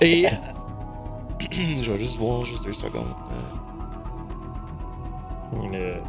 Et. 0.00 0.26
Je 1.82 1.92
vais 1.92 1.98
juste 1.98 2.16
voir, 2.18 2.44
juste 2.46 2.64
deux 2.64 2.72
secondes. 2.72 3.14
Euh, 3.30 3.34
Euh, 5.74 6.00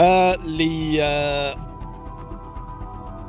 Euh, 0.00 0.32
les. 0.46 0.96
euh, 1.00 1.52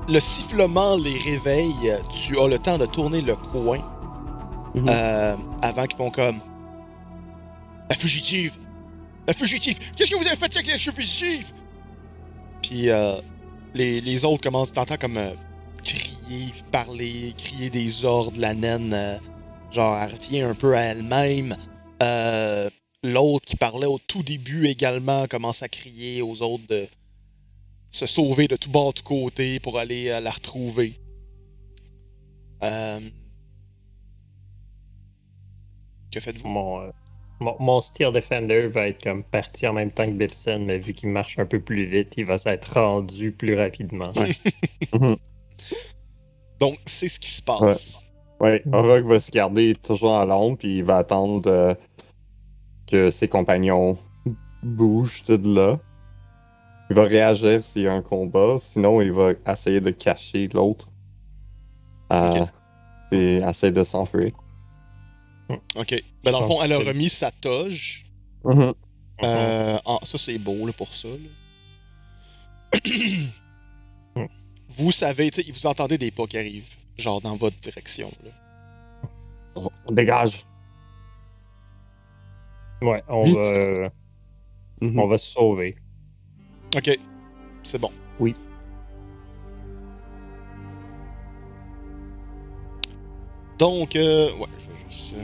Le 0.10 0.20
sifflement 0.20 0.98
les 0.98 1.18
réveille. 1.18 1.94
Tu 2.10 2.38
as 2.40 2.48
le 2.48 2.60
temps 2.60 2.78
de 2.78 2.86
tourner 2.86 3.22
le 3.22 3.36
coin 3.36 3.80
mhm. 4.76 4.90
euh, 4.90 5.36
avant 5.62 5.86
qu'ils 5.86 5.98
font 5.98 6.12
comme. 6.12 6.40
La 7.90 7.96
fugitive! 7.96 8.58
La 9.28 9.34
fugitive! 9.34 9.78
Qu'est-ce 9.96 10.12
que 10.12 10.16
vous 10.16 10.28
avez 10.28 10.36
fait 10.36 10.56
avec 10.56 10.68
la 10.68 10.78
fugitive? 10.78 11.54
Puis 12.62 12.90
euh, 12.90 13.20
les, 13.74 14.02
les 14.02 14.26
autres 14.26 14.42
commencent, 14.42 14.74
t'entends 14.74 14.98
comme 14.98 15.18
euh, 15.18 15.34
crier, 15.84 16.54
parler, 16.72 17.34
crier 17.38 17.70
des 17.70 18.06
ordres, 18.06 18.40
la 18.40 18.54
naine, 18.54 18.94
euh, 18.94 19.18
genre, 19.72 19.98
elle 19.98 20.12
revient 20.14 20.42
un 20.42 20.54
peu 20.54 20.76
à 20.76 20.82
elle-même. 20.82 21.56
Euh, 22.02 22.70
L'autre 23.06 23.46
qui 23.46 23.58
parlait 23.58 23.86
au 23.86 24.00
tout 24.00 24.24
début 24.24 24.68
également 24.68 25.28
commence 25.28 25.62
à 25.62 25.68
crier 25.68 26.22
aux 26.22 26.42
autres 26.42 26.64
de 26.70 26.88
se 27.94 28.06
sauver 28.08 28.48
de 28.50 28.58
tout 28.58 28.70
bord, 28.70 28.92
de 28.92 28.98
tout 29.00 29.04
côté 29.04 29.60
pour 29.62 29.80
aller 29.80 30.10
euh, 30.10 30.20
la 30.20 30.32
retrouver. 30.32 30.96
Euh, 32.64 33.00
Que 36.12 36.20
faites-vous? 36.20 36.48
mon, 36.48 36.82
euh, 36.82 36.92
mon, 37.40 37.56
mon 37.60 37.82
Steel 37.82 38.12
Defender 38.12 38.68
va 38.68 38.88
être 38.88 39.04
comme 39.04 39.24
parti 39.24 39.68
en 39.68 39.74
même 39.74 39.92
temps 39.92 40.06
que 40.06 40.12
Bibson, 40.12 40.64
mais 40.66 40.80
vu 40.80 40.94
qu'il 40.94 41.10
marche 41.10 41.38
un 41.40 41.46
peu 41.46 41.60
plus 41.62 41.86
vite, 41.86 42.14
il 42.18 42.26
va 42.26 42.38
s'être 42.38 42.74
rendu 42.74 43.32
plus 43.32 43.56
rapidement. 43.56 44.12
Ouais. 44.16 44.32
Donc, 46.60 46.80
c'est 46.86 47.10
ce 47.10 47.20
qui 47.20 47.30
se 47.32 47.42
passe. 47.42 48.02
Ouais, 48.40 48.64
Orok 48.72 49.06
va 49.06 49.20
se 49.20 49.32
garder 49.32 49.76
toujours 49.76 50.16
à 50.18 50.26
l'ombre, 50.26 50.58
puis 50.58 50.78
il 50.78 50.84
va 50.84 50.98
attendre 50.98 51.50
euh, 51.50 51.74
que 52.90 53.10
ses 53.12 53.28
compagnons 53.28 53.98
bougent 54.64 55.24
de 55.26 55.56
là. 55.56 55.80
Il 56.94 56.96
va 56.98 57.06
réagir 57.06 57.60
s'il 57.64 57.82
y 57.82 57.88
a 57.88 57.94
un 57.94 58.04
combat, 58.04 58.58
sinon 58.60 59.02
il 59.02 59.12
va 59.12 59.32
essayer 59.48 59.82
de 59.82 59.90
cacher 59.90 60.48
l'autre. 60.54 60.86
Euh, 62.12 62.42
Ok. 62.42 62.48
Et 63.14 63.38
essayer 63.38 63.72
de 63.72 63.84
s'enfuir. 63.84 64.32
Ok. 65.76 65.96
Ben, 66.24 66.32
dans 66.32 66.42
le 66.42 66.46
fond, 66.46 66.62
elle 66.64 66.74
a 66.74 66.78
remis 66.78 67.10
sa 67.10 67.32
toge. 67.32 68.06
Mhm. 68.46 68.74
Euh, 69.24 69.78
ah, 69.86 69.98
ça, 70.04 70.18
c'est 70.20 70.38
beau, 70.38 70.68
là, 70.68 70.74
pour 70.74 70.94
ça. 70.94 71.08
là. 71.08 71.30
vous 74.70 74.92
savez, 74.92 75.32
tu 75.32 75.42
sais, 75.44 75.52
vous 75.52 75.66
entendez 75.66 75.98
des 75.98 76.12
pas 76.12 76.28
qui 76.28 76.38
arrivent, 76.38 76.76
genre 76.98 77.22
dans 77.22 77.36
votre 77.36 77.58
direction. 77.58 78.12
Là. 78.24 78.30
On- 79.56 79.92
dégage. 79.92 80.46
Ouais, 82.84 83.04
on 83.08 83.24
Vite. 83.24 83.36
va, 83.38 83.46
euh, 83.48 83.90
Mhm. 84.82 85.00
on 85.00 85.08
va 85.08 85.18
se 85.18 85.32
sauver. 85.32 85.76
Ok, 86.76 87.00
c'est 87.64 87.80
bon. 87.80 87.92
Oui. 88.20 88.34
Donc, 93.60 93.96
euh, 93.96 94.32
ouais, 94.38 94.48
je 94.60 94.68
vais 94.68 94.90
juste. 94.90 95.14
euh, 95.16 95.22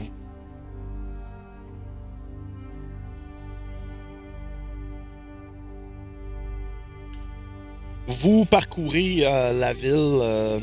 Vous 8.08 8.44
parcourez 8.44 9.26
euh, 9.26 9.52
la 9.52 9.72
ville. 9.72 9.94
Euh... 10.22 10.60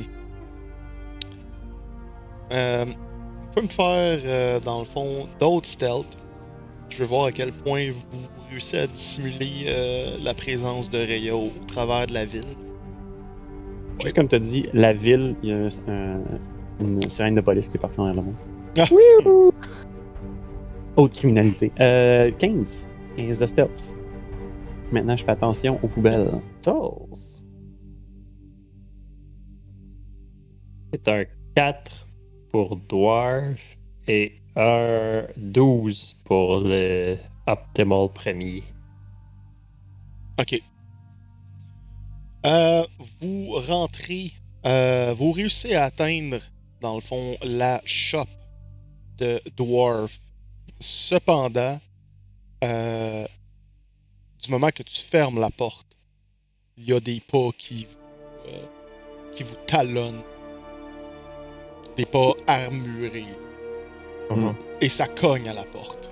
Euh, 2.52 2.86
vous 2.86 3.48
pouvez 3.54 3.62
me 3.64 3.70
faire, 3.70 4.20
euh, 4.26 4.60
dans 4.62 4.80
le 4.80 4.86
fond, 4.86 5.28
d'autres 5.40 5.68
stealth. 5.68 6.18
Je 6.90 7.00
vais 7.00 7.06
voir 7.06 7.26
à 7.26 7.32
quel 7.32 7.52
point 7.52 7.92
vous 7.92 8.02
réussissez 8.50 8.78
à 8.80 8.88
dissimuler 8.88 9.66
euh, 9.68 10.18
la 10.24 10.34
présence 10.34 10.90
de 10.90 10.98
Rhea 11.00 11.36
au 11.36 11.50
travers 11.68 12.08
de 12.08 12.14
la 12.14 12.26
ville. 12.26 12.44
Juste 14.02 14.16
comme 14.16 14.28
tu 14.28 14.36
as 14.36 14.40
dit, 14.40 14.66
la 14.74 14.94
ville, 14.94 15.36
il 15.44 15.50
y 15.50 15.52
a 15.54 15.58
un- 15.92 16.22
une 16.80 17.10
sirène 17.10 17.36
de 17.36 17.42
police 17.42 17.68
qui 17.70 17.78
est 17.78 17.80
partie 17.80 18.00
en 18.00 18.12
l'air 18.14 18.24
Ah. 18.78 18.86
Haute 20.96 21.14
criminalité. 21.14 21.72
Euh, 21.80 22.32
15. 22.38 22.88
15 23.18 23.40
de 23.40 23.46
stealth. 23.48 23.84
Maintenant, 24.92 25.18
je 25.18 25.24
fais 25.24 25.32
attention 25.32 25.80
aux 25.84 25.88
poubelles. 25.88 26.30
Tos. 26.62 27.42
C'est 30.94 31.08
un 31.08 31.24
4 31.56 32.08
pour 32.52 32.78
Dwarf 32.78 33.60
et 34.08 34.34
un 34.56 35.24
12 35.36 36.16
pour 36.24 36.62
le 36.62 37.16
Optimal 37.48 38.10
premier. 38.14 38.64
Ok. 40.40 40.62
Euh, 42.46 42.86
vous 43.20 43.52
rentrez, 43.56 44.32
euh, 44.66 45.14
vous 45.18 45.32
réussissez 45.32 45.74
à 45.74 45.86
atteindre 45.86 46.40
dans 46.82 46.96
le 46.96 47.02
fond, 47.02 47.36
la 47.44 47.82
shop 47.86 48.28
de 49.18 49.42
Dwarf. 49.56 50.20
Cependant, 50.80 51.80
euh, 52.64 53.28
du 54.44 54.52
moment 54.52 54.70
que 54.70 54.84
tu 54.84 55.02
fermes 55.02 55.40
la 55.40 55.50
porte, 55.50 55.98
il 56.78 56.86
y 56.86 56.94
a 56.94 57.00
des 57.00 57.20
pas 57.20 57.50
qui, 57.58 57.88
euh, 58.48 58.66
qui 59.34 59.44
vous 59.44 59.56
talonnent. 59.66 60.22
Des 61.96 62.06
pas 62.06 62.34
armurés. 62.46 63.26
Mhm. 64.30 64.56
Et 64.82 64.90
ça 64.90 65.08
cogne 65.08 65.50
à 65.50 65.54
la 65.54 65.64
porte. 65.64 66.12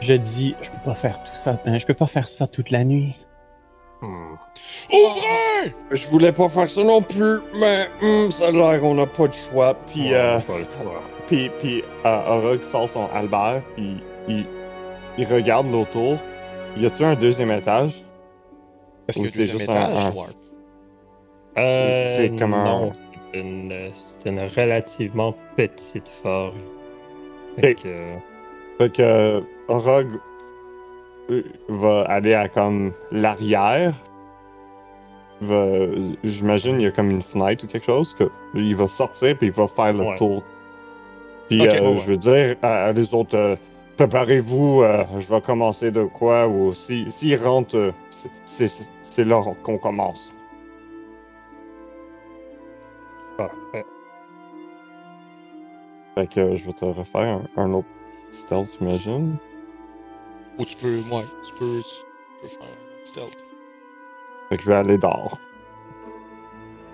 Je 0.00 0.14
dis, 0.14 0.54
je 0.62 0.70
peux 0.70 0.78
pas 0.84 0.94
faire 0.94 1.18
tout 1.24 1.36
ça. 1.42 1.60
hein, 1.66 1.78
je 1.78 1.86
peux 1.86 1.94
pas 1.94 2.06
faire 2.06 2.28
ça 2.28 2.46
toute 2.46 2.70
la 2.70 2.84
nuit. 2.84 3.14
Hmm. 4.00 4.34
Ouvrez! 4.92 5.74
Je 5.90 6.06
voulais 6.08 6.30
pas 6.32 6.48
faire 6.48 6.70
ça 6.70 6.84
non 6.84 7.02
plus, 7.02 7.40
mais 7.58 7.88
hum, 8.00 8.30
ça 8.30 8.46
a 8.48 8.50
l'air 8.52 8.80
qu'on 8.80 8.94
n'a 8.94 9.06
pas 9.06 9.26
de 9.26 9.32
choix. 9.32 9.74
Puis, 9.74 10.10
Ouais, 10.10 10.14
euh, 10.14 10.38
pas 10.38 10.58
le 10.58 10.64
choix. 10.64 11.02
puis, 11.26 11.50
puis 11.58 11.82
euh, 12.06 12.60
sort 12.62 12.88
son 12.88 13.08
Albert, 13.12 13.62
puis 13.74 13.96
il, 14.28 14.46
il 15.18 15.26
regarde 15.26 15.66
l'autour. 15.70 16.16
Y 16.76 16.86
a-tu 16.86 17.04
un 17.04 17.16
deuxième 17.16 17.50
étage? 17.50 18.04
Est-ce 19.08 19.20
que 19.20 19.28
c'est 19.28 19.44
juste 19.44 19.68
un- 19.68 19.74
étage, 19.74 19.96
un- 19.96 20.10
Dwarf? 20.10 20.30
Euh, 21.56 22.06
C'est 22.08 22.38
comme 22.38 22.54
un- 22.54 22.92
c'est 23.32 23.40
une, 23.40 23.90
c'est 23.94 24.28
une 24.30 24.40
relativement 24.40 25.34
petite 25.56 26.08
forge. 26.22 26.54
Fait 27.60 27.74
que, 27.74 27.88
Fait 28.78 28.92
que 28.92 29.42
Orog 29.68 30.08
euh, 31.30 31.42
va 31.68 32.02
aller 32.02 32.34
à 32.34 32.48
comme 32.48 32.92
l'arrière. 33.10 33.92
J'imagine 36.24 36.76
il 36.76 36.82
y 36.82 36.86
a 36.86 36.90
comme 36.90 37.10
une 37.10 37.22
fenêtre 37.22 37.64
ou 37.64 37.68
quelque 37.68 37.86
chose. 37.86 38.14
Que, 38.18 38.24
il 38.54 38.74
va 38.76 38.86
sortir 38.88 39.36
puis 39.36 39.48
il 39.48 39.52
va 39.52 39.66
faire 39.68 39.92
le 39.92 40.04
Ouais. 40.04 40.16
tour. 40.16 40.42
Puis 41.48 41.60
euh, 41.66 41.92
ouais. 41.92 41.98
je 41.98 42.10
veux 42.10 42.16
dire 42.16 42.56
à, 42.62 42.86
à 42.86 42.92
les 42.92 43.14
autres, 43.14 43.36
euh, 43.36 43.56
préparez-vous, 43.96 44.82
euh, 44.82 45.02
je 45.18 45.32
vais 45.32 45.40
commencer 45.40 45.90
de 45.90 46.04
quoi 46.04 46.46
ou 46.46 46.74
si 46.74 47.10
s'ils 47.10 47.42
rentrent, 47.42 47.76
euh, 47.76 47.92
c'est- 48.44 49.24
là 49.24 49.42
qu'on 49.62 49.78
commence. 49.78 50.32
parfait. 53.36 53.84
Fait 56.16 56.26
que 56.26 56.40
euh, 56.40 56.56
je 56.56 56.66
vais 56.66 56.72
te 56.72 56.84
refaire 56.84 57.40
un, 57.56 57.62
un 57.62 57.72
autre 57.74 57.88
stealth, 58.30 58.76
j'imagine. 58.78 59.36
Ou 60.58 60.64
tu 60.64 60.76
peux, 60.76 61.00
ouais, 61.00 61.24
tu 61.46 61.52
peux, 61.54 61.82
tu 61.82 62.42
peux 62.42 62.48
faire 62.48 62.62
un 62.62 63.04
stealth. 63.04 63.44
Fait 64.48 64.56
que 64.56 64.62
je 64.62 64.68
vais 64.68 64.76
aller 64.76 64.98
dehors. 64.98 65.38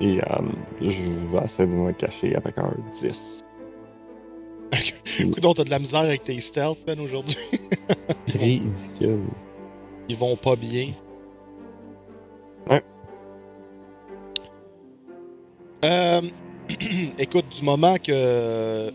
Et 0.00 0.20
euh, 0.20 0.24
je 0.80 1.30
vais 1.30 1.44
essayer 1.44 1.68
de 1.68 1.74
me 1.74 1.92
cacher 1.92 2.34
avec 2.34 2.58
un 2.58 2.74
10. 2.90 3.44
Écoute, 5.20 5.56
t'as 5.56 5.64
de 5.64 5.70
la 5.70 5.78
misère 5.78 6.00
avec 6.00 6.24
tes 6.24 6.40
stealth, 6.40 6.78
Ben, 6.86 6.98
aujourd'hui. 7.00 7.38
Ridicule. 8.34 9.22
Ils 10.08 10.16
vont 10.16 10.36
pas 10.36 10.56
bien. 10.56 10.88
Ouais. 12.68 12.82
Euh, 15.84 16.22
écoute, 17.18 17.48
du 17.50 17.64
moment 17.64 17.96
que. 17.96 18.90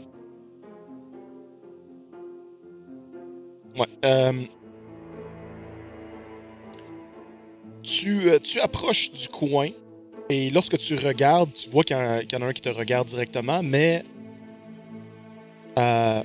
Ouais. 3.77 3.85
euh, 4.05 4.33
Tu, 7.83 8.29
euh, 8.29 8.39
tu 8.39 8.59
approches 8.59 9.11
du 9.11 9.27
coin 9.29 9.69
et 10.29 10.49
lorsque 10.51 10.77
tu 10.77 10.95
regardes, 10.95 11.51
tu 11.53 11.69
vois 11.69 11.83
qu'il 11.83 11.95
y, 11.95 11.99
en 11.99 12.03
a- 12.03 12.23
qu'il 12.23 12.37
y 12.37 12.41
en 12.41 12.45
a 12.45 12.49
un 12.49 12.53
qui 12.53 12.61
te 12.61 12.69
regarde 12.69 13.07
directement, 13.07 13.61
mais. 13.63 14.03
Euh, 15.77 16.21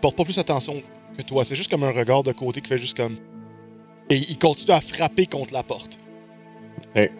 porte 0.00 0.16
pas 0.16 0.24
plus 0.24 0.38
attention 0.38 0.80
que 1.18 1.22
toi. 1.22 1.44
C'est 1.44 1.56
juste 1.56 1.70
comme 1.70 1.84
un 1.84 1.90
regard 1.90 2.22
de 2.22 2.32
côté 2.32 2.60
qui 2.60 2.68
fait 2.68 2.78
juste 2.78 2.96
comme. 2.96 3.16
Et 4.08 4.16
il 4.16 4.38
continue 4.38 4.70
à 4.72 4.80
frapper 4.80 5.26
contre 5.26 5.52
la 5.52 5.62
porte. 5.62 5.98
Hey. 6.94 7.10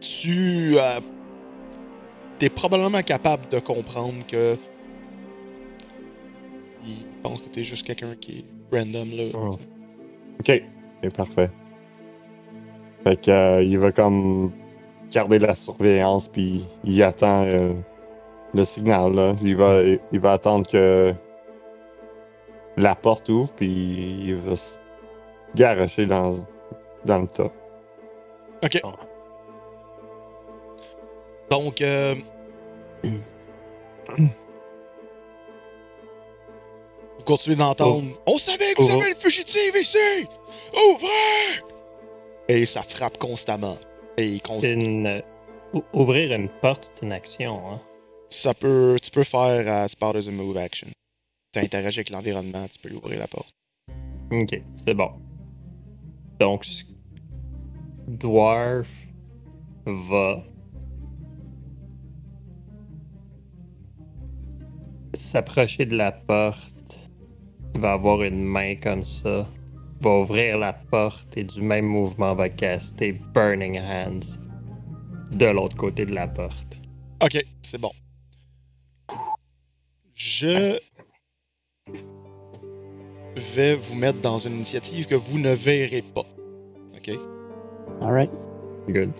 Tu. 0.00 0.78
Euh, 0.78 1.00
T'es 2.38 2.48
probablement 2.48 3.02
capable 3.02 3.48
de 3.50 3.58
comprendre 3.60 4.26
que. 4.26 4.56
Il 6.86 7.04
pense 7.22 7.40
que 7.40 7.48
t'es 7.48 7.64
juste 7.64 7.86
quelqu'un 7.86 8.14
qui 8.20 8.38
est 8.38 8.76
random 8.76 9.10
là. 9.16 9.24
Oh. 9.34 9.48
Ok, 10.40 10.62
c'est 11.02 11.16
parfait. 11.16 11.50
Fait 13.04 13.20
que 13.20 13.30
euh, 13.30 13.62
il 13.62 13.78
va 13.78 13.92
comme 13.92 14.52
garder 15.10 15.38
la 15.38 15.54
surveillance 15.54 16.28
puis 16.28 16.64
il 16.84 17.02
attend 17.02 17.44
euh, 17.46 17.72
le 18.52 18.64
signal 18.64 19.14
là. 19.14 19.32
Il 19.42 19.56
va 19.56 19.82
il 20.12 20.20
va 20.20 20.32
attendre 20.32 20.68
que 20.68 21.12
la 22.76 22.94
porte 22.94 23.28
ouvre 23.28 23.52
puis 23.54 24.20
il 24.26 24.36
va 24.36 24.56
se 24.56 24.76
garocher 25.54 26.06
dans 26.06 26.32
dans 27.04 27.18
le 27.18 27.26
tas. 27.26 27.52
Ok. 28.64 28.80
Ah. 28.82 28.94
Donc, 31.50 31.80
euh, 31.82 32.14
continuez 37.24 37.56
d'entendre. 37.56 38.04
On 38.26 38.38
savait 38.38 38.74
que 38.74 38.82
vous 38.82 38.88
Oh. 38.92 39.00
avez 39.00 39.08
une 39.10 39.16
fugitive 39.16 39.74
ici! 39.80 40.26
Ouvrez! 40.72 41.62
Et 42.48 42.66
ça 42.66 42.82
frappe 42.82 43.18
constamment. 43.18 43.78
Et 44.16 44.26
il 44.34 44.42
compte- 44.42 44.62
Une, 44.62 45.22
ou- 45.72 45.82
ouvrir 45.92 46.32
une 46.32 46.48
porte, 46.48 46.92
c'est 46.94 47.04
une 47.04 47.12
action. 47.12 47.70
Hein? 47.72 47.80
ça 48.30 48.52
peut, 48.52 48.96
tu 49.00 49.10
peux 49.12 49.22
faire 49.22 49.40
à 49.68 49.84
as 49.84 49.94
a 50.00 50.30
move 50.30 50.56
action. 50.56 50.88
Tu 51.52 51.60
interagis 51.60 52.00
avec 52.00 52.10
l'environnement, 52.10 52.66
tu 52.72 52.80
peux 52.80 52.88
lui 52.88 52.96
ouvrir 52.96 53.20
la 53.20 53.28
porte. 53.28 53.48
Ok, 54.32 54.60
c'est 54.74 54.94
bon. 54.94 55.10
Donc, 56.40 56.66
Dwarf 58.08 58.88
va 59.86 60.42
s'approcher 65.14 65.86
de 65.86 65.96
la 65.96 66.10
porte. 66.12 67.03
Va 67.78 67.92
avoir 67.92 68.22
une 68.22 68.42
main 68.42 68.76
comme 68.76 69.04
ça. 69.04 69.48
Va 70.00 70.10
ouvrir 70.10 70.58
la 70.58 70.72
porte 70.72 71.36
et 71.36 71.44
du 71.44 71.60
même 71.62 71.86
mouvement 71.86 72.34
va 72.34 72.48
caster 72.48 73.12
Burning 73.34 73.78
Hands 73.80 74.36
de 75.32 75.46
l'autre 75.46 75.76
côté 75.76 76.04
de 76.04 76.14
la 76.14 76.28
porte. 76.28 76.80
Ok, 77.22 77.44
c'est 77.62 77.80
bon. 77.80 77.90
Je 80.14 80.78
vais 83.54 83.74
vous 83.74 83.94
mettre 83.96 84.20
dans 84.20 84.38
une 84.38 84.54
initiative 84.54 85.06
que 85.06 85.14
vous 85.14 85.38
ne 85.38 85.52
verrez 85.52 86.02
pas. 86.02 86.24
Ok? 86.96 87.10
Alright. 88.00 88.30
Good. 88.88 89.12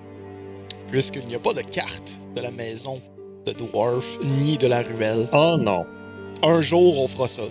Puisqu'il 0.89 1.27
n'y 1.27 1.35
a 1.35 1.41
pas 1.41 1.55
de 1.55 1.63
carte 1.63 2.17
de 2.37 2.41
la 2.41 2.51
maison 2.51 3.01
de 3.47 3.53
Dwarf 3.53 4.19
ni 4.39 4.57
de 4.57 4.67
la 4.67 4.83
ruelle. 4.83 5.29
Oh 5.33 5.57
non. 5.59 5.87
Un 6.43 6.61
jour, 6.61 7.01
on 7.01 7.09
fera 7.09 7.29
ça. 7.29 7.43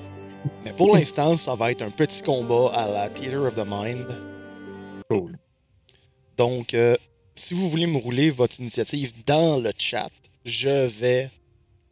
Mais 0.65 0.73
pour 0.73 0.95
l'instant, 0.95 1.37
ça 1.37 1.55
va 1.55 1.71
être 1.71 1.81
un 1.81 1.91
petit 1.91 2.21
combat 2.21 2.71
à 2.73 2.89
la 2.89 3.09
Theater 3.09 3.43
of 3.43 3.55
the 3.55 3.65
Mind. 3.65 4.07
Cool. 5.09 5.37
Donc, 6.37 6.73
euh, 6.73 6.95
si 7.35 7.53
vous 7.53 7.69
voulez 7.69 7.87
me 7.87 7.97
rouler 7.97 8.29
votre 8.29 8.59
initiative 8.59 9.13
dans 9.25 9.61
le 9.61 9.71
chat, 9.77 10.09
je 10.45 10.87
vais 10.87 11.29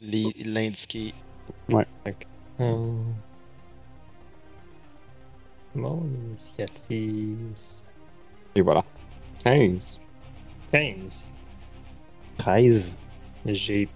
l'indiquer. 0.02 1.14
Hum. 2.60 3.15
Mon 5.73 6.03
initiative. 6.28 7.38
Et 8.56 8.61
voilà. 8.61 8.84
15. 9.44 9.99
15. 10.72 11.26
13. 12.38 12.94
J'ai 13.45 13.88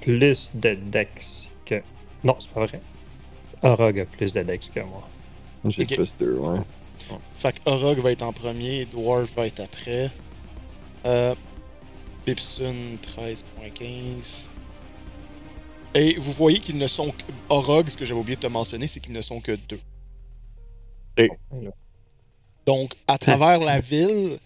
plus 0.00 0.50
de 0.54 0.74
dex 0.74 1.48
que. 1.64 1.82
Non, 2.22 2.36
c'est 2.38 2.50
pas 2.50 2.66
vrai. 2.66 2.80
Orog 3.62 3.98
a 4.00 4.04
plus 4.04 4.32
de 4.32 4.42
dex 4.42 4.68
que 4.68 4.80
moi. 4.80 5.08
J'ai 5.66 5.82
Ok. 5.82 5.94
plus 5.94 6.14
2, 6.18 6.34
ouais. 6.34 6.58
Fait 7.34 7.52
que 7.52 7.70
Orog 7.70 7.98
va 7.98 8.12
être 8.12 8.22
en 8.22 8.32
premier, 8.32 8.84
Dwarf 8.86 9.32
va 9.36 9.46
être 9.46 9.60
après. 9.60 10.10
Euh, 11.06 11.34
Pipsun 12.24 12.96
13.15. 13.02 14.48
Et 15.94 16.14
vous 16.18 16.32
voyez 16.32 16.58
qu'ils 16.58 16.78
ne 16.78 16.86
sont 16.86 17.10
que. 17.10 17.24
Orog, 17.48 17.88
ce 17.88 17.96
que 17.96 18.04
j'avais 18.04 18.20
oublié 18.20 18.36
de 18.36 18.40
te 18.42 18.46
mentionner, 18.46 18.86
c'est 18.88 19.00
qu'ils 19.00 19.12
ne 19.12 19.22
sont 19.22 19.40
que 19.40 19.58
deux. 19.68 19.80
Donc, 22.66 22.94
à 23.06 23.18
travers 23.18 23.58
la 23.58 23.80
ville, 23.80 24.38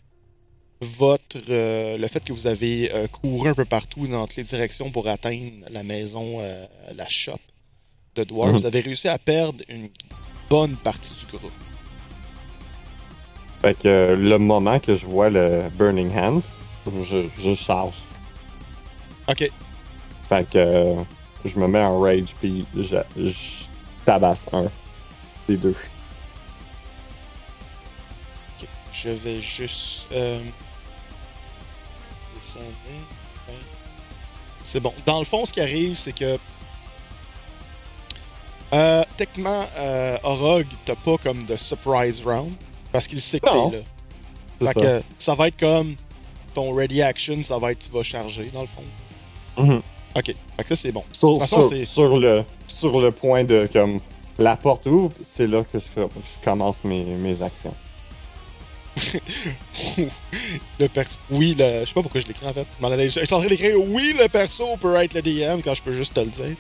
votre 0.81 1.39
euh, 1.49 1.97
le 1.97 2.09
fait 2.09 2.25
que 2.25 2.33
vous 2.33 2.47
avez 2.47 2.93
euh, 2.93 3.07
couru 3.07 3.51
un 3.51 3.55
peu 3.55 3.65
partout 3.65 4.07
dans 4.07 4.27
toutes 4.27 4.39
les 4.39 4.43
directions 4.43 4.91
pour 4.91 5.07
atteindre 5.09 5.67
la 5.71 5.83
maison, 5.83 6.41
euh, 6.41 6.67
la 6.95 7.09
shop 7.09 7.39
de 8.17 8.25
Dwarf, 8.25 8.51
Mhm. 8.53 8.59
vous 8.59 8.67
avez 8.67 8.81
réussi 8.81 9.09
à 9.09 9.19
perdre 9.19 9.63
une 9.69 9.89
bonne 10.49 10.77
partie 10.77 11.13
du 11.15 11.37
groupe. 11.37 11.53
Fait 13.63 13.79
que 13.79 14.15
le 14.19 14.39
moment 14.39 14.79
que 14.79 14.95
je 14.95 15.07
vois 15.07 15.31
le 15.31 15.69
Burning 15.77 16.11
Hands, 16.17 16.41
je, 16.87 17.29
je 17.39 17.55
charge. 17.55 17.95
Ok. 19.29 19.51
Fait 20.29 20.49
que 20.49 20.95
je 21.45 21.59
me 21.59 21.67
mets 21.67 21.83
en 21.83 21.99
rage 21.99 22.35
puis 22.41 22.65
je, 22.77 22.97
je 23.17 23.33
tabasse 24.05 24.47
un 24.53 24.67
des 25.49 25.57
deux. 25.57 25.75
Ok. 28.61 28.69
Je 28.93 29.09
vais 29.11 29.41
juste. 29.41 30.07
Euh... 30.13 30.41
descendre. 32.37 32.65
C'est 34.63 34.81
bon. 34.81 34.93
Dans 35.07 35.21
le 35.21 35.25
fond, 35.25 35.45
ce 35.47 35.53
qui 35.53 35.61
arrive, 35.61 35.95
c'est 35.97 36.13
que. 36.13 36.39
Euh, 38.73 39.05
techniquement, 39.17 39.65
euh, 39.77 40.17
Orog, 40.25 40.67
t'as 40.85 40.97
pas 40.97 41.17
comme 41.19 41.43
de 41.45 41.57
surprise 41.57 42.21
round. 42.25 42.53
Parce 42.93 43.07
qu'il 43.07 43.21
sait 43.21 43.41
que 43.41 43.49
t'es 43.49 43.77
là. 43.79 43.83
Fait 44.73 44.81
ça. 44.81 44.99
que 44.99 45.03
ça 45.19 45.35
va 45.35 45.49
être 45.49 45.59
comme 45.61 45.95
ton 46.55 46.73
ready 46.75 47.03
action, 47.03 47.43
ça 47.43 47.59
va 47.59 47.73
être 47.73 47.81
tu 47.81 47.91
vas 47.91 48.03
charger 48.03 48.51
dans 48.53 48.63
le 48.63 48.67
fond. 48.67 48.83
Mhm. 49.63 49.83
Ok, 50.17 50.25
fait 50.27 50.63
que 50.63 50.69
ça 50.71 50.77
c'est 50.77 50.93
bon. 50.93 51.05
Sur, 51.13 51.29
De 51.29 51.33
toute 51.35 51.43
façon, 51.43 51.63
sur- 51.63 51.87
sur 51.87 52.19
le, 52.19 52.45
sur 52.67 53.01
le 53.01 53.11
point 53.11 53.45
de 53.45 53.69
comme 53.71 54.01
la 54.39 54.57
porte 54.57 54.87
ouvre, 54.87 55.13
c'est 55.23 55.47
là 55.47 55.63
que 55.71 55.79
je, 55.79 55.85
je 55.95 56.45
commence 56.45 56.83
mes, 56.85 57.05
mes 57.05 57.43
actions. 57.43 57.75
Le 60.79 60.89
perso. 60.89 61.19
Oui, 61.31 61.55
le. 61.59 61.81
Je 61.81 61.87
sais 61.89 61.95
pas 61.95 62.03
pourquoi 62.03 62.21
je 62.21 62.27
l'écris 62.27 62.47
en 62.47 62.53
fait. 62.53 62.67
Je 62.81 63.09
suis 63.09 63.35
en 63.35 63.39
train 63.41 63.49
d'écrire 63.49 63.77
oui, 63.79 64.15
le 64.19 64.29
perso 64.29 64.77
peut 64.79 64.95
être 64.97 65.15
le 65.15 65.23
DM 65.23 65.61
quand 65.63 65.75
je 65.75 65.83
peux 65.83 65.93
juste 65.93 66.15
te 66.15 66.21
le 66.21 66.27
dire. 66.27 66.57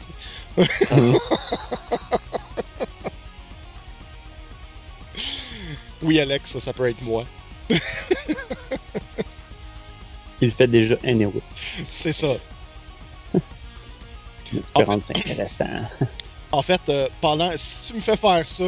Oui, 6.02 6.20
Alex, 6.20 6.50
ça, 6.52 6.60
ça 6.60 6.72
peut 6.72 6.88
être 6.88 7.00
moi. 7.02 7.24
Il 10.40 10.50
fait 10.50 10.66
déjà 10.66 10.96
anyway. 11.04 11.40
C'est 11.88 12.12
ça. 12.12 12.36
Tu 14.44 14.58
En 14.74 14.80
peux 14.80 14.80
fait- 14.80 14.84
rendre 14.84 15.02
ça 15.02 15.12
intéressant. 15.16 15.64
En 16.52 16.62
fait, 16.62 16.80
euh, 16.88 17.08
pendant. 17.20 17.50
Si 17.56 17.88
tu 17.88 17.94
me 17.94 18.00
fais 18.00 18.16
faire 18.16 18.44
ça, 18.46 18.64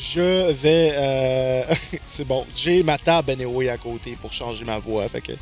je 0.00 0.52
vais. 0.52 0.92
euh, 0.96 1.62
c'est 2.06 2.26
bon. 2.26 2.46
J'ai 2.54 2.82
ma 2.82 2.96
table 2.98 3.30
anyway 3.32 3.68
à 3.68 3.76
côté 3.76 4.16
pour 4.20 4.32
changer 4.32 4.64
ma 4.64 4.78
voix. 4.78 5.06
Fait 5.08 5.20
que. 5.20 5.32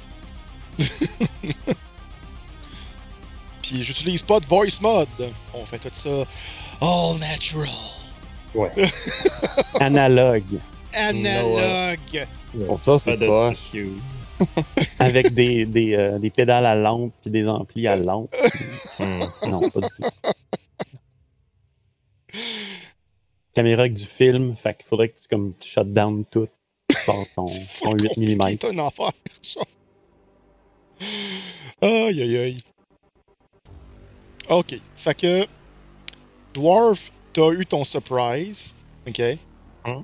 Puis 3.62 3.82
j'utilise 3.82 4.22
pas 4.22 4.40
de 4.40 4.46
voice 4.46 4.80
mode. 4.80 5.08
On 5.54 5.64
fait 5.64 5.78
tout 5.78 5.88
ça 5.92 6.24
all 6.80 7.18
natural. 7.18 7.68
Ouais. 8.54 8.70
Analogue. 9.80 10.58
Analogue. 10.94 12.26
Bon, 12.54 12.78
ça, 12.82 12.98
c'est 12.98 13.16
Pas. 13.18 13.52
Avec 15.00 15.34
des, 15.34 15.64
des, 15.64 15.94
euh, 15.94 16.18
des 16.18 16.30
pédales 16.30 16.64
à 16.64 16.74
lampe 16.76 17.12
puis 17.22 17.30
des 17.30 17.48
amplis 17.48 17.88
à 17.88 17.96
lampe. 17.96 18.34
Non, 19.46 19.68
pas 19.68 19.80
du 19.80 19.88
tout. 19.88 20.10
Caméra 23.54 23.82
avec 23.82 23.94
du 23.94 24.04
film, 24.04 24.54
fait 24.54 24.74
qu'il 24.76 24.86
faudrait 24.86 25.08
que 25.08 25.20
tu 25.20 25.28
comme 25.28 25.54
tu 25.58 25.68
shut 25.68 25.92
down 25.92 26.24
tout 26.30 26.48
par 27.06 27.16
ton, 27.34 27.44
ton 27.46 27.46
full 27.46 28.02
8 28.02 28.08
compliqué, 28.08 28.36
mm. 28.36 28.56
C'est 28.60 28.64
un 28.68 28.78
enfer, 28.78 29.10
ça. 29.42 29.60
Aïe 31.80 32.22
aïe 32.22 32.36
aïe. 32.36 32.58
Ok, 34.50 34.80
fait 34.96 35.14
que. 35.14 35.46
Dwarf, 36.54 37.12
t'as 37.32 37.50
eu 37.52 37.66
ton 37.66 37.84
surprise. 37.84 38.74
Ok? 39.06 39.20
Hum. 39.84 40.02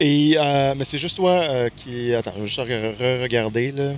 Et. 0.00 0.34
Euh, 0.36 0.74
mais 0.76 0.84
c'est 0.84 0.98
juste 0.98 1.16
toi 1.16 1.32
euh, 1.32 1.68
qui. 1.74 2.14
Attends, 2.14 2.32
je 2.36 2.40
vais 2.40 2.46
juste 2.46 2.58
re- 2.60 2.94
re-regarder 2.96 3.72
là. 3.72 3.92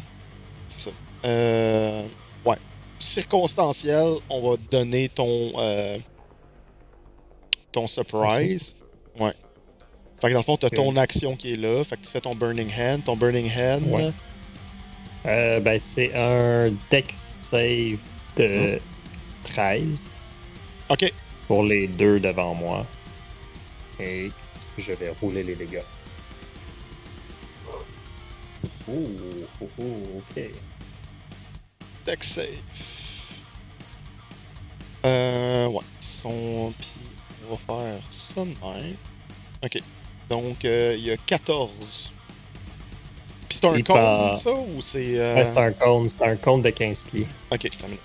C'est 0.68 0.90
ça. 0.90 0.96
Euh. 1.24 2.02
Ouais. 2.44 2.56
Circonstanciel, 2.98 4.14
on 4.28 4.50
va 4.50 4.56
te 4.56 4.70
donner 4.70 5.08
ton. 5.08 5.52
Ton 7.72 7.86
surprise. 7.86 8.74
Ouais. 9.18 9.32
Fait 10.20 10.28
que 10.28 10.32
dans 10.32 10.40
le 10.40 10.44
fond, 10.44 10.56
t'as 10.56 10.70
ton 10.70 10.96
action 10.96 11.36
qui 11.36 11.52
est 11.52 11.56
là. 11.56 11.84
Fait 11.84 11.96
que 11.96 12.04
tu 12.04 12.10
fais 12.10 12.20
ton 12.20 12.34
Burning 12.34 12.70
Hand. 12.76 13.04
Ton 13.04 13.16
Burning 13.16 13.50
Hand. 13.56 13.82
Ouais. 13.88 14.10
Euh, 15.26 15.60
ben, 15.60 15.78
c'est 15.78 16.14
un 16.14 16.70
dex 16.90 17.38
save 17.42 17.98
de 18.36 18.78
13 19.44 20.10
Ok. 20.88 21.12
pour 21.46 21.64
les 21.64 21.86
deux 21.86 22.18
devant 22.20 22.54
moi. 22.54 22.86
Et 24.00 24.30
je 24.76 24.92
vais 24.92 25.10
rouler 25.20 25.42
les 25.42 25.54
dégâts. 25.54 25.82
Ouh, 28.88 29.08
ouh, 29.60 29.68
ouh, 29.78 30.18
ok. 30.18 30.42
Deck 32.06 32.24
save. 32.24 32.46
Euh, 35.04 35.66
ouais. 35.66 35.84
Son. 36.00 36.72
On 37.48 37.54
va 37.54 37.56
faire 37.56 38.00
ça 38.10 38.40
de 38.42 38.46
même. 38.48 38.96
Ok. 39.64 39.82
Donc, 40.28 40.64
euh, 40.64 40.94
il 40.98 41.04
y 41.06 41.10
a 41.10 41.16
14. 41.16 42.12
Puis 43.48 43.58
c'est 43.60 43.66
un 43.66 43.72
cône, 43.72 43.82
part- 43.84 44.38
ça, 44.38 44.52
ou 44.52 44.82
c'est. 44.82 45.18
Euh... 45.18 45.36
Ouais, 45.36 45.44
c'est 45.44 45.58
un 45.58 45.72
cône, 45.72 46.08
c'est 46.10 46.24
un 46.26 46.36
cône 46.36 46.62
de 46.62 46.70
15 46.70 47.02
pieds. 47.04 47.26
Ok, 47.50 47.70
terminé. 47.70 47.98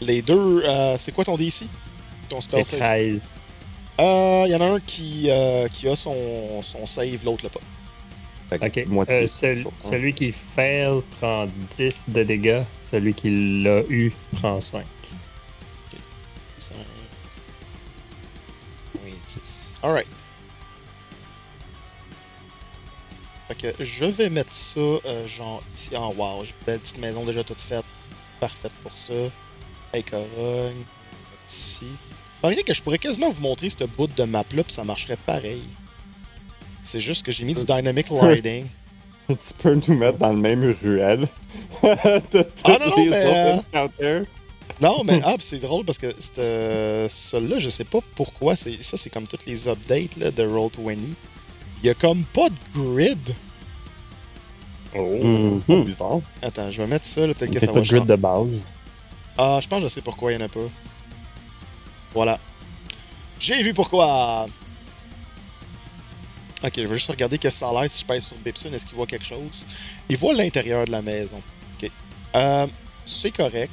Les 0.00 0.22
deux, 0.22 0.62
euh, 0.64 0.96
c'est 0.98 1.12
quoi 1.12 1.24
ton 1.24 1.36
DC? 1.36 1.64
Ton 2.28 2.40
C'est 2.40 2.64
save? 2.64 2.78
13. 2.78 3.32
Euh, 4.00 4.44
il 4.46 4.52
y 4.52 4.56
en 4.56 4.60
a 4.60 4.64
un 4.74 4.80
qui, 4.80 5.30
euh, 5.30 5.68
qui 5.68 5.88
a 5.88 5.94
son, 5.96 6.60
son 6.62 6.84
save, 6.86 7.24
l'autre 7.24 7.44
l'a 7.44 7.50
pas. 7.50 7.60
Fait 8.58 8.70
que 8.70 8.80
Ok. 8.80 8.86
moitié 8.88 9.28
Euh, 9.42 9.56
sur 9.56 9.68
un. 9.84 9.90
celui 9.90 10.12
qui 10.14 10.32
fail 10.32 11.00
prend 11.20 11.46
10 11.76 12.04
de 12.08 12.22
dégâts. 12.22 12.62
Celui 12.82 13.14
qui 13.14 13.62
l'a 13.62 13.82
eu 13.88 14.12
prend 14.40 14.60
5. 14.60 14.84
5, 16.58 16.74
oui, 19.04 19.12
10. 19.26 19.72
Alright. 19.82 20.06
Fait 23.48 23.54
que 23.76 23.84
je 23.84 24.04
vais 24.06 24.30
mettre 24.30 24.52
ça, 24.52 24.80
euh, 24.80 25.26
genre, 25.28 25.62
ici. 25.76 25.94
en 25.96 26.12
wow, 26.14 26.44
j'ai 26.44 26.50
une 26.50 26.66
belle 26.66 26.80
petite 26.80 26.98
maison 26.98 27.24
déjà 27.24 27.44
toute 27.44 27.60
faite. 27.60 27.84
Parfaite 28.40 28.72
pour 28.82 28.96
ça. 28.96 29.12
Hey, 29.92 30.02
corogne. 30.02 30.82
Ici. 31.46 31.86
Malgré 32.42 32.62
que 32.62 32.74
je 32.74 32.82
pourrais 32.82 32.98
quasiment 32.98 33.30
vous 33.30 33.42
montrer 33.42 33.68
ce 33.70 33.84
bout 33.84 34.06
de 34.06 34.24
map-là, 34.24 34.64
puis 34.64 34.72
ça 34.72 34.84
marcherait 34.84 35.18
pareil. 35.26 35.62
C'est 36.94 37.00
juste 37.00 37.26
que 37.26 37.32
j'ai 37.32 37.44
mis 37.44 37.54
du 37.54 37.64
dynamic 37.64 38.08
lighting. 38.08 38.66
Tu 39.28 39.54
peux 39.58 39.74
nous 39.74 39.98
mettre 39.98 40.18
dans 40.18 40.32
le 40.32 40.38
même 40.38 40.76
ruelle. 40.80 41.26
de 41.82 42.42
toutes 42.42 42.62
Ah, 42.62 42.76
non, 42.78 42.90
non, 42.90 42.96
les 42.98 43.10
mais, 43.10 43.52
autres 43.56 43.66
encounters. 43.74 44.24
Non, 44.80 45.02
mais 45.02 45.20
ah, 45.24 45.34
c'est 45.40 45.58
drôle 45.58 45.84
parce 45.84 45.98
que 45.98 46.14
c'est, 46.16 46.38
euh, 46.38 47.08
celui-là, 47.08 47.58
je 47.58 47.68
sais 47.68 47.82
pas 47.82 47.98
pourquoi. 48.14 48.54
C'est, 48.54 48.80
ça, 48.80 48.96
c'est 48.96 49.10
comme 49.10 49.26
toutes 49.26 49.44
les 49.44 49.66
updates 49.66 50.16
là, 50.18 50.30
de 50.30 50.46
Roll20. 50.46 50.98
Il 51.82 51.86
y 51.86 51.90
a 51.90 51.94
comme 51.94 52.22
pas 52.32 52.48
de 52.48 52.80
grid. 52.80 53.18
Oh. 54.96 55.60
Mhm. 55.66 55.82
Bizarre. 55.82 56.20
Attends, 56.42 56.70
je 56.70 56.80
vais 56.80 56.86
mettre 56.86 57.06
ça, 57.06 57.26
là, 57.26 57.34
peut-être 57.34 57.50
que 57.50 57.58
C'est 57.58 57.66
ça 57.66 57.72
pas 57.72 57.80
va 57.80 57.84
de 57.84 57.90
grid 57.90 58.06
de 58.06 58.14
base. 58.14 58.72
Ah, 59.36 59.58
je 59.60 59.66
pense 59.66 59.80
que 59.80 59.88
je 59.88 59.94
sais 59.94 60.00
pourquoi 60.00 60.30
il 60.30 60.38
y 60.38 60.38
en 60.40 60.46
a 60.46 60.48
pas. 60.48 60.60
Voilà. 62.12 62.38
J'ai 63.40 63.60
vu 63.62 63.74
pourquoi. 63.74 64.46
Ok, 66.64 66.72
je 66.76 66.82
vais 66.86 66.96
juste 66.96 67.10
regarder 67.10 67.36
qu'est-ce 67.36 67.56
que 67.56 67.66
ça 67.66 67.68
a 67.68 67.72
l'air 67.82 67.90
si 67.90 68.00
je 68.00 68.04
pèse 68.06 68.24
sur 68.24 68.36
Bipson. 68.38 68.72
Est-ce 68.72 68.86
qu'il 68.86 68.96
voit 68.96 69.06
quelque 69.06 69.26
chose? 69.26 69.66
Il 70.08 70.16
voit 70.16 70.32
l'intérieur 70.32 70.86
de 70.86 70.90
la 70.92 71.02
maison. 71.02 71.42
Ok. 71.74 71.90
Euh, 72.36 72.66
c'est 73.04 73.30
correct. 73.30 73.72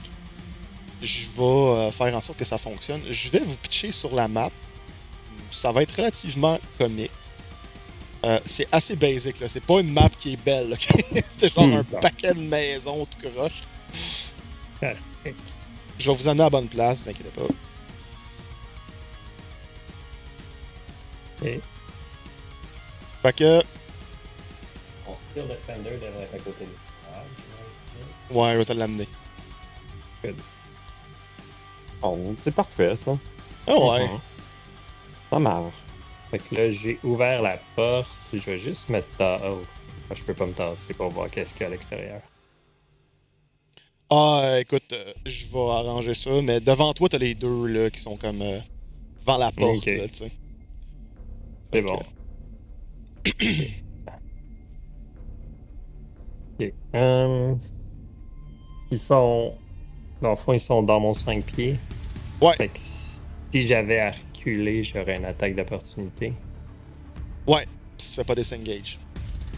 Je 1.02 1.28
vais 1.36 1.42
euh, 1.42 1.92
faire 1.92 2.16
en 2.16 2.20
sorte 2.20 2.38
que 2.38 2.46
ça 2.46 2.58
fonctionne. 2.58 3.02
Je 3.10 3.30
vais 3.30 3.40
vous 3.40 3.56
pitcher 3.58 3.92
sur 3.94 4.14
la 4.14 4.28
map. 4.28 4.50
Ça 5.52 5.72
va 5.72 5.84
être 5.84 5.96
relativement 5.96 6.60
comique. 6.78 7.12
Euh, 8.26 8.40
c'est 8.46 8.68
assez 8.72 8.96
basic, 8.98 9.40
là. 9.40 9.48
C'est 9.48 9.64
pas 9.66 9.80
une 9.80 9.92
map 9.94 10.10
qui 10.10 10.34
est 10.34 10.44
belle, 10.44 10.74
ok? 10.74 10.88
C'était 11.32 11.50
genre 11.50 11.66
Hmm. 11.68 11.78
un 11.78 11.84
paquet 11.84 12.34
de 12.34 12.42
maisons 12.42 13.06
tout 13.08 13.30
croche. 13.30 13.62
Je 15.98 16.12
vais 16.12 16.18
vous 16.18 16.28
amener 16.28 16.42
à 16.42 16.46
la 16.46 16.50
bonne 16.50 16.68
place, 16.68 17.00
vous 17.04 17.10
inquiétez 17.10 17.32
pas. 17.32 17.44
Fait 23.22 23.36
que, 23.36 23.62
mon 25.08 25.14
style 25.14 25.48
Defender 25.48 25.92
devrait 25.92 26.24
être 26.24 26.36
à 26.36 26.40
côté 26.40 26.66
de 26.66 28.36
ouais, 28.36 28.54
je 28.54 28.58
vais 28.58 28.66
te 28.66 28.74
l'amener. 28.74 29.08
Oh, 32.04 32.18
c'est 32.38 32.54
parfait, 32.54 32.96
ça. 32.96 33.18
Ah 33.68 33.78
ouais. 33.78 34.10
Ça 35.30 35.40
marche. 35.40 35.74
Fait 36.32 36.40
que 36.40 36.56
là, 36.56 36.72
j'ai 36.72 37.00
ouvert 37.04 37.42
la 37.42 37.58
porte. 37.76 38.08
Je 38.34 38.40
vais 38.40 38.60
juste 38.60 38.90
mettre 38.90 39.08
ta. 39.18 39.38
Oh. 39.44 39.62
Ah, 40.10 40.14
Je 40.18 40.24
peux 40.24 40.34
pas 40.34 40.46
me 40.46 40.54
tasser 40.54 40.94
pour 40.94 41.10
voir 41.10 41.30
qu'est-ce 41.30 41.52
qu'il 41.54 41.62
y 41.62 41.64
a 41.66 41.68
à 41.68 41.70
l'extérieur. 41.70 42.22
Ah, 44.10 44.58
écoute, 44.60 44.92
euh, 44.92 45.14
je 45.26 45.46
vais 45.48 45.60
arranger 45.60 46.14
ça, 46.14 46.42
mais 46.42 46.60
devant 46.60 46.94
toi, 46.94 47.08
t'as 47.08 47.18
les 47.18 47.34
deux, 47.34 47.66
là, 47.68 47.90
qui 47.90 48.02
sont 48.02 48.18
comme... 48.18 48.42
euh, 48.42 48.60
devant 49.22 49.38
la 49.38 49.52
porte, 49.54 49.78
Ok. 49.78 49.86
là, 49.86 50.08
tu 50.10 50.18
sais. 50.18 50.32
C'est 51.72 51.82
bon. 51.82 52.00
Euh, 56.94 57.56
ils 58.92 59.00
sont. 59.00 59.56
Dans 60.22 60.30
le 60.32 60.36
fond, 60.36 60.54
ils 60.54 60.60
sont 60.60 60.84
dans 60.84 61.00
mon 61.00 61.14
5 61.14 61.44
pieds. 61.44 61.80
Ouais. 62.40 62.54
Fait 62.56 62.68
que 62.68 62.78
si 62.80 63.68
j'avais 63.68 64.00
à 64.00 64.12
reculer, 64.12 64.84
j'aurais 64.84 65.18
une 65.18 65.26
attaque 65.26 65.56
d'opportunité. 65.56 66.34
Si 67.98 68.10
tu 68.10 68.16
fais 68.16 68.24
pas 68.24 68.36
disengage. 68.36 69.00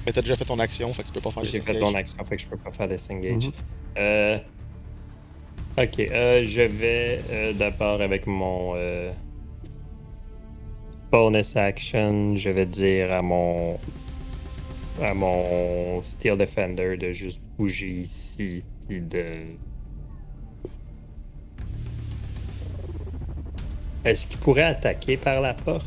Mais 0.05 0.11
t'as 0.11 0.21
déjà 0.21 0.35
fait 0.35 0.45
ton 0.45 0.59
action, 0.59 0.93
fait 0.93 1.03
que 1.03 1.07
tu 1.07 1.13
peux 1.13 1.21
pas 1.21 1.31
faire 1.31 1.45
J'ai 1.45 1.61
fait 1.61 1.79
mon 1.79 1.95
action, 1.95 2.23
fait 2.25 2.37
que 2.37 2.41
je 2.43 2.47
peux 2.47 2.57
pas 2.57 2.71
faire 2.71 2.87
disengage. 2.87 3.47
Mhm. 3.47 3.51
Euh, 3.97 4.39
Ok, 5.75 5.99
euh, 5.99 6.43
je 6.45 6.61
vais 6.61 7.19
euh, 7.31 7.53
d'abord 7.53 7.99
avec 7.99 8.27
mon 8.27 8.75
bonus 11.13 11.55
action, 11.55 12.35
je 12.35 12.49
vais 12.49 12.65
dire 12.65 13.11
à 13.11 13.21
mon 13.21 13.77
à 14.99 15.13
mon 15.13 16.01
Steel 16.01 16.35
Defender 16.37 16.97
de 16.97 17.13
juste 17.13 17.43
bouger 17.55 18.01
ici 18.01 18.63
puis 18.87 18.99
de 18.99 19.25
Est-ce 24.03 24.25
qu'il 24.25 24.39
pourrait 24.39 24.63
attaquer 24.63 25.17
par 25.17 25.39
la 25.39 25.53
porte? 25.53 25.85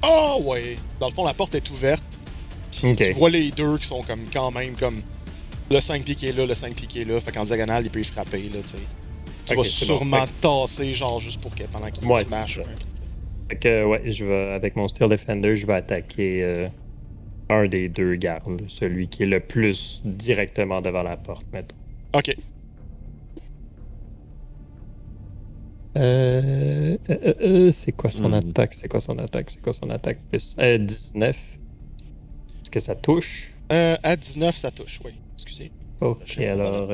Ah 0.00 0.36
ouais! 0.40 0.76
Dans 0.98 1.10
le 1.10 1.14
fond, 1.14 1.24
la 1.24 1.34
porte 1.34 1.54
est 1.54 1.70
ouverte. 1.70 2.02
Puis 2.72 2.96
tu 2.96 3.12
vois 3.12 3.28
les 3.28 3.50
deux 3.50 3.76
qui 3.76 3.86
sont 3.86 4.02
comme 4.02 4.24
quand 4.32 4.50
même 4.50 4.74
comme 4.76 5.02
le 5.70 5.78
5 5.78 6.04
pieds 6.04 6.14
qui 6.14 6.26
est 6.28 6.32
là, 6.32 6.46
le 6.46 6.54
5 6.54 6.74
pieds 6.74 6.86
qui 6.88 7.02
est 7.02 7.04
là. 7.04 7.20
Fait 7.20 7.32
qu'en 7.32 7.44
diagonale, 7.44 7.84
il 7.84 7.90
peut 7.90 8.00
y 8.00 8.04
frapper, 8.04 8.48
là, 8.48 8.60
tu 8.62 8.68
sais. 8.68 8.78
Tu 9.44 9.52
Ok, 9.52 9.56
vas 9.58 9.62
bon. 9.62 9.64
sûrement 9.64 10.26
Fait 10.26 10.32
tasser, 10.40 10.94
genre, 10.94 11.20
juste 11.20 11.40
pour 11.40 11.54
que 11.54 11.64
pendant 11.64 11.90
qu'il 11.90 12.08
Ouais, 12.08 12.22
se 12.22 12.28
smash. 12.28 12.60
Fait 13.52 13.58
que 13.58 13.84
ouais, 13.84 14.10
je 14.10 14.24
vais 14.24 14.52
avec 14.52 14.76
mon 14.76 14.88
Steel 14.88 15.10
Defender, 15.10 15.56
je 15.56 15.66
vais 15.66 15.74
attaquer 15.74 16.42
euh, 16.42 16.68
un 17.50 17.66
des 17.66 17.90
deux 17.90 18.14
gardes, 18.14 18.62
celui 18.66 19.08
qui 19.08 19.24
est 19.24 19.26
le 19.26 19.40
plus 19.40 20.00
directement 20.06 20.80
devant 20.80 21.02
la 21.02 21.18
porte, 21.18 21.44
mettons. 21.52 21.76
Ok. 22.14 22.34
Euh, 25.98 26.96
euh, 27.10 27.18
euh, 27.26 27.34
euh, 27.42 27.72
c'est 27.72 27.92
quoi 27.92 28.10
son 28.10 28.30
Hmm. 28.30 28.34
attaque? 28.34 28.72
C'est 28.72 28.88
quoi 28.88 29.02
son 29.02 29.18
attaque? 29.18 29.50
C'est 29.50 29.60
quoi 29.60 29.74
son 29.74 29.90
attaque? 29.90 30.18
Plus 30.30 30.56
euh, 30.58 30.78
19. 30.78 31.36
Est-ce 32.62 32.70
que 32.70 32.80
ça 32.80 32.96
touche? 32.96 33.52
Euh, 33.70 33.96
à 34.02 34.16
19, 34.16 34.56
ça 34.56 34.70
touche, 34.70 34.98
oui. 35.04 35.12
Excusez. 35.34 35.70
Ok, 36.00 36.38
alors 36.38 36.90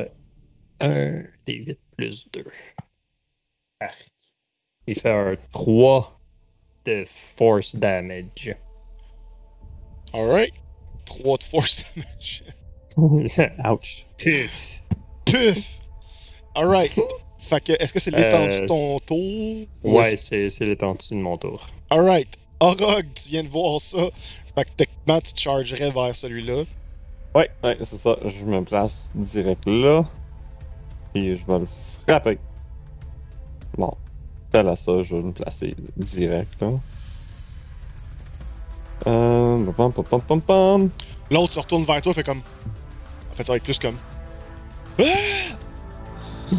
1 0.81 1.23
des 1.47 1.55
8 1.55 1.79
plus 1.97 2.29
2. 2.33 2.45
Il 4.89 4.99
fait 4.99 5.11
un 5.11 5.37
3 5.53 6.18
de 6.89 7.05
force 7.37 7.75
damage. 7.77 8.57
Alright. 10.13 10.53
3 11.07 11.39
de 11.39 11.43
force 11.45 11.85
damage. 11.95 12.45
Ouch. 13.71 14.07
Puf. 14.17 14.81
Puf! 15.25 15.81
Alright. 16.55 16.93
Fait 17.39 17.63
que, 17.63 17.73
est-ce 17.73 17.93
que 17.93 18.01
c'est 18.01 18.11
l'étendue 18.11 18.53
Euh, 18.57 18.61
de 18.63 18.67
ton 18.67 18.99
tour? 19.01 19.67
Ou 19.85 19.99
Ouais, 19.99 20.17
c'est 20.17 20.51
c'est 20.51 20.65
l'étendue 20.67 21.07
de 21.11 21.15
mon 21.17 21.37
tour. 21.39 21.67
Alright. 21.91 22.29
Orog, 22.61 23.07
tu 23.15 23.29
viens 23.31 23.45
de 23.45 23.49
voir 23.49 23.81
ça. 23.81 23.99
Fait 24.55 24.65
que 24.65 24.71
techniquement, 24.77 25.21
tu 25.21 25.33
te 25.33 25.41
chargerais 25.41 25.91
vers 25.91 26.17
celui-là. 26.17 26.65
Ouais, 27.35 27.49
ouais, 27.63 27.77
c'est 27.83 27.97
ça. 27.97 28.17
Je 28.25 28.45
me 28.45 28.65
place 28.65 29.13
direct 29.15 29.65
là. 29.67 30.05
Et 31.15 31.37
je 31.37 31.45
vais 31.47 31.59
le 31.61 31.69
frapper. 32.07 32.39
Bon. 33.77 33.95
Tel 34.53 34.69
à 34.69 34.77
ça, 34.77 35.03
je 35.03 35.15
vais 35.15 35.23
me 35.23 35.33
placer 35.33 35.75
direct 35.97 36.61
là. 36.61 36.69
Euh. 39.07 39.65
Pam, 39.73 39.93
pam, 39.93 40.05
pam, 40.05 40.21
pam, 40.21 40.41
pam. 40.41 40.91
L'autre 41.31 41.53
se 41.53 41.59
retourne 41.61 41.85
vers 41.85 42.01
toi, 42.03 42.15
fait 42.15 42.23
comme. 42.25 42.39
En 42.39 43.35
fait, 43.37 43.45
ça 43.45 43.53
va 43.53 43.57
être 43.57 43.63
plus 43.65 43.79
comme. 43.79 43.97
Ah! 44.99 45.03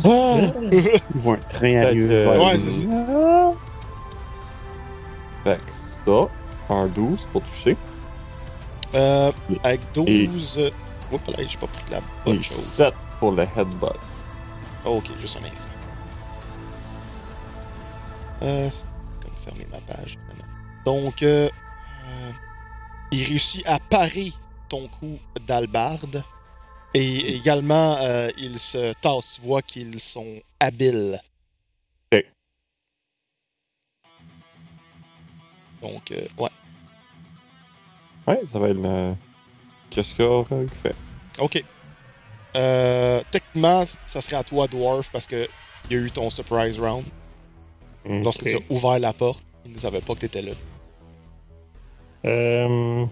Ils 0.71 1.31
train 1.49 1.59
Fait 1.59 1.77
arriver. 1.77 2.07
que- 2.07 2.29
vers 2.29 2.43
Ouais, 2.43 2.55
c'est 2.57 2.71
ça. 2.71 3.51
Fait 5.43 5.57
que 5.57 5.71
ça, 5.71 6.73
un 6.73 6.85
12 6.87 7.27
pour 7.31 7.41
toucher. 7.43 7.75
Euh, 8.93 9.31
avec 9.63 9.81
12. 9.93 10.55
euh, 10.57 10.69
Oups, 11.11 11.27
là, 11.35 11.43
j'ai 11.47 11.57
pas 11.57 11.65
pris 11.67 11.83
la 11.89 12.01
bonne 12.23 12.35
Et 12.37 12.43
chose. 12.43 12.55
7 12.55 12.93
pour 13.19 13.31
le 13.31 13.41
headbutt. 13.43 13.95
Oh, 14.85 14.97
ok, 14.97 15.05
juste 15.19 15.39
un 15.43 15.47
instant. 15.51 15.68
Euh, 18.41 18.69
fermer 19.45 19.67
ma 19.71 19.79
page. 19.81 20.17
Donc, 20.85 21.23
euh, 21.23 21.49
euh, 21.49 22.31
il 23.11 23.23
réussit 23.23 23.67
à 23.67 23.79
parer 23.79 24.31
ton 24.69 24.87
coup 24.87 25.19
d'albarde. 25.47 26.23
Et 26.93 27.35
également, 27.35 27.97
euh, 27.99 28.29
il 28.37 28.57
se 28.57 28.93
tasse. 28.93 29.35
Tu 29.35 29.41
vois 29.41 29.61
qu'ils 29.61 29.99
sont 29.99 30.41
habiles. 30.59 31.19
Ok. 32.11 32.25
Donc, 35.81 36.11
euh, 36.11 36.27
ouais. 36.37 36.49
Ouais, 38.27 38.45
ça 38.45 38.59
va 38.59 38.69
être 38.69 38.81
le. 38.81 39.15
Qu'est-ce 39.89 40.15
que 40.15 40.23
Orog 40.23 40.69
fait? 40.69 40.95
Ok. 41.39 41.63
Euh, 42.55 43.21
techniquement, 43.31 43.83
ça 44.07 44.21
serait 44.21 44.37
à 44.37 44.43
toi, 44.43 44.67
Dwarf, 44.67 45.09
parce 45.11 45.27
que 45.27 45.47
il 45.89 45.97
y 45.97 45.99
a 45.99 46.03
eu 46.03 46.11
ton 46.11 46.29
surprise 46.29 46.79
round. 46.79 47.05
Lorsque 48.05 48.43
Ok. 48.43 48.49
tu 48.49 48.55
as 48.55 48.59
ouvert 48.69 48.99
la 48.99 49.13
porte, 49.13 49.43
ils 49.65 49.73
ne 49.73 49.77
savaient 49.79 50.01
pas 50.01 50.13
que 50.15 50.19
tu 50.21 50.25
étais 50.25 50.41
là. 50.41 50.51
Euh, 52.25 53.05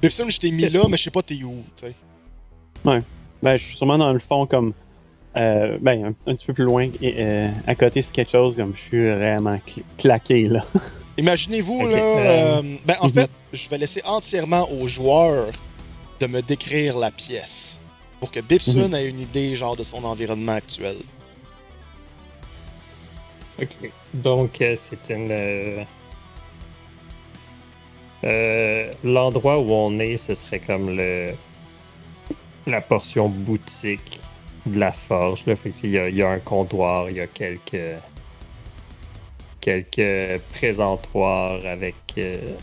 Pipson, 0.00 0.28
je 0.30 0.38
t'ai 0.40 0.50
mis 0.50 0.68
là, 0.68 0.86
mais 0.88 0.96
je 0.96 1.02
sais 1.04 1.10
pas 1.10 1.22
t'es 1.22 1.42
où, 1.42 1.62
tu 1.76 1.86
sais. 1.86 1.94
Ben, 3.42 3.56
je 3.56 3.64
suis 3.64 3.76
sûrement 3.76 3.98
dans 3.98 4.12
le 4.12 4.18
fond, 4.18 4.46
comme. 4.46 4.72
euh, 5.36 5.78
ben, 5.80 6.06
un, 6.06 6.30
un 6.30 6.34
petit 6.34 6.46
peu 6.46 6.54
plus 6.54 6.64
loin. 6.64 6.88
Et, 7.02 7.16
euh, 7.18 7.48
à 7.66 7.74
côté, 7.74 8.02
c'est 8.02 8.12
quelque 8.12 8.30
chose 8.32 8.56
comme 8.56 8.74
je 8.74 8.80
suis 8.80 9.10
vraiment 9.10 9.56
cl- 9.56 9.82
claqué, 9.98 10.48
là. 10.48 10.64
Imaginez-vous, 11.18 11.86
là. 11.86 11.96
euh, 11.96 12.58
euh, 12.60 12.76
ben, 12.86 12.94
en 13.00 13.08
mhm. 13.08 13.12
fait, 13.14 13.30
je 13.52 13.68
vais 13.68 13.78
laisser 13.78 14.00
entièrement 14.04 14.68
aux 14.72 14.86
joueurs 14.88 15.48
de 16.20 16.26
me 16.26 16.40
décrire 16.42 16.96
la 16.98 17.10
pièce. 17.10 17.78
Pour 18.20 18.30
que 18.30 18.40
Bipson 18.40 18.88
Mhm. 18.88 18.94
ait 18.94 19.08
une 19.08 19.20
idée, 19.20 19.54
genre, 19.54 19.76
de 19.76 19.82
son 19.84 20.04
environnement 20.04 20.52
actuel. 20.52 20.96
Donc, 24.14 24.60
euh, 24.60 24.76
c'est 24.76 25.10
une. 25.10 25.30
euh, 25.30 25.84
euh, 28.24 28.92
L'endroit 29.04 29.58
où 29.58 29.70
on 29.72 29.98
est, 29.98 30.16
ce 30.16 30.34
serait 30.34 30.60
comme 30.60 30.96
le. 30.96 31.30
La 32.66 32.80
portion 32.80 33.28
boutique 33.28 34.20
de 34.66 34.78
la 34.78 34.92
forge. 34.92 35.46
Là. 35.46 35.54
Il 35.82 35.90
y 35.90 36.22
a 36.22 36.28
un 36.28 36.38
comptoir, 36.38 37.10
il 37.10 37.16
y 37.16 37.20
a 37.20 37.26
quelques. 37.26 38.00
Quelques 39.60 40.40
présentoirs 40.54 41.64
avec. 41.66 41.96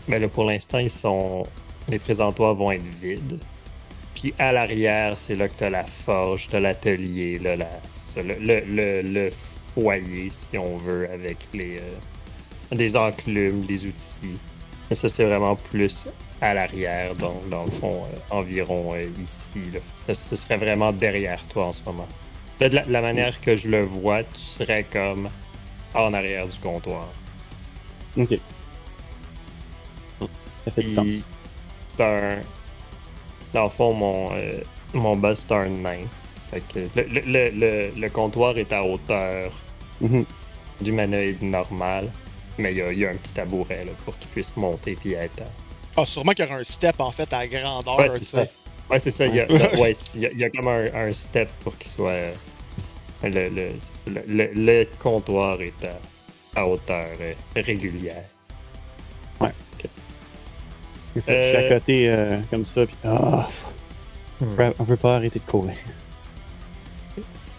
Mais 0.08 0.18
là, 0.18 0.28
pour 0.28 0.44
l'instant, 0.44 0.78
ils 0.78 0.90
sont. 0.90 1.44
Les 1.88 1.98
présentoirs 1.98 2.54
vont 2.54 2.72
être 2.72 2.84
vides. 3.00 3.38
Puis 4.14 4.34
à 4.38 4.52
l'arrière, 4.52 5.16
c'est 5.18 5.36
là 5.36 5.48
que 5.48 5.56
tu 5.56 5.64
as 5.64 5.70
la 5.70 5.84
forge, 5.84 6.48
tu 6.48 6.58
l'atelier, 6.58 7.38
là, 7.38 7.56
le, 8.16 8.60
le, 8.68 9.02
le 9.02 9.30
foyer, 9.80 10.30
si 10.30 10.58
on 10.58 10.76
veut, 10.76 11.08
avec 11.12 11.36
les 11.54 11.78
euh, 11.78 12.76
des 12.76 12.96
enclumes, 12.96 13.64
des 13.64 13.86
outils. 13.86 14.38
Mais 14.90 14.96
ça, 14.96 15.08
c'est 15.08 15.24
vraiment 15.24 15.56
plus 15.56 16.08
à 16.40 16.54
l'arrière, 16.54 17.14
donc 17.14 17.48
dans 17.48 17.64
le 17.64 17.70
fond, 17.70 18.02
euh, 18.04 18.18
environ 18.36 18.90
euh, 18.94 19.04
ici. 19.22 19.60
Là. 19.72 19.80
Ça, 19.96 20.14
ce 20.14 20.36
serait 20.36 20.56
vraiment 20.56 20.92
derrière 20.92 21.42
toi 21.46 21.66
en 21.66 21.72
ce 21.72 21.82
moment. 21.84 22.08
Là, 22.60 22.68
de 22.68 22.74
la, 22.76 22.82
la 22.84 23.00
manière 23.02 23.40
que 23.40 23.56
je 23.56 23.68
le 23.68 23.82
vois, 23.82 24.22
tu 24.22 24.40
serais 24.40 24.84
comme 24.84 25.28
en 25.94 26.12
arrière 26.12 26.46
du 26.46 26.58
comptoir. 26.58 27.08
Ok. 28.16 28.38
Ça 30.64 30.70
fait 30.72 30.82
du 30.82 30.88
sens. 30.92 31.06
C'est 31.88 32.02
un. 32.02 32.40
Dans 33.52 33.64
le 33.64 33.70
fond, 33.70 33.94
mon, 33.94 34.30
mon 34.92 35.16
boss, 35.16 35.46
c'est 35.48 35.54
un 35.54 35.68
nain. 35.68 36.00
Fait 36.50 36.60
que 36.60 36.80
le, 36.96 37.02
le, 37.02 37.20
le, 37.20 37.50
le- 37.50 37.90
le 38.00 38.10
comptoir 38.10 38.58
est 38.58 38.72
à 38.72 38.82
hauteur 38.84 39.50
Du 40.00 40.90
humanoïde 40.90 41.42
normal. 41.42 42.08
Mais 42.58 42.72
il 42.72 42.78
y 42.78 42.82
a, 42.82 42.92
il 42.92 42.98
y 42.98 43.06
a 43.06 43.10
un 43.10 43.14
petit 43.14 43.32
tabouret 43.34 43.84
là, 43.84 43.92
pour 44.04 44.18
qu'il 44.18 44.28
puisse 44.30 44.56
monter 44.56 44.96
puis 45.00 45.12
être. 45.14 45.42
à- 45.42 46.00
Ah, 46.00 46.06
sûrement 46.06 46.32
qu'il 46.32 46.44
y 46.44 46.48
aurait 46.48 46.60
un 46.60 46.64
step, 46.64 47.00
en 47.00 47.10
fait, 47.10 47.32
à 47.32 47.46
grandeur, 47.46 47.98
Ouais, 47.98 48.08
c'est 48.10 48.24
ça. 48.24 48.44
Ouais, 48.90 48.98
c'est 48.98 49.10
ça. 49.10 49.26
Il 49.26 49.34
y 49.34 49.40
a, 49.40 49.46
Ouais. 49.50 49.78
ouais, 49.80 49.96
il 50.14 50.20
y 50.20 50.26
a, 50.26 50.30
il 50.32 50.38
y 50.38 50.44
a 50.44 50.50
comme 50.50 50.68
un, 50.68 50.86
un 50.94 51.12
step 51.12 51.50
pour 51.64 51.76
qu'il 51.78 51.90
soit. 51.90 52.10
euh, 52.10 52.32
Le, 53.24 53.48
le, 53.48 53.68
le, 54.06 54.22
le- 54.28 54.50
le 54.54 54.86
comptoir 55.00 55.60
est 55.60 55.74
à, 56.54 56.60
à 56.60 56.66
hauteur 56.66 57.06
euh, 57.20 57.32
régulière. 57.56 58.24
C'est 61.14 61.20
ça, 61.20 61.40
je 61.40 61.46
suis 61.48 61.56
à 61.56 61.60
Euh, 61.60 61.68
côté 61.78 62.08
euh, 62.10 62.40
comme 62.50 62.64
ça, 62.64 62.86
puis 62.86 62.94
ah, 63.04 63.48
Hmm. 64.40 64.44
on 64.52 64.54
peut- 64.54 64.74
on 64.78 64.84
peut 64.84 64.96
pas 64.96 65.16
arrêter 65.16 65.40
de 65.40 65.44
courir. 65.50 65.74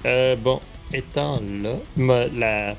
Euh, 0.06 0.36
bon, 0.38 0.62
étant 0.94 1.40
là, 1.62 1.76
ma- 1.96 2.28
la... 2.28 2.76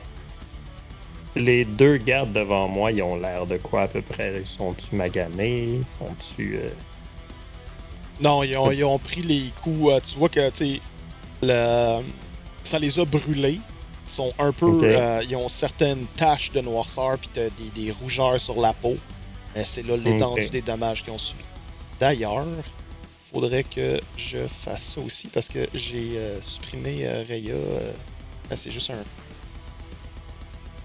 les 1.37 1.65
deux 1.65 1.97
gardes 1.97 2.33
devant 2.33 2.69
moi, 2.69 2.93
ils 2.93 3.03
ont 3.03 3.17
l'air 3.17 3.47
de 3.47 3.57
quoi 3.57 3.83
à 3.83 3.87
peu 3.89 4.03
près? 4.03 4.43
Sont-tu 4.47 4.97
maganés? 4.97 5.81
Sont-tu. 5.99 6.57
euh, 6.59 6.69
Non, 8.21 8.43
ils 8.43 8.57
ont, 8.57 8.71
ils 8.71 8.85
ont 8.85 8.99
pris 8.99 9.23
les 9.23 9.45
coups. 9.63 9.93
euh, 9.93 10.01
tu 10.01 10.19
vois 10.19 10.29
que, 10.29 10.51
tu 10.51 10.81
le... 11.43 12.03
ça 12.63 12.79
les 12.79 12.99
a 12.99 13.05
brûlés. 13.05 13.61
Ils 14.07 14.11
sont 14.13 14.33
un 14.39 14.53
peu. 14.53 14.81
Euh, 14.83 15.23
ils 15.29 15.37
ont 15.37 15.49
certaines 15.49 16.05
taches 16.17 16.51
de 16.51 16.61
noirceur, 16.61 17.17
puis 17.19 17.31
t'as 17.33 17.49
des, 17.51 17.71
des 17.75 17.93
rougeurs 17.93 18.41
sur 18.41 18.61
la 18.61 18.73
peau. 18.73 18.97
Mais 19.55 19.65
c'est 19.65 19.87
là 19.87 19.97
l'étendue 19.97 20.49
des 20.51 20.63
dommages 20.63 21.05
qu'ils 21.05 21.13
ont 21.13 21.19
subi. 21.19 21.43
D'ailleurs, 22.01 22.45
faudrait 23.31 23.65
que 23.65 24.01
je 24.17 24.39
fasse 24.39 24.95
ça 24.95 25.01
aussi 25.01 25.29
parce 25.29 25.49
que 25.49 25.67
j'ai 25.75 26.19
euh, 26.19 26.41
supprimé 26.43 27.07
euh, 27.07 27.25
Raya. 27.29 27.55
euh, 27.55 27.93
ben, 28.49 28.57
c'est 28.57 28.71
juste 28.71 28.91
un. 28.91 29.05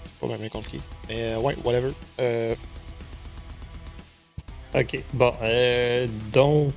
C'est 0.06 0.14
pas 0.20 0.28
vraiment 0.28 0.48
compliqué. 0.50 0.80
Mais 1.10 1.34
euh, 1.34 1.40
ouais, 1.40 1.56
whatever. 1.64 1.92
Ok, 4.74 5.02
bon, 5.14 5.34
donc. 6.34 6.74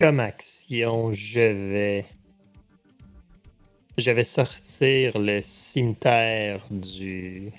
Comme 0.00 0.20
action, 0.20 1.12
je 1.12 1.40
vais. 1.40 2.06
Je 3.98 4.10
vais 4.10 4.24
sortir 4.24 5.18
le 5.18 5.42
cimetière 5.42 6.64
du 6.70 7.52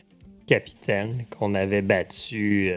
capitaine 0.48 1.26
qu'on 1.30 1.54
avait 1.54 1.84
battu 1.84 2.72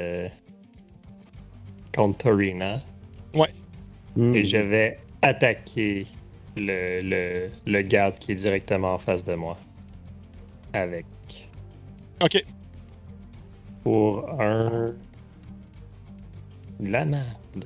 contre 1.94 2.18
Torina. 2.24 2.80
Hmm. 4.16 4.32
Et 4.34 4.44
je 4.44 4.58
vais 4.58 4.98
attaquer 5.22 6.06
le, 6.56 7.00
le, 7.00 7.50
le 7.66 7.82
garde 7.82 8.16
qui 8.18 8.30
est 8.32 8.36
directement 8.36 8.94
en 8.94 8.98
face 8.98 9.24
de 9.24 9.34
moi. 9.34 9.58
Avec. 10.72 11.04
ok. 12.22 12.44
Pour 13.82 14.28
un. 14.40 14.94
De 16.80 16.90
la 16.90 17.04
merde. 17.04 17.64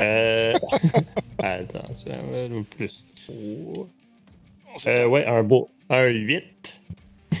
Euh. 0.00 0.52
Attends, 1.42 1.94
c'est 1.94 2.12
un 2.12 2.52
ou 2.52 2.64
plus. 2.64 3.04
Euh, 4.86 5.08
ouais, 5.08 5.24
un 5.26 5.42
beau. 5.44 5.68
Un 5.90 6.06
8. 6.08 6.80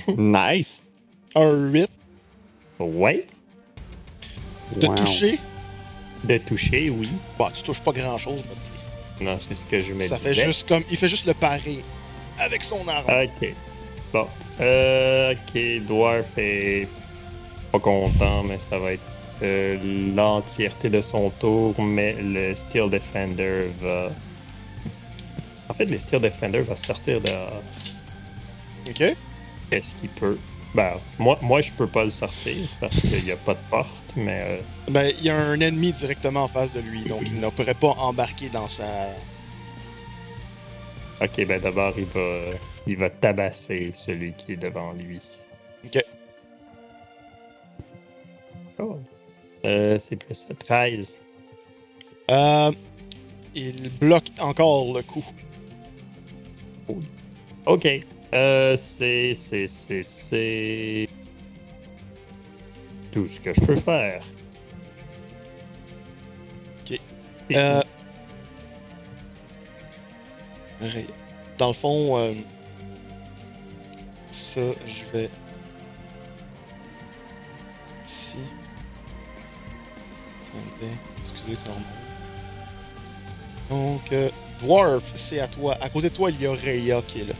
Nice! 0.16 0.86
Un 1.34 1.70
8 1.72 1.90
Ouais. 2.78 3.26
de 4.76 4.86
Wow. 4.86 4.94
toucher. 4.94 5.38
De 6.24 6.38
toucher, 6.38 6.90
oui. 6.90 7.10
Bah, 7.38 7.50
tu 7.54 7.62
touches 7.62 7.80
pas 7.80 7.92
grand 7.92 8.18
chose, 8.18 8.42
dire. 8.42 8.72
Non, 9.20 9.38
c'est 9.38 9.54
ce 9.54 9.64
que 9.64 9.80
je 9.80 9.92
me 9.92 10.00
Ça 10.00 10.18
fait 10.18 10.34
juste 10.34 10.68
comme. 10.68 10.82
Il 10.90 10.96
fait 10.96 11.08
juste 11.08 11.26
le 11.26 11.34
parer 11.34 11.82
avec 12.38 12.62
son 12.62 12.86
arme. 12.88 13.06
Ok. 13.08 13.52
Bon. 14.12 14.26
Euh, 14.60 15.34
ok, 15.34 15.86
Dwarf 15.86 16.26
est 16.36 16.88
pas 17.70 17.78
content, 17.78 18.42
mais 18.44 18.58
ça 18.58 18.78
va 18.78 18.92
être 18.92 19.02
euh, 19.42 19.76
l'entièreté 20.14 20.88
de 20.88 21.00
son 21.00 21.30
tour, 21.30 21.80
mais 21.80 22.14
le 22.20 22.54
Steel 22.54 22.90
Defender 22.90 23.66
va. 23.80 24.10
En 25.68 25.74
fait, 25.74 25.84
le 25.84 25.98
Steel 25.98 26.20
Defender 26.20 26.60
va 26.60 26.76
sortir 26.76 27.20
dehors. 27.20 27.62
Ok. 28.88 29.02
Est-ce 29.70 29.94
qu'il 30.00 30.08
peut? 30.10 30.38
Ben, 30.74 30.98
moi, 31.18 31.38
moi, 31.40 31.60
je 31.60 31.72
peux 31.72 31.86
pas 31.86 32.04
le 32.04 32.10
sortir 32.10 32.68
parce 32.80 33.00
qu'il 33.00 33.24
n'y 33.24 33.30
a 33.30 33.36
pas 33.36 33.54
de 33.54 33.60
porte, 33.70 33.88
mais 34.16 34.40
euh, 34.42 34.60
Ben, 34.90 35.12
il 35.18 35.24
y 35.24 35.30
a 35.30 35.36
un 35.36 35.58
ennemi 35.60 35.92
directement 35.92 36.44
en 36.44 36.48
face 36.48 36.74
de 36.74 36.80
lui, 36.80 37.04
donc 37.04 37.22
il 37.24 37.40
ne 37.40 37.48
pourrait 37.48 37.74
pas 37.74 37.94
embarquer 37.98 38.50
dans 38.50 38.68
sa. 38.68 38.84
ok, 41.22 41.46
ben 41.46 41.60
d'abord, 41.60 41.94
il 41.96 42.04
va, 42.04 42.30
il 42.86 42.96
va 42.96 43.10
tabasser 43.10 43.92
celui 43.94 44.34
qui 44.34 44.52
est 44.52 44.56
devant 44.56 44.92
lui. 44.92 45.20
Ok. 45.86 46.02
Oh. 48.80 48.98
Euh, 49.64 49.98
c'est 49.98 50.16
plus 50.22 50.34
ça, 50.34 50.54
13. 50.54 51.18
Euh, 52.30 52.72
il 53.54 53.90
bloque 53.98 54.28
encore 54.38 54.94
le 54.94 55.02
coup. 55.02 55.24
Ok. 57.66 57.88
Euh, 58.34 58.76
c'est, 58.76 59.34
c'est, 59.34 59.66
c'est, 59.66 60.02
c'est. 60.02 61.08
Tout 63.12 63.26
ce 63.26 63.40
que 63.40 63.54
je 63.54 63.60
peux 63.60 63.76
faire. 63.76 64.22
Ok. 66.80 67.00
Euh... 67.52 67.82
Dans 71.56 71.68
le 71.68 71.74
fond, 71.74 72.16
euh, 72.16 72.34
ça, 74.30 74.60
je 74.86 75.04
vais 75.12 75.30
ici. 78.04 78.36
Excusez, 81.20 81.68
normal. 81.68 81.84
Donc, 83.70 84.12
euh, 84.12 84.30
Dwarf, 84.60 85.10
c'est 85.14 85.40
à 85.40 85.48
toi. 85.48 85.76
À 85.80 85.88
côté 85.88 86.10
de 86.10 86.14
toi, 86.14 86.30
il 86.30 86.40
y 86.40 86.46
a 86.46 86.52
Rhea 86.52 87.02
qui 87.02 87.20
est 87.20 87.24
là. 87.24 87.34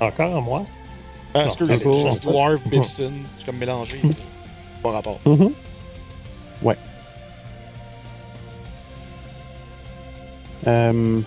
Encore 0.00 0.36
à 0.36 0.40
moi? 0.40 0.64
Ah, 1.34 1.46
Non, 1.46 1.54
toujours. 1.54 2.10
c'est 2.12 2.22
Dwarf, 2.22 2.60
Bibson. 2.66 3.12
C'est 3.38 3.46
comme 3.46 3.56
mélangé. 3.58 4.00
Pas 4.82 4.90
rapport. 4.92 5.20
Mhm. 5.26 5.52
Euh, 10.66 11.20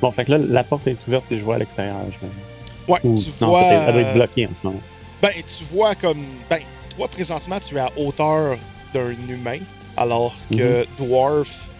Bon, 0.00 0.10
fait 0.10 0.24
que 0.24 0.32
là, 0.32 0.38
la 0.38 0.64
porte 0.64 0.88
est 0.88 0.96
ouverte 1.06 1.24
et 1.30 1.38
je 1.38 1.44
vois 1.44 1.54
à 1.54 1.58
l'extérieur. 1.58 1.96
je- 2.10 2.92
Ouais, 2.92 2.98
Ou- 3.04 3.14
tu 3.16 3.30
non, 3.40 3.50
vois. 3.50 3.62
elle 3.62 3.92
doit 3.92 4.02
être 4.02 4.14
bloquée 4.14 4.48
en 4.48 4.54
ce 4.54 4.66
moment. 4.66 4.80
Ben, 5.22 5.30
tu 5.46 5.62
vois 5.72 5.94
comme. 5.94 6.24
Ben, 6.50 6.58
toi, 6.96 7.06
présentement, 7.06 7.60
tu 7.60 7.76
es 7.76 7.78
à 7.80 7.88
hauteur 7.96 8.56
d'un 8.92 9.12
humain, 9.28 9.58
alors 9.96 10.34
que 10.50 10.84
Dwarf 10.98 11.70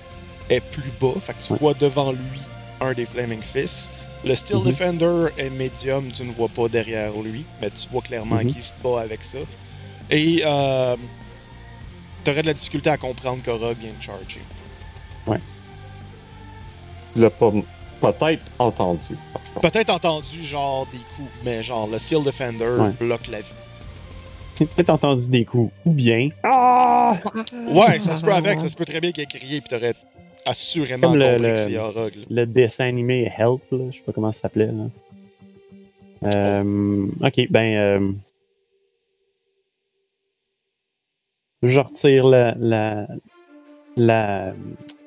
est 0.49 0.61
plus 0.61 0.93
bas. 1.01 1.15
Fait 1.21 1.33
que 1.35 1.43
tu 1.43 1.53
Ouais. 1.55 1.59
vois 1.59 1.75
devant 1.75 2.13
lui 2.13 2.41
un 2.81 2.93
des 2.93 3.07
Flaming 3.07 3.43
Fists. 3.43 3.91
Le 4.25 4.35
Steel 4.35 4.59
Mhm. 4.59 4.65
Defender 4.65 5.27
est 5.37 5.51
médium, 5.51 6.11
tu 6.13 6.23
ne 6.25 6.33
vois 6.33 6.49
pas 6.49 6.69
derrière 6.69 7.13
lui, 7.21 7.45
mais 7.61 7.71
tu 7.71 7.89
vois 7.91 8.03
clairement 8.03 8.37
Mhm. 8.37 8.47
qu'il 8.47 8.63
se 8.63 8.73
bat 8.83 9.01
avec 9.01 9.23
ça. 9.25 9.39
Et 10.11 10.43
euh, 10.45 10.97
tu 12.25 12.31
aurais 12.31 12.43
de 12.43 12.47
la 12.47 12.55
difficulté 12.55 12.91
à 12.91 12.97
comprendre 12.97 13.43
qu'Orog 13.43 13.77
vient 13.79 13.93
de 13.93 14.03
charger. 14.03 14.41
Tu 17.15 17.21
l'as 17.21 17.31
pas 17.31 17.51
peut-être 18.01 18.43
entendu. 18.59 19.17
Peut-être 19.61 19.91
entendu 19.91 20.43
genre 20.45 20.87
des 20.87 20.99
coups, 21.17 21.29
mais 21.45 21.63
genre 21.63 21.87
le 21.87 21.99
Steel 21.99 22.23
Defender 22.25 22.65
Ouais. 22.65 22.91
bloque 22.99 23.27
la 23.29 23.41
vie. 23.41 23.49
J'ai 24.59 24.67
peut-être 24.67 24.91
entendu 24.91 25.29
des 25.29 25.45
coups. 25.45 25.73
Ou 25.85 25.91
bien. 25.93 26.29
Ouais, 26.45 27.99
ça 28.01 28.17
se 28.17 28.23
peut 28.25 28.33
avec, 28.33 28.61
ça 28.61 28.69
se 28.69 28.77
peut 28.77 28.85
très 28.85 29.01
bien 29.01 29.13
qu'il 29.13 29.23
ait 29.23 29.27
crié, 29.27 29.61
puis 29.61 29.69
t'aurais 29.69 29.95
assurément 30.47 31.09
Comme 31.11 31.19
le- 31.19 31.27
compris 31.33 31.43
le- 31.47 31.51
que 31.53 31.59
c'est 31.59 31.79
Orog. 31.79 32.15
là. 32.15 32.23
Le 32.31 32.47
dessin 32.47 32.85
animé 32.87 33.31
Help, 33.37 33.63
là, 33.71 33.85
je 33.91 33.97
sais 33.99 34.03
pas 34.05 34.13
comment 34.13 34.33
ça 34.33 34.43
s'appelait. 34.43 34.67
là. 34.73 34.85
Euh, 36.35 37.07
ok, 37.23 37.47
ben. 37.51 37.77
euh, 37.77 38.13
je 41.63 41.79
retire 41.81 42.27
la, 42.27 42.55
la, 42.59 43.07
la, 43.97 44.53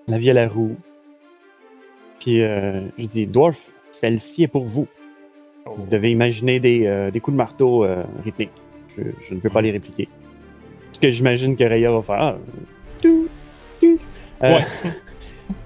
la 0.08 0.18
violet 0.18 0.42
à 0.42 0.48
roue. 0.48 0.76
Puis 2.20 2.42
euh, 2.42 2.82
je 2.98 3.06
dis 3.06 3.28
Dwarf, 3.28 3.72
celle-ci 3.92 4.44
est 4.44 4.48
pour 4.48 4.64
vous. 4.66 4.88
Vous 5.66 5.86
devez 5.88 6.12
imaginer 6.12 6.60
des, 6.60 6.86
euh, 6.86 7.12
des 7.12 7.20
coups 7.20 7.34
de 7.34 7.38
marteau 7.38 7.84
euh, 7.84 8.04
rythmiques. 8.24 8.52
Je, 8.98 9.04
je 9.28 9.34
ne 9.34 9.40
peux 9.40 9.50
pas 9.50 9.62
les 9.62 9.72
répliquer. 9.72 10.08
Ce 10.94 11.00
que 11.00 11.12
j'imagine 11.12 11.56
que 11.58 11.64
Raya 11.64 11.92
va 11.92 12.02
faire. 12.02 12.16
Ah, 12.22 12.38
tout. 13.02 13.28
Euh, 13.84 13.98
Ouais. 14.42 14.60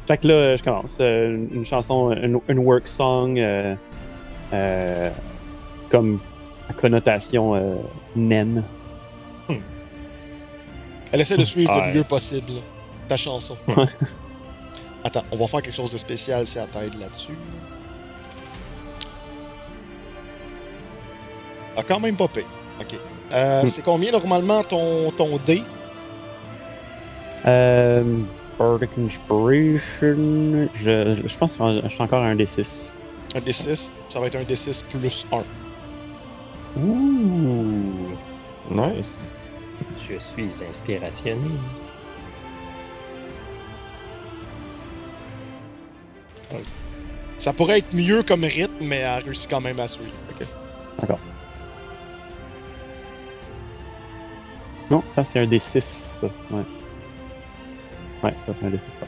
fait 0.09 0.17
que 0.17 0.27
là, 0.27 0.55
je 0.55 0.63
commence. 0.63 0.97
euh, 0.99 1.37
une, 1.51 1.63
chanson, 1.65 2.11
une, 2.11 2.39
une 2.47 2.59
work 2.59 2.87
song, 2.87 3.37
euh, 3.37 3.75
euh, 4.53 5.09
comme 5.91 6.19
à 6.67 6.73
connotation 6.73 7.79
naine. 8.15 8.63
Elle 11.11 11.21
essaie 11.21 11.37
de 11.37 11.45
suivre 11.45 11.85
le 11.85 11.93
mieux 11.93 12.03
possible 12.03 12.53
ta 13.07 13.17
chanson. 13.17 13.55
Attends, 15.03 15.23
on 15.31 15.37
va 15.37 15.47
faire 15.47 15.61
quelque 15.61 15.75
chose 15.75 15.91
de 15.91 15.97
spécial 15.97 16.45
si 16.47 16.57
elle 16.57 16.67
t'aide 16.67 16.99
là-dessus. 16.99 17.37
Ah, 21.77 21.81
quand 21.87 21.99
même 21.99 22.15
pas 22.15 22.27
payé. 22.27 22.47
Ok. 22.81 22.99
Hmm. 23.31 23.67
C'est 23.67 23.83
combien 23.83 24.11
normalement 24.11 24.63
ton, 24.63 25.11
ton 25.11 25.39
dé? 25.45 25.63
Euh, 27.45 28.03
Bardic 28.59 28.89
Inspiration, 28.97 30.67
je, 30.75 31.15
je 31.25 31.37
pense 31.37 31.53
que 31.53 31.81
je 31.81 31.87
suis 31.87 32.01
encore 32.01 32.23
à 32.23 32.27
un 32.27 32.35
D6. 32.35 32.93
Un 33.33 33.39
D6 33.39 33.89
Ça 34.09 34.19
va 34.19 34.27
être 34.27 34.35
un 34.35 34.43
D6 34.43 34.83
plus 34.83 35.25
1. 35.31 35.43
Ouh! 36.77 38.17
Nice. 38.69 39.23
Je 40.09 40.19
suis 40.19 40.49
inspirationné. 40.69 41.47
Ça 47.37 47.53
pourrait 47.53 47.77
être 47.77 47.93
mieux 47.93 48.23
comme 48.23 48.43
rythme, 48.43 48.73
mais 48.81 48.97
elle 48.97 49.23
réussit 49.23 49.49
quand 49.49 49.61
même 49.61 49.79
à 49.79 49.87
suivre. 49.87 50.11
Ok. 50.31 50.45
Non, 54.91 55.01
ça 55.15 55.23
c'est 55.23 55.39
un 55.39 55.45
D6, 55.45 55.81
ça. 56.19 56.27
Ouais. 56.51 56.63
Ouais, 58.23 58.33
ça 58.45 58.53
c'est 58.59 58.65
un 58.65 58.69
D6. 58.69 58.73
ouais. 58.73 59.07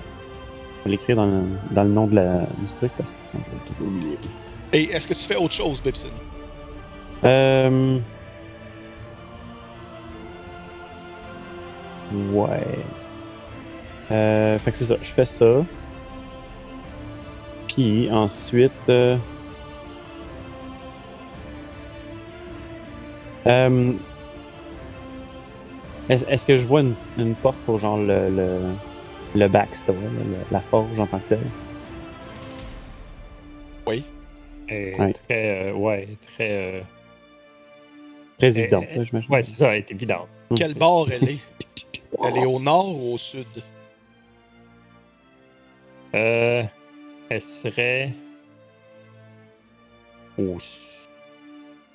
Je 0.80 0.84
vais 0.86 0.92
l'écrire 0.92 1.16
dans, 1.18 1.26
le- 1.26 1.44
dans 1.72 1.84
le 1.84 1.90
nom 1.90 2.08
de 2.08 2.16
la, 2.16 2.40
du 2.58 2.66
truc 2.78 2.92
parce 2.98 3.12
que 3.12 3.18
sinon 3.32 3.44
je 3.48 3.52
vais 3.58 3.64
tout 3.78 3.84
oublier. 3.84 4.18
Et 4.74 4.84
est-ce 4.92 5.08
que 5.08 5.14
tu 5.14 5.20
fais 5.22 5.36
autre 5.36 5.54
chose, 5.54 5.82
Bibson? 5.84 6.08
Euh... 7.24 8.00
Ouais. 12.32 12.80
Euh, 14.12 14.58
fait 14.60 14.72
que 14.72 14.78
c'est 14.78 14.86
ça, 14.86 14.96
je 15.02 15.10
fais 15.10 15.26
ça. 15.26 15.64
Puis 17.68 18.10
ensuite. 18.12 18.72
euh, 18.90 19.18
euh, 23.48 23.94
Est-ce 26.10 26.26
est-ce 26.26 26.46
que 26.46 26.58
je 26.58 26.66
vois 26.66 26.82
une, 26.82 26.96
une 27.18 27.36
porte 27.36 27.56
pour 27.66 27.80
genre 27.80 27.98
le, 27.98 28.30
le, 28.30 28.60
le 29.36 29.48
backstore, 29.48 29.96
la 30.52 30.60
forge 30.60 31.00
en 31.00 31.08
tant 31.08 31.20
que 31.20 31.30
telle? 31.30 31.40
Et 34.70 34.98
Ouais. 34.98 35.14
Très, 35.28 35.70
euh, 35.70 35.74
ouais, 35.74 36.08
très. 36.22 36.50
euh, 36.52 36.82
Très 38.38 38.58
Euh, 38.58 38.62
évident, 38.62 38.84
euh, 38.96 39.04
j'imagine. 39.04 39.30
Ouais, 39.32 39.44
c'est 39.44 39.56
ça, 39.56 39.72
elle 39.74 39.80
est 39.80 39.92
évident. 39.92 40.28
Hmm. 40.50 40.56
Quel 40.56 40.74
bord 40.76 41.08
elle 41.12 41.30
est? 41.30 41.40
Elle 42.24 42.38
est 42.38 42.46
au 42.46 42.60
nord 42.60 42.96
ou 42.98 43.14
au 43.14 43.18
sud? 43.18 43.48
Euh, 46.14 46.64
elle 47.30 47.42
serait. 47.42 48.12
Au. 50.38 50.58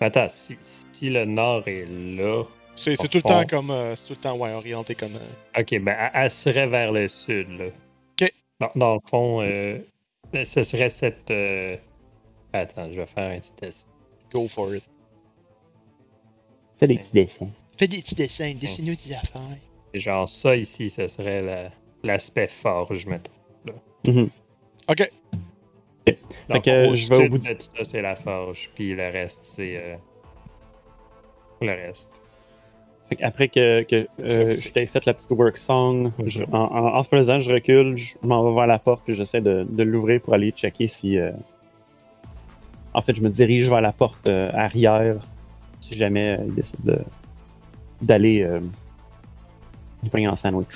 Attends, 0.01 0.27
si, 0.31 0.57
si 0.63 1.11
le 1.11 1.25
nord 1.27 1.69
est 1.69 1.85
là. 1.87 2.45
C'est 2.77 2.97
tout 2.97 3.19
le 3.19 3.23
temps 3.23 3.44
comme. 3.47 3.70
euh, 3.70 3.94
c'est 3.97 4.07
tout 4.07 4.12
le 4.12 4.19
temps 4.20 4.36
ouais, 4.36 4.53
orienté 4.53 4.94
comme. 4.94 5.16
euh, 5.16 5.61
Ok, 5.61 5.78
ben, 5.81 5.97
elle, 5.98 6.11
elle 6.15 6.31
serait 6.31 6.66
vers 6.66 6.93
le 6.93 7.09
sud, 7.09 7.48
là. 7.51 7.66
Ok. 8.20 8.31
Dans, 8.61 8.70
dans 8.77 8.94
le 8.94 9.01
fond, 9.09 9.40
euh, 9.43 9.78
ce 10.44 10.62
serait 10.62 10.90
cette. 10.90 11.31
euh, 11.31 11.77
Attends, 12.53 12.90
je 12.93 13.01
vais 13.01 13.07
faire 13.07 13.31
un 13.32 13.39
petit 13.39 13.55
test. 13.55 13.90
go 14.32 14.47
for 14.48 14.74
it. 14.74 14.85
Fais 16.78 16.86
des 16.86 16.98
petits 16.98 17.12
dessins. 17.12 17.48
Fais 17.78 17.89
des 17.89 17.98
petits 17.98 18.15
dessins, 18.15 18.53
dessine-nous 18.55 18.94
des 18.94 19.15
affaires. 19.15 19.40
Et 19.94 20.01
genre, 20.01 20.28
ça 20.28 20.57
ici, 20.57 20.90
ce 20.90 21.09
serait 21.09 21.43
la- 21.43 21.70
l'aspect 22.03 22.48
forge, 22.48 23.07
mettons. 23.07 23.32
Mhm. 24.07 24.28
Ok. 24.89 25.11
Donc, 26.48 26.65
que 26.65 26.86
au 26.89 26.94
je 26.94 27.09
vais 27.09 27.16
au 27.16 27.20
sud 27.23 27.31
bout 27.31 27.39
de 27.39 27.53
tout 27.55 27.66
ça, 27.77 27.85
c'est 27.85 28.01
la 28.03 28.15
forge, 28.15 28.70
puis 28.74 28.94
le 28.94 29.09
reste, 29.09 29.40
c'est. 29.44 29.77
euh, 29.82 29.97
Le 31.62 31.73
reste. 31.73 32.20
Fait 33.09 33.23
Après 33.23 33.49
que, 33.49 33.83
que 33.85 34.09
euh, 34.20 34.57
t'ai 34.74 34.87
fait 34.87 35.05
la 35.07 35.15
petite 35.15 35.31
work 35.31 35.57
song, 35.57 36.11
je- 36.24 36.43
en, 36.51 36.59
en, 36.59 36.97
en 36.99 37.03
faisant, 37.05 37.39
je 37.41 37.53
recule, 37.53 37.97
je 37.97 38.15
m'en 38.23 38.43
vais 38.49 38.55
vers 38.55 38.66
la 38.66 38.78
porte, 38.81 39.03
puis 39.05 39.15
j'essaie 39.15 39.41
de, 39.41 39.65
de 39.69 39.83
l'ouvrir 39.85 40.20
pour 40.20 40.35
aller 40.35 40.51
checker 40.51 40.89
si. 40.89 41.16
euh, 41.19 41.31
En 42.95 43.03
fait, 43.03 43.15
je 43.15 43.23
me 43.23 43.28
dirige 43.31 43.69
vers 43.69 43.81
la 43.81 43.93
porte 43.93 44.27
euh, 44.27 44.51
arrière, 44.55 45.16
si 45.81 45.95
jamais 45.97 46.37
euh, 46.39 46.45
il 46.49 46.55
décide 46.55 46.83
de- 46.85 46.99
d'aller 48.03 48.43
euh, 48.43 48.61
il 50.03 50.11
prend 50.11 50.19
un 50.33 50.37
sandwich. 50.37 50.66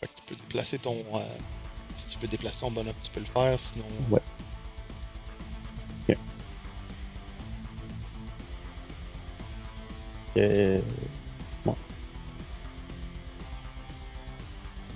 Fait 0.00 0.06
que 0.08 0.12
tu 0.16 0.22
peux 0.26 0.34
déplacer 0.34 0.78
ton. 0.78 0.96
si 1.94 2.16
tu 2.16 2.22
veux 2.22 2.28
déplacer 2.28 2.60
ton 2.60 2.70
bonhomme, 2.70 2.94
tu 3.02 3.10
peux 3.10 3.20
le 3.20 3.26
faire, 3.26 3.58
sinon. 3.60 3.84
Ouais. 4.10 4.20
Euh, 10.36 10.78
bon. 11.64 11.74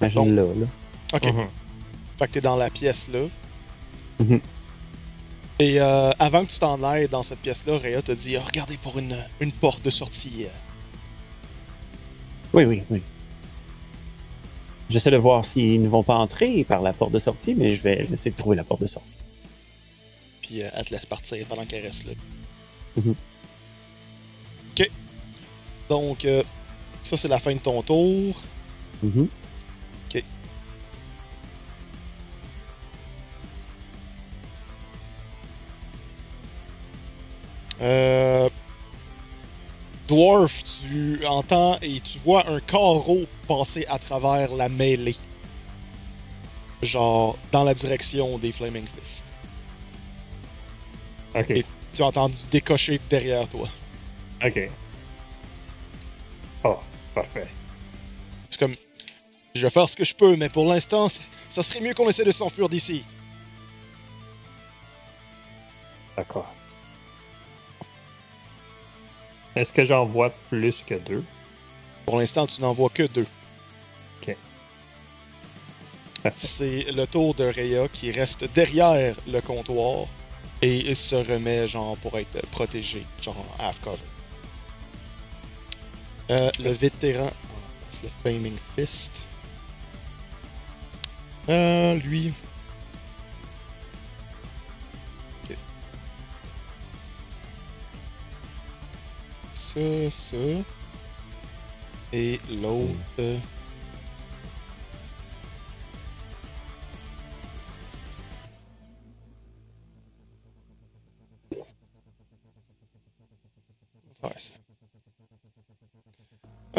Imagine 0.01 0.37
là, 0.37 0.43
là. 0.43 0.67
Ok. 1.13 1.25
Mhm. 1.25 1.47
Fait 2.19 2.27
que 2.27 2.33
t'es 2.33 2.41
dans 2.41 2.57
la 2.57 2.71
pièce 2.71 3.09
là. 3.09 3.21
Mhm. 4.19 4.41
Et 5.59 5.81
euh, 5.81 6.11
avant 6.19 6.45
que 6.45 6.51
tu 6.51 6.59
t'en 6.59 6.83
ailles 6.83 7.09
dans 7.09 7.23
cette 7.23 7.39
pièce-là, 7.39 7.79
Rhea 7.79 8.03
te 8.03 8.13
dit 8.13 8.37
Regardez 8.37 8.77
pour 8.77 8.99
une, 8.99 9.17
une 9.41 9.53
porte 9.53 9.83
de 9.85 9.91
sortie. 9.91 10.47
Oui, 12.53 12.65
oui, 12.65 12.83
oui. 12.91 13.03
J'essaie 14.89 15.11
de 15.11 15.17
voir 15.17 15.45
s'ils 15.45 15.83
ne 15.83 15.89
vont 15.89 16.03
pas 16.03 16.15
entrer 16.15 16.63
par 16.65 16.81
la 16.81 16.93
porte 16.93 17.13
de 17.13 17.19
sortie, 17.19 17.55
mais 17.55 17.75
je 17.75 17.83
vais 17.83 18.07
essayer 18.13 18.31
de 18.31 18.37
trouver 18.37 18.57
la 18.57 18.65
porte 18.65 18.83
de 18.83 18.87
sortie. 18.87 19.09
Puis 20.43 20.63
euh, 20.63 20.69
elle 20.75 20.85
te 20.85 20.95
laisse 20.95 21.07
partir 21.07 21.45
pendant 21.47 21.65
qu'elle 21.65 21.83
reste 21.83 22.05
là. 22.05 22.13
Mhm. 22.97 23.15
Donc, 25.89 26.25
euh, 26.25 26.43
ça, 27.03 27.17
c'est 27.17 27.29
la 27.29 27.39
fin 27.39 27.55
de 27.55 27.59
ton 27.61 27.83
tour. 27.83 28.35
Euh, 37.81 38.49
Dwarf, 40.09 40.63
tu 40.63 41.21
entends 41.27 41.79
et 41.83 42.01
tu 42.01 42.19
vois 42.21 42.49
un 42.49 42.61
carreau 42.61 43.25
passer 43.49 43.85
à 43.89 43.99
travers 43.99 44.53
la 44.55 44.69
mêlée. 44.69 45.17
Genre, 46.83 47.37
dans 47.53 47.65
la 47.65 47.75
direction 47.75 48.39
des 48.39 48.53
Flaming 48.53 48.87
Fist. 48.87 49.27
Ok, 51.35 51.51
Et- 51.51 51.65
Tu 51.93 52.03
as 52.03 52.07
entendu 52.07 52.37
décocher 52.51 53.01
derrière 53.09 53.49
toi. 53.49 53.69
ok. 54.45 54.71
Parfait. 57.17 57.49
C'est 58.51 58.61
comme, 58.61 58.77
je 59.55 59.63
vais 59.63 59.71
faire 59.71 59.89
ce 59.89 59.97
que 59.97 60.05
je 60.05 60.15
peux, 60.15 60.37
mais 60.37 60.51
pour 60.51 60.67
l'instant, 60.67 61.09
ça 61.49 61.63
serait 61.63 61.81
mieux 61.81 61.95
qu'on 61.95 62.07
essaie 62.11 62.27
de 62.27 62.31
s'enfuir 62.31 62.69
d'ici. 62.69 63.07
D'accord. 66.15 66.55
Est-ce 69.55 69.73
que 69.73 69.83
j'en 69.83 70.05
vois 70.05 70.29
plus 70.51 70.83
que 70.83 70.95
deux? 70.95 71.25
Pour 72.05 72.19
l'instant, 72.19 72.47
tu 72.47 72.61
n'en 72.61 72.75
vois 72.75 72.91
que 72.91 73.05
deux. 73.05 73.27
Parfait. 76.23 76.47
C'est 76.47 76.93
le 76.93 77.07
tour 77.07 77.35
de 77.35 77.45
Rhea 77.45 77.89
qui 77.89 78.11
reste 78.11 78.45
derrière 78.53 79.17
le 79.27 79.41
comptoir 79.41 80.07
et 80.61 80.79
il 80.79 80.97
se 80.97 81.15
remet, 81.15 81.67
genre, 81.67 81.97
pour 81.99 82.19
être 82.19 82.45
protégé, 82.49 83.07
genre, 83.23 83.37
en 83.39 83.65
half 83.65 83.81
cover. 83.81 83.99
Euh, 86.31 86.51
le 86.59 86.71
vétéran. 86.71 87.31
c'est 87.91 88.05
le 88.05 88.09
Flaming 88.23 88.57
Fist. 88.77 89.23
Euh, 91.49 91.95
lui. 91.95 92.33
Ok. 95.45 95.57
Ça, 99.55 100.11
ça. 100.11 100.37
Et 102.13 102.41
l'autre. 102.61 103.41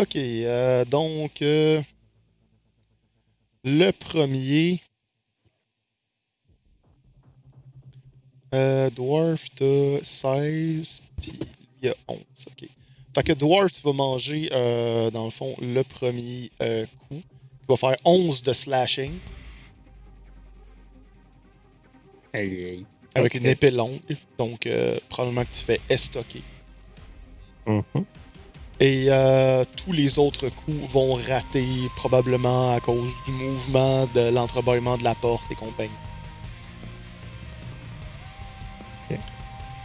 Ok, 0.08 0.16
euh, 0.16 0.86
donc 0.86 1.42
euh, 1.42 1.82
le 3.66 3.92
premier 3.92 4.80
euh, 8.56 8.90
Dwarf 8.92 9.54
de 9.60 10.00
16, 10.02 11.02
puis 11.22 11.34
il 11.82 11.88
y 11.88 11.90
a 11.90 11.96
11, 12.08 12.20
ok. 12.48 12.70
Fait 13.16 13.24
que 13.24 13.34
Dwarf, 13.34 13.74
tu 13.74 13.82
vas 13.82 13.92
manger 13.92 14.48
euh, 14.54 15.12
dans 15.12 15.26
le 15.26 15.30
fond 15.30 15.54
le 15.62 15.82
premier 15.84 16.50
euh, 16.62 16.86
coup. 16.86 17.20
Tu 17.20 17.68
vas 17.68 17.76
faire 17.76 17.98
11 18.06 18.44
de 18.44 18.54
slashing 18.54 19.12
Aïe, 22.32 22.86
avec 23.14 23.34
une 23.34 23.46
épée 23.46 23.72
longue, 23.72 24.00
donc 24.38 24.68
euh, 24.68 24.98
probablement 25.10 25.44
que 25.44 25.54
tu 25.54 25.66
fais 25.66 25.82
estoquer. 25.90 26.44
Mhm. 27.66 28.06
Et 28.80 29.08
euh, 29.10 29.64
tous 29.76 29.92
les 29.92 30.20
autres 30.20 30.50
coups 30.50 30.92
vont 30.92 31.14
rater, 31.14 31.66
probablement 31.96 32.74
à 32.74 32.80
cause 32.80 33.12
du 33.26 33.32
mouvement, 33.32 34.06
de 34.14 34.30
l'entrebâillement 34.30 34.98
de 34.98 35.04
la 35.04 35.16
porte 35.16 35.52
et 35.52 35.56
compagnie. 35.56 35.90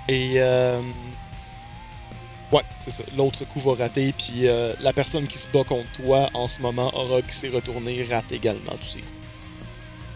Et 0.08 0.34
euh, 0.38 0.82
Ouais, 2.52 2.62
c'est 2.80 2.90
ça. 2.90 3.02
L'autre 3.16 3.46
coup 3.46 3.60
va 3.60 3.74
rater, 3.74 4.12
puis 4.12 4.46
euh, 4.46 4.74
la 4.80 4.92
personne 4.92 5.26
qui 5.26 5.38
se 5.38 5.48
bat 5.48 5.64
contre 5.64 5.90
toi 5.92 6.28
en 6.34 6.46
ce 6.46 6.60
moment, 6.60 6.94
Orog 6.94 7.24
qui 7.26 7.34
s'est 7.34 7.48
retourné, 7.48 8.04
rate 8.04 8.30
également 8.30 8.72
tous 8.78 8.88
ses 8.88 8.98
coups. 8.98 9.10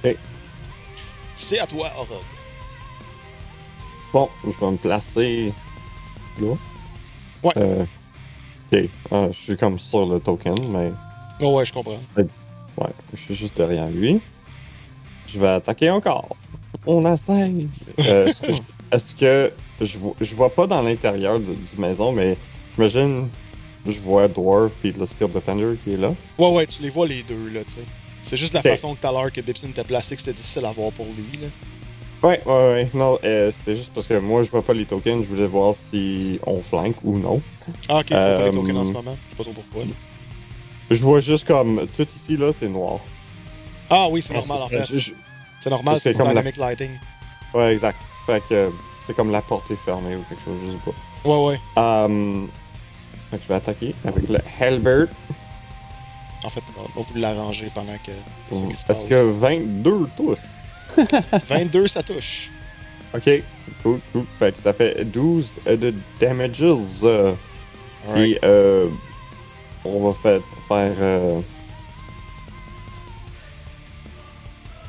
Ok. 0.04 0.16
C'est 1.34 1.58
à 1.58 1.66
toi, 1.66 1.90
Orog. 1.96 2.22
Bon, 4.12 4.28
je 4.44 4.50
vais 4.50 4.70
me 4.70 4.76
placer 4.76 5.52
là. 6.40 6.54
Ouais. 7.42 7.86
Ok. 8.72 8.88
Ah, 9.10 9.28
je 9.30 9.36
suis 9.38 9.56
comme 9.56 9.78
sur 9.78 10.06
le 10.06 10.20
token, 10.20 10.54
mais 10.70 10.92
Oh 11.40 11.56
ouais, 11.56 11.64
je 11.66 11.72
comprends. 11.72 11.98
ouais, 12.16 12.24
je 13.14 13.18
suis 13.20 13.34
juste 13.34 13.56
derrière 13.56 13.88
lui. 13.88 14.20
Je 15.28 15.38
vais 15.38 15.48
attaquer 15.48 15.90
encore. 15.90 16.36
On 16.86 17.10
essaye. 17.12 17.68
Euh, 18.00 18.26
Est-ce 18.26 18.40
que, 18.42 18.52
je, 18.52 18.60
est-ce 18.92 19.14
que 19.14 19.52
je, 19.80 19.98
vois, 19.98 20.14
je 20.20 20.34
vois 20.34 20.54
pas 20.54 20.66
dans 20.66 20.82
l'intérieur 20.82 21.38
de- 21.38 21.54
du 21.54 21.76
maison, 21.78 22.12
mais 22.12 22.36
j'imagine 22.74 23.28
je 23.88 24.00
vois 24.00 24.26
Dwarf 24.26 24.72
et 24.84 24.90
le 24.92 25.06
Steel 25.06 25.30
Defender 25.30 25.74
qui 25.84 25.92
est 25.92 25.96
là. 25.96 26.12
Ouais, 26.38 26.50
ouais, 26.52 26.66
tu 26.66 26.82
les 26.82 26.90
vois 26.90 27.06
les 27.06 27.22
deux, 27.22 27.50
là, 27.50 27.62
tu 27.64 27.72
sais. 27.74 27.80
C'est 28.22 28.36
juste 28.36 28.54
la 28.54 28.62
façon 28.62 28.94
que 28.96 29.00
tout 29.00 29.06
à 29.06 29.12
l'heure 29.12 29.30
que 29.30 29.40
Bipson 29.40 29.68
t'a 29.72 29.84
placé 29.84 30.16
que 30.16 30.22
c'était 30.22 30.36
difficile 30.36 30.64
à 30.64 30.72
voir 30.72 30.90
pour 30.90 31.06
lui, 31.06 31.40
là. 31.40 31.46
Ouais, 32.22 32.40
ouais, 32.46 32.52
ouais. 32.52 32.90
Non, 32.94 33.18
euh, 33.24 33.52
c'était 33.52 33.76
juste 33.76 33.92
parce 33.94 34.06
que 34.06 34.18
moi 34.18 34.42
je 34.42 34.50
vois 34.50 34.62
pas 34.62 34.72
les 34.72 34.84
tokens, 34.86 35.22
je 35.22 35.28
voulais 35.28 35.46
voir 35.46 35.74
si 35.74 36.40
on 36.46 36.60
flanque 36.60 36.96
ou 37.04 37.18
non. 37.18 37.40
Ah, 37.88 37.98
ok, 37.98 38.06
tu 38.06 38.14
vois 38.14 38.22
pas 38.22 38.28
Euh, 38.28 38.50
les 38.50 38.52
tokens 38.56 38.78
en 38.78 38.84
ce 38.86 38.92
moment. 38.92 39.16
Je 39.24 39.30
sais 39.30 39.36
pas 39.36 39.44
trop 39.44 39.52
pourquoi. 39.52 39.82
Je 40.90 41.02
vois 41.02 41.20
juste 41.20 41.46
comme 41.46 41.86
tout 41.96 42.06
ici 42.14 42.36
là, 42.36 42.52
c'est 42.52 42.68
noir. 42.68 42.98
Ah 43.90 44.08
oui, 44.10 44.22
c'est 44.22 44.34
normal, 44.34 44.58
en 44.62 44.68
fait. 44.68 44.84
Je- 44.96 45.12
C'est 45.60 45.70
normal, 45.70 45.98
c'est 46.00 46.12
comme 46.14 46.26
la- 46.26 46.30
dynamic 46.34 46.56
lighting. 46.58 46.90
Ouais, 47.54 47.72
exact. 47.72 47.98
Fait 48.26 48.40
que 48.48 48.54
euh, 48.54 48.70
c'est 49.00 49.14
comme 49.14 49.30
la 49.30 49.42
porte 49.42 49.70
est 49.70 49.76
fermée 49.76 50.16
ou 50.16 50.22
quelque 50.28 50.42
chose, 50.44 50.58
je 50.66 50.72
sais 50.72 50.78
pas. 51.24 51.28
Ouais, 51.28 51.46
ouais. 51.46 51.60
Euh, 51.78 52.46
fait 53.30 53.36
que 53.38 53.42
je 53.42 53.48
vais 53.48 53.54
attaquer 53.54 53.94
avec 54.04 54.28
le 54.28 54.38
Halbert. 54.60 55.08
En 56.44 56.50
fait, 56.50 56.62
on 56.76 56.82
va, 56.82 56.88
vous 57.08 57.14
l'arranger 57.18 57.70
pendant 57.74 57.96
que. 58.04 58.12
Parce 58.86 59.02
que 59.04 59.22
22 59.24 60.06
touches. 60.16 60.38
22, 61.48 61.86
ça 61.86 62.02
touche. 62.02 62.50
Ok, 63.14 63.30
cool, 63.82 64.00
cool. 64.12 64.24
Fait 64.38 64.52
que 64.52 64.58
ça 64.58 64.72
fait 64.72 65.04
12 65.04 65.60
de 65.66 65.94
damages. 66.20 66.60
Et 68.16 68.38
euh, 68.44 68.88
on 69.84 70.08
va 70.08 70.12
fait- 70.14 70.42
faire. 70.68 70.92
Euh, 71.00 71.40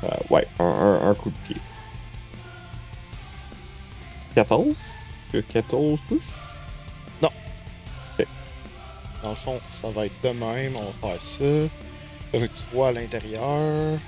euh, 0.04 0.08
ouais, 0.30 0.46
un, 0.58 0.64
un- 0.64 1.10
un 1.10 1.14
coup 1.14 1.30
de 1.30 1.36
pied. 1.46 1.60
14 4.34 4.74
Que 5.32 5.38
14 5.38 5.98
touche? 6.08 6.22
Dans 9.20 9.30
le 9.30 9.34
fond, 9.36 9.60
ça 9.68 9.90
va 9.90 10.06
être 10.06 10.14
de 10.22 10.28
même. 10.28 10.76
On 10.76 11.06
va 11.08 11.12
faire 11.14 11.22
ça. 11.22 11.44
Tu 12.32 12.64
vois 12.72 12.88
à 12.88 12.92
l'intérieur. 12.92 13.98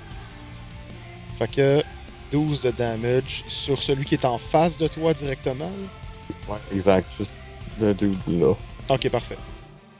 Fait 1.41 1.47
que 1.47 1.83
12 2.29 2.61
de 2.61 2.69
damage 2.69 3.43
sur 3.47 3.81
celui 3.81 4.05
qui 4.05 4.13
est 4.13 4.25
en 4.25 4.37
face 4.37 4.77
de 4.77 4.87
toi 4.87 5.11
directement. 5.11 5.65
là. 5.71 6.53
Ouais, 6.53 6.59
exact, 6.71 7.07
juste 7.17 7.37
le 7.79 7.95
dude 7.95 8.19
là. 8.27 8.53
Ok, 8.91 9.09
parfait. 9.09 9.37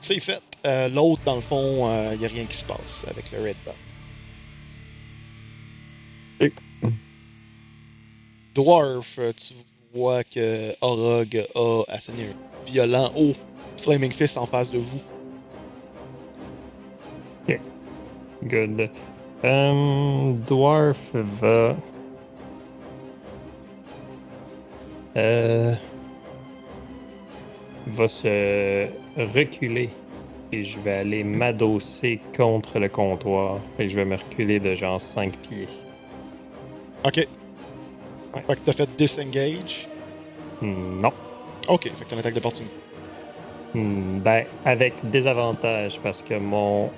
C'est 0.02 0.20
fait. 0.20 0.40
Euh, 0.68 0.88
L'autre, 0.90 1.24
dans 1.26 1.36
le 1.36 1.42
fond, 1.42 1.90
il 2.12 2.20
n'y 2.20 2.26
a 2.26 2.28
rien 2.28 2.46
qui 2.46 2.58
se 2.58 2.66
passe 2.66 3.06
avec 3.10 3.32
le 3.32 3.40
red 3.42 3.56
dot. 3.66 3.76
Et- 6.42 6.54
Dwarf, 8.54 9.18
euh, 9.18 9.34
tu 9.34 9.56
vois 9.96 10.24
que 10.24 10.76
Orog 10.82 11.44
a 11.56 11.84
asséné 11.88 12.26
un 12.26 12.66
violent 12.72 13.12
haut 13.16 13.34
Flaming 13.82 14.12
Fist 14.12 14.38
en 14.38 14.46
face 14.46 14.70
de 14.70 14.78
vous. 14.78 15.02
Good. 18.44 18.90
Euh, 19.44 20.34
Dwarf 20.48 20.98
va. 21.14 21.76
Euh, 25.18 25.76
va 27.88 28.08
se 28.08 28.88
reculer 29.18 29.90
et 30.54 30.64
je 30.64 30.80
vais 30.80 30.94
aller 30.98 31.24
m'adosser 31.24 32.20
contre 32.36 32.80
le 32.80 32.88
comptoir 32.88 33.58
et 33.80 33.90
je 33.90 33.96
vais 33.96 34.06
me 34.06 34.16
reculer 34.16 34.60
de 34.60 34.76
genre 34.76 35.02
5 35.02 35.36
pieds. 35.38 35.68
Ok. 37.04 37.18
Ouais. 37.18 38.42
Fait 38.48 38.56
que 38.56 38.60
t'as 38.66 38.74
fait 38.74 38.96
disengage? 38.96 39.88
Non. 40.62 41.12
Ok, 41.68 41.84
fait 41.84 42.04
que 42.06 42.10
t'as 42.10 42.16
une 42.16 42.20
attaque 42.20 42.36
d'opportunité. 42.36 42.76
Hmm, 43.74 44.20
Ben, 44.20 44.46
avec 44.66 44.94
des 45.04 45.28
avantages 45.28 46.00
parce 46.02 46.22
que 46.22 46.36
mon 46.36 46.90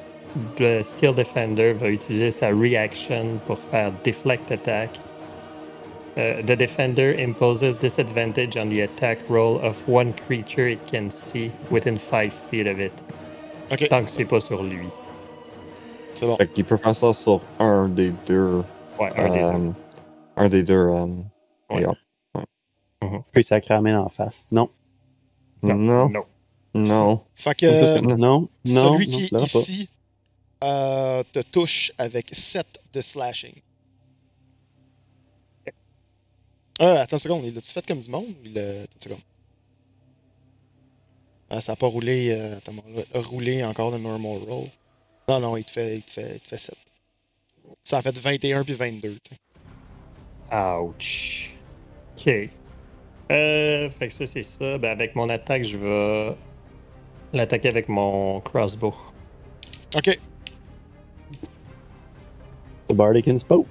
le 0.59 0.83
Steel 0.83 1.13
Defender 1.13 1.73
va 1.73 1.89
utiliser 1.89 2.31
sa 2.31 2.49
reaction 2.49 3.39
pour 3.45 3.59
faire 3.71 3.91
Deflect 4.03 4.51
Attack. 4.51 4.89
Uh, 6.15 6.43
the 6.43 6.55
Defender 6.55 7.15
imposes 7.19 7.75
disadvantage 7.77 8.55
on 8.55 8.69
the 8.69 8.81
attack 8.81 9.17
roll 9.29 9.59
of 9.63 9.75
one 9.87 10.13
creature 10.27 10.67
it 10.67 10.79
can 10.85 11.09
see 11.09 11.51
within 11.71 11.97
5 11.97 12.31
feet 12.51 12.67
of 12.67 12.79
it. 12.79 12.91
Ok, 13.71 13.87
Tant 13.89 14.03
que 14.03 14.11
c'est 14.11 14.25
pas 14.25 14.39
sur 14.39 14.61
lui. 14.61 14.87
c'est 16.13 16.27
bon. 16.27 16.35
Fait 16.37 16.47
qu'il 16.53 16.65
peut 16.65 16.77
faire 16.77 16.95
ça 16.95 17.13
sur 17.13 17.41
un 17.59 17.87
des 17.89 18.11
deux. 18.27 18.61
Ouais, 18.99 19.09
un 19.15 19.29
des 19.29 19.39
deux. 19.39 19.45
euh, 19.45 19.71
un 20.37 20.49
des 20.49 20.63
deux. 20.63 20.73
euh, 20.87 21.07
Ouais. 21.71 21.85
hop. 21.85 21.97
Puis 23.31 23.43
sacrément 23.43 24.05
en 24.05 24.09
face. 24.09 24.45
Non. 24.51 24.69
Non. 25.63 25.73
Non. 25.75 26.09
non. 26.09 26.23
Non. 26.75 27.21
Fait 27.35 27.55
que 27.55 28.01
non, 28.01 28.17
non, 28.17 28.49
non. 28.65 28.93
celui 28.97 29.07
non, 29.07 29.17
qui 29.17 29.35
est 29.35 29.43
ici 29.43 29.89
euh, 30.63 31.23
te 31.31 31.39
touche 31.39 31.91
avec 31.97 32.29
7 32.31 32.65
de 32.93 33.01
slashing. 33.01 33.53
Euh, 36.81 37.01
attends 37.01 37.17
une 37.17 37.19
seconde, 37.19 37.43
il 37.45 37.53
l'a-tu 37.53 37.71
fait 37.71 37.85
comme 37.85 37.99
du 37.99 38.09
monde? 38.09 38.33
Il. 38.43 38.57
Attends 38.57 38.95
une 38.95 39.01
seconde. 39.01 39.21
Ah, 41.49 41.61
ça 41.61 41.73
a 41.73 41.75
pas 41.75 41.87
roulé, 41.87 42.31
euh, 42.31 42.59
rouler 43.13 43.63
encore 43.63 43.91
le 43.91 43.99
normal 43.99 44.39
roll. 44.47 44.67
Non, 45.29 45.39
non, 45.39 45.57
il 45.57 45.63
te 45.63 45.71
fait, 45.71 45.97
il 45.97 46.01
te 46.01 46.11
fait, 46.11 46.35
il 46.35 46.39
te 46.39 46.47
fait 46.47 46.57
7. 46.57 46.75
Ça 47.83 47.97
a 47.99 48.01
fait 48.01 48.17
21 48.17 48.63
puis 48.63 48.73
22, 48.73 49.09
tu 49.09 49.19
sais. 49.29 50.77
Ouch. 50.79 51.55
Ok. 52.17 52.49
Euh, 53.31 53.89
fait 53.89 54.07
que 54.07 54.13
ça, 54.13 54.27
c'est 54.27 54.43
ça. 54.43 54.77
Ben, 54.77 54.91
avec 54.91 55.15
mon 55.15 55.29
attaque, 55.29 55.63
je 55.63 55.77
vais 55.77 56.35
l'attaquer 57.33 57.69
avec 57.69 57.87
mon 57.87 58.41
crossbow. 58.41 58.95
Ok, 59.95 60.19
The 62.87 62.93
Bardic 62.93 63.27
Inspo. 63.27 63.65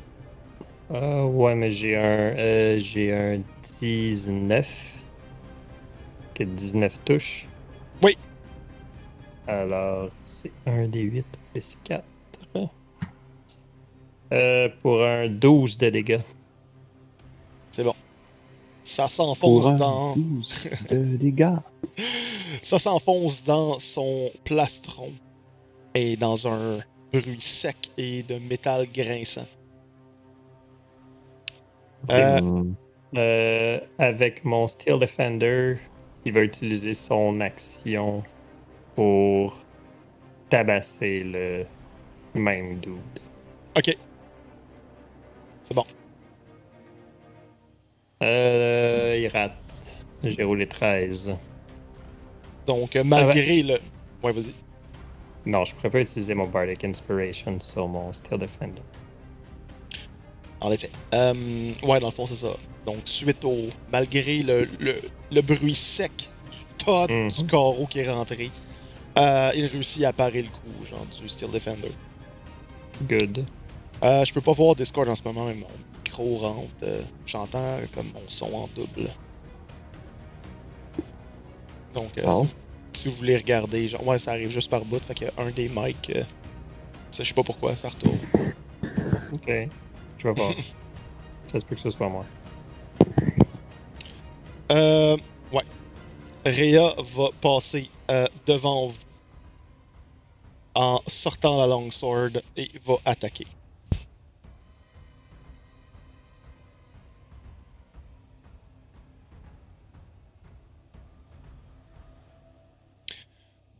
Euh, 0.91 1.25
ouais, 1.25 1.55
mais 1.55 1.71
j'ai 1.71 1.97
un, 1.97 2.37
euh, 2.37 2.81
j'ai 2.81 3.13
un 3.13 3.43
19. 3.81 4.99
Que 6.35 6.45
19 6.45 6.99
touches. 7.05 7.47
Oui. 8.03 8.17
Alors, 9.47 10.09
c'est 10.25 10.53
1 10.67 10.89
des 10.89 11.01
8 11.01 11.27
plus 11.53 11.79
4. 11.85 12.05
Euh, 14.33 14.71
pour 14.81 15.05
un 15.05 15.29
12 15.29 15.77
de 15.77 15.91
dégâts. 15.91 16.21
c'est 17.71 17.85
bon. 17.85 17.95
Ça 18.83 19.07
s'enfonce 19.07 19.67
un 19.67 19.73
dans. 19.73 20.17
12 20.17 20.69
de 20.91 21.17
dégâts. 21.17 21.57
Ça 22.63 22.79
s'enfonce 22.79 23.45
dans 23.45 23.79
son 23.79 24.31
plastron 24.45 25.11
et 25.95 26.17
dans 26.17 26.49
un 26.49 26.79
bruit 27.13 27.41
sec 27.41 27.91
et 27.97 28.23
de 28.23 28.39
métal 28.39 28.87
grinçant. 28.93 29.47
Euh. 32.11 32.65
Euh, 33.15 33.81
avec 33.99 34.45
mon 34.45 34.67
Steel 34.67 34.99
Defender, 34.99 35.77
il 36.25 36.33
va 36.33 36.41
utiliser 36.41 36.95
son 36.95 37.41
action 37.41 38.23
pour 38.95 39.63
tabasser 40.49 41.25
le 41.25 41.67
même 42.35 42.79
dude. 42.79 42.99
ok. 43.77 43.97
C'est 45.63 45.75
bon. 45.75 45.85
Euh, 48.23 49.19
il 49.21 49.29
rate. 49.29 49.53
J'ai 50.25 50.43
roulé 50.43 50.67
13. 50.67 51.37
Donc, 52.67 52.97
euh, 52.97 53.05
malgré 53.05 53.61
Ah 53.61 53.73
le. 53.73 53.79
Ouais, 54.23 54.33
vas-y. 54.33 54.55
Non, 55.44 55.64
je 55.64 55.74
pourrais 55.74 55.90
pas 55.90 56.01
utiliser 56.01 56.35
mon 56.35 56.47
Bardic 56.47 56.85
Inspiration 56.85 57.59
sur 57.60 57.89
mon 57.89 58.12
Steel 58.12 58.39
Defender. 58.39 58.82
En 60.60 60.70
effet. 60.70 60.90
Euh, 61.14 61.73
ouais, 61.82 61.98
dans 61.98 62.06
le 62.09 62.12
fond, 62.12 62.27
c'est 62.27 62.36
ça. 62.47 62.55
Donc, 62.86 62.98
suite 63.06 63.44
au. 63.44 63.66
Malgré 63.90 64.43
le, 64.43 64.69
le, 64.78 64.94
le 65.32 65.40
bruit 65.43 65.74
sec 65.74 66.12
du 66.51 66.85
tas 66.85 67.06
Mhm. 67.09 67.28
du 67.31 67.47
carreau 67.47 67.86
qui 67.89 67.98
est 67.98 68.09
rentré, 68.10 68.51
euh, 69.19 69.51
il 69.56 69.66
réussit 69.66 70.05
à 70.05 70.12
parer 70.12 70.43
le 70.43 70.48
coup, 70.48 70.85
genre, 70.89 71.05
du 71.20 71.28
Steel 71.28 71.51
Defender. 71.51 71.90
Good. 73.09 73.44
Euh, 74.05 74.24
je 74.24 74.32
peux 74.32 74.40
pas 74.40 74.52
voir 74.52 74.77
Discord 74.77 75.09
en 75.09 75.16
ce 75.16 75.23
moment, 75.24 75.47
mais 75.47 75.55
mon 75.55 75.66
micro 76.05 76.36
rentre. 76.39 76.69
euh, 76.85 77.02
J'entends 77.27 77.78
comme 77.93 78.06
mon 78.14 78.23
son 78.28 78.52
en 78.55 78.69
double. 78.77 79.09
Donc, 81.94 82.10
euh, 82.19 82.24
Bon. 82.27 82.47
Si- 82.94 83.09
vous 83.09 83.14
voulez 83.16 83.36
regarder, 83.36 83.89
genre, 83.89 84.06
ouais, 84.06 84.19
ça 84.19 84.32
arrive 84.32 84.51
juste 84.51 84.70
par 84.70 84.85
bout, 84.85 85.05
fait 85.05 85.14
qu'il 85.14 85.27
y 85.27 85.31
a 85.31 85.43
un 85.43 85.51
des 85.51 85.69
mics. 85.69 86.10
euh, 86.14 86.23
ça, 87.10 87.23
je 87.23 87.28
sais 87.28 87.35
pas 87.35 87.43
pourquoi, 87.43 87.77
ça 87.77 87.89
retourne. 87.89 88.19
Ok. 89.32 89.47
Je 90.19 90.28
vais 90.28 90.35
voir. 90.35 90.52
ça 91.52 91.60
se 91.60 91.64
peut 91.64 91.74
que 91.74 91.81
ce 91.81 91.90
soit 91.90 92.09
moi. 92.09 92.24
Euh, 94.70 95.16
ouais. 95.52 95.62
Rhea 96.47 96.94
va 97.14 97.28
passer 97.40 97.89
euh, 98.10 98.27
devant 98.47 98.86
vous 98.89 98.97
en 100.74 101.01
sortant 101.06 101.59
la 101.59 101.66
longsword 101.66 102.40
et 102.56 102.70
va 102.85 102.94
attaquer. 103.05 103.47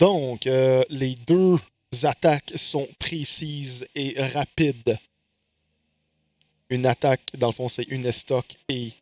Donc, 0.03 0.49
euh, 0.49 0.83
les 0.91 1.15
deux 1.15 1.61
attaques 2.03 2.51
sont 2.57 2.89
précises 2.99 3.87
et 3.95 4.21
rapides. 4.35 4.99
Une 6.71 6.87
attaque, 6.87 7.21
dans 7.39 7.47
le 7.47 7.53
fond, 7.53 7.69
c'est 7.69 7.85
une 7.85 8.05
estoc 8.05 8.57
et, 8.69 8.93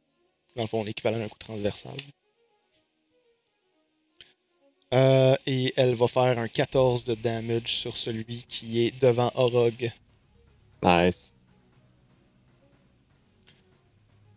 dans 0.57 0.65
le 0.65 0.69
fond, 0.69 0.85
l'équivalent 0.85 1.17
d'un 1.17 1.29
coup 1.29 1.39
transversal. 1.39 1.97
Euh, 4.93 5.35
et 5.47 5.73
elle 5.79 5.95
va 5.95 6.07
faire 6.07 6.39
un 6.39 6.49
14 6.49 7.07
de 7.07 7.15
damage 7.15 7.77
sur 7.77 7.97
celui 7.97 8.45
qui 8.47 8.83
est 8.85 9.01
devant 9.01 9.33
Orog. 9.37 9.91
Nice. 10.83 11.33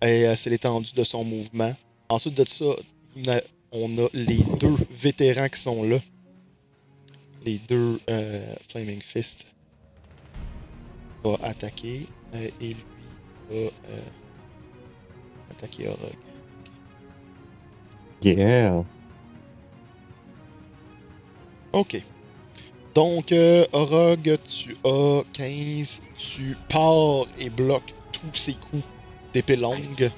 Et 0.01 0.27
euh, 0.27 0.35
c'est 0.37 0.49
l'étendue 0.49 0.93
de 0.93 1.03
son 1.03 1.25
mouvement. 1.25 1.75
Ensuite 2.07 2.35
de 2.35 2.47
ça, 2.47 2.73
on 3.17 3.29
a, 3.29 3.41
on 3.73 4.05
a 4.05 4.07
les 4.13 4.39
deux 4.61 4.77
vétérans 4.91 5.49
qui 5.49 5.59
sont 5.59 5.83
là. 5.83 5.99
Les 7.45 7.59
deux 7.67 7.99
euh, 8.09 8.55
Flaming 8.69 9.01
Fist 9.01 9.53
va 11.23 11.37
attaquer 11.41 12.07
euh, 12.35 12.49
et 12.61 12.69
lui 12.69 12.75
va 13.49 13.55
euh, 13.55 13.69
attaquer 15.51 15.87
Orog. 15.87 16.15
Yeah. 18.21 18.85
Ok. 21.73 22.01
Donc, 22.95 23.31
euh, 23.31 23.65
Orog, 23.73 24.37
tu 24.43 24.77
as 24.85 25.23
15. 25.33 26.01
Tu 26.15 26.55
pars 26.69 27.25
et 27.39 27.49
bloques 27.49 27.93
tous 28.11 28.33
ses 28.33 28.53
coups 28.53 28.83
d'épée 29.33 29.55
longue. 29.57 30.11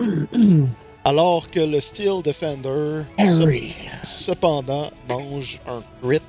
Alors 1.04 1.50
que 1.50 1.60
le 1.60 1.80
Steel 1.80 2.22
Defender, 2.22 3.02
Harry. 3.18 3.74
cependant, 4.02 4.90
mange 5.08 5.58
un 5.66 5.82
crit 6.02 6.20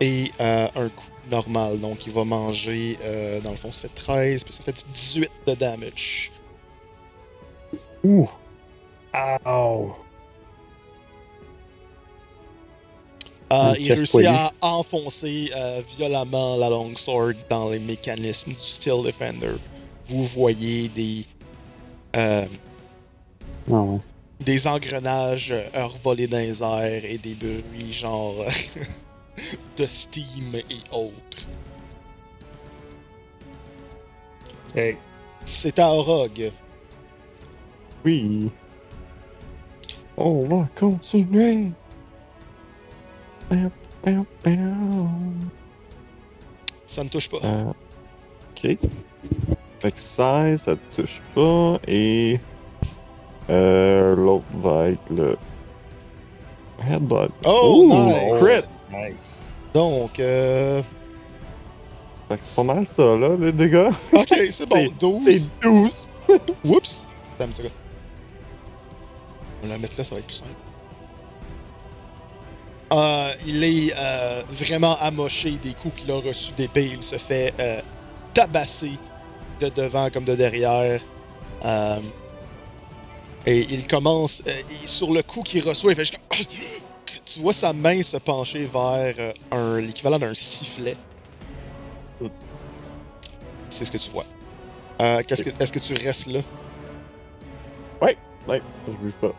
et 0.00 0.30
euh, 0.40 0.68
un 0.74 0.88
coup 0.88 1.04
normal. 1.30 1.80
Donc, 1.80 2.06
il 2.06 2.12
va 2.12 2.24
manger, 2.24 2.98
euh, 3.02 3.40
dans 3.40 3.52
le 3.52 3.56
fond, 3.56 3.72
ça 3.72 3.82
fait 3.82 3.94
13, 3.94 4.44
puis 4.44 4.52
ça 4.52 4.62
fait 4.62 4.84
18 4.92 5.30
de 5.46 5.54
damage. 5.54 6.30
Ouh. 8.04 8.28
Ow! 9.46 9.94
Euh, 13.52 13.74
il 13.80 13.92
réussit 13.92 14.26
à 14.26 14.52
enfoncer 14.60 15.50
euh, 15.56 15.82
violemment 15.96 16.56
la 16.56 16.70
longsword 16.70 17.34
dans 17.48 17.68
les 17.68 17.80
mécanismes 17.80 18.52
du 18.52 18.60
Steel 18.60 19.02
Defender. 19.02 19.54
Vous 20.06 20.24
voyez 20.24 20.88
des, 20.88 21.24
euh, 22.14 22.46
Ouais. 23.70 23.98
des 24.40 24.66
engrenages 24.66 25.52
euh, 25.52 25.86
revolés 25.86 26.26
dans 26.26 26.38
les 26.38 26.62
airs 26.62 27.04
et 27.04 27.18
des 27.18 27.34
bruits 27.34 27.92
genre 27.92 28.44
de 29.76 29.86
steam 29.86 30.54
et 30.56 30.80
autres. 30.92 31.46
Ok. 34.74 34.96
C'est 35.44 35.78
à 35.78 35.88
Orog. 35.88 36.52
Oui. 38.04 38.50
On 40.16 40.46
va 40.46 40.68
continuer. 40.74 41.70
Bam, 43.48 43.70
bam, 44.04 44.24
bam. 44.44 45.50
Ça 46.86 47.04
ne 47.04 47.08
touche 47.08 47.28
pas. 47.28 47.38
Euh, 47.44 47.72
ok. 48.56 48.78
Fait 49.80 49.92
que 49.92 50.00
16, 50.00 50.60
ça 50.60 50.76
te 50.76 51.00
touche 51.00 51.22
pas. 51.34 51.78
Et. 51.86 52.38
Euh, 53.50 54.14
L'autre 54.16 54.44
va 54.54 54.88
être 54.88 55.10
le. 55.10 55.36
Headbutt. 56.88 57.30
Oh, 57.46 57.84
nice! 57.88 58.42
Crit! 58.42 58.68
Nice. 58.90 59.46
Donc, 59.74 60.18
euh... 60.18 60.82
C'est 62.36 62.54
pas 62.56 62.74
mal 62.74 62.86
ça, 62.86 63.16
là, 63.16 63.36
les 63.38 63.52
dégâts. 63.52 63.90
ok, 64.12 64.34
c'est 64.50 64.68
bon. 64.70 64.76
C'est- 64.76 64.98
12. 64.98 65.24
C'est 65.24 65.68
12. 65.68 66.08
Oups! 66.64 67.08
Attends 67.34 67.46
une 67.46 67.52
seconde. 67.52 67.72
On 69.62 69.66
va 69.66 69.72
la 69.74 69.78
mettre 69.78 69.98
là, 69.98 70.04
ça 70.04 70.14
va 70.14 70.20
être 70.20 70.26
plus 70.26 70.36
simple. 70.36 70.50
Euh, 72.92 73.32
il 73.46 73.62
est 73.62 73.92
euh, 73.96 74.42
vraiment 74.50 74.96
amoché 75.00 75.52
des 75.62 75.74
coups 75.74 76.02
qu'il 76.02 76.10
a 76.10 76.16
reçus 76.16 76.52
d'épée. 76.56 76.90
Il 76.94 77.02
se 77.02 77.16
fait 77.16 77.52
euh, 77.60 77.80
tabasser 78.32 78.92
de 79.60 79.68
devant 79.68 80.08
comme 80.10 80.24
de 80.24 80.34
derrière. 80.34 81.00
Et 83.46 83.60
il 83.70 83.86
commence, 83.86 84.42
euh, 84.46 84.52
sur 84.86 85.12
le 85.12 85.22
coup 85.22 85.42
qu'il 85.42 85.66
reçoit, 85.66 85.92
il 85.92 85.96
fait 85.96 86.04
juste 86.04 86.18
comme- 86.28 86.46
Tu 87.24 87.40
vois 87.40 87.52
sa 87.52 87.72
main 87.72 88.02
se 88.02 88.16
pencher 88.16 88.64
vers 88.64 89.14
euh, 89.18 89.32
un 89.52 89.80
l'équivalent 89.80 90.18
d'un 90.18 90.34
sifflet. 90.34 90.96
C'est 93.68 93.84
ce 93.84 93.90
que 93.90 93.98
tu 93.98 94.10
vois. 94.10 94.26
Euh, 95.00 95.22
qu'est-ce 95.26 95.44
que, 95.44 95.50
est-ce 95.62 95.72
que 95.72 95.78
tu 95.78 95.94
restes 95.94 96.26
là? 96.26 96.40
Ouais, 98.48 98.62
je 98.88 98.96
bouge 98.96 99.14
pas. 99.20 99.32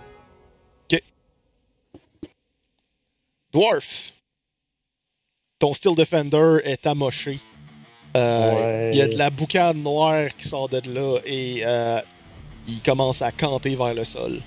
Dwarf, 3.51 4.13
ton 5.59 5.73
Steel 5.73 5.95
Defender 5.95 6.59
est 6.63 6.87
amoché. 6.87 7.39
Euh, 8.15 8.53
Ouais. 8.53 8.89
Il 8.93 8.97
y 8.97 9.01
a 9.01 9.07
de 9.07 9.17
la 9.17 9.29
boucane 9.29 9.81
noire 9.83 10.29
qui 10.37 10.47
sort 10.47 10.69
de 10.69 10.81
là 10.89 11.19
et 11.25 11.61
euh, 11.65 11.99
il 12.67 12.81
commence 12.81 13.21
à 13.21 13.31
canter 13.31 13.75
vers 13.75 13.93
le 13.93 14.03
sol. 14.03 14.39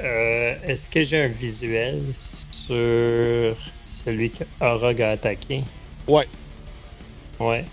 Euh, 0.00 0.54
Est-ce 0.64 0.88
que 0.88 1.04
j'ai 1.04 1.22
un 1.22 1.28
visuel 1.28 2.02
sur 2.50 3.56
celui 3.86 4.30
que 4.30 4.44
Orog 4.60 5.00
a 5.02 5.10
attaqué? 5.12 5.62
Ouais. 6.08 6.26
Ouais. 7.38 7.64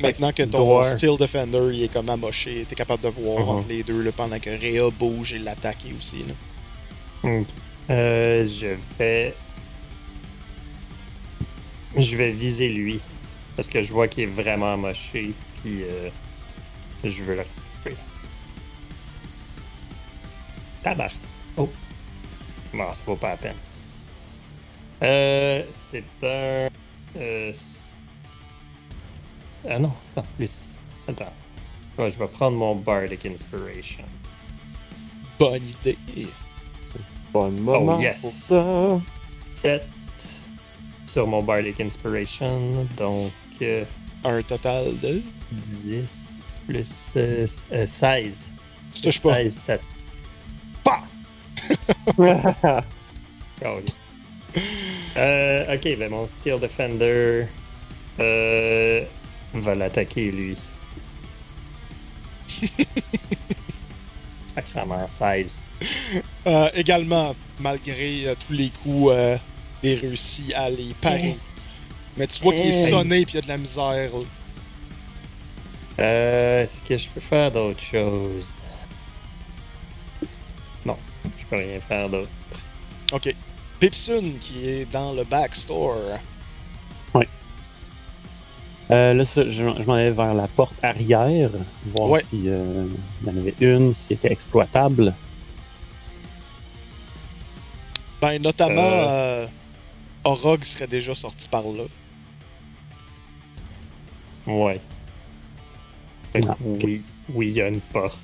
Maintenant 0.00 0.30
que 0.32 0.44
ton. 0.44 0.84
Steel 0.84 1.16
Defender 1.18 1.70
il 1.72 1.82
est 1.82 1.92
comme 1.92 2.08
amoché, 2.08 2.64
t'es 2.68 2.76
capable 2.76 3.02
de 3.02 3.08
voir 3.08 3.40
Mhm. 3.40 3.48
entre 3.48 3.68
les 3.68 3.82
deux 3.82 4.00
là, 4.02 4.12
pendant 4.12 4.38
que 4.38 4.50
Rhea 4.50 4.90
bouge 4.96 5.34
et 5.34 5.38
l'attaque 5.40 5.84
aussi. 5.98 6.24
Là. 7.24 7.40
Euh, 7.90 8.44
je 8.46 8.76
vais. 8.98 9.34
Je 11.96 12.16
vais 12.16 12.30
viser 12.30 12.68
lui. 12.68 13.00
Parce 13.56 13.68
que 13.68 13.82
je 13.82 13.92
vois 13.92 14.06
qu'il 14.06 14.22
est 14.24 14.26
vraiment 14.26 14.76
moché. 14.76 15.32
Puis 15.68 15.82
euh, 15.84 16.08
je 17.04 17.22
veux 17.24 17.34
le 17.34 17.42
recruter. 17.42 17.96
Tabac. 20.82 21.10
Oh. 21.58 21.68
Non, 22.72 22.94
ça 22.94 23.02
vaut 23.04 23.16
pas 23.16 23.28
la 23.30 23.36
peine. 23.36 23.54
Euh, 25.02 25.62
c'est 25.74 26.04
un. 26.22 26.68
Euh, 27.18 27.52
ah 29.68 29.78
non, 29.78 29.92
attends, 30.16 30.28
plus. 30.38 30.76
Attends. 31.06 31.32
Ouais, 31.98 32.10
je 32.10 32.18
vais 32.18 32.28
prendre 32.28 32.56
mon 32.56 32.74
Bardic 32.74 33.26
Inspiration. 33.26 34.04
Bonne 35.38 35.66
idée. 35.66 35.98
Bon 37.30 37.50
moment 37.50 37.96
Oh, 37.98 38.00
yes. 38.00 38.22
pour 38.22 38.30
ça. 38.30 39.00
7 39.52 39.86
sur 41.06 41.26
mon 41.26 41.42
Bardic 41.42 41.78
Inspiration, 41.80 42.86
donc 42.96 43.32
euh, 43.60 43.84
Un 44.24 44.42
total 44.42 44.98
de? 45.00 45.22
10 45.52 46.28
plus 46.66 47.12
euh, 47.16 47.46
euh, 47.72 47.86
16. 47.86 48.50
Tu 48.94 49.02
touches 49.02 49.20
pas. 49.20 49.34
16, 49.34 49.54
7. 49.54 49.80
Pas! 50.84 51.02
Oui. 52.18 52.32
Euh, 55.16 55.74
ok, 55.74 55.98
ben 55.98 56.10
mon 56.10 56.26
Steel 56.26 56.60
Defender 56.60 57.46
euh, 58.20 59.04
va 59.54 59.74
l'attaquer 59.74 60.30
lui. 60.30 60.56
Sacrement, 64.54 65.06
16. 65.10 65.60
Euh, 66.46 66.68
également, 66.74 67.34
malgré 67.60 68.28
euh, 68.28 68.34
tous 68.46 68.52
les 68.52 68.70
coups, 68.70 69.12
euh, 69.12 69.36
il 69.82 69.94
réussit 69.94 70.54
à 70.54 70.70
les 70.70 70.94
parer. 71.00 71.36
Mais 72.18 72.26
tu 72.26 72.42
vois 72.42 72.52
qu'il 72.52 72.66
est 72.66 72.90
sonné 72.90 73.18
et 73.18 73.22
il 73.22 73.34
y 73.34 73.38
a 73.38 73.40
de 73.40 73.48
la 73.48 73.56
misère. 73.58 74.10
là. 74.12 74.24
Euh, 76.00 76.62
Est-ce 76.64 76.80
que 76.80 76.98
je 76.98 77.08
peux 77.08 77.20
faire 77.20 77.50
d'autres 77.50 77.80
choses? 77.82 78.54
Non. 80.84 80.96
peux 81.48 81.56
rien 81.56 81.80
faire 81.80 82.08
d'autre. 82.08 82.28
Ok. 83.12 83.34
Pipsun 83.80 84.32
qui 84.40 84.68
est 84.68 84.84
dans 84.92 85.12
le 85.12 85.24
backstore. 85.24 85.96
Euh, 88.90 89.12
là, 89.12 89.22
ça, 89.26 89.44
je, 89.44 89.50
je 89.52 89.62
m'en 89.84 89.92
allais 89.94 90.10
vers 90.10 90.32
la 90.32 90.48
porte 90.48 90.72
arrière, 90.82 91.50
voir 91.94 92.08
Ouais. 92.08 92.24
s'il 92.30 92.46
y 92.46 92.50
en 93.30 93.36
avait 93.36 93.54
une, 93.60 93.92
si 93.92 94.02
c'était 94.04 94.32
exploitable. 94.32 95.12
Ben, 98.22 98.40
notamment, 98.40 98.80
Euh. 98.80 99.44
euh, 99.44 99.46
Orog 100.24 100.64
serait 100.64 100.86
déjà 100.86 101.14
sorti 101.14 101.48
par 101.48 101.64
là. 101.64 101.84
Ouais. 104.48 104.80
Fait 106.32 106.40
que 106.40 106.46
Ah, 106.48 106.56
ok. 106.64 106.80
oui, 106.84 107.02
oui, 107.34 107.46
il 107.48 107.52
y 107.52 107.60
a 107.62 107.68
une 107.68 107.80
porte. 107.80 108.18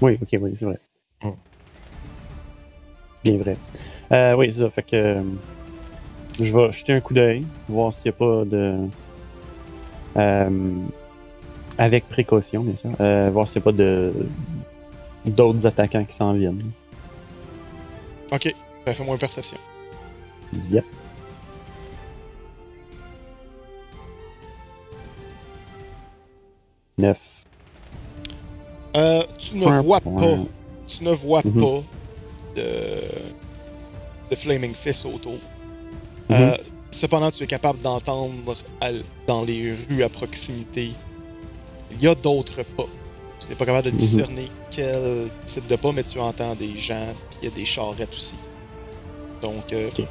Oui, 0.00 0.18
ok, 0.20 0.28
oui, 0.40 0.52
c'est 0.54 0.64
vrai. 0.66 0.78
Hmm. 1.22 1.30
Bien 3.24 3.36
vrai. 3.38 3.56
Euh, 4.12 4.34
oui, 4.36 4.52
c'est 4.52 4.60
ça. 4.60 4.70
Fait 4.70 4.82
que 4.82 4.96
euh, 4.96 5.22
je 6.40 6.56
vais 6.56 6.72
jeter 6.72 6.92
un 6.92 7.00
coup 7.00 7.14
d'œil, 7.14 7.44
voir 7.68 7.92
s'il 7.92 8.10
n'y 8.10 8.16
a 8.16 8.18
pas 8.18 8.44
de. 8.44 8.76
euh, 10.16 10.50
avec 11.78 12.08
précaution, 12.08 12.62
bien 12.62 12.76
sûr. 12.76 12.90
euh, 13.00 13.30
voir 13.32 13.48
s'il 13.48 13.60
n'y 13.60 13.64
a 13.64 13.72
pas 13.72 13.76
de 13.78 14.12
d'autres 15.24 15.66
attaquants 15.66 16.04
qui 16.04 16.14
s'en 16.14 16.32
viennent. 16.34 16.62
Ok. 18.32 18.54
Ben, 18.84 18.92
fais-moi 18.94 19.14
une 19.14 19.20
perception. 19.20 19.56
Yep. 20.70 20.84
Neuf. 26.98 27.44
Euh, 28.96 29.22
tu 29.38 29.56
ne 29.56 29.66
Un 29.66 29.82
vois 29.82 30.00
point. 30.00 30.20
pas. 30.20 30.38
Tu 30.86 31.02
ne 31.04 31.12
vois 31.12 31.40
Mhm. 31.44 31.60
pas 31.60 31.82
de, 32.56 33.00
de 34.30 34.36
Flaming 34.36 34.74
Fist 34.74 35.06
autour. 35.06 35.32
Mhm. 36.28 36.36
Euh, 36.36 36.56
cependant, 36.90 37.30
tu 37.30 37.42
es 37.42 37.46
capable 37.46 37.80
d'entendre 37.80 38.54
dans 39.26 39.42
les 39.44 39.74
rues 39.88 40.02
à 40.02 40.08
proximité. 40.08 40.92
Il 41.92 42.02
y 42.02 42.08
a 42.08 42.14
d'autres 42.14 42.62
pas. 42.62 42.86
Tu 43.40 43.48
n'es 43.48 43.54
pas 43.54 43.64
capable 43.66 43.86
de 43.86 43.92
Mhm. 43.92 43.96
discerner 43.98 44.50
quel 44.70 45.30
type 45.46 45.66
de 45.66 45.76
pas, 45.76 45.92
mais 45.92 46.02
tu 46.02 46.18
entends 46.20 46.54
des 46.54 46.76
gens, 46.76 47.12
puis 47.30 47.38
il 47.42 47.48
y 47.48 47.52
a 47.52 47.54
des 47.54 47.64
charrettes 47.64 48.12
aussi. 48.12 48.36
Donc, 49.40 49.72
euh, 49.72 49.88
Ok. 49.88 50.04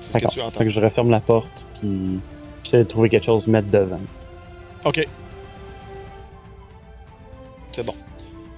c'est 0.00 0.12
ce 0.12 0.18
que 0.18 0.26
tu 0.32 0.40
entends. 0.40 0.58
Fait 0.58 0.64
que 0.64 0.70
je 0.70 0.80
referme 0.80 1.10
la 1.10 1.20
porte, 1.20 1.48
puis 1.80 2.18
j'essaie 2.66 2.84
de 2.84 2.88
trouver 2.88 3.08
quelque 3.08 3.24
chose 3.24 3.46
mettre 3.46 3.68
devant. 3.70 4.00
Ok. 4.84 5.06
C'est 7.72 7.84
bon. 7.84 7.94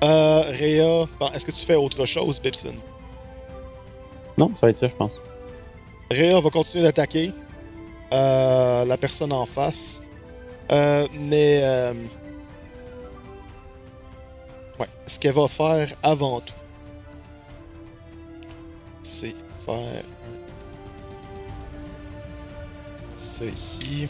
Euh, 0.05 0.43
Rhea, 0.43 1.06
bon, 1.18 1.28
est-ce 1.32 1.44
que 1.44 1.51
tu 1.51 1.64
fais 1.64 1.74
autre 1.74 2.05
chose, 2.06 2.40
Bibson? 2.40 2.74
Non, 4.36 4.48
ça 4.55 4.66
va 4.66 4.70
être 4.70 4.76
ça, 4.78 4.89
je 4.89 4.94
pense. 4.94 5.14
Rhea 6.10 6.40
va 6.40 6.51
continuer 6.51 6.85
d'attaquer 6.85 7.32
euh, 8.12 8.85
la 8.85 8.97
personne 8.97 9.32
en 9.32 9.47
face. 9.47 10.01
Euh, 10.70 11.06
mais. 11.18 11.60
euh, 11.62 11.94
ouais, 14.78 14.86
ce 15.06 15.18
qu'elle 15.18 15.35
va 15.35 15.48
faire 15.48 15.89
avant 16.02 16.40
tout, 16.40 16.55
c'est 19.02 19.35
faire. 19.66 20.05
Ici. 23.40 24.09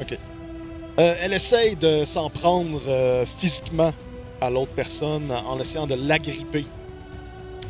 Ok. 0.00 0.18
Euh, 0.98 1.14
elle 1.22 1.32
essaye 1.32 1.76
de 1.76 2.04
s'en 2.04 2.30
prendre 2.30 2.80
euh, 2.88 3.26
physiquement 3.26 3.92
à 4.40 4.50
l'autre 4.50 4.72
personne 4.74 5.30
en 5.30 5.60
essayant 5.60 5.86
de 5.86 5.94
l'agripper. 5.94 6.64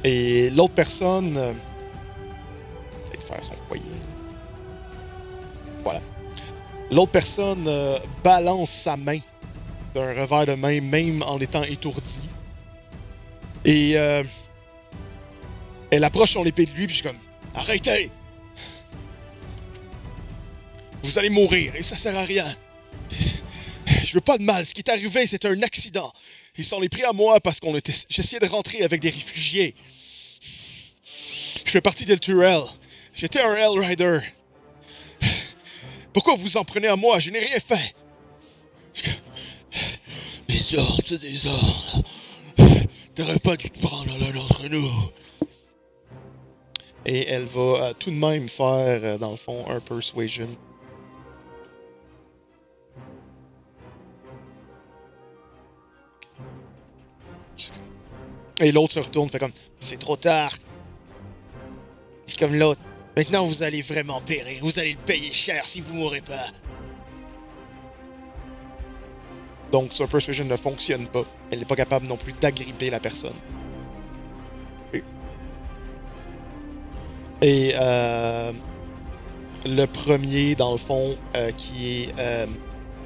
Et 0.05 0.51
l'autre 0.51 0.75
personne. 0.75 1.37
euh, 1.37 1.53
peut-être 3.11 3.27
faire 3.27 3.45
son 3.45 3.55
foyer. 3.69 3.83
L'autre 6.91 7.13
personne 7.13 7.67
euh, 7.69 7.99
balance 8.23 8.71
sa 8.71 8.97
main 8.97 9.19
d'un 9.95 10.15
revers 10.15 10.47
de 10.47 10.55
main, 10.55 10.81
même 10.81 11.23
en 11.23 11.39
étant 11.39 11.63
étourdie. 11.63 12.29
Et 13.65 13.93
euh, 13.97 14.23
elle 15.91 16.05
approche 16.05 16.33
son 16.33 16.45
épée 16.45 16.67
de 16.67 16.73
lui, 16.73 16.87
puis 16.87 16.97
je 16.97 17.03
suis 17.03 17.09
comme 17.09 17.19
Arrêtez 17.55 18.11
Vous 21.03 21.19
allez 21.19 21.31
mourir 21.31 21.75
et 21.77 21.83
ça 21.83 21.97
sert 21.97 22.17
à 22.17 22.25
rien. 22.25 22.47
Je 23.87 24.15
veux 24.15 24.21
pas 24.21 24.39
de 24.39 24.43
mal. 24.43 24.65
Ce 24.65 24.75
qui 24.75 24.81
est 24.81 24.91
arrivé, 24.91 25.27
c'est 25.27 25.45
un 25.45 25.63
accident. 25.63 26.13
Il 26.57 26.65
s'en 26.65 26.83
est 26.83 26.89
pris 26.89 27.03
à 27.05 27.13
moi 27.13 27.41
parce 27.41 27.61
qu'on 27.61 27.77
était. 27.77 27.95
J'essayais 28.09 28.41
de 28.41 28.47
rentrer 28.47 28.83
avec 28.83 29.01
des 29.01 29.11
réfugiés. 29.11 29.75
Je 31.65 31.71
fais 31.71 31.81
partie 31.81 32.05
d'El-Turel. 32.05 32.63
J'étais 33.15 33.43
un 33.43 33.55
Hellrider. 33.55 34.21
Pourquoi 36.13 36.37
vous 36.37 36.57
en 36.57 36.65
prenez 36.65 36.89
à 36.89 36.97
moi? 36.97 37.19
Je 37.19 37.31
n'ai 37.31 37.41
rien 37.41 37.59
fait. 37.59 37.95
Les 40.49 40.75
ordres, 40.79 41.03
c'est 41.07 41.21
des 41.21 41.47
ordres. 41.47 42.03
T'aurais 43.15 43.39
pas 43.39 43.57
dû 43.57 43.71
te 43.71 43.79
prendre 43.81 44.19
l'un 44.19 44.33
d'entre 44.33 44.69
nous. 44.69 44.89
Et 47.05 47.27
elle 47.29 47.45
va 47.47 47.61
euh, 47.61 47.93
tout 47.99 48.11
de 48.11 48.17
même 48.17 48.49
faire, 48.49 49.01
euh, 49.03 49.19
dans 49.19 49.33
le 49.33 49.37
fond, 49.37 49.65
un 49.69 49.81
persuasion. 49.81 50.49
Et 58.61 58.71
l'autre 58.71 58.93
se 58.93 59.01
retourne, 59.01 59.29
fait 59.29 59.41
comme 59.41 59.53
C'est 59.81 59.99
trop 59.99 60.17
tard. 60.17 60.53
C'est 62.27 62.39
comme 62.39 62.55
l'autre. 62.55 62.81
Maintenant, 63.17 63.45
vous 63.45 63.63
allez 63.63 63.83
vraiment 63.83 64.21
périr. 64.21 64.59
Vous 64.63 64.79
allez 64.79 64.93
le 64.93 65.05
payer 65.05 65.33
cher 65.33 65.69
si 65.69 65.81
vous 65.81 65.93
mourrez 65.93 66.23
pas. 66.23 66.47
Donc, 69.71 69.93
son 69.93 70.07
persuasion 70.07 70.45
ne 70.45 70.57
fonctionne 70.57 71.07
pas. 71.07 71.25
Elle 71.51 71.61
n'est 71.61 71.65
pas 71.65 71.77
capable 71.77 72.07
non 72.07 72.17
plus 72.17 72.33
d'agripper 72.35 72.91
la 72.91 73.01
personne. 73.01 73.37
Et 77.43 77.73
euh, 77.75 78.53
le 79.67 79.87
premier, 79.87 80.55
dans 80.55 80.71
le 80.71 80.79
fond, 80.79 81.17
euh, 81.35 81.51
qui 81.51 82.03
est 82.03 82.15
euh, 82.19 82.47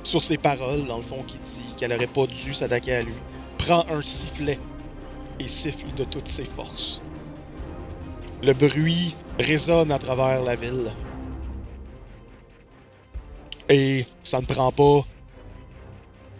sur 0.03 0.23
ses 0.23 0.37
paroles, 0.37 0.87
dans 0.87 0.99
le 0.99 1.03
fond, 1.03 1.25
qui 1.27 1.39
dit 1.39 1.75
qu'elle 1.79 1.93
aurait 1.93 2.07
pas 2.07 2.27
dû 2.27 2.53
s'attaquer 2.53 2.95
à 2.97 3.03
lui, 3.03 3.15
prend 3.57 3.87
un 3.89 4.03
sifflet 4.03 4.59
et 5.41 5.49
siffle 5.49 5.93
de 5.95 6.05
toutes 6.05 6.29
ses 6.29 6.45
forces. 6.45 7.01
Le 8.43 8.53
bruit 8.53 9.17
résonne 9.39 9.91
à 9.91 9.99
travers 9.99 10.43
la 10.43 10.57
ville. 10.57 10.93
Et 13.69 14.05
ça 14.23 14.41
ne 14.41 14.47
prend 14.47 14.71
pas 14.71 15.05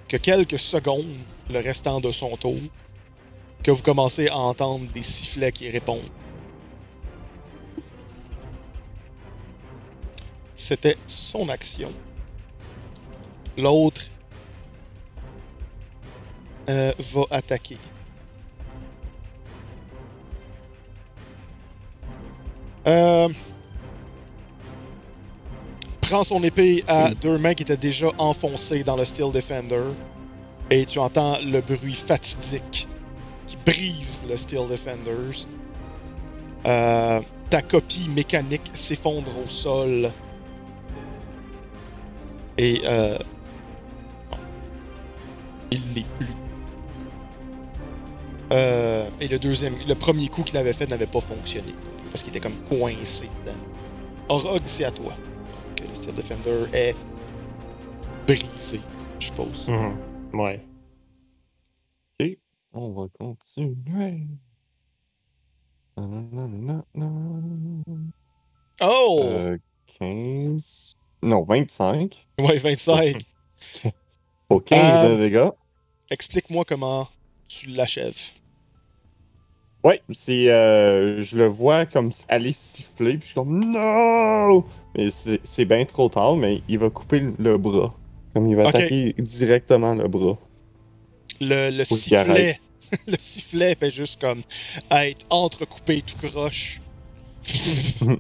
que 0.09 0.17
quelques 0.17 0.59
secondes, 0.59 1.17
le 1.51 1.59
restant 1.61 2.01
de 2.01 2.13
son 2.13 2.37
tour, 2.37 2.61
que 3.63 3.71
vous 3.71 3.83
commencez 3.83 4.29
à 4.29 4.37
entendre 4.37 4.87
des 4.93 5.03
sifflets 5.03 5.53
qui 5.53 5.69
répondent. 5.69 6.01
C'était 10.55 10.97
son 11.07 11.49
action. 11.49 11.93
L'autre 13.59 14.03
euh, 16.69 16.93
va 16.99 17.23
attaquer. 17.31 17.79
Euh, 22.87 23.29
prend 26.01 26.23
son 26.23 26.43
épée 26.45 26.85
à 26.87 27.11
deux 27.11 27.37
mains 27.37 27.55
qui 27.55 27.65
étaient 27.65 27.77
déjà 27.77 28.09
enfoncées 28.19 28.85
dans 28.85 28.97
le 28.97 29.05
Steel 29.05 29.33
Defender. 29.33 29.83
Et 30.71 30.85
tu 30.85 30.99
entends 30.99 31.37
le 31.45 31.61
bruit 31.61 31.95
fatidique 31.95 32.87
qui 33.47 33.57
brise 33.65 34.25
le 34.29 34.37
Steel 34.37 34.69
Defenders. 34.69 35.47
Euh, 36.67 37.21
ta 37.51 37.63
copie 37.63 38.09
mécanique 38.09 38.71
s'effondre 38.73 39.33
au 39.43 39.47
sol. 39.49 40.11
Et 42.59 42.83
euh, 42.85 43.19
il 45.71 45.81
n'est 45.95 46.07
plus. 46.19 46.35
Euh, 48.53 49.09
et 49.21 49.27
le 49.27 49.39
deuxième, 49.41 49.75
le 49.89 49.95
premier 49.97 50.29
coup 50.29 50.45
qu'il 50.45 50.57
avait 50.57 50.73
fait 50.73 50.89
n'avait 50.89 51.07
pas 51.07 51.21
fonctionné 51.21 51.75
parce 52.17 52.23
qu'il 52.25 52.35
était 52.35 52.41
comme 52.49 52.59
coincé 52.71 53.29
dedans. 53.45 53.59
Orog, 54.31 54.63
c'est 54.65 54.85
à 54.85 54.91
toi. 54.91 55.11
Donc, 55.13 55.87
le 55.87 55.95
Steel 55.95 56.15
Defender 56.15 56.65
est 56.73 56.97
brisé, 58.27 58.81
je 59.21 59.27
suppose. 59.27 59.69
Mhm. 59.69 59.99
Ouais. 60.33 60.65
On 62.73 62.91
va 62.93 63.07
continuer. 63.19 64.27
Oh! 68.83 69.21
Euh, 69.23 69.59
15. 69.99 70.97
Non, 71.23 71.43
25. 71.43 72.27
Ouais, 72.39 72.57
25. 72.57 73.23
Pour 74.49 74.65
15 74.65 75.05
Euh, 75.05 75.17
de 75.17 75.17
dégâts. 75.23 75.51
Explique-moi 76.11 76.65
comment 76.67 77.09
tu 77.49 77.67
l'achèves. 77.67 78.31
Ouais, 79.87 80.03
c'est. 80.11 80.51
euh, 80.51 81.23
je 81.23 81.37
le 81.37 81.47
vois 81.47 81.87
comme 81.87 82.11
aller 82.29 82.51
siffler, 82.51 83.19
puis 83.19 83.21
je 83.21 83.27
suis 83.27 83.35
comme 83.35 83.65
non! 83.73 84.65
Mais 84.97 85.11
c'est 85.45 85.65
bien 85.65 85.85
trop 85.85 86.09
tard, 86.09 86.35
mais 86.35 86.61
il 86.69 86.79
va 86.81 86.91
couper 86.91 87.23
le 87.39 87.57
bras. 87.57 87.95
Comme 88.35 88.49
il 88.49 88.57
va 88.57 88.69
attaquer 88.69 89.15
directement 89.19 89.95
le 89.95 90.09
bras. 90.09 90.37
Le, 91.41 91.71
le 91.71 91.85
sifflet. 91.85 92.59
le 93.07 93.17
sifflet 93.17 93.77
fait 93.77 93.93
juste 93.93 94.21
comme 94.21 94.43
être 94.91 95.25
entrecoupé 95.31 96.03
tout 96.03 96.17
croche. 96.27 96.81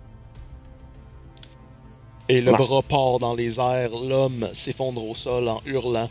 Et 2.29 2.41
le 2.41 2.53
bras 2.53 2.83
part 2.83 3.19
dans 3.19 3.35
les 3.35 3.59
airs, 3.59 3.91
l'homme 3.91 4.49
s'effondre 4.53 5.05
au 5.05 5.17
sol 5.17 5.49
en 5.49 5.61
hurlant. 5.67 6.11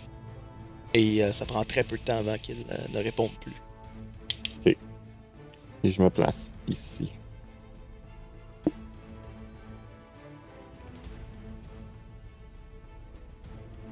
Et 0.93 1.23
euh, 1.23 1.31
ça 1.31 1.45
prend 1.45 1.63
très 1.63 1.83
peu 1.85 1.97
de 1.97 2.01
temps 2.01 2.17
avant 2.17 2.37
qu'il 2.37 2.57
euh, 2.71 2.77
ne 2.93 2.99
réponde 2.99 3.31
plus. 3.39 3.53
Et 5.85 5.89
je 5.91 6.01
me 6.01 6.09
place 6.09 6.51
ici. 6.67 7.11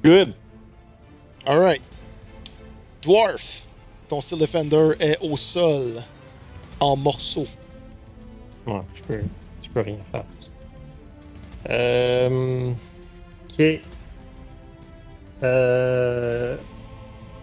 Good! 0.04 0.34
Alright. 1.46 1.84
Dwarf, 3.04 3.68
ton 4.08 4.22
Steel 4.22 4.40
Defender 4.40 4.94
est 5.00 5.20
au 5.22 5.38
sol, 5.38 6.02
en 6.80 6.98
morceaux. 6.98 7.46
Ouais, 8.66 8.82
je 8.96 9.04
peux, 9.04 9.22
je 9.62 9.70
peux 9.70 9.82
rien 9.82 10.00
faire. 10.12 10.26
Euh, 11.70 12.72
ok. 13.52 13.82
Euh, 15.44 16.58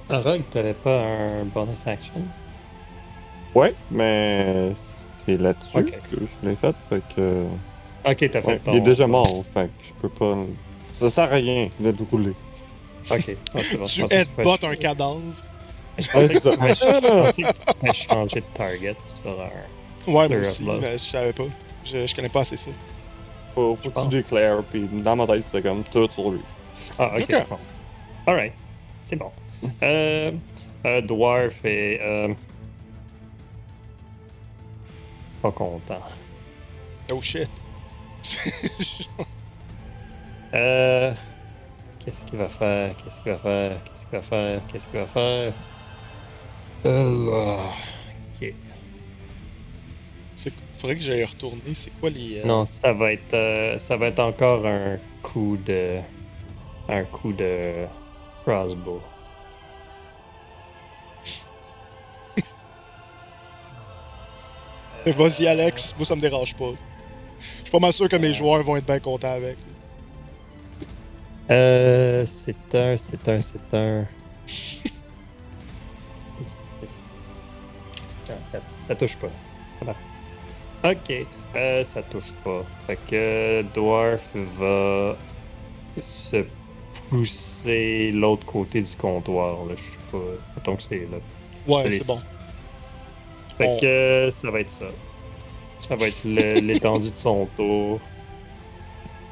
Rogue, 0.09 0.43
t'avais 0.51 0.75
pas 0.75 1.01
un 1.01 1.45
bonus 1.45 1.87
action? 1.87 2.21
Ouais, 3.55 3.75
mais 3.91 4.73
c'est 5.19 5.37
là-dessus 5.41 5.85
que 5.85 6.17
je 6.43 6.49
l'ai 6.49 6.55
fait, 6.55 6.75
fait 6.89 7.03
que. 7.17 7.45
Ok, 8.05 8.31
t'as 8.31 8.41
fait 8.41 8.47
Ouais, 8.47 8.59
ton... 8.59 8.73
il 8.73 8.77
est 8.79 8.81
déjà 8.81 9.07
mort, 9.07 9.45
fait 9.53 9.67
que 9.67 9.85
je 9.89 9.93
peux 10.01 10.09
pas. 10.09 10.37
Ça 10.93 11.11
sert 11.11 11.25
à 11.33 11.37
rien 11.37 11.69
de 11.79 11.91
le 11.91 11.97
rouler. 12.11 12.35
Ok, 13.11 13.37
Ah, 13.55 13.59
c'est 13.63 13.77
bon, 13.79 13.85
je 13.87 14.05
Tu 14.07 14.15
headbutt 14.15 14.65
un 14.65 14.75
cadavre. 14.77 15.21
Je 15.99 16.09
pensais 16.09 16.29
que 16.35 16.39
tu 16.39 17.75
pouvais 17.81 17.93
changer 17.95 18.41
de 18.41 18.45
target 18.55 18.97
sur 19.15 19.31
un... 19.31 20.11
Ouais, 20.13 20.29
moi 20.29 20.39
aussi, 20.39 20.65
mais 20.81 20.93
je 20.93 20.97
savais 20.99 21.33
pas. 21.33 21.45
Je, 21.85 22.07
je 22.07 22.15
connais 22.15 22.29
pas 22.29 22.41
assez 22.41 22.57
ça. 22.57 22.71
Faut, 23.55 23.75
faut 23.77 23.91
que 23.91 24.01
tu 24.03 24.09
déclares, 24.09 24.63
puis 24.71 24.89
dans 24.93 25.17
ma 25.17 25.27
tête, 25.27 25.45
c'était 25.45 25.63
comme 25.63 25.83
tout 25.85 26.09
sur 26.11 26.31
lui. 26.31 26.41
Ah, 26.99 27.13
ok, 27.17 27.27
Ok. 27.31 27.47
bon. 27.51 27.59
Alright, 28.27 28.53
c'est 29.05 29.17
bon. 29.17 29.31
Euh, 29.83 30.33
euh, 30.87 31.01
Dwarf 31.03 31.65
est... 31.65 32.01
Euh... 32.01 32.29
Pas 35.43 35.53
content. 35.53 36.03
Oh 37.13 37.21
shit. 37.23 37.51
Euh... 40.53 41.15
Qu'est-ce 42.05 42.23
qu'il 42.23 42.37
va 42.37 42.49
faire? 42.49 42.97
Qu'est-ce 42.97 43.21
qu'il 43.21 43.31
va 43.31 43.39
faire? 43.39 43.85
Qu'est-ce 43.85 44.03
qu'il 44.05 44.19
va 44.19 44.23
faire? 44.23 44.61
Qu'est-ce 44.67 44.87
qu'il 44.89 44.99
va 44.99 45.07
faire? 45.07 45.53
Euh... 46.87 47.57
Ok. 48.41 48.53
Faudrait 50.79 50.97
que 50.97 51.03
j'aille 51.03 51.25
retourner. 51.25 51.61
C'est 51.75 51.93
quoi 52.01 52.11
les. 52.11 52.41
euh, 52.41 52.47
Non, 52.47 52.65
ça 52.65 52.93
va 52.95 53.13
être... 53.13 53.33
euh, 53.35 53.79
ça 53.79 53.97
va 53.97 54.07
être 54.09 54.19
encore 54.19 54.67
un 54.67 54.97
coup 55.23 55.57
de... 55.65 55.99
Un 56.89 57.05
coup 57.05 57.33
de... 57.33 57.87
Crossbow. 58.45 59.01
Vas-y, 65.07 65.47
Alex. 65.47 65.95
Moi, 65.97 66.07
ça 66.07 66.17
me 66.17 66.21
dérange 66.21 66.55
pas. 66.55 66.73
Je 67.41 67.47
suis 67.47 67.71
pas 67.71 67.79
mal 67.79 67.93
sûr 67.93 68.09
que 68.09 68.17
mes 68.17 68.35
joueurs 68.35 68.63
vont 68.63 68.77
être 68.77 68.87
bien 68.87 69.01
contents 69.01 69.33
avec. 69.33 69.57
Euh, 71.51 72.27
c'est 72.27 72.75
un, 72.75 72.97
c'est 72.97 73.29
un, 73.29 73.41
c'est 73.41 73.75
un. 73.77 74.07
Ça 78.87 78.95
touche 78.97 79.17
pas. 79.17 79.29
Ok, 80.83 81.27
euh, 81.55 81.85
ça 81.85 82.03
touche 82.03 82.33
pas. 82.43 82.65
Fait 82.87 82.99
que 83.09 83.63
Dwarf 83.75 84.23
va 84.59 85.17
se 86.03 86.45
pousser 87.09 88.11
l'autre 88.13 88.47
côté 88.47 88.81
du 88.81 88.97
comptoir. 88.97 89.65
Là. 89.67 89.75
Je 89.77 89.83
sais 89.83 89.99
pas. 90.11 90.19
Mettons 90.57 90.77
que 90.77 90.83
c'est 90.83 91.09
là. 91.11 91.19
Ouais, 91.69 91.99
c'est 91.99 92.07
bon. 92.07 92.19
Fait 93.61 93.67
On- 93.69 93.79
que 93.79 94.31
ça 94.33 94.51
va 94.51 94.61
être 94.61 94.71
ça. 94.71 94.87
Ça 95.79 95.97
va 95.97 96.07
être 96.09 96.25
l'étendue 96.25 97.11
de 97.11 97.15
son 97.17 97.47
tour. 97.57 98.01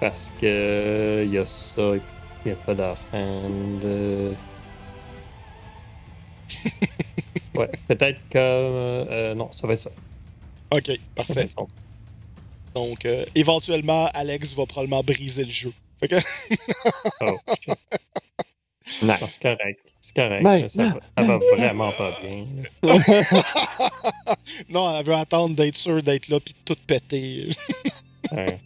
Parce 0.01 0.31
que 0.41 1.23
il 1.25 1.33
y 1.33 1.39
a 1.39 1.47
ça, 1.47 1.73
il 1.97 2.01
n'y 2.47 2.53
a 2.53 2.57
pas 2.57 2.75
d'offrande. 2.75 3.85
ouais, 7.57 7.71
peut-être 7.89 8.21
comme. 8.31 8.41
euh, 9.11 9.35
non, 9.35 9.51
ça 9.53 9.67
va 9.67 9.73
être 9.75 9.81
ça. 9.81 9.91
Ok, 10.71 10.91
parfait. 11.15 11.49
ça. 11.57 11.63
Donc, 12.75 13.05
euh, 13.07 13.25
éventuellement, 13.35 14.09
Alex 14.15 14.53
va 14.55 14.67
probablement 14.67 15.03
briser 15.03 15.45
le 15.45 15.51
jeu. 15.51 15.73
Fait 16.01 16.09
que, 16.09 16.17
Oh. 17.23 17.39
Nice. 19.03 19.17
c'est 19.27 19.43
correct. 19.43 19.81
C'est 20.01 20.15
correct. 20.17 20.43
Mais- 20.45 20.69
Ça, 20.69 20.85
va, 20.85 21.01
ça 21.19 21.23
va 21.25 21.39
vraiment 21.57 21.91
pas 21.93 22.11
bien. 22.23 22.47
non, 24.71 24.97
elle 24.99 25.05
veut 25.07 25.15
attendre 25.15 25.55
d'être 25.55 25.77
sûre 25.77 26.03
d'être 26.03 26.29
là 26.29 26.39
puis 26.41 26.55
de 26.55 26.59
tout 26.75 26.81
péter. 26.87 27.51
Ouais, 28.33 28.59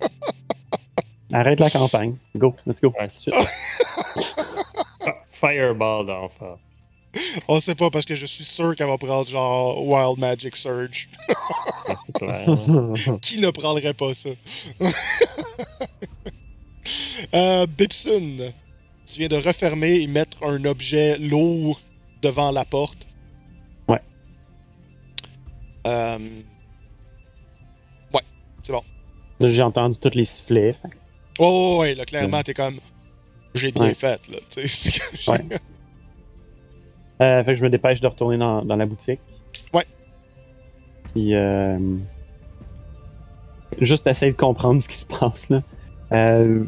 Arrête 1.33 1.59
la 1.61 1.71
campagne. 1.71 2.17
Go, 2.37 2.55
let's 2.67 2.81
go. 2.81 2.93
ouais. 3.01 3.09
Ah, 5.05 5.15
Fireball 5.33 6.07
d'enfant. 6.07 6.59
On 7.49 7.59
sait 7.61 7.75
pas 7.75 7.91
parce 7.91 8.05
que 8.07 8.15
je 8.15 8.25
suis 8.27 8.45
sûr 8.45 8.77
qu'elle 8.77 8.87
va 8.87 8.97
prendre 8.99 9.29
genre 9.29 9.85
Wild 9.87 10.19
Magic 10.19 10.55
Surge. 10.57 11.09
Ouais, 11.89 11.97
c'est 12.07 12.13
clair. 12.15 13.19
Qui 13.21 13.41
ne 13.41 13.51
prendrait 13.51 13.93
pas 13.93 14.15
ça? 14.15 14.29
euh, 17.35 17.67
Bipsun, 17.67 18.53
tu 19.07 19.19
viens 19.19 19.29
de 19.29 19.37
refermer 19.37 20.01
et 20.01 20.07
mettre 20.07 20.43
un 20.45 20.65
objet 20.65 21.19
lourd 21.19 21.81
devant 22.23 22.51
la 22.51 22.65
porte. 22.65 23.09
Ouais. 23.89 24.01
Euh, 25.87 26.19
Là, 29.41 29.51
J'ai 29.51 29.63
entendu 29.63 29.99
tous 29.99 30.15
les 30.15 30.25
sifflets. 30.25 30.73
fait 30.75 30.89
que- 30.91 30.97
Oh, 31.41 31.79
ouais, 31.81 31.97
là, 31.97 32.05
clairement, 32.05 32.43
t'es 32.43 32.55
comme. 32.55 32.79
J'ai 33.55 33.73
bien 33.73 33.87
Ouais. 33.87 33.95
fait, 33.95 34.21
là. 34.29 34.39
c'est 34.67 35.29
Ouais. 35.29 35.41
Euh, 37.21 37.43
fait 37.43 37.53
que 37.53 37.57
je 37.59 37.65
me 37.65 37.71
dépêche 37.71 38.01
de 38.01 38.07
retourner 38.07 38.39
dans, 38.39 38.65
dans 38.65 38.77
la 38.77 38.87
boutique. 38.87 39.19
Ouais. 39.75 39.85
Puis, 41.13 41.35
euh, 41.35 41.77
juste 43.81 44.07
essayer 44.07 44.31
de 44.31 44.37
comprendre 44.37 44.81
ce 44.81 44.89
qui 44.89 44.97
se 44.97 45.07
passe, 45.07 45.49
là. 45.51 45.63
Euh, 46.13 46.65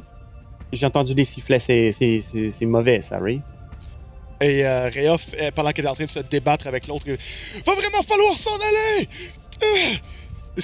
J'ai 0.75 0.87
entendu 0.87 1.15
des 1.15 1.25
sifflets, 1.25 1.59
c'est- 1.61 1.93
c'est 1.93 2.21
c'est- 2.21 2.51
c'est 2.51 2.67
mauvais, 2.67 3.01
ça, 3.01 3.19
Ray. 3.19 3.41
Et 4.41 4.67
euh, 4.67 4.89
Réoff, 4.93 5.27
euh, 5.41 5.51
pendant 5.55 5.71
qu'elle 5.71 5.85
est 5.87 5.89
en 5.89 5.95
train 5.95 6.05
de 6.05 6.11
se 6.11 6.19
débattre 6.19 6.67
avec 6.67 6.87
l'autre, 6.89 7.07
il- 7.07 7.17
va 7.65 7.75
vraiment 7.75 8.03
falloir 8.03 8.35
s'en 8.39 8.55
aller! 8.57 9.09
Euh, 9.63 10.63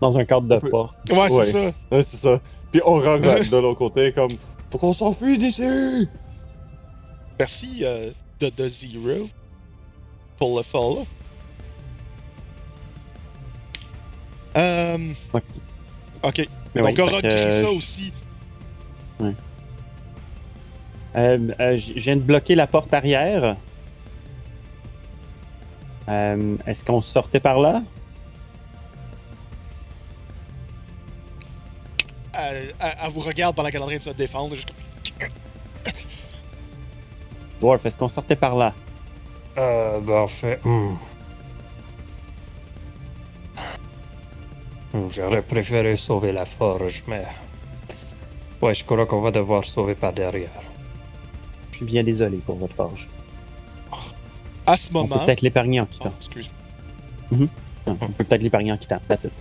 Dans 0.00 0.18
un 0.18 0.24
cadre 0.24 0.48
de 0.48 0.56
On 0.56 0.58
peut- 0.58 0.70
porte. 0.70 0.96
Ouais, 1.10 1.30
Ouais. 1.30 1.44
c'est 1.44 1.52
ça. 1.52 1.72
Ouais, 1.92 2.02
c'est 2.02 2.16
ça. 2.16 2.40
Puis 2.72 2.80
Aurore 2.82 3.20
de 3.20 3.48
de 3.50 3.56
l'autre 3.56 3.78
côté, 3.78 4.12
comme 4.12 4.28
Faut 4.70 4.78
qu'on 4.78 4.92
s'enfuit 4.92 5.38
d'ici! 5.38 6.08
Merci 7.38 7.82
euh, 7.84 8.10
de, 8.40 8.50
de 8.50 8.68
Zero 8.68 9.28
pour 10.36 10.56
le 10.56 10.62
follow. 10.64 11.06
Euh, 14.56 14.98
Ok. 15.32 15.42
ok. 16.22 16.48
Mais 16.74 16.82
Donc, 16.82 16.94
oui, 16.96 17.02
Aura 17.02 17.22
que, 17.22 17.30
ça 17.30 17.36
euh, 17.64 17.66
Euh, 19.20 19.32
euh, 21.16 21.78
je 21.78 21.92
viens 21.94 22.16
de 22.16 22.20
bloquer 22.22 22.54
la 22.54 22.66
porte 22.66 22.92
arrière. 22.92 23.56
Euh, 26.08 26.56
Est-ce 26.66 26.84
qu'on 26.84 27.00
sortait 27.00 27.40
par 27.40 27.58
là? 27.60 27.82
Elle, 32.36 32.74
elle- 32.80 32.94
elle 33.04 33.10
vous 33.12 33.20
regarde 33.20 33.54
pendant 33.54 33.68
qu'elle 33.70 33.80
est 33.80 33.84
en 33.84 33.86
train 33.86 33.96
de 33.96 34.02
se 34.02 34.10
défendre. 34.10 34.54
juste 34.54 34.72
comme- 35.20 35.28
Dwarf, 37.60 37.86
est-ce 37.86 37.96
qu'on 37.96 38.08
sortait 38.08 38.36
par 38.36 38.56
là? 38.56 38.74
Euh, 39.56 40.00
ben 40.00 40.22
en 40.22 40.26
fait. 40.26 40.60
hmm. 40.64 40.96
J'aurais 45.10 45.42
préféré 45.42 45.96
sauver 45.96 46.32
la 46.32 46.44
forge, 46.44 47.02
mais. 47.06 47.24
Ouais, 48.64 48.74
je 48.74 48.82
crois 48.82 49.04
qu'on 49.04 49.20
va 49.20 49.30
devoir 49.30 49.62
sauver 49.64 49.94
par 49.94 50.14
derrière. 50.14 50.48
Je 51.70 51.76
suis 51.76 51.84
bien 51.84 52.02
désolé 52.02 52.38
pour 52.38 52.56
votre 52.56 52.74
forge. 52.74 53.08
À 54.66 54.76
ce 54.78 54.88
On 54.94 55.02
peut 55.02 55.08
moment. 55.10 55.24
peut-être 55.26 55.42
l'épargner 55.42 55.80
en 55.80 55.84
Oh, 55.84 55.86
quittant. 55.92 56.14
excuse. 56.18 56.50
Non, 57.30 57.46
On 57.86 57.94
peut 57.94 58.24
peut-être 58.24 58.40
l'épargner 58.42 58.72
en 58.72 58.78
quittant. 58.78 59.00
That's 59.06 59.24
it. 59.24 59.32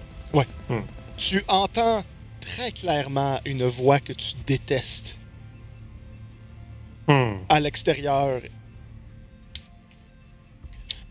Tu 1.16 1.42
entends 1.48 2.04
très 2.42 2.72
clairement 2.74 3.40
une 3.46 3.64
voix 3.66 4.00
que 4.02 4.12
tu 4.14 4.34
détestes 4.46 5.18
Hmm. 7.08 7.36
à 7.50 7.60
l'extérieur. 7.62 8.42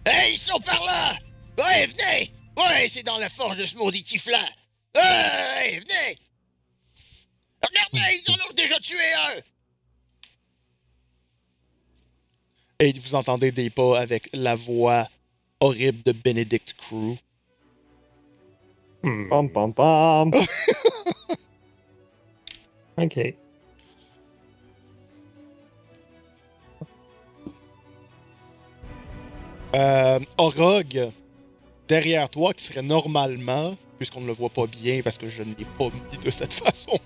Hey, 0.07 0.35
ils 0.35 0.39
sont 0.39 0.59
par 0.61 0.85
là! 0.85 1.13
Ouais, 1.59 1.87
venez! 1.87 2.33
Ouais, 2.57 2.89
c'est 2.89 3.03
dans 3.05 3.19
la 3.19 3.29
forge 3.31 3.57
de 3.59 3.65
ce 3.67 3.77
maudit 3.77 4.03
tiflin! 4.03 4.37
Hey, 4.95 5.79
venez! 5.81 6.19
Regardez, 7.63 8.23
ils 8.25 8.31
en 8.31 8.35
ont 8.35 8.55
déjà 8.55 8.79
tué 8.79 8.97
un! 9.15 9.41
Et 12.81 12.93
vous 12.93 13.15
entendez 13.15 13.53
des 13.53 13.71
pas 13.71 14.01
avec 14.01 14.29
la 14.33 14.57
voix 14.57 15.09
horrible 15.61 16.03
de 16.03 16.13
Benedict 16.13 16.75
Crew. 16.75 17.17
Hmm. 19.05 19.29
Pam 19.29 19.51
pam 19.51 19.73
pam. 19.73 20.31
Ok. 22.99 23.35
Euh, 29.75 30.21
Orog, 30.37 31.11
derrière 31.89 32.29
toi, 32.29 32.53
qui 32.53 32.65
serait 32.65 32.83
normalement, 32.83 33.75
puisqu'on 33.99 34.21
ne 34.21 34.27
le 34.27 34.35
voit 34.35 34.51
pas 34.51 34.67
bien 34.67 35.01
parce 35.03 35.17
que 35.17 35.31
je 35.31 35.43
ne 35.43 35.55
l'ai 35.55 35.65
pas 35.79 35.87
mis 35.87 36.19
de 36.23 36.31
cette 36.31 36.53
façon 36.53 36.99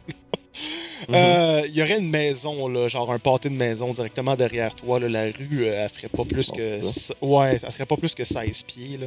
euh, 1.10 1.62
il 1.66 1.74
y 1.74 1.82
aurait 1.82 1.98
une 1.98 2.10
maison, 2.10 2.68
là, 2.68 2.88
genre 2.88 3.12
un 3.12 3.18
pâté 3.18 3.48
de 3.48 3.54
maison 3.54 3.92
directement 3.92 4.36
derrière 4.36 4.74
toi. 4.74 4.98
Là, 5.00 5.08
la 5.08 5.24
rue, 5.24 5.64
euh, 5.64 5.84
elle 5.84 5.88
ferait 5.88 6.08
pas 6.08 6.24
plus 6.24 6.50
que. 6.50 6.82
ça. 6.82 7.14
Ouais, 7.20 7.58
serait 7.58 7.86
pas 7.86 7.96
plus 7.96 8.14
que 8.14 8.24
16 8.24 8.62
pieds. 8.64 8.98
Là. 8.98 9.06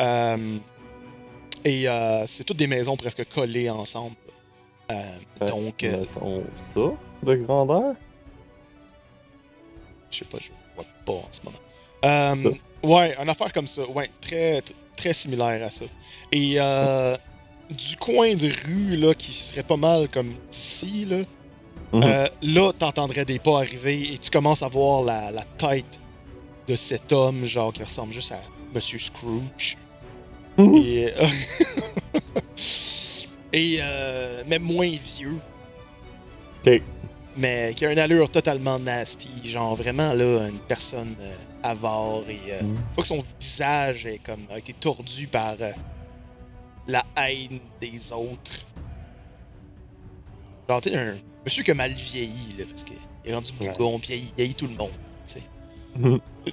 Euh, 0.00 0.56
et 1.64 1.88
euh, 1.88 2.26
c'est 2.26 2.44
toutes 2.44 2.56
des 2.56 2.66
maisons 2.66 2.96
presque 2.96 3.24
collées 3.28 3.68
ensemble. 3.70 4.16
Euh, 4.90 5.46
donc, 5.46 5.84
euh, 5.84 5.98
Mettons 6.00 6.44
ça 6.74 6.90
de 7.22 7.34
grandeur. 7.36 7.94
je 10.10 10.18
sais 10.18 10.24
pas, 10.24 10.38
je 10.40 10.50
vois 10.74 10.86
pas 11.04 11.12
en 11.12 11.28
ce 11.30 11.40
moment. 11.44 11.58
Euh, 12.04 12.52
ouais, 12.82 13.14
une 13.22 13.28
affaire 13.28 13.52
comme 13.52 13.66
ça. 13.66 13.88
Ouais, 13.88 14.10
très, 14.20 14.62
très 14.96 15.12
similaire 15.12 15.64
à 15.64 15.70
ça. 15.70 15.84
Et 16.32 16.54
euh, 16.58 17.16
du 17.70 17.96
coin 17.96 18.34
de 18.34 18.50
rue, 18.66 18.96
là, 18.96 19.14
qui 19.14 19.32
serait 19.32 19.62
pas 19.62 19.76
mal 19.76 20.08
comme 20.08 20.32
ici, 20.52 21.04
là, 21.06 21.18
Mhm. 21.92 22.02
euh, 22.04 22.26
là, 22.42 22.72
t'entendrais 22.72 23.24
des 23.24 23.38
pas 23.38 23.58
arriver 23.58 24.12
et 24.14 24.18
tu 24.18 24.30
commences 24.30 24.62
à 24.62 24.68
voir 24.68 25.02
la, 25.02 25.30
la 25.32 25.44
tête 25.56 25.98
de 26.68 26.76
cet 26.76 27.12
homme, 27.12 27.44
genre, 27.46 27.72
qui 27.72 27.82
ressemble 27.82 28.12
juste 28.12 28.32
à 28.32 28.40
Monsieur 28.74 28.98
Scrooge. 28.98 29.76
Mhm. 30.58 30.74
Et. 30.76 31.12
euh, 31.16 31.26
et 33.52 33.78
euh, 33.80 34.44
même 34.46 34.62
moins 34.62 34.90
vieux. 34.90 35.38
Ok. 36.66 36.82
Mais 37.36 37.72
qui 37.74 37.86
a 37.86 37.92
une 37.92 37.98
allure 37.98 38.28
totalement 38.30 38.78
nasty. 38.78 39.28
Genre 39.44 39.74
vraiment 39.76 40.12
là, 40.12 40.48
une 40.48 40.58
personne 40.68 41.14
euh, 41.20 41.36
avare 41.62 42.22
et. 42.28 42.62
Mhm. 42.64 42.76
Faut 42.94 43.02
que 43.02 43.08
son 43.08 43.24
visage 43.40 44.06
est 44.06 44.18
comme, 44.18 44.46
a 44.50 44.58
été 44.58 44.72
tordu 44.74 45.26
par 45.26 45.56
euh, 45.60 45.70
la 46.90 47.04
haine 47.16 47.60
des 47.80 48.12
autres. 48.12 48.66
Genre, 50.68 50.80
sais, 50.84 50.96
un 50.96 51.14
monsieur 51.44 51.62
qui 51.62 51.70
a 51.70 51.74
mal 51.74 51.90
vieilli, 51.92 52.54
là, 52.58 52.64
parce 52.68 52.84
qu'il 52.84 52.96
est 53.24 53.34
rendu 53.34 53.50
Ouais. 53.60 53.68
bougon, 53.76 53.98
pis 53.98 54.12
il 54.12 54.32
vieillit 54.36 54.54
tout 54.54 54.66
le 54.66 54.74
monde, 54.76 54.90
tu 55.26 55.34
sais. 55.34 55.42
Mhm. 55.96 56.20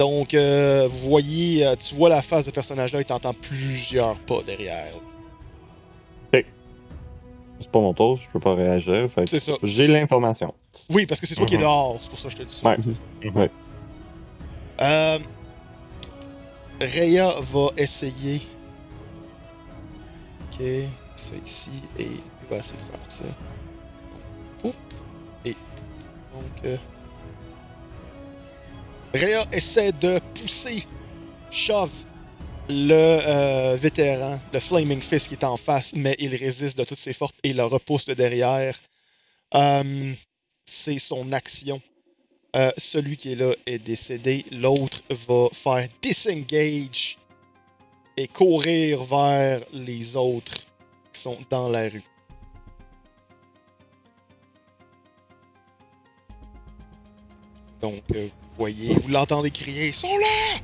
Donc, 0.00 0.34
euh, 0.34 0.88
vous 0.90 1.08
voyez, 1.08 1.64
euh, 1.66 1.76
tu 1.76 1.94
vois 1.94 2.08
la 2.08 2.20
face 2.20 2.46
de 2.46 2.50
personnage-là 2.50 3.00
et 3.00 3.04
t'entends 3.04 3.32
plusieurs 3.32 4.16
pas 4.20 4.42
derrière. 4.42 4.92
C'est 7.60 7.70
pas 7.70 7.78
mon 7.78 7.94
tour, 7.94 8.16
je 8.16 8.28
peux 8.32 8.40
pas 8.40 8.54
réagir. 8.56 9.06
C'est 9.26 9.38
ça. 9.38 9.52
j'ai 9.62 9.86
l'information. 9.86 10.52
Oui, 10.90 11.06
parce 11.06 11.20
que 11.20 11.26
c'est 11.26 11.36
toi 11.36 11.46
qui 11.46 11.54
es 11.54 11.58
Mhm. 11.58 11.62
dehors, 11.62 11.98
c'est 12.02 12.10
pour 12.10 12.18
ça 12.18 12.24
que 12.28 12.32
je 12.32 12.36
te 12.38 12.42
dis 12.42 12.52
ça. 12.52 12.66
Ouais. 12.66 12.76
Ouais. 13.32 13.50
Euh, 14.80 15.18
Rhea 16.86 17.40
va 17.40 17.70
essayer. 17.76 18.40
Ok, 20.42 20.64
ça 21.16 21.34
ici, 21.44 21.82
et 21.98 22.04
il 22.04 22.48
va 22.48 22.58
essayer 22.58 22.78
de 22.78 22.90
faire 22.90 23.00
ça. 23.08 23.24
Oup, 24.64 24.74
et 25.44 25.56
donc. 26.32 26.64
Euh... 26.64 26.76
Rhea 29.14 29.44
essaie 29.52 29.92
de 29.92 30.18
pousser, 30.34 30.84
shove 31.50 31.90
le 32.68 32.94
euh, 32.94 33.76
vétéran, 33.76 34.40
le 34.52 34.60
Flaming 34.60 35.00
Fist 35.00 35.28
qui 35.28 35.34
est 35.34 35.44
en 35.44 35.56
face, 35.56 35.92
mais 35.94 36.16
il 36.18 36.34
résiste 36.34 36.78
de 36.78 36.84
toutes 36.84 36.98
ses 36.98 37.12
forces 37.12 37.34
et 37.42 37.52
le 37.52 37.64
repousse 37.64 38.06
de 38.06 38.14
derrière. 38.14 38.78
Euh, 39.54 40.12
c'est 40.64 40.98
son 40.98 41.32
action. 41.32 41.80
Euh, 42.54 42.70
celui 42.76 43.16
qui 43.16 43.32
est 43.32 43.36
là 43.36 43.52
est 43.66 43.78
décédé. 43.78 44.44
L'autre 44.52 45.02
va 45.26 45.48
faire 45.52 45.88
disengage 46.00 47.18
et 48.16 48.28
courir 48.28 49.02
vers 49.02 49.60
les 49.72 50.14
autres 50.14 50.54
qui 51.12 51.20
sont 51.20 51.38
dans 51.50 51.68
la 51.68 51.88
rue. 51.88 52.02
Donc, 57.80 58.02
euh, 58.14 58.28
vous 58.28 58.56
voyez, 58.56 58.94
vous 58.94 59.08
l'entendez 59.08 59.50
crier 59.50 59.88
Ils 59.88 59.94
sont 59.94 60.16
là 60.16 60.60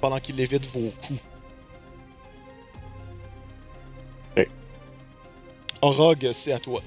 Pendant 0.00 0.18
qu'il 0.18 0.38
évite 0.40 0.66
vos 0.66 0.90
coups. 0.90 1.20
Ok. 4.36 4.48
Orog, 5.80 6.30
c'est 6.32 6.52
à 6.52 6.58
toi. 6.58 6.82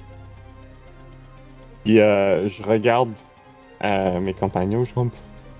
Puis 1.86 2.00
euh, 2.00 2.50
je 2.50 2.62
regarde 2.62 3.14
euh, 3.84 4.20
mes 4.20 4.34
compagnons, 4.34 4.82
je 4.82 4.86
suis 4.86 4.94
comme 4.94 5.12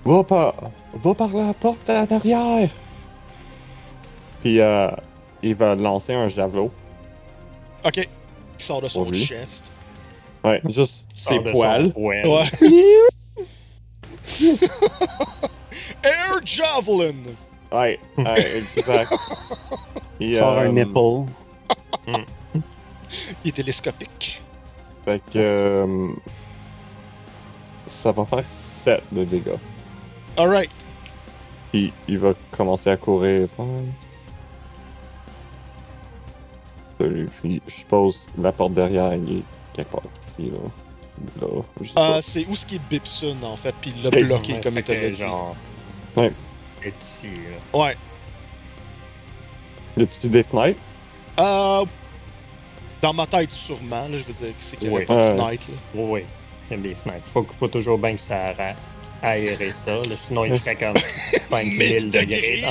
Va 0.04 0.24
par, 0.24 0.54
va 0.94 1.14
par 1.14 1.28
la 1.28 1.54
porte 1.54 1.88
à 1.88 2.06
derrière. 2.06 2.70
Puis 4.42 4.60
euh, 4.60 4.88
il 5.42 5.54
va 5.54 5.76
lancer 5.76 6.14
un 6.14 6.28
javelot. 6.28 6.72
Ok. 7.84 7.98
Il 7.98 8.08
sort 8.64 8.82
de 8.82 8.88
son 8.88 9.12
chest. 9.12 9.70
Ouais, 10.44 10.60
juste 10.68 11.06
ses 11.14 11.38
poils. 11.40 11.92
Ouais. 11.94 12.22
Air 16.04 16.40
Javelin! 16.44 17.14
Ouais, 17.72 17.98
ouais, 18.18 18.62
exact. 18.76 19.14
Et, 20.20 20.34
Sort 20.34 20.58
un 20.58 20.66
euh, 20.66 20.72
nipple. 20.72 21.30
Il 23.44 23.48
est 23.48 23.52
télescopique. 23.52 24.42
Fait 25.04 25.20
que. 25.32 25.38
euh, 25.38 26.08
ça 27.86 28.12
va 28.12 28.24
faire 28.24 28.44
7 28.44 29.02
de 29.12 29.24
dégâts. 29.24 29.58
Alright. 30.36 30.70
Puis 31.72 31.92
il 32.08 32.18
va 32.18 32.32
commencer 32.50 32.90
à 32.90 32.96
courir. 32.96 33.48
Puis 36.98 37.60
je 37.66 37.72
suppose 37.72 38.26
la 38.40 38.52
porte 38.52 38.74
derrière, 38.74 39.14
il 39.14 39.38
est 39.38 39.42
quelque 39.74 39.90
part 39.92 40.02
ici, 40.22 40.50
là. 40.50 40.58
Sais 41.84 41.90
Euh, 41.98 42.18
c'est 42.22 42.46
où 42.46 42.54
ce 42.56 42.64
qui 42.66 42.76
est 42.76 42.80
Bipson 42.90 43.36
en 43.42 43.56
fait, 43.56 43.74
puis 43.80 43.92
il 43.96 44.02
l'a 44.02 44.10
bloqué 44.10 44.54
Ouais, 44.54 44.60
comme 44.60 44.76
il 44.78 44.82
te 44.84 44.92
l'a 44.92 45.10
dit. 45.10 45.16
genre. 45.18 45.56
Ouais. 46.16 46.32
Petit, 46.80 47.26
là. 47.26 47.78
Ouais. 47.80 47.96
Y 49.96 50.02
a-tu 50.02 50.28
des 50.28 50.42
fenêtres? 50.42 50.80
Euh, 51.38 51.84
dans 53.02 53.12
ma 53.12 53.26
tête, 53.26 53.50
sûrement, 53.50 54.08
là, 54.08 54.18
je 54.18 54.24
veux 54.24 54.32
dire, 54.32 54.54
c'est 54.58 54.76
qu'il 54.76 54.88
n'y 54.88 54.94
aurait 54.94 55.02
Ouais. 55.02 55.06
pas 55.06 55.14
de 55.16 55.20
Ouais. 55.40 55.44
fenêtre. 55.46 55.66
Là. 55.70 55.76
Oui, 55.94 56.04
oui. 56.10 56.24
Il 56.72 56.76
y 56.76 56.80
a 56.80 56.82
des 56.88 56.94
fenêtres. 56.94 57.26
Faut, 57.32 57.46
faut 57.58 57.68
toujours 57.68 57.98
bien 57.98 58.14
que 58.14 58.20
ça 58.20 58.54
aérer 59.22 59.72
ça. 59.74 59.96
là, 59.96 60.16
sinon, 60.16 60.44
il 60.46 60.58
ferait 60.58 60.74
comme 60.76 60.94
5000 61.50 62.10
degrés. 62.10 62.60
là. 62.62 62.70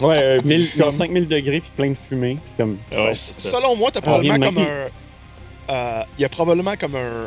Ouais, 0.06 0.22
euh, 0.22 0.38
puis 0.38 0.48
1000, 0.48 0.70
comme- 0.78 0.92
5000 0.92 1.28
degrés 1.28 1.60
puis 1.60 1.70
plein 1.74 1.90
de 1.90 1.96
fumée. 2.08 2.34
puis 2.36 2.52
Comme... 2.58 2.78
Ouais, 2.92 3.14
c'est 3.14 3.40
ça. 3.40 3.50
Selon 3.58 3.74
moi, 3.76 3.90
t'as 3.90 4.00
probablement 4.00 4.34
rien 4.34 4.46
comme 4.46 4.58
un. 4.58 5.72
euh, 5.72 6.02
Il 6.18 6.22
y 6.22 6.24
a 6.24 6.28
probablement 6.28 6.76
comme 6.76 6.94
un, 6.96 7.26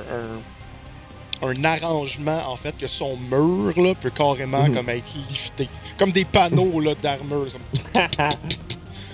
un. 1.44 1.50
un 1.50 1.64
arrangement 1.66 2.42
en 2.50 2.56
fait 2.56 2.78
que 2.78 2.88
son 2.88 3.18
mur 3.18 3.74
là 3.78 3.94
peut 3.96 4.10
carrément 4.12 4.64
Mhm. 4.68 4.76
comme 4.76 4.90
être 4.90 5.14
lifté. 5.30 5.68
Comme 5.98 6.12
des 6.12 6.24
panneaux 6.26 6.80
là 6.80 6.94
d'armure. 7.02 7.48
comme- 7.52 8.02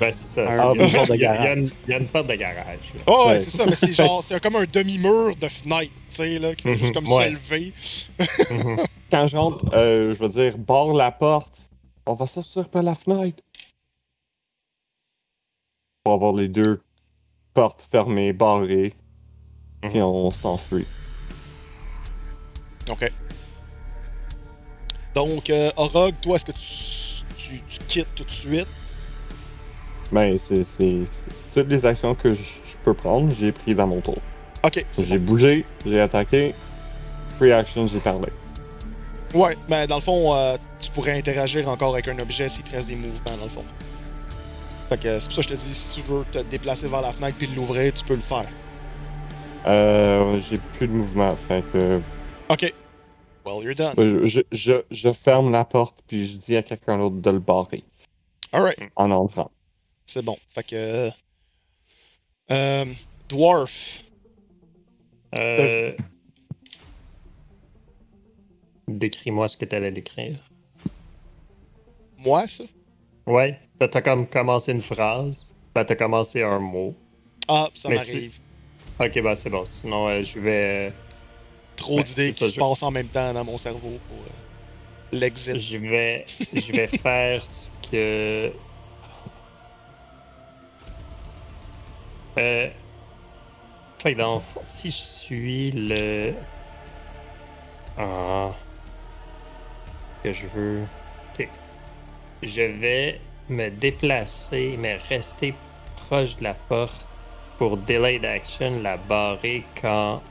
Ben, 0.02 0.12
c'est 0.12 0.28
ça. 0.28 0.50
Un- 0.50 0.74
Il 0.76 0.82
y 0.82 0.84
a- 0.84 0.86
une 0.88 0.92
porte 0.94 1.10
de 1.10 1.16
il 1.16 1.22
y 1.22 1.26
a- 1.26 1.36
il 1.36 1.36
y 1.36 1.38
a 1.38 1.44
garage. 1.46 1.58
une- 1.58 1.72
il 1.88 1.92
y 1.92 1.94
a 1.94 1.98
une 2.00 2.08
porte 2.08 2.28
de 2.28 2.34
garage. 2.36 2.80
là. 2.96 3.02
Oh, 3.08 3.12
ouais, 3.12 3.32
Ouais. 3.34 3.42
c'est 3.42 3.50
ça, 3.52 3.66
mais 3.68 3.76
c'est 3.76 3.94
genre, 3.94 4.24
c'est 4.24 4.42
comme 4.42 4.56
un 4.56 4.66
demi-mur 4.66 5.36
de 5.36 5.48
fenêtre, 5.48 5.92
tu 6.10 6.16
sais, 6.16 6.40
là, 6.40 6.56
qui 6.56 6.64
fait 6.64 6.76
juste 6.76 6.96
Mhm, 6.96 7.06
comme 7.06 7.14
ouais. 7.14 7.26
se 7.26 7.30
lever. 7.32 7.74
Mhm. 8.50 8.78
Quand 9.12 9.28
je 9.28 9.38
rentre, 9.38 9.66
euh, 9.74 10.14
je 10.14 10.20
veux 10.20 10.30
dire, 10.30 10.58
barre 10.58 10.94
la 10.94 11.12
porte. 11.12 11.54
On 12.08 12.14
va 12.16 12.26
sortir 12.28 12.68
par 12.70 12.82
la 12.84 12.96
fenêtre. 12.96 13.42
pour 16.04 16.14
avoir 16.14 16.34
les 16.34 16.48
deux 16.48 16.82
portes 17.54 17.86
fermées, 17.90 18.34
barrées. 18.34 18.94
Mhm. 19.84 19.90
Puis 19.92 20.02
on 20.02 20.32
s'enfuit. 20.32 20.88
Ok. 22.90 23.12
Donc, 25.14 25.50
euh, 25.52 25.70
Orog, 25.78 26.16
toi, 26.22 26.38
est-ce 26.38 26.46
que 26.46 26.52
tu, 26.54 27.24
tu, 27.38 27.62
tu 27.68 27.80
quittes 27.88 28.16
tout 28.16 28.24
de 28.24 28.32
suite? 28.32 28.68
Ben, 30.12 30.38
c'est 30.38 30.64
toutes 31.54 31.70
les 31.70 31.86
actions 31.86 32.16
que 32.16 32.34
je 32.34 32.42
peux 32.84 32.94
prendre, 32.94 33.34
j'ai 33.40 33.52
pris 33.52 33.74
dans 33.76 33.88
mon 33.88 34.02
tour. 34.02 34.18
Ok, 34.64 34.86
J'ai 34.98 35.18
bougé, 35.18 35.66
j'ai 35.86 36.00
attaqué. 36.02 36.54
Free 37.34 37.52
action, 37.52 37.88
j'ai 37.88 38.00
parlé. 38.00 38.28
Ouais, 39.34 39.56
mais 39.70 39.88
dans 39.88 39.96
le 39.96 40.02
fond, 40.02 40.36
euh, 40.36 40.58
tu 40.80 40.92
pourrais 40.92 41.18
interagir 41.18 41.68
encore 41.70 41.94
avec 41.94 42.08
un 42.10 42.20
objet 42.20 42.50
s'il 42.50 42.64
te 42.64 42.72
reste 42.72 42.90
des 42.90 42.96
mouvements, 42.96 43.38
dans 43.38 43.44
le 43.44 43.50
fond. 43.50 43.64
Fait 44.90 44.98
que 45.02 45.20
c'est 45.20 45.28
pour 45.28 45.36
ça 45.36 45.42
que 45.44 45.50
je 45.50 45.54
te 45.56 45.60
dis, 45.60 45.74
si 45.74 46.02
tu 46.02 46.08
veux 46.08 46.26
te 46.32 46.40
déplacer 46.40 46.88
vers 46.90 47.02
la 47.02 47.14
fenêtre 47.14 47.38
puis 47.38 47.48
l'ouvrir, 47.56 47.94
tu 47.94 48.04
peux 48.04 48.16
le 48.16 48.20
faire. 48.22 48.48
Euh, 49.66 50.40
j'ai 50.50 50.58
plus 50.58 50.88
de 50.88 50.94
mouvement, 50.94 51.36
fait 51.48 51.64
que 51.72 52.02
Ok. 52.50 52.74
Well, 53.46 53.64
you're 53.64 53.74
done. 53.76 53.94
je, 53.98 54.28
je, 54.28 54.42
je, 54.52 54.74
je 54.92 55.14
ferme 55.14 55.52
la 55.52 55.66
porte 55.66 56.00
puis 56.06 56.28
je 56.28 56.38
dis 56.38 56.58
à 56.58 56.62
quelqu'un 56.64 56.98
d'autre 56.98 57.16
de 57.16 57.30
le 57.32 57.40
barrer 57.40 57.84
Alright, 58.52 58.78
en 58.96 59.10
entrant. 59.12 59.50
C'est 60.06 60.24
bon. 60.24 60.38
Fait 60.50 60.64
que. 60.64 61.10
Euh, 62.52 62.86
Dwarf. 63.30 64.04
Euh... 65.38 65.96
Décris-moi 68.88 69.48
ce 69.48 69.58
que 69.58 69.66
t'allais 69.66 69.92
décrire. 69.92 70.38
Moi, 72.18 72.48
ça? 72.48 72.64
Ouais, 73.26 73.60
ben, 73.80 73.88
t'as 73.88 74.02
comme 74.02 74.28
commencé 74.28 74.72
une 74.72 74.82
phrase, 74.82 75.46
ben, 75.74 75.86
t'as 75.86 75.96
commencé 75.96 76.42
un 76.44 76.60
mot. 76.60 76.96
Ah, 77.48 77.70
ça 77.74 77.90
m'arrive. 77.90 78.38
Ok, 79.00 79.22
ben 79.22 79.36
c'est 79.36 79.50
bon. 79.50 79.66
Sinon, 79.66 80.08
euh, 80.10 80.24
je 80.24 80.40
vais. 80.40 80.94
Trop 81.76 81.98
Ouais, 81.98 82.04
d'idées 82.04 82.34
qui 82.34 82.48
se 82.50 82.54
je- 82.56 82.60
passent 82.60 82.84
en 82.84 82.92
même 82.92 83.08
temps 83.08 83.34
dans 83.34 83.44
mon 83.44 83.58
cerveau 83.58 83.98
pour 84.08 84.18
euh, 84.18 85.18
l'exit. 85.18 85.58
Je 85.58 85.78
vais. 85.78 86.26
Je 86.54 86.72
vais 86.72 86.88
faire 86.98 87.44
ce 87.52 87.70
que. 87.90 88.52
Euh. 92.38 92.70
Fait 94.00 94.14
que 94.14 94.20
dans 94.20 94.36
le 94.36 94.42
fond, 94.42 94.62
si 94.64 94.90
je 94.90 94.96
suis 94.96 95.72
le. 95.72 96.34
Ah. 97.98 98.52
Que 100.24 100.34
je 100.34 100.46
veux. 100.48 100.84
Ok. 101.34 101.48
Je 102.44 102.62
vais 102.62 103.22
me 103.50 103.70
déplacer, 103.70 104.76
mais 104.80 104.96
rester 105.10 105.54
proche 105.96 106.36
de 106.38 106.44
la 106.44 106.54
porte 106.54 107.06
pour 107.58 107.78
delay 107.78 108.20
d'action, 108.20 108.82
la 108.82 108.98
barrer 108.98 109.64
quand. 109.80 110.22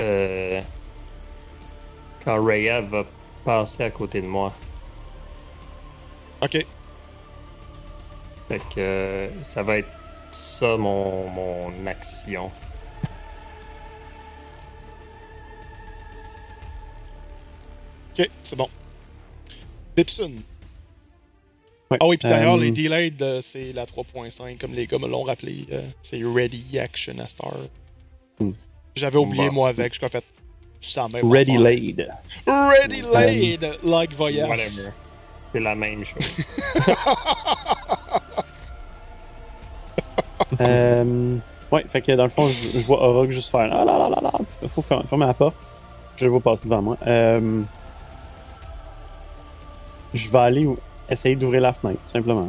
Euh. 0.00 0.60
Quand 2.24 2.44
Rhea 2.44 2.80
va 2.80 3.04
passer 3.44 3.84
à 3.84 3.90
côté 3.90 4.20
de 4.20 4.26
moi. 4.26 4.52
Ok. 6.42 6.66
Fait 8.48 8.58
que 8.58 8.78
euh, 8.78 9.42
ça 9.42 9.62
va 9.62 9.78
être 9.78 9.88
ça 10.36 10.76
mon, 10.76 11.28
mon 11.30 11.86
action. 11.86 12.50
Ok, 18.18 18.30
c'est 18.42 18.56
bon. 18.56 18.68
Bipsun. 19.96 20.30
Ouais, 21.90 21.98
Ah 22.00 22.06
oui, 22.06 22.16
puis 22.16 22.28
d'ailleurs, 22.28 22.56
euh, 22.56 22.60
les 22.60 22.70
delayed, 22.70 23.22
euh, 23.22 23.40
c'est 23.40 23.72
la 23.72 23.84
3.5, 23.86 24.58
comme 24.58 24.72
les 24.72 24.86
gars 24.86 24.98
me 24.98 25.06
l'ont 25.06 25.22
rappelé. 25.22 25.66
euh, 25.72 25.82
c'est 26.02 26.20
Ready 26.22 26.78
Action 26.78 27.14
à 27.18 27.28
Star. 27.28 27.54
Hmm. 28.40 28.52
J'avais 28.96 29.18
oublié, 29.18 29.48
Bon. 29.48 29.54
moi, 29.54 29.68
avec. 29.68 29.92
Je 29.92 29.98
suis 29.98 30.06
en 30.06 30.08
fait. 30.08 30.24
La 30.96 31.08
même 31.08 31.30
Ready 31.30 31.58
laid. 31.58 32.08
Ready 32.46 33.02
laid, 33.02 33.78
like. 33.82 34.18
Whatever. 34.18 34.92
C'est 35.52 35.60
la 35.60 35.74
même 35.74 36.04
chose. 36.04 36.36
Euh, 40.60 41.36
ouais, 41.72 41.84
fait 41.88 42.02
que 42.02 42.12
dans 42.12 42.24
le 42.24 42.30
fond, 42.30 42.46
je, 42.46 42.78
je 42.78 42.86
vois 42.86 43.02
Orog 43.02 43.30
juste 43.30 43.50
faire 43.50 43.68
ah 43.72 43.84
là 43.84 43.98
là 43.98 44.08
là 44.08 44.20
là, 44.22 44.68
faut 44.68 44.82
fer- 44.82 45.02
fermer 45.08 45.26
la 45.26 45.34
porte. 45.34 45.56
Je 46.16 46.24
le 46.24 46.30
vois 46.30 46.40
passer 46.40 46.64
devant 46.64 46.82
moi. 46.82 46.96
Euh, 47.06 47.62
je 50.14 50.28
vais 50.30 50.38
aller 50.38 50.66
essayer 51.10 51.36
d'ouvrir 51.36 51.60
la 51.60 51.72
fenêtre, 51.72 52.00
simplement. 52.10 52.48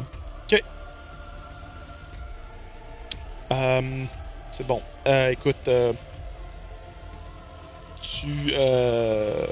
Euh, 3.53 4.05
c'est 4.51 4.67
bon. 4.67 4.81
Euh, 5.07 5.29
écoute, 5.31 5.55
euh, 5.69 5.93
tu 8.01 8.51
euh, 8.53 9.47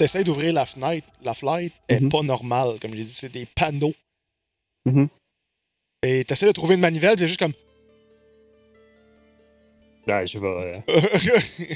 essaies 0.00 0.24
d'ouvrir 0.24 0.52
la 0.52 0.66
fenêtre. 0.66 1.06
La 1.22 1.34
fenêtre 1.34 1.74
est 1.88 2.00
Mhm. 2.00 2.08
pas 2.08 2.22
normale, 2.22 2.78
comme 2.80 2.92
j'ai 2.94 3.04
dit, 3.04 3.12
c'est 3.12 3.32
des 3.32 3.46
panneaux. 3.46 3.94
Mhm. 4.86 5.08
Et 6.02 6.24
tu 6.24 6.32
essaies 6.32 6.46
de 6.46 6.52
trouver 6.52 6.74
une 6.76 6.80
manivelle, 6.80 7.18
c'est 7.18 7.26
juste 7.26 7.40
comme. 7.40 7.52
Ouais, 10.06 10.26
je 10.26 10.38
vais. 10.38 10.46
euh, 10.46 10.78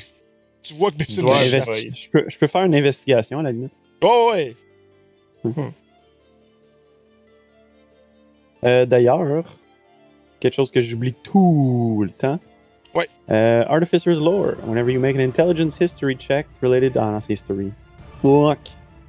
tu 0.62 0.75
vois 0.75 0.91
que 0.91 0.97
Bipsun 0.97 1.23
Ouais, 1.25 1.44
je 1.49 1.94
Je 1.94 2.10
peux, 2.10 2.25
je 2.28 2.39
peux 2.39 2.47
faire 2.47 2.62
une 2.65 2.75
investigation 2.75 3.41
à 3.41 3.42
la 3.42 3.52
limite. 3.52 3.73
Oh, 4.02 4.31
ouais. 4.33 4.55
Euh, 8.65 8.86
D'ailleurs, 8.86 9.44
quelque 10.41 10.55
chose 10.55 10.70
que 10.70 10.81
j'oublie 10.81 11.15
tout 11.15 12.02
le 12.05 12.10
temps. 12.10 12.39
Ouais. 12.94 13.09
Euh, 13.31 13.65
Artificer's 13.68 14.20
Lore. 14.20 14.55
Whenever 14.67 14.92
you 14.92 15.01
make 15.01 15.17
an 15.17 15.20
intelligence 15.20 15.76
history 15.81 16.17
check 16.17 16.47
related. 16.62 16.97
Ah 16.97 17.10
non, 17.10 17.20
c'est 17.20 17.33
history. 17.33 17.73
Fuck. 18.23 18.59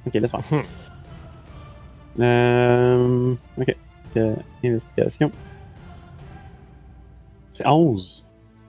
Ok, 0.06 0.14
laisse 0.14 0.32
moi 0.32 0.42
Euh, 2.18 3.34
ok. 3.58 3.76
Euh, 4.16 4.34
investigation. 4.64 5.30
C'est 7.52 7.66
11. 7.66 8.24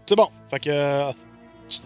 C'est 0.06 0.16
bon. 0.16 0.28
Fait 0.50 0.60
que. 0.60 0.70
euh, 0.70 1.12
tu- 1.70 1.80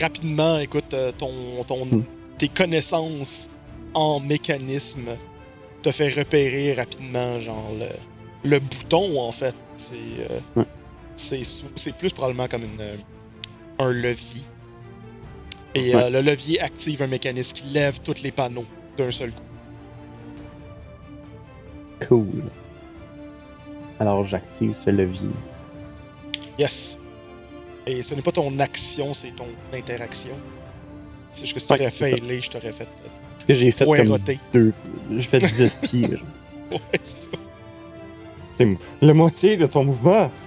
Rapidement, 0.00 0.58
écoute, 0.58 0.92
euh, 0.94 1.12
ton, 1.16 1.32
ton, 1.66 1.84
Hmm. 1.86 2.02
tes 2.36 2.48
connaissances 2.48 3.48
en 3.94 4.20
mécanisme 4.20 5.08
te 5.82 5.90
fait 5.90 6.10
repérer 6.10 6.74
rapidement, 6.74 7.40
genre, 7.40 7.70
le, 8.44 8.50
le 8.50 8.58
bouton, 8.58 9.20
en 9.20 9.32
fait. 9.32 9.54
C'est. 9.76 9.94
euh, 10.30 10.40
Ouais. 10.56 10.64
c'est 11.16 11.96
plus 11.96 12.12
probablement 12.12 12.46
comme 12.48 12.62
une, 12.64 12.80
euh, 12.80 12.96
un 13.80 13.90
levier. 13.90 14.42
Et 15.74 15.94
Ouais. 15.94 16.10
le 16.10 16.20
levier 16.20 16.60
active 16.60 17.02
un 17.02 17.06
mécanisme 17.08 17.52
qui 17.56 17.66
lève 17.68 18.00
tous 18.00 18.22
les 18.22 18.30
panneaux 18.32 18.64
d'un 18.96 19.10
seul 19.10 19.32
coup. 19.32 19.42
Cool. 22.06 22.26
Alors 24.00 24.26
j'active 24.26 24.74
ce 24.74 24.90
levier. 24.90 25.28
Yes. 26.58 26.98
Et 27.86 28.02
ce 28.02 28.14
n'est 28.14 28.22
pas 28.22 28.32
ton 28.32 28.58
action, 28.60 29.14
c'est 29.14 29.30
ton 29.34 29.46
interaction. 29.72 30.34
C'est 31.32 31.42
juste 31.46 31.54
que 31.54 31.60
si 31.60 31.72
Ouais, 31.72 31.78
c'est 31.90 32.10
ça. 32.10 32.16
failé, 32.16 32.40
je 32.40 32.50
t'aurais 32.50 32.72
fait 32.72 32.84
euh, 32.84 33.08
Parce 33.32 33.44
que 33.46 33.54
j'ai 33.54 33.70
fait 33.70 33.84
comme 33.84 34.18
deux. 34.52 34.72
J'ai 35.16 35.22
fait 35.22 35.38
10 35.40 35.76
pieds. 35.82 36.08
Ouais, 36.70 36.78
c'est 37.02 37.24
ça. 37.24 37.30
C'est 38.50 38.64
m- 38.64 38.76
la 39.00 39.14
moitié 39.14 39.56
de 39.56 39.66
ton 39.66 39.84
mouvement. 39.84 40.30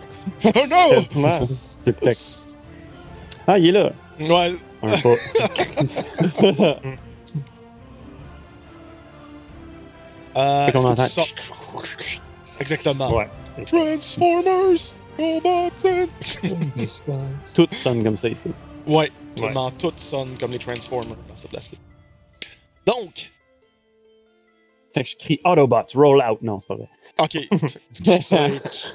Oh 0.46 0.50
non! 0.70 1.48
Ah, 3.48 3.58
il 3.58 3.70
est 3.70 3.72
là. 3.72 3.92
Ouais, 4.20 4.54
Un 4.84 4.98
pas. 5.02 5.16
euh, 10.38 10.66
Fait 10.68 10.72
qu'on 10.72 10.80
est-ce 10.94 11.16
que 11.16 11.22
entend. 11.22 11.34
tu 11.36 11.44
sors- 11.44 11.84
Exactement. 12.60 13.16
Ouais. 13.16 13.28
Transformers! 13.66 14.96
Robots 15.18 15.86
and... 15.86 16.08
Tout 17.54 17.68
sonne 17.72 18.04
comme 18.04 18.18
ça 18.18 18.30
ici. 18.30 18.50
Ouais, 18.88 19.12
absolument 19.34 19.70
tout 19.72 19.94
sonne 19.98 20.38
comme 20.40 20.52
les 20.52 20.60
Transformers 20.60 21.18
dans 21.28 21.36
cette 21.36 21.52
place-là. 21.52 21.78
Donc, 22.86 23.32
Fait 24.94 25.04
que 25.04 25.10
je 25.10 25.16
crie 25.18 25.40
Autobots, 25.44 25.94
roll 25.94 26.22
out. 26.28 26.42
Non, 26.42 26.60
c'est 26.60 26.68
pas 26.68 26.76
vrai. 26.76 26.90
ok, 27.20 27.38
tu, 27.94 28.04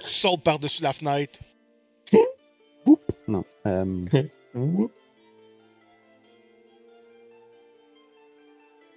sautes 0.04 0.42
par-dessus 0.42 0.82
la 0.82 0.92
fenêtre. 0.92 1.38
Non. 3.28 3.44
Euh, 3.66 3.84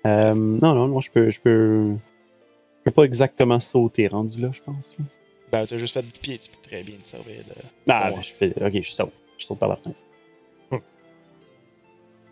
euh, 0.05 0.33
non, 0.35 0.73
non, 0.75 0.87
non, 0.87 0.99
je 0.99 1.11
peux, 1.11 1.29
je 1.29 1.39
peux. 1.41 1.95
Je 2.79 2.83
peux 2.85 2.91
pas 2.91 3.03
exactement 3.03 3.59
sauter 3.59 4.07
rendu 4.07 4.41
là, 4.41 4.49
je 4.53 4.61
pense. 4.61 4.93
là. 4.97 5.05
Ben, 5.51 5.65
t'as 5.65 5.77
juste 5.77 5.93
fait 5.95 6.03
10 6.03 6.19
pieds, 6.19 6.37
tu 6.37 6.49
peux 6.49 6.69
très 6.69 6.83
bien 6.83 6.95
te 6.97 7.07
servir 7.07 7.37
de. 7.43 7.53
Ah, 7.89 8.11
ben, 8.11 8.21
je 8.21 8.31
fais. 8.31 8.53
Ok, 8.63 8.81
je 8.83 8.89
saute. 8.91 9.11
Je 9.37 9.45
saute 9.45 9.59
par 9.59 9.69
la 9.69 9.75
fenêtre. 9.75 9.99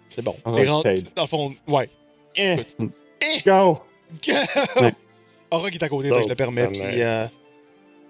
C'est 0.09 0.21
bon. 0.21 0.35
Ah, 0.45 0.51
T'es 0.55 0.65
rendu-. 0.69 1.03
Dans 1.15 1.23
le 1.23 1.27
fond, 1.27 1.55
ouais. 1.67 1.89
Eh, 2.35 2.55
Eh! 2.79 3.41
Go! 3.45 3.81
Go! 4.25 4.33
Ouais. 4.81 4.93
Orog 5.51 5.73
est 5.75 5.83
à 5.83 5.89
côté, 5.89 6.09
Donc, 6.09 6.23
je 6.23 6.29
le 6.29 6.35
permets. 6.35 6.67
Puis 6.67 6.81
euh, 7.01 7.25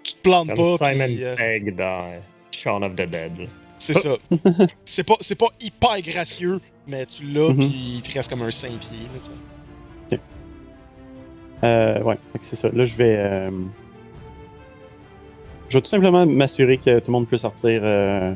tu 0.02 0.14
te 0.14 0.18
plantes 0.20 0.48
Comme 0.54 0.76
pas. 0.78 0.90
Simon 0.92 1.06
puis, 1.06 1.24
euh, 1.24 1.34
Pegg 1.36 1.74
dans 1.74 2.20
Shaun 2.52 2.82
of 2.84 2.92
the 2.94 3.02
Dead. 3.08 3.48
c'est 3.78 3.94
ça. 3.94 4.16
c'est 4.84 5.04
pas, 5.04 5.16
c'est 5.20 5.34
pas 5.38 5.48
hyper 5.60 6.00
gracieux, 6.02 6.60
mais 6.86 7.06
tu 7.06 7.24
l'as, 7.24 7.52
puis 7.52 7.96
il 7.96 8.02
te 8.02 8.12
reste 8.12 8.28
comme 8.30 8.42
un 8.42 8.50
5 8.50 8.78
pieds. 8.78 8.98
Là. 9.14 9.32
Euh, 11.64 12.00
ouais, 12.02 12.18
c'est 12.42 12.56
ça. 12.56 12.68
Là, 12.72 12.84
je 12.84 12.94
vais. 12.94 13.16
euh, 13.18 13.50
Je 15.68 15.76
vais 15.78 15.82
tout 15.82 15.88
simplement 15.88 16.24
m'assurer 16.24 16.78
que 16.78 16.98
tout 17.00 17.06
le 17.08 17.12
monde 17.12 17.28
peut 17.28 17.36
sortir 17.36 17.80
euh, 17.82 18.32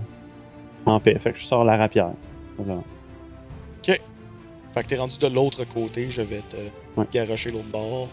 en 0.86 0.98
paix. 1.00 1.16
Fait 1.18 1.32
que 1.32 1.38
je 1.38 1.44
sors 1.44 1.64
la 1.64 1.76
rapière. 1.76 2.10
Voilà. 2.58 2.80
Fait 4.74 4.82
que 4.82 4.88
t'es 4.88 4.96
rendu 4.96 5.18
de 5.18 5.26
l'autre 5.26 5.64
côté, 5.64 6.10
je 6.10 6.22
vais 6.22 6.40
te 6.48 6.56
Ouais. 6.96 7.06
garocher 7.12 7.50
l'autre 7.50 7.68
bord. 7.70 8.08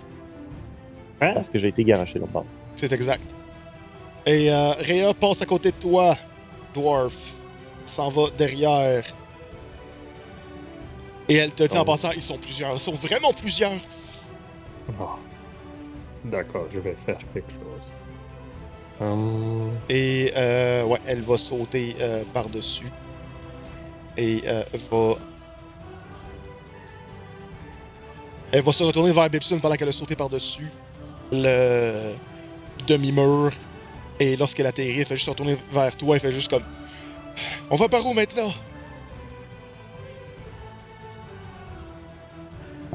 Hein? 1.22 1.32
Parce 1.34 1.50
que 1.50 1.58
j'ai 1.58 1.70
été 1.70 1.86
garoché 1.86 2.20
l'autre 2.20 2.34
bord. 2.34 2.46
C'est 2.76 2.92
exact. 2.92 3.24
Et 4.26 4.52
euh, 4.52 4.72
Rhea 4.74 5.14
passe 5.14 5.42
à 5.42 5.46
côté 5.46 5.70
de 5.72 5.76
toi, 5.78 6.16
Dwarf. 6.74 7.36
S'en 7.86 8.10
va 8.10 8.24
derrière. 8.38 9.04
Et 11.30 11.36
elle 11.36 11.52
te 11.52 11.64
dit 11.64 11.78
en 11.78 11.82
Oh. 11.82 11.86
passant, 11.86 12.12
ils 12.12 12.22
sont 12.22 12.38
plusieurs. 12.38 12.74
Ils 12.74 12.80
sont 12.80 12.92
vraiment 12.92 13.32
plusieurs. 13.34 13.72
Ah. 15.00 15.18
D'accord, 16.26 16.66
je 16.74 16.80
vais 16.80 16.96
faire 16.96 17.18
quelque 17.34 17.52
chose. 17.52 17.92
Hum, 19.02 19.72
Et 19.90 20.32
euh, 20.36 20.84
ouais, 20.86 21.00
elle 21.06 21.22
va 21.22 21.38
sauter 21.38 21.96
euh, 22.02 22.24
par-dessus. 22.34 22.92
Et 24.18 24.42
euh, 24.46 24.64
va. 24.92 25.16
Elle 28.52 28.64
va 28.64 28.72
se 28.72 28.84
retourner 28.84 29.12
vers 29.12 29.30
Bibsun 29.30 29.60
pendant 29.60 29.76
qu'elle 29.76 29.90
a 29.90 29.94
sauté 29.94 30.16
par-dessus 30.16 30.70
le 31.32 32.14
demi-mur. 32.88 33.52
Et 34.20 34.36
lorsqu'elle 34.36 34.68
atterrit, 34.68 35.00
elle 35.00 35.06
fait 35.06 35.16
juste 35.16 35.26
se 35.26 35.30
retourner 35.30 35.56
vers 35.72 35.96
toi. 35.96 36.16
Elle 36.16 36.22
fait 36.22 36.32
juste 36.32 36.50
comme. 36.50 36.64
On 37.70 37.76
va 37.78 37.88
par 37.88 38.06
où 38.06 38.14
maintenant? 38.14 38.52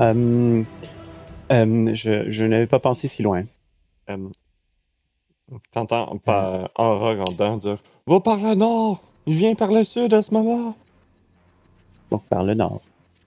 Euh, 0.01 0.63
euh, 1.55 1.95
je 1.95 2.31
je 2.31 2.45
n'avais 2.45 2.67
pas 2.67 2.81
pensé 2.81 3.09
si 3.09 3.23
loin. 3.23 3.45
Euh, 4.11 4.29
T'entends 5.71 6.17
par 6.19 6.71
Aurore 6.79 7.21
en 7.29 7.33
dedans 7.33 7.57
dire 7.57 7.77
Va 8.07 8.21
par 8.21 8.37
le 8.39 8.55
nord 8.55 9.03
Il 9.27 9.35
vient 9.35 9.55
par 9.55 9.71
le 9.71 9.85
sud 9.85 10.13
à 10.15 10.23
ce 10.23 10.33
moment 10.33 10.77
Donc, 12.11 12.25
par 12.27 12.43
le 12.43 12.55
nord. 12.55 12.81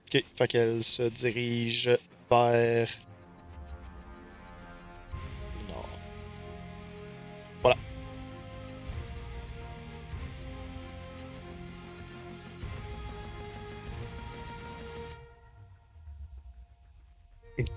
Ok, 0.06 0.24
fait 0.36 0.48
qu'elle 0.48 0.82
se 0.82 1.08
dirige 1.08 1.90
vers. 2.30 2.88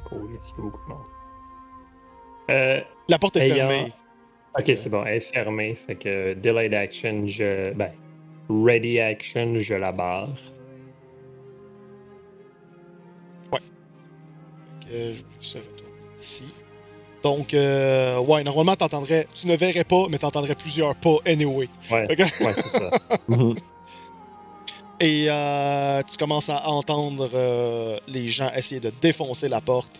Cool, 0.07 0.29
merci 0.31 0.53
beaucoup. 0.57 0.79
Bon. 0.87 0.97
Euh, 2.49 2.81
La 3.09 3.19
porte 3.19 3.37
est 3.37 3.41
Ayant- 3.49 3.55
fermée. 3.69 3.93
ok, 4.59 4.65
c'est 4.75 4.89
bon, 4.89 5.03
elle 5.05 5.15
est 5.15 5.19
fermée. 5.21 5.75
Fait 5.75 5.95
que 5.95 6.33
delayed 6.33 6.73
action, 6.73 7.23
je. 7.27 7.71
Ben, 7.73 7.91
ready 8.49 8.99
action, 8.99 9.59
je 9.59 9.73
la 9.75 9.91
barre. 9.91 10.29
que 14.81 15.13
je 15.39 15.57
retourne 15.57 15.91
ici. 16.19 16.53
Donc, 17.23 17.53
euh, 17.53 18.19
ouais, 18.19 18.43
normalement, 18.43 18.75
t'entendrais. 18.75 19.25
Tu 19.33 19.47
ne 19.47 19.55
verrais 19.55 19.83
pas, 19.83 20.07
mais 20.09 20.17
t'entendrais 20.17 20.55
plusieurs 20.55 20.95
pas 20.95 21.17
anyway. 21.25 21.69
Ouais, 21.91 22.07
Fait 22.07 22.15
que- 22.15 22.23
ouais, 22.23 22.53
c'est 22.55 22.67
ça. 22.69 22.89
Et 25.03 25.25
euh, 25.31 26.03
tu 26.03 26.15
commences 26.15 26.49
à 26.49 26.69
entendre 26.69 27.27
euh, 27.33 27.97
les 28.07 28.27
gens 28.27 28.51
essayer 28.55 28.79
de 28.79 28.91
défoncer 29.01 29.49
la 29.49 29.59
porte. 29.59 29.99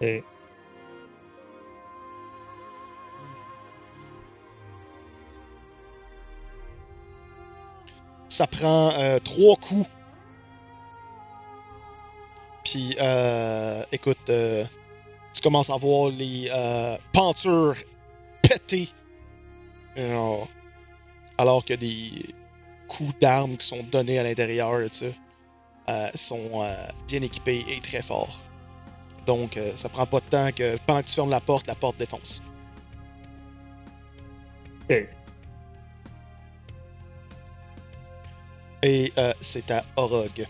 Et 0.00 0.24
Ça 8.30 8.46
prend 8.46 8.90
euh, 8.94 9.18
trois 9.18 9.56
coups. 9.56 9.86
Puis, 12.64 12.96
euh, 12.98 13.82
écoute, 13.92 14.16
tu 14.26 15.42
commences 15.42 15.68
à 15.68 15.76
voir 15.76 16.10
les 16.10 16.50
pentures 17.12 17.76
péter. 18.40 18.88
Alors 21.38 21.64
que 21.64 21.74
des 21.74 22.34
coups 22.88 23.18
d'armes 23.18 23.56
qui 23.56 23.66
sont 23.66 23.82
donnés 23.90 24.18
à 24.18 24.22
l'intérieur, 24.22 24.78
tu 24.90 24.98
sais, 24.98 25.14
euh, 25.88 26.08
sont 26.14 26.62
euh, 26.62 26.74
bien 27.06 27.22
équipés 27.22 27.64
et 27.68 27.80
très 27.80 28.02
forts. 28.02 28.42
Donc, 29.26 29.56
euh, 29.56 29.72
ça 29.74 29.88
prend 29.88 30.06
pas 30.06 30.20
de 30.20 30.26
temps 30.26 30.50
que 30.54 30.76
pendant 30.86 31.02
que 31.02 31.06
tu 31.06 31.14
fermes 31.14 31.30
la 31.30 31.40
porte, 31.40 31.66
la 31.66 31.74
porte 31.74 31.96
défonce. 31.98 32.42
Ok. 34.84 35.08
Et 38.82 39.12
euh, 39.16 39.32
c'est 39.40 39.70
à 39.70 39.82
Orog. 39.96 40.46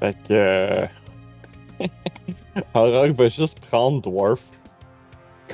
Fait 0.00 0.16
que. 0.28 0.86
Aurore 2.74 3.14
va 3.14 3.28
juste 3.28 3.58
prendre 3.60 4.02
Dwarf. 4.02 4.42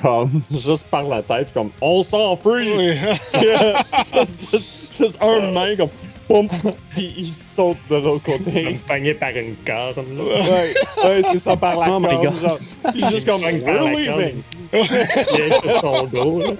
Comme, 0.01 0.41
juste 0.51 0.87
par 0.89 1.03
la 1.03 1.21
tête, 1.21 1.53
comme, 1.53 1.71
on 1.81 2.01
s'enfuit! 2.03 2.71
Oui. 2.75 2.93
juste, 4.15 4.93
juste 4.97 5.17
un 5.21 5.51
main, 5.51 5.75
comme, 5.75 5.89
poum, 6.27 6.47
puis 6.91 7.13
il 7.17 7.27
saute 7.27 7.77
de 7.89 7.95
l'autre 7.95 8.23
côté. 8.23 8.79
Pogné 8.87 9.13
par 9.13 9.29
une 9.29 9.55
corne. 9.65 10.05
là. 10.17 10.23
Ouais, 10.23 10.73
ouais, 11.03 11.21
c'est 11.31 11.39
ça, 11.39 11.57
par 11.57 11.77
la 11.79 11.89
Oh 11.91 11.99
God. 11.99 12.39
genre. 12.41 12.59
Puis 12.93 13.03
juste 13.09 13.27
comme! 13.27 13.41
Il 14.71 15.39
est 15.41 15.59
sur 15.61 15.79
son 15.81 16.03
dos. 16.07 16.39
là. 16.39 16.53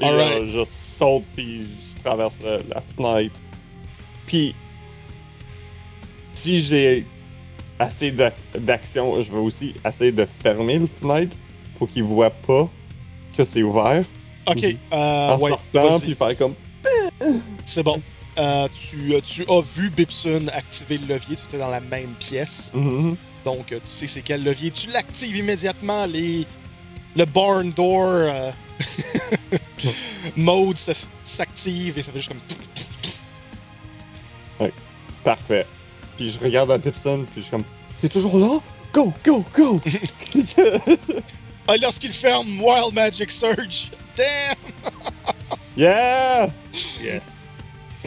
Et 0.00 0.04
Alright. 0.04 0.42
là, 0.42 0.46
je 0.46 0.64
saute, 0.68 1.24
puis 1.34 1.66
je 1.96 2.02
traverse 2.02 2.40
la, 2.42 2.58
la 2.74 2.80
fenêtre. 2.82 3.40
Puis, 4.26 4.54
si 6.34 6.60
j'ai 6.60 7.06
assez 7.78 8.10
d'ac- 8.10 8.34
d'action, 8.58 9.22
je 9.22 9.30
vais 9.30 9.38
aussi 9.38 9.74
essayer 9.84 10.12
de 10.12 10.26
fermer 10.26 10.78
la 10.78 10.86
fenêtre 10.86 11.36
pour 11.78 11.88
qu'ils 11.88 12.04
voient 12.04 12.30
pas 12.30 12.68
que 13.36 13.44
c'est 13.44 13.62
ouvert. 13.62 14.04
Ok, 14.46 14.64
euh, 14.64 14.76
en 14.92 15.38
ouais, 15.38 15.50
sortant, 15.50 16.00
puis 16.00 16.14
faire 16.14 16.38
comme. 16.38 16.54
C'est 17.64 17.82
bon. 17.82 18.00
Euh, 18.38 18.68
tu, 18.68 19.14
euh, 19.14 19.20
tu 19.24 19.44
as 19.48 19.60
vu 19.76 19.90
Bibsun 19.90 20.48
activer 20.52 20.98
le 20.98 21.14
levier, 21.14 21.36
tu 21.36 21.44
étais 21.44 21.58
dans 21.58 21.70
la 21.70 21.80
même 21.80 22.12
pièce. 22.20 22.70
Mhm. 22.74 23.16
Donc, 23.44 23.72
euh, 23.72 23.78
tu 23.84 23.88
sais 23.88 24.06
c'est 24.06 24.22
quel 24.22 24.44
levier. 24.44 24.70
Tu 24.70 24.88
l'actives 24.90 25.36
immédiatement. 25.36 26.06
Les... 26.06 26.46
Le 27.16 27.24
barn 27.24 27.72
door 27.72 28.04
euh, 28.04 28.50
mode 30.36 30.76
s'active 31.24 31.98
et 31.98 32.02
ça 32.02 32.12
fait 32.12 32.18
juste 32.18 32.28
comme. 34.58 34.70
Parfait. 35.24 35.66
Puis 36.16 36.30
je 36.30 36.38
regarde 36.38 36.70
à 36.70 36.78
Pipson, 36.78 37.24
puis 37.32 37.36
je 37.36 37.40
suis 37.42 37.50
comme. 37.50 37.64
T'es 38.00 38.08
toujours 38.08 38.38
là? 38.38 38.58
Go, 38.92 39.12
go, 39.24 39.44
go! 39.54 39.80
Ah, 41.68 41.74
lorsqu'il 41.82 42.12
ferme, 42.12 42.60
Wild 42.60 42.94
Magic 42.94 43.28
Surge. 43.28 43.90
Damn! 44.16 44.54
yeah! 45.76 46.48
Yes. 47.02 47.56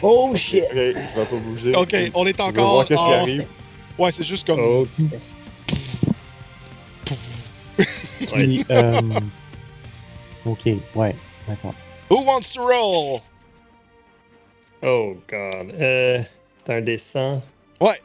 Oh 0.00 0.34
shit! 0.34 0.64
Ok, 0.64 0.72
je 0.74 0.76
vais 1.20 1.24
pas 1.26 1.36
bouger. 1.36 1.74
Ok, 1.76 1.94
on 2.14 2.26
est 2.26 2.40
encore. 2.40 2.72
voir 2.72 2.86
qu'est-ce 2.86 2.98
qui 2.98 3.04
en- 3.04 3.12
arrive. 3.20 3.46
Ouais, 3.98 4.10
c'est 4.10 4.24
juste 4.24 4.46
comme. 4.46 4.60
Ok. 4.60 4.88
Ouais, 8.32 8.46
Puis, 8.46 8.64
euh, 8.70 9.00
ok, 10.46 10.68
ouais, 10.94 11.14
d'accord. 11.46 11.74
Who 12.10 12.22
wants 12.24 12.52
to 12.54 12.62
roll? 12.62 13.20
Oh 14.82 15.16
god. 15.28 15.74
Euh, 15.78 16.22
c'est 16.56 16.72
un 16.72 16.80
dessin. 16.80 17.42
Ouais, 17.80 17.98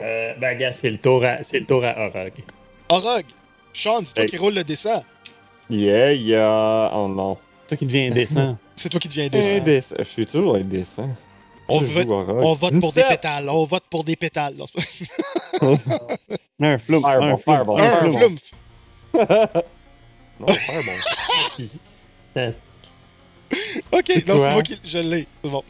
Euh, 0.00 0.34
ben, 0.38 0.56
gars, 0.58 0.66
c'est 0.68 0.90
le 0.90 0.98
tour 0.98 1.24
à, 1.24 1.42
c'est 1.42 1.58
le 1.58 1.64
tour 1.66 1.82
à 1.84 1.98
Orog. 2.06 2.32
Orog. 2.90 3.24
Sean, 3.72 4.04
c'est 4.04 4.12
toi 4.14 4.24
Hey. 4.24 4.30
qui 4.30 4.36
roule 4.36 4.54
le 4.54 4.62
dessin. 4.64 5.02
Yeah, 5.70 6.12
yeah. 6.12 6.90
Oh 6.94 7.08
non. 7.08 7.38
C'est 7.62 7.68
toi 7.68 7.76
qui 7.78 7.86
devient 7.86 8.06
indécent. 8.08 8.58
C'est 8.76 8.88
toi 8.90 9.00
qui 9.00 9.08
deviens 9.08 9.28
dessin. 9.28 9.56
Indécent. 9.56 9.94
Je 9.98 10.04
suis 10.04 10.26
toujours 10.26 10.54
indécent. 10.56 11.08
On, 11.68 11.78
vote, 11.80 12.10
on 12.10 12.54
vote 12.54 12.78
pour 12.78 12.92
des 12.92 13.02
pétales. 13.04 13.48
On 13.48 13.64
vote 13.64 13.84
pour 13.90 14.04
des 14.04 14.14
pétales. 14.16 14.54
Un 16.60 16.78
flou, 16.78 17.00
Fireball, 17.00 17.80
un 17.80 17.84
un 17.84 18.02
non, 20.38 20.46
bon. 20.46 20.52
Ok, 23.92 24.08
non, 24.26 24.38
c'est 24.38 24.52
moi 24.52 24.62
qui. 24.62 24.78
Je 24.84 24.98
l'ai. 24.98 25.26
C'est 25.42 25.50
bon. 25.50 25.64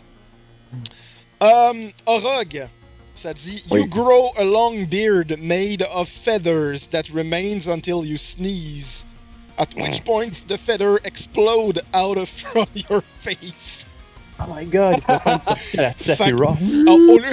Um, 1.41 1.91
Orog, 2.07 2.67
ça 3.17 3.35
dit 3.35 3.65
You 3.71 3.87
grow 3.87 4.31
a 4.39 4.45
long 4.45 4.85
beard 4.87 5.37
made 5.41 5.83
of 5.83 6.09
feathers 6.09 6.89
that 6.89 7.09
remains 7.13 7.67
until 7.67 8.05
you 8.05 8.17
sneeze. 8.17 9.05
At 9.59 9.75
which 9.75 10.05
point 10.05 10.45
the 10.49 10.59
feather 10.59 10.99
explode 11.05 11.81
out 11.95 12.19
of 12.19 12.29
from 12.53 12.67
your 12.75 13.01
face. 13.21 13.87
Oh 14.39 14.47
my 14.49 14.65
god, 14.65 14.97
il 14.97 15.03
peut 15.03 15.19
faire 15.19 15.35
une 15.35 15.41
sortie 15.41 15.79
à 15.79 15.83
la 15.83 15.95
Sephiroth. 15.95 16.59
Au 16.87 17.19
lieu. 17.19 17.33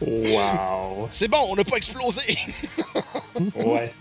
Wow. 0.00 1.06
C'est 1.10 1.28
bon, 1.28 1.46
on 1.50 1.56
n'a 1.56 1.64
pas 1.64 1.76
explosé. 1.76 2.22
Ouais. 3.56 3.92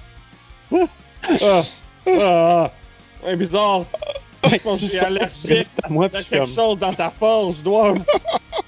Ah, 1.23 1.61
ah, 2.07 2.71
ouais, 3.23 3.35
bizarre. 3.35 3.83
Je 4.51 4.57
pense 4.57 4.79
que 4.79 4.85
je 4.85 4.91
suis 4.91 4.99
allergique. 4.99 5.67
à 5.83 5.89
moi, 5.89 6.09
puis 6.09 6.23
quelque 6.23 6.39
comme, 6.45 6.47
chose 6.53 6.77
dans 6.79 6.93
ta 6.93 7.09
forge, 7.09 7.55
dois. 7.63 7.93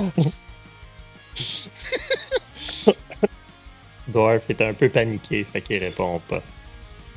Dwarf 4.07 4.43
est 4.49 4.61
un 4.61 4.73
peu 4.73 4.89
paniqué, 4.89 5.43
fait 5.51 5.61
qu'il 5.61 5.77
répond 5.79 6.19
pas. 6.27 6.41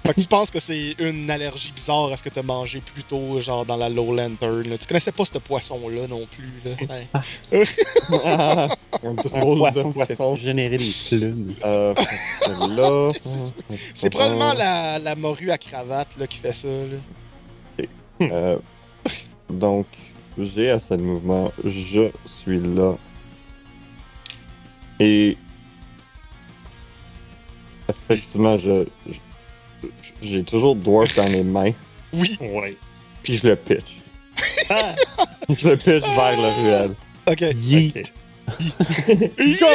Fait 0.04 0.14
que 0.14 0.20
tu 0.20 0.26
penses 0.26 0.50
que 0.50 0.58
c'est 0.58 0.96
une 0.98 1.30
allergie 1.30 1.70
bizarre 1.72 2.10
à 2.12 2.16
ce 2.16 2.24
que 2.24 2.28
t'as 2.28 2.42
mangé 2.42 2.80
plus 2.80 3.04
tôt, 3.04 3.38
genre 3.38 3.64
dans 3.64 3.76
la 3.76 3.88
Low 3.88 4.12
Lantern. 4.12 4.68
là. 4.68 4.76
Tu 4.76 4.86
connaissais 4.88 5.12
pas 5.12 5.24
ce 5.24 5.38
poisson-là 5.38 6.08
non 6.08 6.26
plus. 6.26 6.52
Là. 6.64 6.72
Ça- 7.52 7.60
Un 8.24 8.68
un 9.10 9.14
drôle 9.14 9.58
poisson 9.58 9.88
de 9.90 9.92
qui 9.92 10.00
fait 10.00 10.16
poisson. 10.16 10.36
générer 10.36 10.76
des 10.76 10.90
plumes. 11.08 11.54
Euh, 11.64 11.94
là. 12.70 13.10
C'est 13.94 14.10
probablement 14.10 14.54
la, 14.54 14.98
la 14.98 15.14
morue 15.14 15.52
à 15.52 15.58
cravate 15.58 16.16
là, 16.18 16.26
qui 16.26 16.38
fait 16.38 16.52
ça. 16.52 16.66
Là. 16.68 16.96
Euh, 18.20 18.58
donc, 19.50 19.86
j'ai 20.38 20.70
assez 20.70 20.96
de 20.96 21.02
mouvement. 21.02 21.52
Je 21.64 22.10
suis 22.26 22.58
là. 22.60 22.94
Et. 25.00 25.36
Effectivement, 27.88 28.56
je. 28.58 28.86
J'ai 30.20 30.44
toujours 30.44 30.76
Dwarf 30.76 31.14
dans 31.16 31.28
mes 31.28 31.42
mains. 31.42 31.72
Oui, 32.12 32.36
Ouais. 32.40 32.76
Puis 33.22 33.36
je 33.36 33.48
le 33.48 33.56
pitch. 33.56 33.96
Ah! 34.70 34.94
Je 35.48 35.68
le 35.68 35.76
pitch 35.76 36.02
vers 36.02 36.36
le 36.36 36.62
ruelle. 36.62 36.94
ok. 37.26 37.40
Yeet. 37.56 38.12
Ok. 38.48 39.28
Go! 39.60 39.66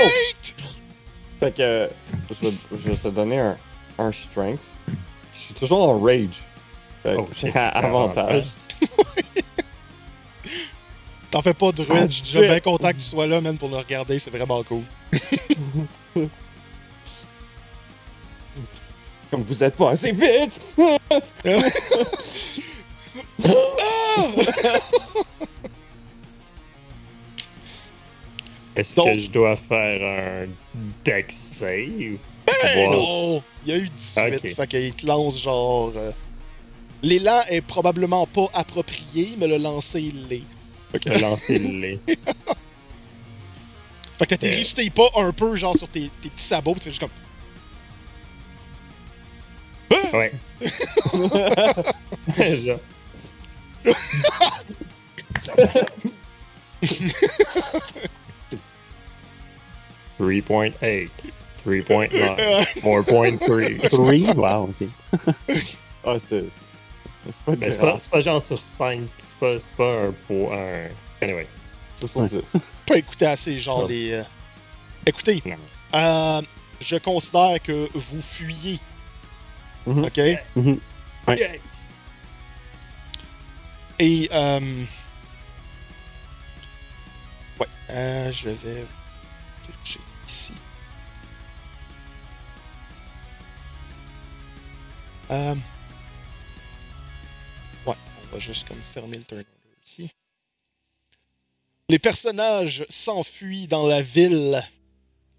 Fait 1.40 1.56
que. 1.56 1.90
Je 2.30 2.48
vais, 2.48 2.54
je 2.72 2.90
vais 2.90 2.96
te 2.96 3.08
donner 3.10 3.40
un, 3.40 3.58
un 4.00 4.12
strength. 4.12 4.76
Je 5.34 5.38
suis 5.38 5.54
toujours 5.54 5.90
en 5.90 6.00
rage. 6.00 6.42
Oh, 7.16 7.28
avantage. 7.56 8.46
T'en 11.32 11.42
fais 11.42 11.54
pas 11.54 11.72
de 11.74 11.86
Ah, 11.90 12.08
je 12.08 12.14
suis 12.14 12.24
déjà 12.24 12.42
bien 12.42 12.60
content 12.62 12.90
que 12.90 12.94
tu 12.96 13.02
sois 13.02 13.28
là, 13.28 13.42
man, 13.42 13.58
pour 13.58 13.70
le 13.70 13.78
regarder, 13.78 14.18
c'est 14.20 14.32
vraiment 14.32 14.64
cool. 14.64 14.82
Comme 19.30 19.42
vous 19.44 19.62
êtes 19.62 19.76
pas 19.76 19.92
assez 19.92 20.12
vite! 20.14 20.62
Est-ce 28.76 28.96
Donc- 28.96 29.08
que 29.08 29.20
je 29.20 29.30
dois 29.30 29.56
faire 29.56 30.46
un 30.46 30.48
deck 31.04 31.28
save? 31.32 32.18
Ben 32.46 32.88
Wow. 32.90 32.92
non! 32.94 33.44
Il 33.66 33.72
y 33.72 33.76
a 33.76 33.78
eu 33.80 33.90
18, 33.90 34.36
Ok. 34.36 34.56
fait 34.56 34.68
qu'il 34.68 34.96
te 34.96 35.06
lance 35.06 35.42
genre. 35.42 35.92
euh, 35.96 36.12
L'élan 37.04 37.42
est 37.50 37.62
probablement 37.62 38.26
pas 38.26 38.48
approprié, 38.54 39.36
mais 39.38 39.48
le 39.48 39.58
lancer 39.58 40.02
il 40.02 40.28
l'est. 40.28 40.44
Je 40.94 41.10
vais 41.10 41.20
lancer 41.20 41.60
le 41.60 41.80
lait. 41.80 42.00
fait 42.06 42.16
que 44.20 44.26
t'atterris 44.30 44.64
sur 44.66 44.76
tes 44.78 44.90
pas 44.90 45.10
un 45.16 45.32
peu, 45.32 45.56
genre 45.56 45.78
sur 45.78 45.88
tes, 45.90 46.10
tes 46.22 46.30
petits 46.30 46.44
sabots, 46.44 46.76
fais 46.76 46.90
juste 46.90 47.02
comme. 47.02 47.10
Ouais. 50.14 50.32
Genre. 52.66 52.80
3.8, 60.20 61.10
3.9, 61.66 62.10
Euh, 62.40 62.62
4.3. 62.82 63.90
Three? 63.90 64.26
Wow, 64.36 64.70
ok. 64.70 64.88
Ah, 66.06 66.18
c'était. 66.20 66.48
Mais 67.60 67.72
c'est 67.72 67.80
pas, 67.80 68.00
c'est 68.00 68.10
pas 68.12 68.22
genre 68.22 68.42
sur 68.42 68.64
5, 68.66 69.02
c'est 69.24 69.36
pas, 69.38 69.60
c'est 69.60 69.76
pas 69.76 70.04
un 70.04 70.12
pour 70.28 70.54
un. 70.54 70.88
Anyway. 71.22 71.48
C'est 71.96 72.08
sur 72.08 72.22
10. 72.26 72.42
pas 72.86 72.98
écouter 72.98 73.26
assez, 73.26 73.58
genre 73.58 73.82
Non. 73.82 73.88
les. 73.88 74.12
euh, 74.14 74.24
Écoutez, 75.06 75.42
euh, 75.96 76.42
je 76.82 76.98
considère 76.98 77.62
que 77.64 77.90
vous 77.94 78.22
fuyez. 78.22 78.80
Mhm. 79.86 80.04
Ok? 80.06 80.20
Mhm. 80.56 80.80
Ouais. 81.28 81.40
Yes! 81.40 81.88
Et. 84.00 84.30
Euh... 84.32 84.60
Ouais, 87.60 87.68
euh, 87.90 88.32
je 88.32 88.50
vais. 88.50 88.86
diriger 89.62 90.00
ici. 90.28 90.54
Euh... 95.32 95.56
Juste 98.40 98.68
comme 98.68 98.82
fermer 98.94 99.18
le 99.32 99.44
ici. 99.84 100.10
Les 101.90 102.00
personnages 102.00 102.86
s'enfuient 102.88 103.68
dans 103.68 103.88
la 103.88 104.02
ville 104.02 104.62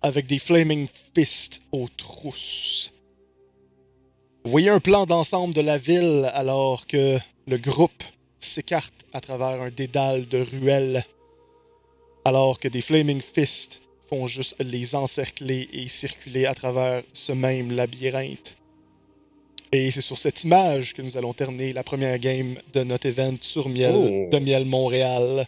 avec 0.02 0.26
des 0.26 0.38
flaming 0.38 0.88
fists 1.14 1.62
aux 1.70 1.88
trousses. 1.96 2.92
Vous 4.44 4.50
voyez 4.50 4.70
un 4.70 4.80
plan 4.80 5.06
d'ensemble 5.06 5.54
de 5.54 5.60
la 5.60 5.78
ville 5.78 6.28
alors 6.34 6.86
que 6.86 7.18
le 7.46 7.58
groupe 7.58 8.02
s'écarte 8.40 9.06
à 9.12 9.20
travers 9.20 9.62
un 9.62 9.70
dédale 9.70 10.26
de 10.28 10.38
ruelles, 10.38 11.04
alors 12.24 12.58
que 12.58 12.68
des 12.68 12.80
Flaming 12.80 13.22
Fists 13.22 13.80
font 14.08 14.26
juste 14.26 14.56
les 14.60 14.94
encercler 14.94 15.68
et 15.72 15.88
circuler 15.88 16.46
à 16.46 16.54
travers 16.54 17.02
ce 17.12 17.32
même 17.32 17.70
labyrinthe. 17.70 18.57
Et 19.72 19.90
c'est 19.90 20.00
sur 20.00 20.18
cette 20.18 20.44
image 20.44 20.94
que 20.94 21.02
nous 21.02 21.16
allons 21.18 21.34
terminer 21.34 21.72
la 21.72 21.82
première 21.82 22.18
game 22.18 22.54
de 22.72 22.84
notre 22.84 23.06
event 23.06 23.34
sur 23.40 23.68
Miel, 23.68 23.94
Oh. 23.94 24.28
de 24.30 24.38
Miel 24.38 24.64
Montréal. 24.64 25.46